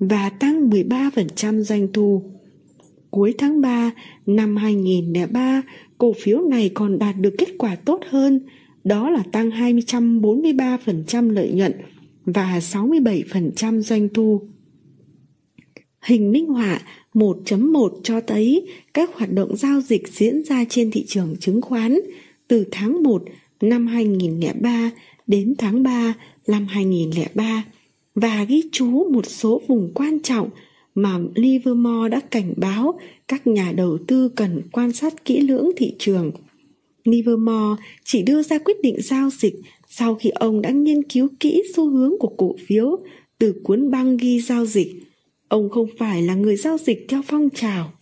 và 0.00 0.30
tăng 0.30 0.70
13% 0.70 1.62
doanh 1.62 1.92
thu. 1.92 2.22
Cuối 3.10 3.34
tháng 3.38 3.60
3 3.60 3.90
năm 4.26 4.56
2003, 4.56 5.62
cổ 5.98 6.12
phiếu 6.22 6.40
này 6.40 6.70
còn 6.74 6.98
đạt 6.98 7.14
được 7.20 7.34
kết 7.38 7.48
quả 7.58 7.74
tốt 7.74 8.00
hơn, 8.10 8.40
đó 8.84 9.10
là 9.10 9.22
tăng 9.32 9.50
243% 9.50 11.30
lợi 11.30 11.52
nhuận 11.52 11.72
và 12.24 12.58
67% 12.58 13.80
doanh 13.80 14.08
thu. 14.08 14.40
Hình 16.00 16.32
minh 16.32 16.46
họa 16.46 16.80
1.1 17.14 17.88
cho 18.02 18.20
thấy 18.20 18.66
các 18.94 19.10
hoạt 19.14 19.32
động 19.32 19.56
giao 19.56 19.80
dịch 19.80 20.08
diễn 20.08 20.44
ra 20.44 20.64
trên 20.68 20.90
thị 20.90 21.04
trường 21.08 21.36
chứng 21.40 21.62
khoán 21.62 21.98
từ 22.48 22.64
tháng 22.70 23.02
1 23.02 23.22
năm 23.60 23.86
2003 23.86 24.90
đến 25.26 25.54
tháng 25.58 25.82
3 25.82 26.14
năm 26.46 26.66
2003 26.66 27.64
và 28.14 28.44
ghi 28.44 28.62
chú 28.72 29.10
một 29.12 29.26
số 29.26 29.62
vùng 29.68 29.92
quan 29.94 30.20
trọng 30.20 30.50
mà 30.94 31.18
Livermore 31.34 32.08
đã 32.08 32.20
cảnh 32.30 32.54
báo 32.56 32.98
các 33.28 33.46
nhà 33.46 33.72
đầu 33.76 33.98
tư 34.06 34.28
cần 34.28 34.62
quan 34.72 34.92
sát 34.92 35.24
kỹ 35.24 35.40
lưỡng 35.40 35.70
thị 35.76 35.94
trường. 35.98 36.30
Livermore 37.04 37.82
chỉ 38.04 38.22
đưa 38.22 38.42
ra 38.42 38.58
quyết 38.58 38.76
định 38.82 38.96
giao 39.02 39.30
dịch 39.30 39.54
sau 39.88 40.14
khi 40.14 40.30
ông 40.30 40.62
đã 40.62 40.70
nghiên 40.70 41.02
cứu 41.02 41.28
kỹ 41.40 41.62
xu 41.74 41.90
hướng 41.90 42.12
của 42.18 42.34
cổ 42.36 42.56
phiếu 42.66 42.98
từ 43.38 43.54
cuốn 43.64 43.90
băng 43.90 44.16
ghi 44.16 44.40
giao 44.40 44.66
dịch 44.66 45.02
Ông 45.52 45.68
không 45.68 45.86
phải 45.98 46.22
là 46.22 46.34
người 46.34 46.56
giao 46.56 46.78
dịch 46.78 47.06
theo 47.08 47.22
phong 47.26 47.48
trào. 47.54 47.92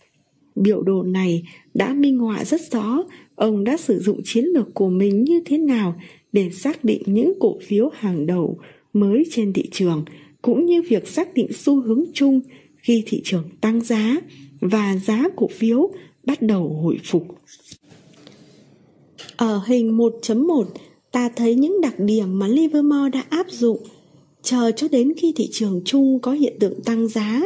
Biểu 0.55 0.83
đồ 0.83 1.03
này 1.03 1.43
đã 1.73 1.93
minh 1.93 2.19
họa 2.19 2.43
rất 2.43 2.61
rõ 2.71 3.03
ông 3.35 3.63
đã 3.63 3.77
sử 3.77 3.99
dụng 3.99 4.21
chiến 4.23 4.45
lược 4.45 4.73
của 4.73 4.89
mình 4.89 5.23
như 5.23 5.41
thế 5.45 5.57
nào 5.57 6.01
để 6.31 6.49
xác 6.49 6.83
định 6.83 7.01
những 7.05 7.33
cổ 7.39 7.57
phiếu 7.67 7.89
hàng 7.93 8.27
đầu 8.27 8.57
mới 8.93 9.23
trên 9.31 9.53
thị 9.53 9.69
trường 9.71 10.05
cũng 10.41 10.65
như 10.65 10.81
việc 10.81 11.07
xác 11.07 11.33
định 11.33 11.47
xu 11.53 11.81
hướng 11.81 12.03
chung 12.13 12.41
khi 12.77 13.03
thị 13.05 13.21
trường 13.23 13.43
tăng 13.61 13.81
giá 13.81 14.17
và 14.61 14.97
giá 14.97 15.23
cổ 15.35 15.47
phiếu 15.47 15.91
bắt 16.23 16.41
đầu 16.41 16.79
hồi 16.83 16.99
phục. 17.03 17.27
Ở 19.35 19.61
hình 19.65 19.97
1.1, 19.97 20.65
ta 21.11 21.29
thấy 21.35 21.55
những 21.55 21.81
đặc 21.81 21.99
điểm 21.99 22.39
mà 22.39 22.47
Livermore 22.47 23.09
đã 23.09 23.23
áp 23.29 23.51
dụng 23.51 23.77
Chờ 24.43 24.71
cho 24.71 24.87
đến 24.87 25.13
khi 25.17 25.33
thị 25.35 25.49
trường 25.51 25.81
chung 25.85 26.19
có 26.19 26.31
hiện 26.31 26.53
tượng 26.59 26.81
tăng 26.83 27.07
giá, 27.07 27.41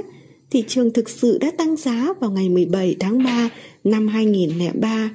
thị 0.52 0.64
trường 0.68 0.94
thực 0.94 1.10
sự 1.10 1.38
đã 1.38 1.52
tăng 1.58 1.76
giá 1.76 2.14
vào 2.20 2.32
ngày 2.32 2.50
17 2.50 2.96
tháng 3.00 3.24
3 3.24 3.50
năm 3.84 4.08
2003. 4.08 5.12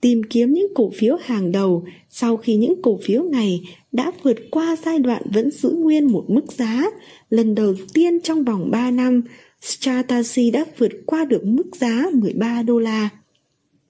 Tìm 0.00 0.22
kiếm 0.30 0.52
những 0.52 0.74
cổ 0.74 0.90
phiếu 0.94 1.16
hàng 1.20 1.52
đầu 1.52 1.84
sau 2.10 2.36
khi 2.36 2.56
những 2.56 2.82
cổ 2.82 2.98
phiếu 3.02 3.22
này 3.22 3.60
đã 3.92 4.12
vượt 4.22 4.36
qua 4.50 4.76
giai 4.84 4.98
đoạn 4.98 5.22
vẫn 5.32 5.50
giữ 5.50 5.70
nguyên 5.70 6.12
một 6.12 6.24
mức 6.28 6.52
giá, 6.52 6.84
lần 7.30 7.54
đầu 7.54 7.74
tiên 7.94 8.20
trong 8.20 8.44
vòng 8.44 8.70
3 8.70 8.90
năm, 8.90 9.22
Stratasy 9.60 10.50
đã 10.50 10.64
vượt 10.78 10.92
qua 11.06 11.24
được 11.24 11.44
mức 11.44 11.76
giá 11.76 12.06
13 12.12 12.62
đô 12.62 12.78
la. 12.78 13.08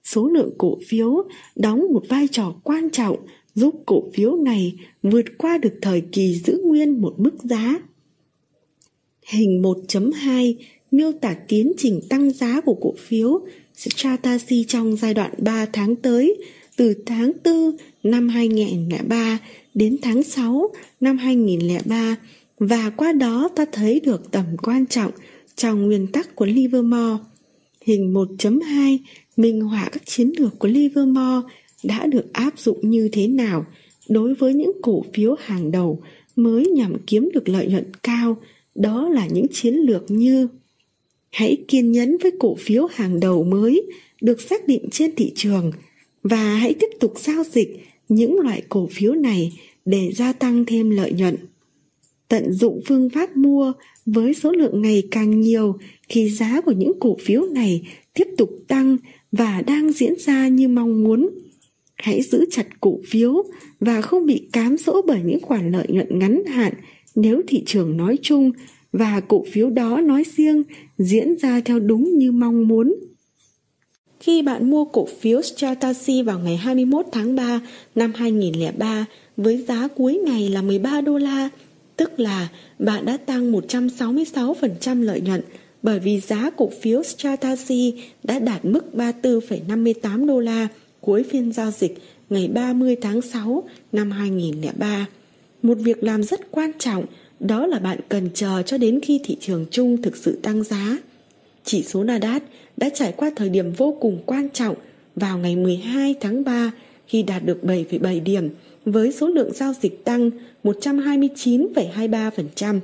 Số 0.03 0.27
lượng 0.27 0.53
cổ 0.57 0.77
phiếu 0.87 1.23
đóng 1.55 1.85
một 1.93 2.03
vai 2.09 2.27
trò 2.27 2.55
quan 2.63 2.89
trọng 2.89 3.17
giúp 3.55 3.75
cổ 3.85 4.03
phiếu 4.13 4.35
này 4.35 4.75
vượt 5.03 5.25
qua 5.37 5.57
được 5.57 5.73
thời 5.81 6.01
kỳ 6.01 6.35
giữ 6.45 6.61
nguyên 6.65 7.01
một 7.01 7.13
mức 7.17 7.33
giá. 7.43 7.79
Hình 9.27 9.61
1.2 9.61 10.53
miêu 10.91 11.11
tả 11.11 11.35
tiến 11.47 11.73
trình 11.77 11.99
tăng 12.09 12.31
giá 12.31 12.61
của 12.61 12.73
cổ 12.81 12.93
phiếu 12.97 13.45
Stratasy 13.79 14.65
trong 14.67 14.95
giai 14.97 15.13
đoạn 15.13 15.31
3 15.37 15.65
tháng 15.65 15.95
tới, 15.95 16.37
từ 16.75 16.93
tháng 17.05 17.31
4 17.45 17.77
năm 18.03 18.29
2003 18.29 19.39
đến 19.73 19.97
tháng 20.01 20.23
6 20.23 20.71
năm 20.99 21.17
2003 21.17 22.15
và 22.59 22.89
qua 22.89 23.13
đó 23.13 23.49
ta 23.55 23.65
thấy 23.71 23.99
được 23.99 24.31
tầm 24.31 24.45
quan 24.63 24.85
trọng 24.85 25.11
trong 25.55 25.85
nguyên 25.85 26.07
tắc 26.07 26.35
của 26.35 26.45
Livermore. 26.45 27.23
Hình 27.85 28.13
1.2 28.13 28.97
minh 29.37 29.61
họa 29.61 29.89
các 29.91 30.05
chiến 30.05 30.31
lược 30.37 30.59
của 30.59 30.67
Livermore 30.67 31.47
đã 31.83 32.05
được 32.05 32.33
áp 32.33 32.59
dụng 32.59 32.89
như 32.89 33.09
thế 33.11 33.27
nào 33.27 33.65
đối 34.09 34.33
với 34.33 34.53
những 34.53 34.71
cổ 34.81 35.05
phiếu 35.13 35.35
hàng 35.39 35.71
đầu 35.71 36.01
mới 36.35 36.65
nhằm 36.65 36.93
kiếm 37.07 37.29
được 37.33 37.49
lợi 37.49 37.67
nhuận 37.67 37.91
cao 38.03 38.37
đó 38.75 39.09
là 39.09 39.27
những 39.27 39.45
chiến 39.51 39.73
lược 39.73 40.11
như 40.11 40.47
hãy 41.31 41.57
kiên 41.67 41.91
nhẫn 41.91 42.17
với 42.17 42.31
cổ 42.39 42.55
phiếu 42.59 42.85
hàng 42.85 43.19
đầu 43.19 43.43
mới 43.43 43.83
được 44.21 44.41
xác 44.41 44.67
định 44.67 44.89
trên 44.91 45.15
thị 45.15 45.31
trường 45.35 45.71
và 46.23 46.55
hãy 46.55 46.73
tiếp 46.73 46.89
tục 46.99 47.13
giao 47.17 47.43
dịch 47.43 47.69
những 48.09 48.39
loại 48.39 48.63
cổ 48.69 48.87
phiếu 48.91 49.13
này 49.13 49.51
để 49.85 50.11
gia 50.15 50.33
tăng 50.33 50.65
thêm 50.65 50.89
lợi 50.89 51.11
nhuận. 51.11 51.35
Tận 52.27 52.53
dụng 52.53 52.81
phương 52.85 53.09
pháp 53.09 53.37
mua 53.37 53.73
với 54.05 54.33
số 54.33 54.51
lượng 54.51 54.81
ngày 54.81 55.03
càng 55.11 55.41
nhiều 55.41 55.75
khi 56.09 56.29
giá 56.29 56.61
của 56.61 56.71
những 56.71 56.91
cổ 56.99 57.17
phiếu 57.21 57.45
này 57.45 57.87
tiếp 58.13 58.27
tục 58.37 58.49
tăng 58.67 58.97
và 59.31 59.61
đang 59.61 59.91
diễn 59.91 60.13
ra 60.19 60.47
như 60.47 60.67
mong 60.67 61.03
muốn. 61.03 61.29
Hãy 61.95 62.21
giữ 62.21 62.45
chặt 62.51 62.81
cổ 62.81 62.99
phiếu 63.07 63.43
và 63.79 64.01
không 64.01 64.25
bị 64.25 64.47
cám 64.51 64.77
dỗ 64.77 65.01
bởi 65.07 65.19
những 65.25 65.39
khoản 65.41 65.71
lợi 65.71 65.85
nhuận 65.89 66.19
ngắn 66.19 66.45
hạn 66.45 66.73
nếu 67.15 67.41
thị 67.47 67.63
trường 67.65 67.97
nói 67.97 68.17
chung 68.21 68.51
và 68.91 69.21
cổ 69.27 69.45
phiếu 69.51 69.69
đó 69.69 70.01
nói 70.01 70.23
riêng 70.35 70.63
diễn 70.97 71.35
ra 71.41 71.61
theo 71.65 71.79
đúng 71.79 72.17
như 72.17 72.31
mong 72.31 72.67
muốn. 72.67 72.95
Khi 74.19 74.41
bạn 74.41 74.69
mua 74.69 74.85
cổ 74.85 75.07
phiếu 75.19 75.41
Stratasy 75.41 76.21
vào 76.21 76.39
ngày 76.39 76.57
21 76.57 77.05
tháng 77.11 77.35
3 77.35 77.61
năm 77.95 78.13
2003 78.15 79.05
với 79.37 79.57
giá 79.57 79.87
cuối 79.87 80.19
ngày 80.25 80.49
là 80.49 80.61
13 80.61 81.01
đô 81.01 81.17
la, 81.17 81.49
tức 81.95 82.19
là 82.19 82.47
bạn 82.79 83.05
đã 83.05 83.17
tăng 83.17 83.51
166% 83.51 85.01
lợi 85.01 85.21
nhuận 85.21 85.41
bởi 85.83 85.99
vì 85.99 86.19
giá 86.19 86.49
cổ 86.49 86.69
phiếu 86.81 87.03
Stratasy 87.03 87.93
đã 88.23 88.39
đạt 88.39 88.65
mức 88.65 88.85
34,58 88.93 90.27
đô 90.27 90.39
la 90.39 90.67
cuối 91.01 91.23
phiên 91.23 91.51
giao 91.51 91.71
dịch 91.71 91.97
ngày 92.29 92.47
30 92.47 92.95
tháng 93.01 93.21
6 93.21 93.63
năm 93.91 94.11
2003. 94.11 95.05
Một 95.61 95.77
việc 95.77 96.03
làm 96.03 96.23
rất 96.23 96.51
quan 96.51 96.71
trọng 96.79 97.05
đó 97.39 97.67
là 97.67 97.79
bạn 97.79 97.97
cần 98.09 98.29
chờ 98.33 98.61
cho 98.65 98.77
đến 98.77 98.99
khi 99.03 99.19
thị 99.23 99.37
trường 99.39 99.65
chung 99.71 100.01
thực 100.01 100.17
sự 100.17 100.39
tăng 100.41 100.63
giá. 100.63 100.97
Chỉ 101.63 101.83
số 101.83 102.03
Nasdaq 102.03 102.39
đã 102.77 102.89
trải 102.93 103.13
qua 103.17 103.31
thời 103.35 103.49
điểm 103.49 103.71
vô 103.71 103.97
cùng 103.99 104.19
quan 104.25 104.49
trọng 104.53 104.75
vào 105.15 105.37
ngày 105.37 105.55
12 105.55 106.15
tháng 106.19 106.43
3 106.43 106.71
khi 107.07 107.23
đạt 107.23 107.45
được 107.45 107.59
7,7 107.63 108.23
điểm 108.23 108.49
với 108.85 109.11
số 109.11 109.27
lượng 109.27 109.53
giao 109.53 109.73
dịch 109.81 110.05
tăng 110.05 110.31
129,23%. 110.63 112.79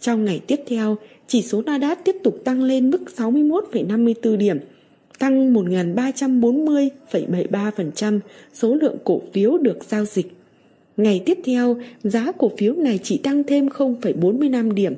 Trong 0.00 0.24
ngày 0.24 0.40
tiếp 0.46 0.60
theo, 0.66 0.96
chỉ 1.26 1.42
số 1.42 1.62
Nasdaq 1.62 1.96
tiếp 2.04 2.16
tục 2.24 2.40
tăng 2.44 2.62
lên 2.62 2.90
mức 2.90 3.00
61,54 3.16 4.36
điểm, 4.36 4.58
tăng 5.18 5.54
1.340,73% 5.54 8.20
số 8.54 8.74
lượng 8.74 8.96
cổ 9.04 9.22
phiếu 9.32 9.58
được 9.58 9.78
giao 9.88 10.04
dịch. 10.04 10.37
Ngày 10.98 11.22
tiếp 11.26 11.38
theo, 11.44 11.76
giá 12.04 12.32
cổ 12.38 12.50
phiếu 12.58 12.74
này 12.74 12.98
chỉ 13.02 13.18
tăng 13.18 13.44
thêm 13.44 13.68
0,45 13.68 14.72
điểm. 14.72 14.94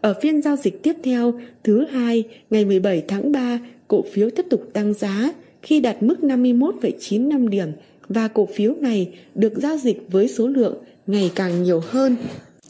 Ở 0.00 0.14
phiên 0.22 0.42
giao 0.42 0.56
dịch 0.56 0.82
tiếp 0.82 0.96
theo, 1.02 1.40
thứ 1.64 1.86
hai, 1.90 2.24
ngày 2.50 2.64
17 2.64 3.02
tháng 3.08 3.32
3, 3.32 3.58
cổ 3.88 4.04
phiếu 4.12 4.30
tiếp 4.30 4.46
tục 4.50 4.70
tăng 4.72 4.94
giá 4.94 5.32
khi 5.62 5.80
đạt 5.80 6.02
mức 6.02 6.18
51,95 6.22 7.48
điểm 7.48 7.68
và 8.08 8.28
cổ 8.28 8.48
phiếu 8.54 8.74
này 8.74 9.08
được 9.34 9.52
giao 9.56 9.78
dịch 9.78 10.04
với 10.08 10.28
số 10.28 10.48
lượng 10.48 10.74
ngày 11.06 11.30
càng 11.34 11.62
nhiều 11.62 11.82
hơn. 11.88 12.16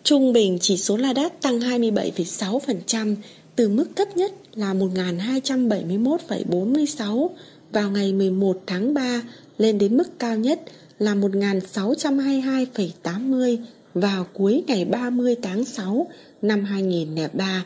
Trung 0.03 0.33
bình 0.33 0.59
chỉ 0.61 0.77
số 0.77 0.97
Ladat 0.97 1.43
tăng 1.43 1.59
27,6% 1.59 3.15
từ 3.57 3.69
mức 3.69 3.87
thấp 3.97 4.17
nhất 4.17 4.33
là 4.55 4.75
1.271,46 4.75 7.29
vào 7.73 7.91
ngày 7.91 8.13
11 8.13 8.63
tháng 8.67 8.95
3 8.95 9.23
lên 9.59 9.79
đến 9.79 9.97
mức 9.97 10.19
cao 10.19 10.37
nhất 10.37 10.61
là 11.01 11.15
1.622,80 11.15 13.59
vào 13.95 14.27
cuối 14.33 14.65
ngày 14.67 14.85
30 14.85 15.37
tháng 15.43 15.65
6 15.65 16.07
năm 16.43 16.65
2003. 16.65 17.65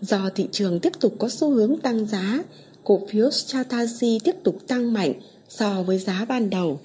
Do 0.00 0.30
thị 0.34 0.46
trường 0.52 0.80
tiếp 0.80 0.92
tục 1.00 1.14
có 1.18 1.28
xu 1.28 1.50
hướng 1.50 1.78
tăng 1.78 2.06
giá, 2.06 2.42
cổ 2.84 3.00
phiếu 3.10 3.30
Stratasi 3.30 4.18
tiếp 4.24 4.34
tục 4.44 4.58
tăng 4.68 4.92
mạnh 4.92 5.12
so 5.48 5.82
với 5.82 5.98
giá 5.98 6.24
ban 6.28 6.50
đầu. 6.50 6.80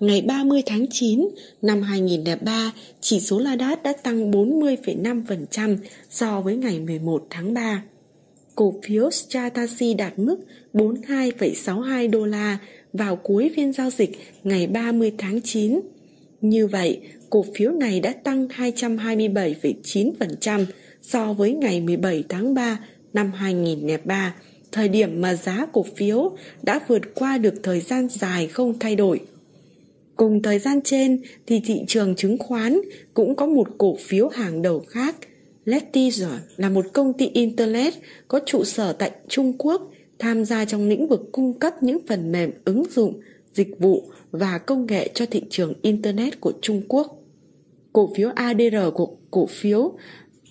Ngày 0.00 0.22
30 0.22 0.62
tháng 0.66 0.86
9 0.90 1.28
năm 1.62 1.82
2003, 1.82 2.72
chỉ 3.00 3.20
số 3.20 3.40
Nasdaq 3.40 3.76
đã 3.82 3.92
tăng 3.92 4.30
40,5% 4.30 5.76
so 6.10 6.40
với 6.40 6.56
ngày 6.56 6.80
11 6.80 7.26
tháng 7.30 7.54
3. 7.54 7.82
Cổ 8.54 8.74
phiếu 8.82 9.10
Stratasi 9.10 9.94
đạt 9.94 10.18
mức 10.18 10.36
42,62 10.74 12.10
đô 12.10 12.26
la 12.26 12.58
vào 12.94 13.16
cuối 13.16 13.52
phiên 13.56 13.72
giao 13.72 13.90
dịch 13.90 14.10
ngày 14.44 14.66
30 14.66 15.12
tháng 15.18 15.40
9. 15.40 15.80
Như 16.40 16.66
vậy, 16.66 17.00
cổ 17.30 17.44
phiếu 17.54 17.70
này 17.70 18.00
đã 18.00 18.14
tăng 18.24 18.48
227,9% 18.48 20.64
so 21.02 21.32
với 21.32 21.52
ngày 21.52 21.80
17 21.80 22.24
tháng 22.28 22.54
3 22.54 22.78
năm 23.12 23.32
2003, 23.32 24.34
thời 24.72 24.88
điểm 24.88 25.20
mà 25.20 25.34
giá 25.34 25.66
cổ 25.72 25.84
phiếu 25.96 26.36
đã 26.62 26.80
vượt 26.88 27.14
qua 27.14 27.38
được 27.38 27.54
thời 27.62 27.80
gian 27.80 28.08
dài 28.08 28.46
không 28.46 28.78
thay 28.78 28.96
đổi. 28.96 29.20
Cùng 30.16 30.42
thời 30.42 30.58
gian 30.58 30.80
trên 30.84 31.22
thì 31.46 31.60
thị 31.64 31.80
trường 31.88 32.16
chứng 32.16 32.38
khoán 32.38 32.80
cũng 33.14 33.34
có 33.34 33.46
một 33.46 33.68
cổ 33.78 33.96
phiếu 34.00 34.28
hàng 34.28 34.62
đầu 34.62 34.84
khác. 34.88 35.16
Letizer 35.64 36.38
là 36.56 36.68
một 36.68 36.86
công 36.92 37.12
ty 37.12 37.26
Internet 37.26 37.94
có 38.28 38.40
trụ 38.46 38.64
sở 38.64 38.92
tại 38.92 39.10
Trung 39.28 39.52
Quốc 39.58 39.90
tham 40.18 40.44
gia 40.44 40.64
trong 40.64 40.88
lĩnh 40.88 41.08
vực 41.08 41.28
cung 41.32 41.58
cấp 41.58 41.82
những 41.82 41.98
phần 42.06 42.32
mềm 42.32 42.50
ứng 42.64 42.84
dụng, 42.90 43.20
dịch 43.52 43.78
vụ 43.78 44.10
và 44.30 44.58
công 44.58 44.86
nghệ 44.86 45.10
cho 45.14 45.26
thị 45.26 45.42
trường 45.50 45.72
Internet 45.82 46.40
của 46.40 46.52
Trung 46.62 46.82
Quốc. 46.88 47.20
Cổ 47.92 48.10
phiếu 48.16 48.30
ADR 48.34 48.76
của 48.94 49.16
cổ 49.30 49.46
phiếu 49.46 49.96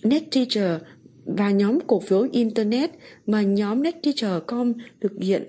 NetTeacher 0.04 0.82
và 1.26 1.52
nhóm 1.52 1.80
cổ 1.88 2.00
phiếu 2.00 2.28
Internet 2.32 2.92
mà 3.28 3.42
nhóm 3.42 3.84
NetTeacher.com 3.84 4.74
thực 5.02 5.12
hiện 5.22 5.44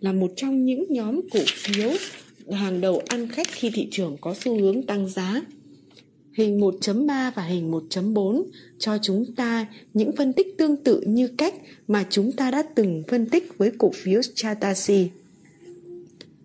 là 0.00 0.12
một 0.12 0.30
trong 0.36 0.64
những 0.64 0.84
nhóm 0.88 1.20
cổ 1.32 1.40
phiếu 1.46 1.90
hàng 2.52 2.80
đầu 2.80 3.02
ăn 3.08 3.28
khách 3.28 3.46
khi 3.50 3.70
thị 3.74 3.88
trường 3.90 4.16
có 4.20 4.34
xu 4.34 4.60
hướng 4.60 4.82
tăng 4.82 5.08
giá. 5.08 5.42
Hình 6.38 6.60
1.3 6.60 7.30
và 7.34 7.42
hình 7.42 7.70
1.4 7.70 8.42
cho 8.78 8.98
chúng 9.02 9.24
ta 9.36 9.66
những 9.94 10.16
phân 10.16 10.32
tích 10.32 10.58
tương 10.58 10.76
tự 10.76 11.00
như 11.00 11.28
cách 11.28 11.54
mà 11.88 12.04
chúng 12.10 12.32
ta 12.32 12.50
đã 12.50 12.62
từng 12.74 13.02
phân 13.08 13.26
tích 13.26 13.58
với 13.58 13.72
cổ 13.78 13.90
phiếu 13.94 14.20
Chatasi. 14.34 15.10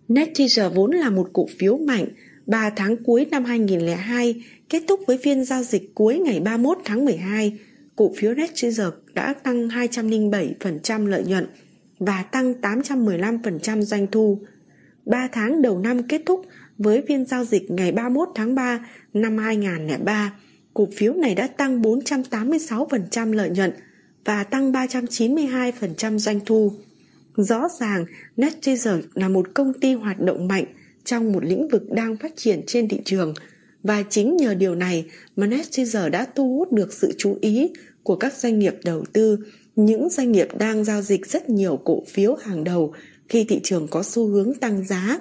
Netteaser 0.08 0.74
vốn 0.76 0.92
là 0.92 1.10
một 1.10 1.30
cổ 1.34 1.48
phiếu 1.58 1.78
mạnh 1.78 2.06
3 2.46 2.70
tháng 2.70 3.04
cuối 3.04 3.26
năm 3.32 3.46
2002 3.46 4.44
kết 4.70 4.84
thúc 4.88 5.00
với 5.08 5.18
phiên 5.18 5.46
giao 5.46 5.64
dịch 5.64 5.96
cuối 5.96 6.20
ngày 6.20 6.40
31 6.40 6.78
tháng 6.86 7.06
12 7.06 7.60
cổ 7.96 8.12
phiếu 8.18 8.34
Netteaser 8.34 8.88
đã 9.14 9.34
tăng 9.34 9.68
207% 9.68 11.08
lợi 11.08 11.24
nhuận 11.24 11.48
và 12.00 12.24
tăng 12.24 12.54
815% 12.62 13.82
doanh 13.82 14.08
thu 14.12 14.40
3 15.06 15.30
tháng 15.32 15.62
đầu 15.62 15.80
năm 15.80 16.08
kết 16.08 16.22
thúc 16.26 16.46
với 16.78 17.04
phiên 17.08 17.26
giao 17.26 17.46
dịch 17.46 17.72
ngày 17.72 17.92
31 17.92 18.30
tháng 18.36 18.56
3 18.56 18.80
năm 19.14 19.38
2003, 19.38 20.34
cổ 20.74 20.88
phiếu 20.96 21.14
này 21.14 21.36
đã 21.36 21.48
tăng 21.48 21.82
486% 21.82 23.34
lợi 23.34 23.50
nhuận 23.50 23.72
và 24.26 24.44
tăng 24.44 24.72
392% 24.72 26.18
doanh 26.18 26.40
thu. 26.46 26.72
Rõ 27.36 27.68
ràng, 27.80 28.06
NetTrader 28.38 29.06
là 29.14 29.30
một 29.30 29.48
công 29.54 29.74
ty 29.74 29.94
hoạt 29.94 30.20
động 30.20 30.48
mạnh 30.48 30.66
trong 31.04 31.34
một 31.34 31.44
lĩnh 31.44 31.68
vực 31.68 31.92
đang 31.92 32.18
phát 32.18 32.32
triển 32.36 32.62
trên 32.68 32.88
thị 32.88 33.00
trường 33.06 33.34
và 33.84 34.04
chính 34.10 34.38
nhờ 34.38 34.54
điều 34.54 34.76
này 34.76 35.06
mà 35.36 35.48
NetTrader 35.48 36.12
đã 36.12 36.28
thu 36.36 36.58
hút 36.58 36.72
được 36.72 36.94
sự 36.94 37.12
chú 37.18 37.38
ý 37.42 37.74
của 38.04 38.16
các 38.16 38.34
doanh 38.34 38.60
nghiệp 38.60 38.76
đầu 38.84 39.06
tư, 39.14 39.38
những 39.76 40.10
doanh 40.10 40.32
nghiệp 40.32 40.48
đang 40.58 40.84
giao 40.84 41.02
dịch 41.02 41.28
rất 41.28 41.50
nhiều 41.50 41.80
cổ 41.84 42.04
phiếu 42.08 42.36
hàng 42.36 42.64
đầu 42.64 42.94
khi 43.30 43.46
thị 43.50 43.60
trường 43.64 43.88
có 43.88 44.04
xu 44.04 44.28
hướng 44.28 44.54
tăng 44.54 44.88
giá. 44.88 45.20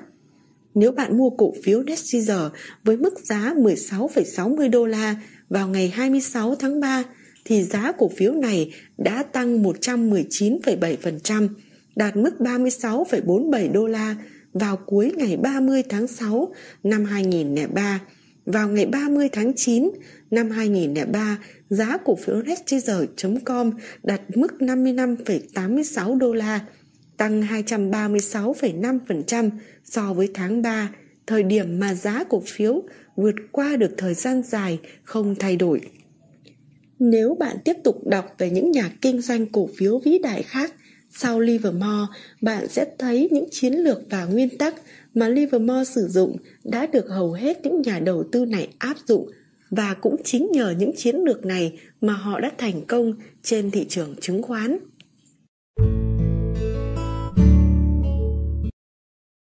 Nếu 0.74 0.92
bạn 0.92 1.16
mua 1.18 1.30
cổ 1.30 1.54
phiếu 1.62 1.82
Netcaesar 1.82 2.52
với 2.84 2.96
mức 2.96 3.14
giá 3.24 3.54
16,60 3.56 4.70
đô 4.70 4.86
la 4.86 5.16
vào 5.48 5.68
ngày 5.68 5.88
26 5.88 6.54
tháng 6.54 6.80
3 6.80 7.04
thì 7.44 7.62
giá 7.62 7.92
cổ 7.92 8.10
phiếu 8.16 8.34
này 8.34 8.74
đã 8.98 9.22
tăng 9.22 9.62
119,7%, 9.62 11.48
đạt 11.96 12.16
mức 12.16 12.34
36,47 12.38 13.72
đô 13.72 13.86
la 13.86 14.16
vào 14.52 14.76
cuối 14.76 15.12
ngày 15.16 15.36
30 15.36 15.82
tháng 15.88 16.06
6 16.06 16.54
năm 16.82 17.04
2003. 17.04 18.00
Vào 18.46 18.68
ngày 18.68 18.86
30 18.86 19.28
tháng 19.32 19.52
9 19.56 19.90
năm 20.30 20.50
2003, 20.50 21.38
giá 21.70 21.96
cổ 22.04 22.16
phiếu 22.16 22.42
Netcaesar.com 22.42 23.70
đạt 24.02 24.20
mức 24.34 24.52
55,86 24.58 26.18
đô 26.18 26.32
la, 26.32 26.60
tăng 27.22 27.42
236,5% 27.42 29.50
so 29.84 30.12
với 30.12 30.28
tháng 30.34 30.62
3, 30.62 30.90
thời 31.26 31.42
điểm 31.42 31.78
mà 31.78 31.94
giá 31.94 32.24
cổ 32.24 32.42
phiếu 32.46 32.82
vượt 33.16 33.34
qua 33.52 33.76
được 33.76 33.94
thời 33.96 34.14
gian 34.14 34.42
dài 34.42 34.78
không 35.04 35.34
thay 35.34 35.56
đổi. 35.56 35.80
Nếu 36.98 37.36
bạn 37.40 37.56
tiếp 37.64 37.76
tục 37.84 38.06
đọc 38.06 38.34
về 38.38 38.50
những 38.50 38.70
nhà 38.70 38.90
kinh 39.00 39.20
doanh 39.20 39.46
cổ 39.46 39.68
phiếu 39.76 39.98
vĩ 39.98 40.18
đại 40.18 40.42
khác 40.42 40.74
sau 41.10 41.40
Livermore, 41.40 42.12
bạn 42.40 42.68
sẽ 42.68 42.86
thấy 42.98 43.28
những 43.32 43.48
chiến 43.50 43.74
lược 43.74 43.98
và 44.10 44.24
nguyên 44.24 44.58
tắc 44.58 44.74
mà 45.14 45.28
Livermore 45.28 45.92
sử 45.94 46.08
dụng 46.08 46.36
đã 46.64 46.86
được 46.86 47.08
hầu 47.08 47.32
hết 47.32 47.58
những 47.62 47.82
nhà 47.82 47.98
đầu 47.98 48.24
tư 48.32 48.44
này 48.44 48.68
áp 48.78 48.96
dụng 49.06 49.30
và 49.70 49.94
cũng 49.94 50.16
chính 50.24 50.48
nhờ 50.52 50.74
những 50.78 50.92
chiến 50.96 51.16
lược 51.16 51.46
này 51.46 51.78
mà 52.00 52.12
họ 52.12 52.40
đã 52.40 52.50
thành 52.58 52.86
công 52.86 53.12
trên 53.42 53.70
thị 53.70 53.86
trường 53.88 54.14
chứng 54.20 54.42
khoán. 54.42 54.78